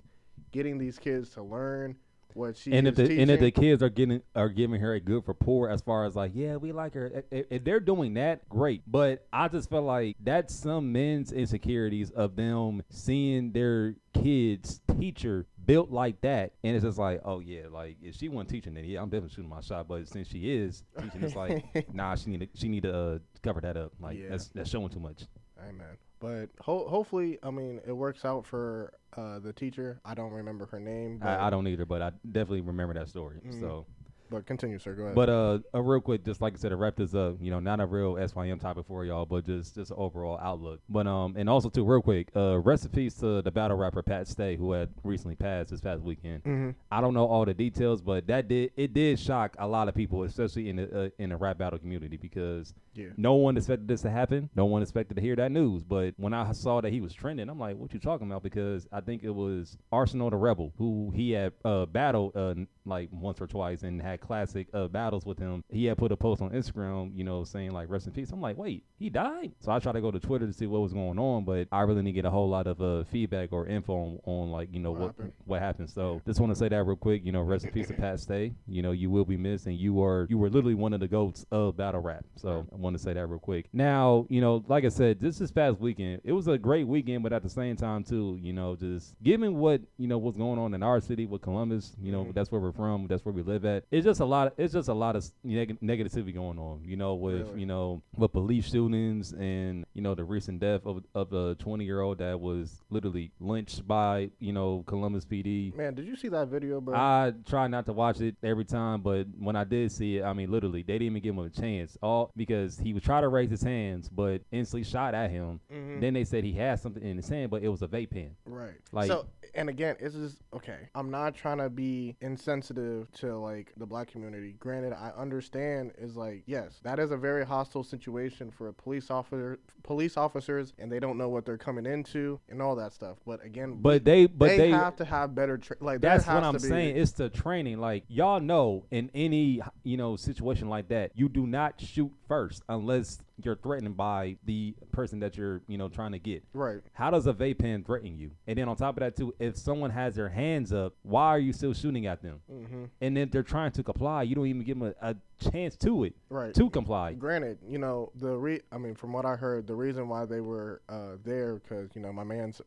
getting 0.50 0.78
these 0.78 0.98
kids 0.98 1.30
to 1.30 1.42
learn 1.42 1.96
what 2.34 2.56
she 2.56 2.72
and 2.72 2.86
if 2.88 2.94
the 2.96 3.02
teaching. 3.04 3.20
and 3.20 3.30
if 3.30 3.40
the 3.40 3.50
kids 3.50 3.82
are 3.82 3.88
getting 3.88 4.22
are 4.34 4.48
giving 4.48 4.80
her 4.80 4.94
a 4.94 5.00
good 5.00 5.22
rapport 5.26 5.68
as 5.70 5.80
far 5.82 6.04
as 6.04 6.14
like 6.16 6.32
yeah 6.34 6.56
we 6.56 6.72
like 6.72 6.94
her 6.94 7.24
if, 7.30 7.44
if- 7.50 7.64
they're 7.64 7.80
doing 7.80 8.14
that 8.14 8.48
great 8.48 8.82
but 8.86 9.26
I 9.32 9.48
just 9.48 9.70
feel 9.70 9.82
like 9.82 10.16
that's 10.20 10.54
some 10.54 10.92
men's 10.92 11.32
insecurities 11.32 12.10
of 12.10 12.36
them 12.36 12.82
seeing 12.90 13.52
their 13.52 13.94
kids 14.14 14.80
teacher 14.98 15.46
built 15.64 15.90
like 15.90 16.20
that 16.22 16.52
and 16.64 16.74
it's 16.74 16.84
just 16.84 16.98
like 16.98 17.20
oh 17.24 17.40
yeah 17.40 17.62
like 17.70 17.96
if 18.02 18.16
she 18.16 18.28
wasn't 18.28 18.50
teaching 18.50 18.74
then 18.74 18.84
yeah 18.84 19.00
I'm 19.00 19.08
definitely 19.08 19.30
shooting 19.34 19.48
my 19.50 19.60
shot 19.60 19.86
but 19.88 20.08
since 20.08 20.28
she 20.28 20.50
is 20.52 20.82
teaching 21.00 21.22
it's 21.22 21.36
like 21.36 21.64
nah 21.94 22.14
she 22.16 22.30
need 22.30 22.40
to 22.40 22.48
she 22.58 22.68
need 22.68 22.82
to 22.82 22.94
uh, 22.96 23.18
cover 23.42 23.60
that 23.60 23.76
up 23.76 23.92
like 24.00 24.18
Yeah. 24.18 24.30
that's 24.30 24.48
that's 24.48 24.70
showing 24.70 24.88
too 24.88 25.00
much 25.00 25.22
Amen. 25.60 25.96
But 26.18 26.50
ho- 26.60 26.88
hopefully, 26.88 27.38
I 27.42 27.50
mean, 27.50 27.80
it 27.86 27.92
works 27.92 28.24
out 28.24 28.44
for 28.46 28.92
uh, 29.16 29.38
the 29.38 29.52
teacher. 29.52 30.00
I 30.04 30.14
don't 30.14 30.32
remember 30.32 30.66
her 30.66 30.80
name. 30.80 31.18
But, 31.18 31.28
I, 31.28 31.46
I 31.46 31.50
don't 31.50 31.66
either 31.66 31.84
but 31.84 32.02
I 32.02 32.12
definitely 32.30 32.62
remember 32.62 32.94
that 32.94 33.08
story 33.08 33.40
Mhm. 33.46 33.60
so 33.60 33.86
But 34.32 34.46
continue, 34.46 34.78
sir. 34.78 34.94
Go 34.94 35.02
ahead. 35.04 35.14
But 35.14 35.28
uh, 35.28 35.58
uh, 35.74 35.82
real 35.82 36.00
quick, 36.00 36.24
just 36.24 36.40
like 36.40 36.54
I 36.54 36.56
said, 36.56 36.70
to 36.70 36.76
wrap 36.76 36.96
this 36.96 37.14
up, 37.14 37.36
you 37.40 37.50
know, 37.50 37.60
not 37.60 37.80
a 37.80 37.86
real 37.86 38.16
SYM 38.26 38.58
topic 38.58 38.86
for 38.86 39.04
y'all, 39.04 39.26
but 39.26 39.44
just 39.44 39.74
just 39.74 39.90
an 39.90 39.96
overall 40.00 40.38
outlook. 40.42 40.80
But 40.88 41.06
um, 41.06 41.34
and 41.36 41.50
also 41.50 41.68
too, 41.68 41.84
real 41.84 42.00
quick, 42.00 42.28
uh, 42.34 42.60
peace 42.92 43.14
to 43.16 43.42
the 43.42 43.50
battle 43.50 43.76
rapper 43.76 44.02
Pat 44.02 44.26
Stay, 44.26 44.56
who 44.56 44.72
had 44.72 44.88
recently 45.04 45.36
passed 45.36 45.70
this 45.70 45.80
past 45.82 46.02
weekend. 46.02 46.42
hmm 46.44 46.70
I 46.90 47.00
don't 47.02 47.12
know 47.14 47.26
all 47.26 47.44
the 47.44 47.54
details, 47.54 48.00
but 48.00 48.26
that 48.28 48.48
did 48.48 48.72
it 48.76 48.94
did 48.94 49.18
shock 49.18 49.54
a 49.58 49.66
lot 49.68 49.88
of 49.88 49.94
people, 49.94 50.22
especially 50.22 50.70
in 50.70 50.76
the 50.76 51.04
uh, 51.04 51.08
in 51.18 51.28
the 51.30 51.36
rap 51.36 51.58
battle 51.58 51.78
community, 51.78 52.16
because 52.16 52.72
Yeah. 52.94 53.08
no 53.18 53.34
one 53.34 53.56
expected 53.58 53.88
this 53.88 54.00
to 54.02 54.10
happen. 54.10 54.48
No 54.56 54.64
one 54.64 54.80
expected 54.82 55.14
to 55.16 55.20
hear 55.20 55.36
that 55.36 55.52
news. 55.52 55.82
But 55.84 56.14
when 56.16 56.32
I 56.32 56.52
saw 56.52 56.80
that 56.80 56.90
he 56.92 57.00
was 57.02 57.12
trending, 57.12 57.48
I'm 57.50 57.58
like, 57.58 57.76
what 57.76 57.92
you 57.92 58.00
talking 58.00 58.26
about? 58.26 58.42
Because 58.42 58.86
I 58.92 59.00
think 59.02 59.22
it 59.24 59.30
was 59.34 59.76
Arsonal 59.92 60.30
the 60.30 60.36
Rebel 60.36 60.72
who 60.78 61.12
he 61.14 61.32
had 61.32 61.52
uh, 61.64 61.84
battled 61.86 62.34
uh, 62.36 62.54
like 62.84 63.08
once 63.12 63.40
or 63.40 63.46
twice 63.46 63.82
and 63.82 64.00
had 64.02 64.20
classic 64.20 64.66
uh, 64.74 64.88
battles 64.88 65.24
with 65.24 65.38
him. 65.38 65.62
He 65.68 65.86
had 65.86 65.96
put 65.98 66.12
a 66.12 66.16
post 66.16 66.42
on 66.42 66.50
Instagram, 66.50 67.16
you 67.16 67.24
know, 67.24 67.44
saying 67.44 67.70
like 67.72 67.88
rest 67.90 68.06
in 68.06 68.12
peace. 68.12 68.30
I'm 68.32 68.40
like, 68.40 68.56
wait, 68.56 68.84
he 68.98 69.08
died. 69.10 69.52
So 69.60 69.72
I 69.72 69.78
tried 69.78 69.92
to 69.92 70.00
go 70.00 70.10
to 70.10 70.18
Twitter 70.20 70.46
to 70.46 70.52
see 70.52 70.66
what 70.66 70.80
was 70.80 70.92
going 70.92 71.18
on, 71.18 71.44
but 71.44 71.68
I 71.70 71.80
really 71.82 72.02
didn't 72.02 72.14
get 72.14 72.24
a 72.24 72.30
whole 72.30 72.48
lot 72.48 72.66
of 72.66 72.80
uh, 72.82 73.04
feedback 73.04 73.52
or 73.52 73.66
info 73.66 73.94
on, 73.94 74.18
on 74.24 74.50
like 74.50 74.68
you 74.72 74.80
know 74.80 74.90
What 74.90 75.00
what 75.00 75.08
happened? 75.08 75.32
what 75.44 75.60
happened. 75.60 75.90
So 75.90 76.20
just 76.26 76.40
want 76.40 76.52
to 76.52 76.58
say 76.58 76.68
that 76.68 76.82
real 76.84 76.96
quick. 76.96 77.24
You 77.24 77.32
know, 77.32 77.42
rest 77.42 77.64
in 77.64 77.70
peace 77.70 77.88
to 77.88 77.94
Pat 77.94 78.20
Stay. 78.20 78.52
You 78.66 78.82
know, 78.82 78.92
you 78.92 79.10
will 79.10 79.24
be 79.24 79.36
missed, 79.36 79.66
and 79.66 79.76
you 79.78 80.02
are 80.02 80.26
you 80.28 80.38
were 80.38 80.50
literally 80.50 80.74
one 80.74 80.92
of 80.92 81.00
the 81.00 81.08
goats 81.08 81.46
of 81.50 81.76
battle 81.76 82.00
rap. 82.00 82.24
So 82.36 82.66
I 82.72 82.76
want 82.76 82.96
to 82.96 83.02
say 83.02 83.12
that 83.12 83.26
real 83.26 83.38
quick. 83.38 83.66
Now, 83.72 84.26
you 84.28 84.40
know, 84.40 84.64
like 84.68 84.84
I 84.84 84.88
said, 84.88 85.20
this 85.20 85.40
is 85.40 85.50
past 85.52 85.78
weekend. 85.80 86.20
It 86.24 86.32
was 86.32 86.48
a 86.48 86.58
great 86.58 86.86
weekend, 86.86 87.22
but 87.22 87.32
at 87.32 87.42
the 87.42 87.48
same 87.50 87.76
time 87.76 88.04
too, 88.04 88.38
you 88.42 88.52
know, 88.52 88.74
just 88.76 89.14
given 89.22 89.56
what 89.58 89.80
you 89.98 90.08
know 90.08 90.18
what's 90.18 90.36
going 90.36 90.58
on 90.58 90.74
in 90.74 90.82
our 90.82 91.00
city 91.00 91.26
with 91.26 91.42
Columbus. 91.42 91.94
You 92.02 92.12
know, 92.12 92.24
Mhm. 92.24 92.34
that's 92.34 92.50
where 92.50 92.60
we're 92.60 92.71
from. 92.72 93.06
That's 93.06 93.24
where 93.24 93.32
we 93.32 93.42
live 93.42 93.64
at. 93.64 93.84
It's 93.90 94.04
just 94.04 94.20
a 94.20 94.24
lot. 94.24 94.48
Of, 94.48 94.52
it's 94.58 94.72
just 94.72 94.88
a 94.88 94.94
lot 94.94 95.16
of 95.16 95.24
neg- 95.44 95.80
negativity 95.80 96.34
going 96.34 96.58
on. 96.58 96.82
You 96.84 96.96
know, 96.96 97.14
with 97.14 97.40
Really? 97.48 97.60
you 97.60 97.66
know 97.66 98.02
with 98.16 98.32
police 98.32 98.68
shootings 98.70 99.32
and 99.32 99.84
you 99.94 100.02
know 100.02 100.14
the 100.14 100.24
recent 100.24 100.60
death 100.60 100.82
of 100.84 101.04
of 101.14 101.32
a 101.32 101.54
20 101.56 101.84
year 101.84 102.00
old 102.00 102.18
that 102.18 102.40
was 102.40 102.82
literally 102.90 103.32
lynched 103.40 103.86
by 103.86 104.30
you 104.38 104.52
know 104.52 104.82
Columbus 104.86 105.24
PD. 105.24 105.74
Man, 105.76 105.94
did 105.94 106.06
you 106.06 106.16
see 106.16 106.28
that 106.28 106.48
video, 106.48 106.80
bro? 106.80 106.96
I 106.96 107.32
try 107.46 107.66
not 107.68 107.86
to 107.86 107.92
watch 107.92 108.20
it 108.20 108.36
every 108.42 108.64
time, 108.64 109.00
but 109.02 109.26
when 109.38 109.56
I 109.56 109.64
did 109.64 109.92
see 109.92 110.18
it, 110.18 110.24
I 110.24 110.32
mean, 110.32 110.50
literally, 110.50 110.82
they 110.82 110.94
didn't 110.94 111.06
even 111.16 111.22
give 111.22 111.34
him 111.34 111.44
a 111.44 111.50
chance. 111.50 111.96
All 112.02 112.30
because 112.36 112.78
he 112.78 112.92
would 112.94 113.02
try 113.02 113.20
to 113.20 113.28
raise 113.28 113.50
his 113.50 113.62
hands, 113.62 114.08
but 114.08 114.42
instantly 114.50 114.84
shot 114.84 115.14
at 115.14 115.30
him. 115.30 115.60
Mhm. 115.72 116.00
Then 116.00 116.14
they 116.14 116.24
said 116.24 116.44
he 116.44 116.52
had 116.52 116.80
something 116.80 117.02
in 117.02 117.16
his 117.16 117.28
hand, 117.28 117.50
but 117.50 117.62
it 117.62 117.68
was 117.68 117.82
a 117.82 117.88
vape 117.88 118.10
pen. 118.10 118.30
Right. 118.46 118.74
Like- 118.92 119.08
so, 119.08 119.26
and 119.54 119.68
again, 119.68 119.96
it's 120.00 120.14
just 120.14 120.38
okay. 120.54 120.88
I'm 120.94 121.10
not 121.10 121.34
trying 121.34 121.58
to 121.58 121.68
be 121.68 122.16
insensitive 122.20 122.61
to 122.62 123.36
like 123.36 123.72
the 123.76 123.86
black 123.86 124.08
community. 124.08 124.54
Granted, 124.58 124.92
I 124.92 125.12
understand 125.16 125.92
is 125.98 126.16
like 126.16 126.42
yes, 126.46 126.80
that 126.82 126.98
is 126.98 127.10
a 127.10 127.16
very 127.16 127.44
hostile 127.44 127.84
situation 127.84 128.50
for 128.50 128.68
a 128.68 128.72
police 128.72 129.10
officer, 129.10 129.58
police 129.82 130.16
officers, 130.16 130.72
and 130.78 130.90
they 130.90 131.00
don't 131.00 131.18
know 131.18 131.28
what 131.28 131.44
they're 131.44 131.58
coming 131.58 131.86
into 131.86 132.40
and 132.48 132.62
all 132.62 132.76
that 132.76 132.92
stuff. 132.92 133.18
But 133.26 133.44
again, 133.44 133.78
But 133.80 134.04
they, 134.04 134.26
but 134.26 134.48
they, 134.48 134.58
they, 134.58 134.70
have 134.70 134.96
to 134.96 135.04
have 135.04 135.34
better. 135.34 135.58
Tra- 135.58 135.76
like 135.80 136.00
that's 136.00 136.26
what 136.26 136.42
I'm 136.42 136.58
saying. 136.58 136.96
It's 136.96 137.12
the 137.12 137.28
training. 137.28 137.80
Like 137.80 138.04
y'all 138.08 138.40
know, 138.40 138.86
in 138.90 139.10
any 139.14 139.60
you 139.82 139.96
know 139.96 140.16
situation 140.16 140.68
like 140.68 140.88
that, 140.88 141.12
you 141.14 141.28
do 141.28 141.46
not 141.46 141.80
shoot 141.80 142.12
first 142.28 142.62
unless 142.68 143.18
you're 143.42 143.56
threatened 143.56 143.96
by 143.96 144.36
the 144.44 144.74
person 144.92 145.20
that 145.20 145.36
you're 145.36 145.62
you 145.68 145.78
know 145.78 145.88
trying 145.88 146.12
to 146.12 146.18
get. 146.18 146.42
right. 146.52 146.80
How 146.92 147.10
does 147.10 147.26
a 147.26 147.32
vape 147.32 147.58
pen 147.58 147.84
threaten 147.84 148.16
you? 148.18 148.30
And 148.46 148.58
then 148.58 148.68
on 148.68 148.76
top 148.76 148.96
of 148.96 149.00
that 149.00 149.16
too, 149.16 149.34
if 149.38 149.56
someone 149.56 149.90
has 149.90 150.14
their 150.16 150.28
hands 150.28 150.72
up, 150.72 150.94
why 151.02 151.28
are 151.28 151.38
you 151.38 151.52
still 151.52 151.72
shooting 151.72 152.06
at 152.06 152.22
them? 152.22 152.40
hmm 152.48 152.84
And 153.00 153.16
then 153.16 153.28
they're 153.30 153.42
trying 153.42 153.72
to 153.72 153.82
comply. 153.82 154.22
You 154.24 154.34
don't 154.34 154.46
even 154.46 154.62
give 154.64 154.78
them 154.78 154.94
a, 155.00 155.10
a 155.10 155.16
chance 155.50 155.76
to 155.76 156.04
it 156.04 156.14
Right. 156.30 156.54
to 156.54 156.70
comply. 156.70 157.12
Granted, 157.14 157.58
you 157.66 157.78
know 157.78 158.12
the 158.14 158.36
re. 158.36 158.60
I 158.70 158.78
mean, 158.78 158.94
from 158.94 159.12
what 159.12 159.24
I 159.24 159.36
heard, 159.36 159.66
the 159.66 159.74
reason 159.74 160.08
why 160.08 160.24
they 160.24 160.40
were 160.40 160.82
uh, 160.88 161.16
there 161.24 161.54
because 161.56 161.90
you 161.94 162.00
know 162.02 162.12
my 162.12 162.24
man's 162.24 162.60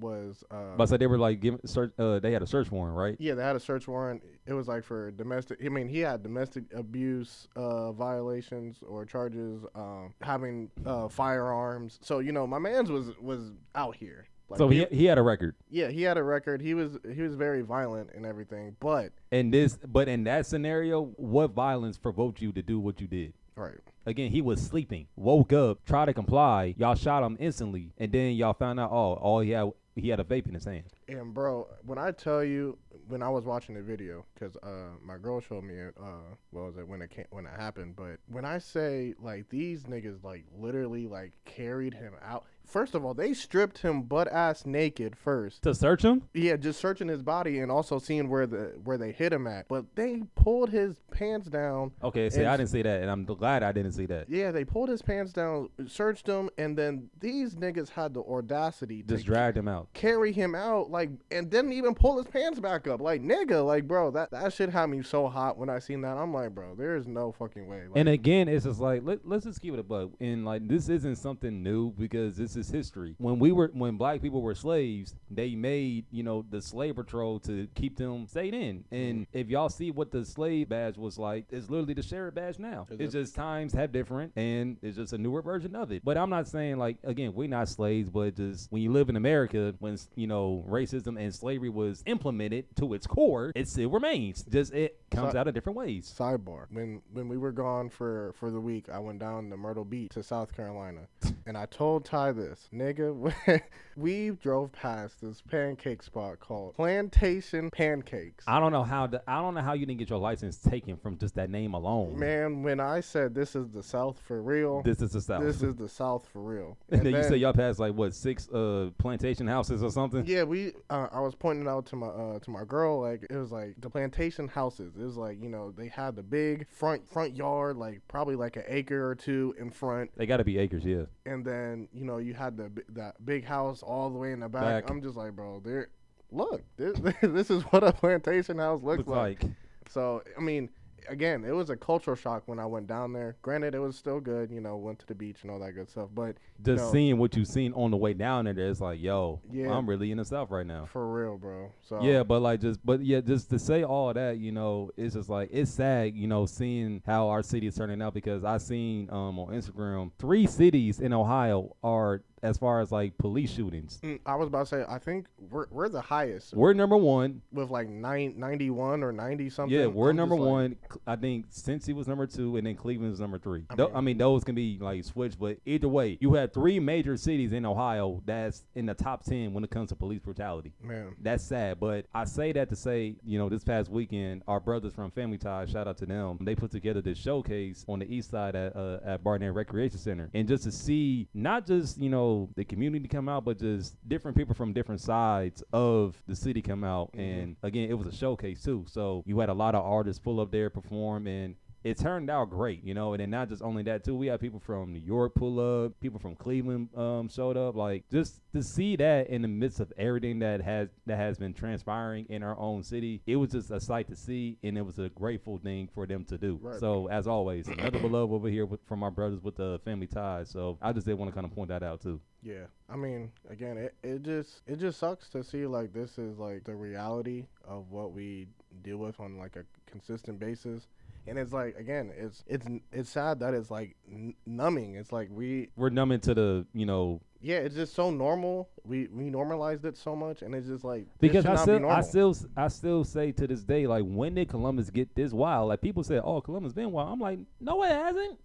was. 0.00 0.42
Uh, 0.50 0.76
But 0.76 0.88
so 0.88 0.96
they 0.96 1.06
were 1.06 1.18
like 1.18 1.40
giving 1.40 1.60
search. 1.66 1.92
Uh, 1.98 2.18
they 2.18 2.32
had 2.32 2.42
a 2.42 2.46
search 2.46 2.70
warrant, 2.70 2.96
right? 2.96 3.16
Yeah, 3.18 3.34
they 3.34 3.42
had 3.42 3.56
a 3.56 3.60
search 3.60 3.86
warrant. 3.86 4.22
It 4.46 4.54
was 4.54 4.66
like 4.68 4.84
for 4.84 5.10
domestic. 5.10 5.58
I 5.64 5.68
mean, 5.68 5.88
he 5.88 6.00
had 6.00 6.22
domestic 6.22 6.64
abuse 6.74 7.48
uh, 7.56 7.92
violations 7.92 8.78
or 8.86 9.04
charges, 9.04 9.64
um, 9.74 10.14
having 10.22 10.70
uh, 10.86 11.08
firearms. 11.08 11.98
So 12.02 12.18
you 12.20 12.32
know, 12.32 12.46
my 12.46 12.58
man's 12.58 12.90
was 12.90 13.10
was 13.20 13.52
out 13.74 13.96
here. 13.96 14.26
Like, 14.52 14.58
so 14.58 14.68
he 14.68 14.86
he 14.90 15.06
had 15.06 15.16
a 15.18 15.22
record. 15.22 15.54
yeah, 15.70 15.88
he 15.88 16.02
had 16.02 16.18
a 16.18 16.22
record. 16.22 16.60
He 16.60 16.74
was 16.74 16.98
he 17.14 17.22
was 17.22 17.34
very 17.34 17.62
violent 17.62 18.10
and 18.14 18.26
everything. 18.26 18.76
But 18.80 19.12
And 19.30 19.52
this, 19.52 19.78
but 19.86 20.08
in 20.08 20.24
that 20.24 20.44
scenario, 20.46 21.06
what 21.16 21.52
violence 21.52 21.96
provoked 21.96 22.42
you 22.42 22.52
to 22.52 22.62
do 22.62 22.78
what 22.78 23.00
you 23.00 23.06
did? 23.06 23.32
right, 23.56 23.78
Again, 24.06 24.30
he 24.30 24.42
was 24.42 24.60
sleeping, 24.60 25.06
woke 25.16 25.52
up, 25.52 25.84
tried 25.86 26.06
to 26.06 26.14
comply. 26.14 26.74
Y'all 26.76 26.94
shot 26.94 27.22
him 27.22 27.36
instantly, 27.40 27.92
and 27.98 28.10
then 28.12 28.32
y'all 28.34 28.52
found 28.54 28.80
out, 28.80 28.90
oh, 28.90 29.14
all 29.14 29.40
he 29.40 29.50
had, 29.50 29.70
he 29.94 30.08
had 30.08 30.20
a 30.20 30.24
vape 30.24 30.46
in 30.46 30.54
his 30.54 30.64
hand. 30.64 30.84
And 31.12 31.34
bro, 31.34 31.68
when 31.84 31.98
I 31.98 32.10
tell 32.10 32.42
you, 32.44 32.78
when 33.08 33.22
I 33.22 33.28
was 33.28 33.44
watching 33.44 33.74
the 33.74 33.82
video, 33.82 34.24
because 34.34 34.56
uh, 34.62 34.96
my 35.02 35.18
girl 35.18 35.40
showed 35.40 35.64
me 35.64 35.74
it. 35.74 35.94
Uh, 36.00 36.34
what 36.50 36.64
was 36.66 36.76
it 36.78 36.86
when 36.86 37.02
it 37.02 37.10
came, 37.10 37.26
when 37.30 37.46
it 37.46 37.52
happened? 37.56 37.96
But 37.96 38.18
when 38.28 38.44
I 38.44 38.58
say 38.58 39.14
like 39.20 39.48
these 39.48 39.84
niggas 39.84 40.22
like 40.24 40.44
literally 40.56 41.06
like 41.06 41.32
carried 41.44 41.94
him 41.94 42.14
out. 42.22 42.44
First 42.64 42.94
of 42.94 43.04
all, 43.04 43.12
they 43.12 43.34
stripped 43.34 43.78
him 43.78 44.02
butt 44.02 44.28
ass 44.28 44.64
naked 44.64 45.16
first. 45.16 45.62
To 45.64 45.74
search 45.74 46.02
him? 46.02 46.22
Yeah, 46.32 46.56
just 46.56 46.80
searching 46.80 47.08
his 47.08 47.20
body 47.20 47.58
and 47.58 47.72
also 47.72 47.98
seeing 47.98 48.28
where 48.30 48.46
the 48.46 48.78
where 48.84 48.96
they 48.96 49.10
hit 49.10 49.32
him 49.32 49.48
at. 49.48 49.66
But 49.66 49.96
they 49.96 50.22
pulled 50.36 50.70
his 50.70 51.00
pants 51.10 51.48
down. 51.48 51.90
Okay, 52.04 52.30
see, 52.30 52.38
And- 52.40 52.48
I 52.48 52.56
didn't 52.56 52.70
see 52.70 52.82
that, 52.82 53.02
and 53.02 53.10
I'm 53.10 53.24
glad 53.24 53.64
I 53.64 53.72
didn't 53.72 53.92
see 53.92 54.06
that. 54.06 54.30
Yeah, 54.30 54.52
they 54.52 54.64
pulled 54.64 54.88
his 54.90 55.02
pants 55.02 55.32
down, 55.32 55.70
searched 55.88 56.28
him, 56.28 56.50
and 56.56 56.78
then 56.78 57.10
these 57.18 57.56
niggas 57.56 57.88
had 57.90 58.14
the 58.14 58.20
audacity 58.22 59.02
Just 59.02 59.24
to 59.24 59.26
dragged 59.26 59.56
him 59.56 59.66
out. 59.66 59.92
carry 59.92 60.30
him 60.32 60.54
out, 60.54 60.88
like, 60.88 61.01
and 61.30 61.50
didn't 61.50 61.72
even 61.72 61.94
pull 61.94 62.16
his 62.16 62.26
pants 62.26 62.60
back 62.60 62.86
up. 62.86 63.00
Like, 63.00 63.22
nigga, 63.22 63.64
like, 63.64 63.86
bro, 63.86 64.10
that 64.12 64.30
that 64.30 64.52
shit 64.52 64.70
had 64.70 64.86
me 64.86 65.02
so 65.02 65.28
hot 65.28 65.56
when 65.58 65.68
I 65.68 65.78
seen 65.78 66.00
that. 66.02 66.16
I'm 66.16 66.32
like, 66.32 66.54
bro, 66.54 66.74
there 66.74 66.96
is 66.96 67.06
no 67.06 67.32
fucking 67.32 67.66
way. 67.66 67.82
Like, 67.88 67.96
And 67.96 68.08
again, 68.08 68.48
it's 68.48 68.64
just 68.64 68.80
like 68.80 69.02
let, 69.04 69.26
let's 69.26 69.44
just 69.44 69.60
keep 69.60 69.74
it 69.74 69.80
a 69.80 69.82
bug. 69.82 70.12
And 70.20 70.44
like 70.44 70.66
this 70.66 70.88
isn't 70.88 71.16
something 71.16 71.62
new 71.62 71.92
because 71.92 72.36
this 72.36 72.56
is 72.56 72.68
history. 72.68 73.14
When 73.18 73.38
we 73.38 73.52
were 73.52 73.70
when 73.72 73.96
black 73.96 74.22
people 74.22 74.42
were 74.42 74.54
slaves, 74.54 75.14
they 75.30 75.54
made 75.54 76.06
you 76.10 76.22
know 76.22 76.44
the 76.50 76.60
slave 76.60 76.96
patrol 76.96 77.38
to 77.40 77.68
keep 77.74 77.96
them 77.96 78.26
stayed 78.26 78.54
in. 78.54 78.84
And 78.90 79.22
mm-hmm. 79.26 79.38
if 79.38 79.48
y'all 79.48 79.68
see 79.68 79.90
what 79.90 80.10
the 80.10 80.24
slave 80.24 80.68
badge 80.68 80.96
was 80.96 81.18
like, 81.18 81.46
it's 81.50 81.70
literally 81.70 81.94
the 81.94 82.02
sheriff 82.02 82.34
badge 82.34 82.58
now. 82.58 82.86
Is 82.90 83.00
It's 83.00 83.14
it- 83.14 83.18
just 83.18 83.34
times 83.34 83.72
have 83.72 83.92
different, 83.92 84.32
and 84.36 84.76
it's 84.82 84.96
just 84.96 85.12
a 85.12 85.18
newer 85.18 85.42
version 85.42 85.74
of 85.76 85.92
it. 85.92 86.02
But 86.04 86.16
I'm 86.16 86.30
not 86.30 86.48
saying 86.48 86.78
like 86.78 86.98
again 87.04 87.34
we're 87.34 87.48
not 87.48 87.68
slaves, 87.68 88.10
but 88.10 88.36
just 88.36 88.70
when 88.70 88.82
you 88.82 88.92
live 88.92 89.08
in 89.08 89.16
America, 89.16 89.74
when 89.78 89.98
you 90.14 90.26
know 90.26 90.64
racism 90.82 91.18
and 91.18 91.34
slavery 91.34 91.68
was 91.68 92.02
implemented 92.06 92.64
to 92.76 92.94
its 92.94 93.06
core, 93.06 93.52
it 93.54 93.68
still 93.68 93.90
remains. 93.90 94.42
Just 94.44 94.72
it 94.72 95.01
comes 95.12 95.34
out 95.34 95.48
of 95.48 95.54
different 95.54 95.76
ways. 95.76 96.12
Sidebar: 96.16 96.66
When 96.70 97.02
when 97.12 97.28
we 97.28 97.38
were 97.38 97.52
gone 97.52 97.88
for 97.88 98.34
for 98.38 98.50
the 98.50 98.60
week, 98.60 98.88
I 98.88 98.98
went 98.98 99.18
down 99.18 99.50
to 99.50 99.56
Myrtle 99.56 99.84
Beach 99.84 100.12
to 100.12 100.22
South 100.22 100.54
Carolina, 100.54 101.08
and 101.46 101.56
I 101.56 101.66
told 101.66 102.04
Ty 102.04 102.32
this 102.32 102.68
nigga. 102.72 103.32
we 103.96 104.30
drove 104.30 104.72
past 104.72 105.20
this 105.20 105.42
pancake 105.42 106.02
spot 106.02 106.40
called 106.40 106.74
Plantation 106.74 107.70
Pancakes. 107.70 108.44
I 108.46 108.58
don't 108.58 108.72
know 108.72 108.84
how 108.84 109.06
the, 109.06 109.22
I 109.28 109.36
don't 109.36 109.54
know 109.54 109.60
how 109.60 109.74
you 109.74 109.86
didn't 109.86 109.98
get 109.98 110.10
your 110.10 110.18
license 110.18 110.56
taken 110.56 110.96
from 110.96 111.18
just 111.18 111.34
that 111.34 111.50
name 111.50 111.74
alone. 111.74 112.18
Man, 112.18 112.62
when 112.62 112.80
I 112.80 113.00
said 113.00 113.34
this 113.34 113.54
is 113.54 113.68
the 113.70 113.82
South 113.82 114.20
for 114.26 114.42
real, 114.42 114.82
this 114.82 115.02
is 115.02 115.12
the 115.12 115.20
South. 115.20 115.42
this 115.42 115.62
is 115.62 115.74
the 115.76 115.88
South 115.88 116.26
for 116.32 116.40
real. 116.40 116.76
and 116.90 117.00
then 117.02 117.12
you 117.12 117.20
then- 117.20 117.30
say 117.30 117.36
y'all 117.36 117.52
passed 117.52 117.78
like 117.78 117.94
what 117.94 118.14
six 118.14 118.48
uh 118.48 118.90
plantation 118.98 119.46
houses 119.46 119.82
or 119.82 119.90
something. 119.90 120.24
Yeah, 120.26 120.44
we. 120.44 120.72
Uh, 120.90 121.08
I 121.12 121.20
was 121.20 121.34
pointing 121.34 121.68
out 121.68 121.86
to 121.86 121.96
my 121.96 122.06
uh, 122.08 122.38
to 122.40 122.50
my 122.50 122.64
girl 122.64 123.00
like 123.00 123.26
it 123.28 123.36
was 123.36 123.52
like 123.52 123.74
the 123.78 123.90
plantation 123.90 124.48
houses. 124.48 124.92
It 125.02 125.06
was 125.06 125.16
like 125.16 125.42
you 125.42 125.48
know 125.48 125.72
they 125.76 125.88
had 125.88 126.14
the 126.14 126.22
big 126.22 126.68
front 126.68 127.08
front 127.10 127.34
yard, 127.36 127.76
like 127.76 128.00
probably 128.06 128.36
like 128.36 128.56
an 128.56 128.62
acre 128.68 129.04
or 129.10 129.16
two 129.16 129.52
in 129.58 129.70
front, 129.70 130.10
They 130.16 130.26
got 130.26 130.36
to 130.36 130.44
be 130.44 130.58
acres, 130.58 130.84
yeah. 130.84 131.06
and 131.26 131.44
then 131.44 131.88
you 131.92 132.04
know 132.04 132.18
you 132.18 132.34
had 132.34 132.56
the 132.56 132.70
that 132.90 133.24
big 133.26 133.44
house 133.44 133.82
all 133.82 134.10
the 134.10 134.18
way 134.18 134.30
in 134.32 134.40
the 134.40 134.48
back. 134.48 134.62
Back. 134.84 134.90
I'm 134.90 135.02
just 135.02 135.16
like, 135.16 135.32
bro, 135.34 135.60
there. 135.64 135.88
Look, 136.30 136.62
this 136.76 136.96
this 137.22 137.50
is 137.50 137.62
what 137.64 137.82
a 137.82 137.92
plantation 138.02 138.58
house 138.58 138.82
looks 138.82 138.98
Looks 138.98 139.08
like. 139.08 139.42
like 139.42 139.52
So 139.90 140.22
I 140.38 140.40
mean, 140.40 140.70
again, 141.08 141.44
it 141.44 141.52
was 141.52 141.70
a 141.70 141.76
cultural 141.76 142.16
shock 142.16 142.42
when 142.46 142.58
I 142.58 142.66
went 142.66 142.86
down 142.86 143.12
there. 143.12 143.36
Granted, 143.42 143.74
it 143.74 143.78
was 143.78 143.96
still 143.96 144.20
good. 144.20 144.50
You 144.50 144.60
know, 144.60 144.76
went 144.76 144.98
to 145.00 145.06
the 145.06 145.14
beach 145.14 145.38
and 145.42 145.50
all 145.50 145.58
that 145.60 145.72
good 145.72 145.88
stuff, 145.88 146.08
but 146.14 146.36
just 146.62 146.84
No. 146.84 146.92
seeing 146.92 147.18
what 147.18 147.36
you've 147.36 147.48
seen 147.48 147.72
on 147.74 147.90
the 147.90 147.96
way 147.96 148.14
down 148.14 148.44
there. 148.44 148.54
It's 148.58 148.80
like, 148.80 149.00
yo, 149.00 149.40
Yeah. 149.50 149.76
I'm 149.76 149.88
really 149.88 150.10
in 150.10 150.18
the 150.18 150.24
South 150.24 150.50
right 150.50 150.66
now. 150.66 150.84
for 150.86 151.12
real, 151.12 151.36
bro. 151.38 151.70
So 151.82 152.02
Yeah, 152.02 152.22
but 152.22 152.40
like 152.42 152.60
just 152.60 152.84
but 152.84 153.02
yeah, 153.04 153.20
just 153.20 153.50
to 153.50 153.58
say 153.58 153.82
all 153.84 154.12
that, 154.14 154.38
you 154.38 154.52
know, 154.52 154.90
it's 154.96 155.14
just 155.14 155.28
like 155.28 155.48
it's 155.52 155.70
sad, 155.70 156.14
you 156.14 156.26
know, 156.26 156.46
seeing 156.46 157.02
how 157.06 157.28
our 157.28 157.42
city 157.42 157.66
is 157.66 157.74
turning 157.76 158.00
out 158.02 158.14
because 158.14 158.44
I 158.44 158.58
seen 158.58 159.08
um 159.10 159.38
on 159.38 159.48
Instagram 159.54 160.10
three 160.18 160.46
cities 160.46 161.00
in 161.00 161.12
Ohio 161.12 161.76
are 161.82 162.22
as 162.42 162.58
far 162.58 162.80
as 162.80 162.90
like 162.90 163.16
police 163.18 163.50
shootings. 163.52 164.00
Mm, 164.02 164.20
I 164.26 164.34
was 164.34 164.48
about 164.48 164.66
to 164.66 164.66
say, 164.66 164.84
I 164.88 164.98
think 164.98 165.26
we're 165.50 165.66
we're 165.70 165.88
the 165.88 166.00
highest 166.00 166.54
We're 166.54 166.72
number 166.72 166.96
one. 166.96 167.40
with 167.52 167.70
like 167.70 167.88
nine, 167.88 168.34
91 168.36 169.02
or 169.02 169.12
90 169.12 169.50
something. 169.50 169.78
Yeah, 169.78 169.86
we're 169.86 170.10
I'm 170.10 170.16
number 170.16 170.34
just 170.36 170.42
like, 170.44 170.50
one. 170.50 170.76
I 171.06 171.16
think 171.16 171.50
Cincy 171.52 171.94
was 171.94 172.08
number 172.08 172.26
two, 172.26 172.56
and 172.56 172.66
then 172.66 172.74
Cleveland 172.74 173.10
was 173.12 173.20
number 173.20 173.38
three. 173.38 173.64
I 173.70 173.76
mean- 173.76 173.88
I 173.94 174.00
mean, 174.00 174.18
those 174.18 174.42
can 174.44 174.54
be 174.54 174.78
like 174.80 175.04
switched, 175.04 175.38
but 175.38 175.58
either 175.66 175.88
way, 175.88 176.18
you 176.20 176.34
have 176.34 176.52
three 176.52 176.80
major 176.80 177.16
cities 177.16 177.52
in 177.52 177.64
Ohio 177.64 178.20
that's 178.26 178.64
in 178.74 178.86
the 178.86 178.94
top 178.94 179.22
ten 179.24 179.52
when 179.54 179.62
it 179.64 179.70
comes 179.70 179.90
to 179.90 179.94
police 179.96 180.20
brutality. 180.20 180.72
Man, 180.82 181.14
That's 181.20 181.44
sad, 181.44 181.78
but 181.78 182.06
I 182.14 182.24
say 182.24 182.52
that 182.52 182.68
to 182.70 182.76
say, 182.76 183.14
you 183.24 183.38
know, 183.38 183.48
this 183.48 183.62
past 183.64 183.90
weekend, 183.90 184.42
our 184.48 184.58
brothers 184.60 184.92
from 184.92 185.10
Family 185.12 185.38
Ties, 185.38 185.70
shout 185.70 185.86
out 185.86 185.98
to 185.98 186.06
them, 186.06 186.38
they 186.40 186.54
put 186.54 186.70
together 186.70 187.00
this 187.00 187.18
showcase 187.18 187.84
on 187.88 188.00
the 188.00 188.12
east 188.12 188.30
side 188.30 188.56
at 188.56 188.74
uh, 188.74 188.98
at 189.04 189.22
Barnett 189.22 189.54
Recreation 189.54 189.98
Center, 189.98 190.28
and 190.34 190.48
just 190.48 190.64
to 190.64 190.72
see 190.72 191.28
not 191.34 191.66
just 191.66 191.98
you 191.98 192.10
know 192.10 192.31
the 192.56 192.64
community 192.64 193.08
come 193.08 193.28
out, 193.28 193.44
but 193.44 193.58
just 193.58 193.96
different 194.08 194.36
people 194.36 194.54
from 194.54 194.72
different 194.72 195.00
sides 195.00 195.62
of 195.72 196.16
the 196.26 196.36
city 196.36 196.62
come 196.62 196.84
out, 196.84 197.12
mm-hmm. 197.12 197.20
and 197.20 197.56
again, 197.62 197.88
it 197.90 197.94
was 197.94 198.06
a 198.06 198.16
showcase 198.16 198.62
too, 198.62 198.84
so 198.88 199.22
you 199.26 199.38
had 199.38 199.48
a 199.48 199.54
lot 199.54 199.74
of 199.74 199.84
artists 199.84 200.20
pull 200.20 200.40
up 200.40 200.50
there 200.50 200.70
perform 200.70 201.26
and 201.26 201.54
it 201.84 201.98
turned 201.98 202.30
out 202.30 202.50
great, 202.50 202.84
you 202.84 202.94
know, 202.94 203.12
and 203.12 203.20
then 203.20 203.30
not 203.30 203.48
just 203.48 203.62
only 203.62 203.82
that 203.84 204.04
too. 204.04 204.14
We 204.14 204.28
had 204.28 204.40
people 204.40 204.60
from 204.60 204.92
New 204.92 205.00
York 205.00 205.34
pull 205.34 205.84
up, 205.84 205.98
people 206.00 206.18
from 206.18 206.36
Cleveland 206.36 206.88
um, 206.96 207.28
showed 207.28 207.56
up. 207.56 207.74
Like 207.74 208.04
just 208.10 208.40
to 208.52 208.62
see 208.62 208.96
that 208.96 209.28
in 209.28 209.42
the 209.42 209.48
midst 209.48 209.80
of 209.80 209.92
everything 209.98 210.38
that 210.40 210.60
has 210.62 210.88
that 211.06 211.16
has 211.16 211.38
been 211.38 211.54
transpiring 211.54 212.26
in 212.28 212.42
our 212.42 212.58
own 212.58 212.82
city, 212.82 213.20
it 213.26 213.36
was 213.36 213.50
just 213.50 213.70
a 213.70 213.80
sight 213.80 214.08
to 214.08 214.16
see, 214.16 214.58
and 214.62 214.78
it 214.78 214.82
was 214.82 214.98
a 214.98 215.08
grateful 215.10 215.58
thing 215.58 215.88
for 215.94 216.06
them 216.06 216.24
to 216.26 216.38
do. 216.38 216.58
Right. 216.62 216.78
So 216.78 217.08
as 217.08 217.26
always, 217.26 217.68
another 217.68 217.98
beloved 217.98 218.32
over 218.32 218.48
here 218.48 218.66
with, 218.66 218.80
from 218.86 219.02
our 219.02 219.10
brothers 219.10 219.40
with 219.42 219.56
the 219.56 219.80
family 219.84 220.06
ties. 220.06 220.50
So 220.50 220.78
I 220.80 220.92
just 220.92 221.06
did 221.06 221.14
want 221.14 221.30
to 221.30 221.34
kind 221.34 221.44
of 221.44 221.54
point 221.54 221.68
that 221.68 221.82
out 221.82 222.00
too. 222.00 222.20
yeah. 222.42 222.64
I 222.88 222.96
mean, 222.96 223.32
again, 223.48 223.78
it, 223.78 223.94
it 224.02 224.22
just 224.22 224.60
it 224.66 224.78
just 224.78 224.98
sucks 224.98 225.30
to 225.30 225.42
see 225.42 225.66
like 225.66 225.94
this 225.94 226.18
is 226.18 226.38
like 226.38 226.64
the 226.64 226.74
reality 226.74 227.46
of 227.64 227.90
what 227.90 228.12
we 228.12 228.48
deal 228.82 228.98
with 228.98 229.18
on 229.18 229.38
like 229.38 229.56
a 229.56 229.64
consistent 229.90 230.38
basis. 230.38 230.88
And 231.26 231.38
it's 231.38 231.52
like 231.52 231.76
again, 231.76 232.12
it's 232.16 232.42
it's 232.46 232.66
it's 232.90 233.10
sad 233.10 233.40
that 233.40 233.54
it's 233.54 233.70
like 233.70 233.96
n- 234.10 234.34
numbing. 234.46 234.96
It's 234.96 235.12
like 235.12 235.28
we 235.30 235.70
We're 235.76 235.90
numbing 235.90 236.20
to 236.20 236.34
the 236.34 236.66
you 236.74 236.86
know 236.86 237.20
yeah, 237.44 237.56
it's 237.56 237.74
just 237.74 237.94
so 237.94 238.10
normal. 238.10 238.68
We 238.84 239.08
we 239.12 239.28
normalized 239.28 239.84
it 239.84 239.96
so 239.96 240.14
much, 240.14 240.42
and 240.42 240.54
it's 240.54 240.68
just 240.68 240.84
like 240.84 241.06
because 241.20 241.44
I 241.44 241.54
not 241.54 241.66
be 241.66 241.72
still 241.72 241.90
I 241.90 242.00
still 242.00 242.36
I 242.56 242.68
still 242.68 243.04
say 243.04 243.32
to 243.32 243.46
this 243.46 243.62
day 243.62 243.86
like 243.86 244.04
when 244.04 244.34
did 244.34 244.48
Columbus 244.48 244.90
get 244.90 245.14
this 245.14 245.32
wild? 245.32 245.68
Like 245.68 245.80
people 245.80 246.04
say, 246.04 246.18
oh 246.18 246.40
Columbus 246.40 246.72
been 246.72 246.92
wild. 246.92 247.12
I'm 247.12 247.20
like 247.20 247.40
no 247.60 247.82
it 247.82 247.90
hasn't. 247.90 248.38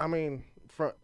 I 0.00 0.06
mean, 0.06 0.44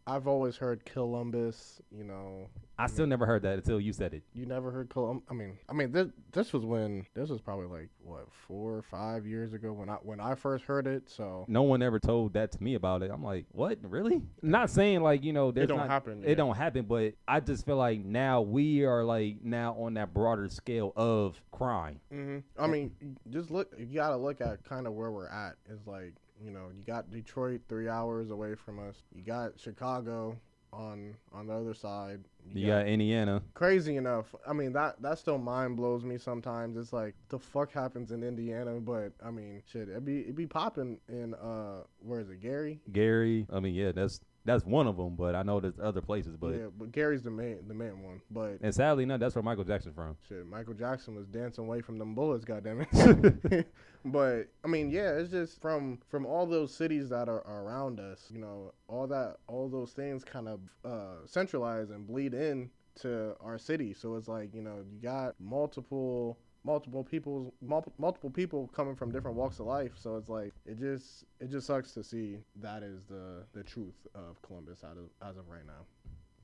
I've 0.06 0.26
always 0.26 0.56
heard 0.56 0.84
Columbus. 0.84 1.80
You 1.96 2.04
know, 2.04 2.48
I 2.78 2.86
still 2.88 3.06
never 3.06 3.26
heard 3.26 3.42
that 3.42 3.54
until 3.54 3.80
you 3.80 3.92
said 3.92 4.14
it. 4.14 4.22
you 4.32 4.46
never 4.46 4.70
heard 4.70 4.88
Colum. 4.88 5.22
I 5.30 5.34
mean, 5.34 5.58
I 5.68 5.72
mean, 5.72 5.92
this 5.92 6.08
this 6.32 6.52
was 6.52 6.64
when 6.64 7.06
this 7.14 7.28
was 7.30 7.40
probably 7.40 7.66
like 7.66 7.88
what 8.02 8.26
four 8.46 8.74
or 8.74 8.82
five 8.82 9.26
years 9.26 9.52
ago 9.52 9.72
when 9.72 9.88
I 9.88 9.94
when 10.02 10.20
I 10.20 10.34
first 10.34 10.64
heard 10.64 10.86
it. 10.86 11.08
So 11.08 11.44
No 11.48 11.62
one 11.62 11.82
ever 11.82 11.98
told 11.98 12.34
that 12.34 12.52
to 12.52 12.62
me 12.62 12.74
about 12.74 13.02
it. 13.02 13.10
I'm 13.10 13.22
like, 13.22 13.46
what? 13.52 13.78
Really? 13.82 14.22
Not 14.42 14.70
saying 14.70 15.02
like 15.02 15.22
you 15.24 15.32
know, 15.32 15.50
there's 15.50 15.68
don't 15.68 15.78
not- 15.78 15.88
happen 15.90 16.22
It 16.24 16.34
don't 16.36 16.56
happen, 16.56 16.84
but 16.84 17.14
I 17.28 17.40
just 17.40 17.64
feel 17.66 17.76
like 17.76 18.04
now 18.04 18.42
we 18.42 18.84
are 18.84 19.04
like 19.04 19.42
now 19.44 19.74
on 19.74 19.94
that 19.94 20.12
broader 20.14 20.48
scale 20.48 20.92
of 20.96 21.40
crime. 21.52 22.00
hmm 22.10 22.38
I 22.58 22.66
mean, 22.66 22.92
just 23.30 23.50
look. 23.50 23.72
You 23.78 23.86
gotta 23.94 24.16
look 24.16 24.40
at 24.40 24.64
kind 24.64 24.86
of 24.86 24.94
where 24.94 25.10
we're 25.10 25.28
at. 25.28 25.54
It's 25.70 25.86
like 25.86 26.14
you 26.42 26.50
know, 26.50 26.68
you 26.76 26.82
got 26.84 27.10
Detroit 27.10 27.62
three 27.68 27.88
hours 27.88 28.30
away 28.30 28.54
from 28.54 28.78
us. 28.78 28.96
You 29.14 29.22
got 29.22 29.58
Chicago 29.58 30.36
on 30.72 31.14
on 31.32 31.46
the 31.46 31.54
other 31.54 31.74
side. 31.74 32.24
You 32.52 32.66
got 32.66 32.86
Indiana. 32.86 33.42
crazy 33.54 33.96
enough. 33.96 34.34
I 34.46 34.52
mean 34.52 34.72
that 34.72 35.00
that 35.02 35.18
still 35.18 35.38
mind 35.38 35.76
blows 35.76 36.04
me 36.04 36.18
sometimes. 36.18 36.76
It's 36.76 36.92
like 36.92 37.14
the 37.28 37.38
fuck 37.38 37.72
happens 37.72 38.10
in 38.10 38.22
Indiana, 38.22 38.80
but 38.80 39.12
I 39.24 39.30
mean 39.30 39.62
shit, 39.70 39.88
it 39.88 40.04
be 40.04 40.20
it 40.20 40.34
be 40.34 40.46
popping 40.46 40.98
in 41.08 41.34
uh 41.34 41.84
where 42.00 42.20
is 42.20 42.28
it 42.30 42.40
Gary? 42.40 42.80
Gary. 42.92 43.46
I 43.52 43.60
mean, 43.60 43.74
yeah, 43.74 43.92
that's 43.92 44.20
that's 44.44 44.64
one 44.64 44.86
of 44.86 44.96
them, 44.96 45.16
but 45.16 45.34
I 45.34 45.42
know 45.42 45.58
there's 45.58 45.78
other 45.82 46.02
places. 46.02 46.36
But 46.36 46.54
yeah, 46.54 46.66
but 46.78 46.92
Gary's 46.92 47.22
the 47.22 47.30
main 47.30 47.66
the 47.66 47.74
main 47.74 48.02
one. 48.02 48.20
But 48.30 48.58
and 48.60 48.74
sadly, 48.74 49.06
no, 49.06 49.16
that's 49.16 49.34
where 49.34 49.42
Michael 49.42 49.64
Jackson's 49.64 49.94
from. 49.94 50.16
shit, 50.28 50.46
Michael 50.46 50.74
Jackson 50.74 51.14
was 51.14 51.26
dancing 51.26 51.64
away 51.64 51.80
from 51.80 51.98
them 51.98 52.14
bullets. 52.14 52.44
Goddamn 52.44 52.86
it. 52.92 53.66
but 54.04 54.48
I 54.62 54.68
mean, 54.68 54.90
yeah, 54.90 55.12
it's 55.12 55.30
just 55.30 55.60
from 55.60 55.98
from 56.08 56.26
all 56.26 56.46
those 56.46 56.74
cities 56.74 57.08
that 57.08 57.28
are, 57.28 57.44
are 57.46 57.62
around 57.62 58.00
us. 58.00 58.28
You 58.30 58.40
know, 58.40 58.72
all 58.86 59.06
that 59.06 59.36
all 59.46 59.68
those 59.68 59.92
things 59.92 60.24
kind 60.24 60.48
of 60.48 60.60
uh, 60.84 61.26
centralize 61.26 61.90
and 61.90 62.06
bleed 62.06 62.34
in 62.34 62.70
to 63.00 63.34
our 63.40 63.58
city. 63.58 63.94
So 63.94 64.16
it's 64.16 64.28
like 64.28 64.54
you 64.54 64.62
know 64.62 64.84
you 64.92 65.00
got 65.00 65.34
multiple 65.40 66.38
multiple 66.64 67.04
people 67.04 67.52
mul- 67.60 67.92
multiple 67.98 68.30
people 68.30 68.68
coming 68.74 68.96
from 68.96 69.12
different 69.12 69.36
walks 69.36 69.58
of 69.60 69.66
life. 69.66 69.92
So 69.96 70.16
it's 70.16 70.28
like 70.28 70.52
it 70.66 70.78
just 70.78 71.24
it 71.40 71.50
just 71.50 71.66
sucks 71.66 71.92
to 71.92 72.02
see 72.02 72.38
that 72.56 72.82
is 72.82 73.04
the 73.04 73.44
the 73.52 73.62
truth 73.62 74.06
of 74.14 74.40
Columbus 74.42 74.82
out 74.84 74.96
of 74.96 75.28
as 75.28 75.36
of 75.36 75.48
right 75.48 75.66
now. 75.66 75.86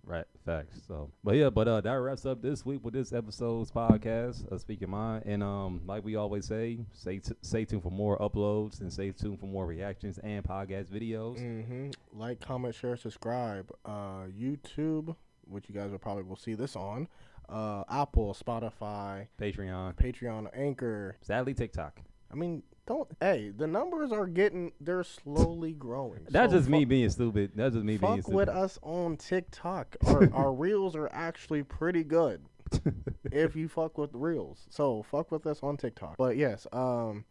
Right, 0.04 0.24
facts. 0.46 0.80
So, 0.88 1.10
but 1.22 1.36
yeah, 1.36 1.50
but 1.50 1.68
uh, 1.68 1.80
that 1.82 1.92
wraps 1.92 2.24
up 2.24 2.40
this 2.40 2.64
week 2.64 2.80
with 2.82 2.94
this 2.94 3.12
episode's 3.12 3.70
podcast 3.70 4.50
of 4.50 4.60
Speak 4.60 4.80
Your 4.80 4.88
Mind. 4.88 5.24
And 5.26 5.42
um, 5.42 5.82
like 5.86 6.04
we 6.04 6.16
always 6.16 6.46
say, 6.46 6.78
stay 6.92 7.18
t- 7.18 7.34
stay 7.42 7.64
tuned 7.64 7.82
for 7.82 7.90
more 7.90 8.18
uploads 8.18 8.80
and 8.80 8.92
stay 8.92 9.10
tuned 9.10 9.38
for 9.38 9.46
more 9.46 9.66
reactions 9.66 10.18
and 10.18 10.42
podcast 10.42 10.86
videos. 10.86 11.38
Mm-hmm. 11.38 11.90
Like, 12.18 12.40
comment, 12.40 12.74
share, 12.74 12.96
subscribe. 12.96 13.70
Uh, 13.84 14.24
YouTube, 14.36 15.14
which 15.46 15.68
you 15.68 15.74
guys 15.74 15.90
will 15.90 15.98
probably 15.98 16.22
will 16.22 16.36
see 16.36 16.54
this 16.54 16.76
on. 16.76 17.06
Uh, 17.50 17.82
Apple, 17.90 18.34
Spotify, 18.40 19.26
Patreon, 19.40 19.94
Patreon, 19.96 20.48
Anchor. 20.54 21.16
sadly 21.20 21.52
TikTok. 21.54 22.00
I 22.32 22.36
mean, 22.36 22.62
don't. 22.86 23.08
Hey, 23.20 23.50
the 23.56 23.66
numbers 23.66 24.12
are 24.12 24.26
getting. 24.26 24.72
They're 24.80 25.02
slowly 25.04 25.72
growing. 25.72 26.26
That's 26.30 26.52
So 26.52 26.58
just 26.58 26.68
me 26.70 26.84
being 26.84 27.10
stupid. 27.10 27.52
That's 27.56 27.74
just 27.74 27.84
me 27.84 27.96
being 27.96 28.12
Fuck 28.16 28.22
stupid. 28.22 28.36
with 28.36 28.48
us 28.48 28.78
on 28.82 29.16
TikTok. 29.16 29.96
Our, 30.06 30.32
our 30.32 30.52
reels 30.52 30.94
are 30.94 31.08
actually 31.12 31.62
pretty 31.64 32.04
good. 32.04 32.42
if 33.32 33.56
you 33.56 33.66
fuck 33.68 33.98
with 33.98 34.12
the 34.12 34.18
reels, 34.18 34.66
so 34.70 35.02
fuck 35.10 35.32
with 35.32 35.44
us 35.46 35.58
on 35.62 35.76
TikTok. 35.76 36.16
But 36.16 36.36
yes, 36.36 36.68
um, 36.72 37.24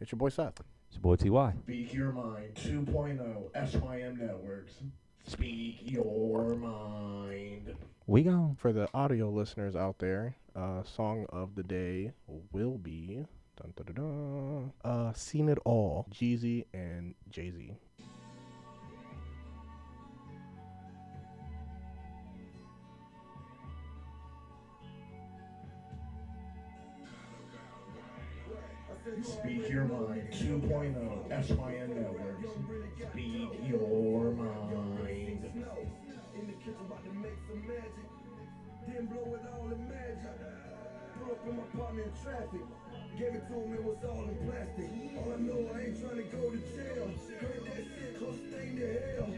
it's 0.00 0.10
your 0.10 0.16
boy 0.18 0.30
Seth. 0.30 0.58
It's 0.88 0.96
your 0.96 1.02
boy 1.02 1.16
Ty. 1.16 1.52
Speak 1.64 1.92
Your 1.92 2.12
Mind 2.12 2.54
2.0 2.54 3.70
SYM 3.70 4.16
Networks. 4.18 4.74
Speak 5.26 5.80
your 5.84 6.54
mind. 6.54 7.74
We 8.06 8.22
go. 8.22 8.54
For 8.58 8.72
the 8.72 8.88
audio 8.94 9.28
listeners 9.28 9.74
out 9.74 9.98
there, 9.98 10.36
uh, 10.54 10.84
song 10.84 11.26
of 11.30 11.56
the 11.56 11.64
day 11.64 12.12
will 12.52 12.78
be 12.78 13.24
dun, 13.60 13.72
dun, 13.76 13.86
dun, 13.86 13.94
dun, 13.94 14.72
uh, 14.84 15.12
"Seen 15.14 15.48
It 15.48 15.58
All," 15.64 16.06
Jeezy 16.12 16.66
and 16.72 17.14
Jay 17.30 17.50
Z. 17.50 17.72
Speak 29.22 29.68
Your 29.70 29.84
Mind 29.84 30.28
2.0 30.32 31.46
SYM 31.46 31.94
Networks. 31.94 32.50
Speak 33.10 33.50
your 33.68 34.32
mind. 34.32 34.75
Blow 38.96 39.34
it 39.34 39.44
all 39.52 39.70
in 39.70 39.88
magic. 39.88 40.40
Pull 41.18 41.30
up 41.30 41.46
in 41.46 41.56
my 41.56 41.62
partner 41.76 42.02
in 42.02 42.12
traffic. 42.24 42.64
Gave 43.18 43.34
it 43.34 43.46
to 43.48 43.54
him, 43.54 43.74
it 43.74 43.84
was 43.84 43.98
all 44.08 44.24
in 44.24 44.36
plastic. 44.48 44.88
All 45.20 45.32
I 45.32 45.36
know, 45.36 45.68
I 45.68 45.80
ain't 45.84 46.00
trying 46.00 46.16
to 46.16 46.22
go 46.32 46.50
to 46.50 46.56
jail. 46.56 47.04
Heard 47.04 47.64
that 47.66 47.84
shit, 47.92 48.18
close 48.18 48.40
thing 48.48 48.76
to 48.76 48.86
hell. 49.20 49.35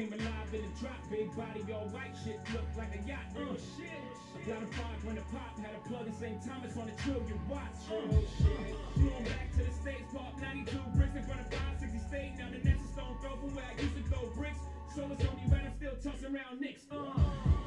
Came 0.00 0.12
alive 0.16 0.48
in 0.56 0.64
the 0.64 0.72
drop. 0.80 0.96
Big 1.12 1.28
body, 1.36 1.60
all 1.76 1.88
white 1.92 2.16
shit. 2.24 2.40
Looked 2.56 2.72
like 2.80 2.92
a 2.96 3.00
yacht. 3.04 3.28
Uh, 3.36 3.52
shit. 3.76 4.00
I 4.32 4.40
got 4.48 4.64
a 4.64 4.68
five 4.72 5.00
when 5.04 5.16
the 5.20 5.26
pop. 5.28 5.52
Had 5.60 5.76
a 5.76 5.82
plug 5.84 6.08
in 6.08 6.16
St. 6.16 6.40
Thomas 6.40 6.72
on 6.80 6.88
a 6.88 6.96
trillion 7.04 7.36
watts. 7.52 7.84
Uh, 7.84 8.00
shit. 8.40 8.72
Flew 8.96 9.12
'em 9.12 9.24
back 9.28 9.52
to 9.60 9.62
the 9.68 9.74
States. 9.76 10.08
Park 10.08 10.40
92 10.40 10.72
bricks 10.96 11.16
in 11.20 11.24
front 11.28 11.40
of 11.44 11.48
560 11.52 12.00
State. 12.08 12.32
Now 12.40 12.48
the 12.48 12.64
next 12.64 12.80
is 12.80 12.92
stone 12.96 13.12
throw 13.20 13.36
from 13.36 13.52
where 13.52 13.68
I 13.68 13.76
used 13.76 13.96
to 14.00 14.04
throw 14.08 14.24
bricks. 14.32 14.64
So 14.96 15.04
it's 15.12 15.24
only 15.28 15.44
right 15.52 15.68
I'm 15.68 15.76
still 15.76 15.96
tossing 16.00 16.32
around 16.32 16.64
nicks. 16.64 16.88
Uh, 16.88 17.12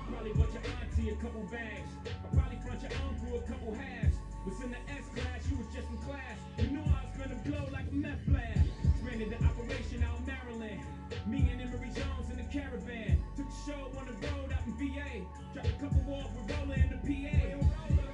probably 0.10 0.34
bought 0.34 0.50
your 0.58 0.66
auntie 0.82 1.14
a 1.14 1.18
couple 1.22 1.46
bags. 1.54 1.92
I 2.10 2.28
probably 2.34 2.58
front 2.66 2.82
your 2.82 2.98
uncle 2.98 3.38
a 3.38 3.44
couple 3.46 3.78
halves. 3.78 4.18
Was 4.44 4.60
in 4.60 4.74
the 4.74 4.82
S 4.92 5.06
class, 5.16 5.40
you 5.48 5.56
was 5.56 5.70
just 5.70 5.88
in 5.88 5.98
class. 6.04 6.38
You 6.58 6.68
knew 6.74 6.84
I 6.84 7.00
was 7.06 7.16
gonna 7.16 7.40
blow 7.46 7.64
like 7.72 7.88
a 7.88 7.96
meth 7.96 8.23
roller 16.50 16.76
in 16.76 16.90
the 16.92 17.00
PA. 17.04 17.40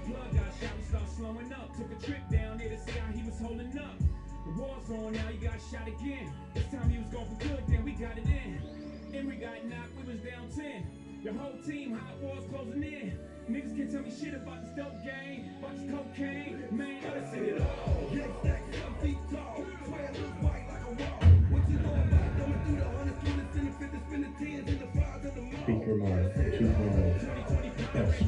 Plug 0.06 0.30
got 0.34 0.51
shot, 0.60 0.73
we 0.77 0.84
start 0.84 1.10
slowing 1.15 1.53
up. 1.53 1.76
Took 1.77 1.91
a 1.91 2.06
trip 2.06 2.23
down 2.31 2.57
there 2.57 2.69
to 2.69 2.77
see 2.77 2.97
how 2.99 3.11
he 3.14 3.23
was 3.23 3.39
holding 3.39 3.77
up. 3.80 3.97
The 4.45 4.51
war's 4.61 4.89
on 4.89 5.14
now, 5.14 5.27
he 5.27 5.38
got 5.38 5.60
shot 5.72 5.88
again. 5.88 6.31
This 6.53 6.65
time 6.72 6.89
he 6.89 6.97
was 6.97 7.07
gone 7.10 7.27
for 7.27 7.47
good, 7.47 7.64
then 7.68 7.84
we 7.84 7.91
got 7.91 8.18
it 8.18 8.26
in. 8.26 8.61
Then 9.11 9.27
we 9.27 9.35
got 9.35 9.65
knocked, 9.65 9.95
we 9.97 10.14
was 10.14 10.22
down 10.22 10.49
10. 10.56 11.22
The 11.23 11.34
whole 11.34 11.57
team, 11.65 11.97
hot 11.97 12.18
walls 12.22 12.45
closing 12.49 12.84
in. 12.84 13.19
Niggas 13.49 13.76
can't 13.76 13.91
tell 13.91 14.01
me 14.01 14.11
shit 14.11 14.35
about 14.35 14.61
this 14.61 14.72
dope 14.77 15.03
game, 15.03 15.49
about 15.60 15.76
this 15.76 15.89
cocaine. 15.89 16.68
Man, 16.72 17.01
gotta 17.01 17.31
see 17.31 17.38
it 17.38 17.61
all. 17.61 18.10
Get 18.14 18.43
back, 18.43 18.61
some 18.72 18.95
feet 19.01 19.18
tall. 19.31 19.48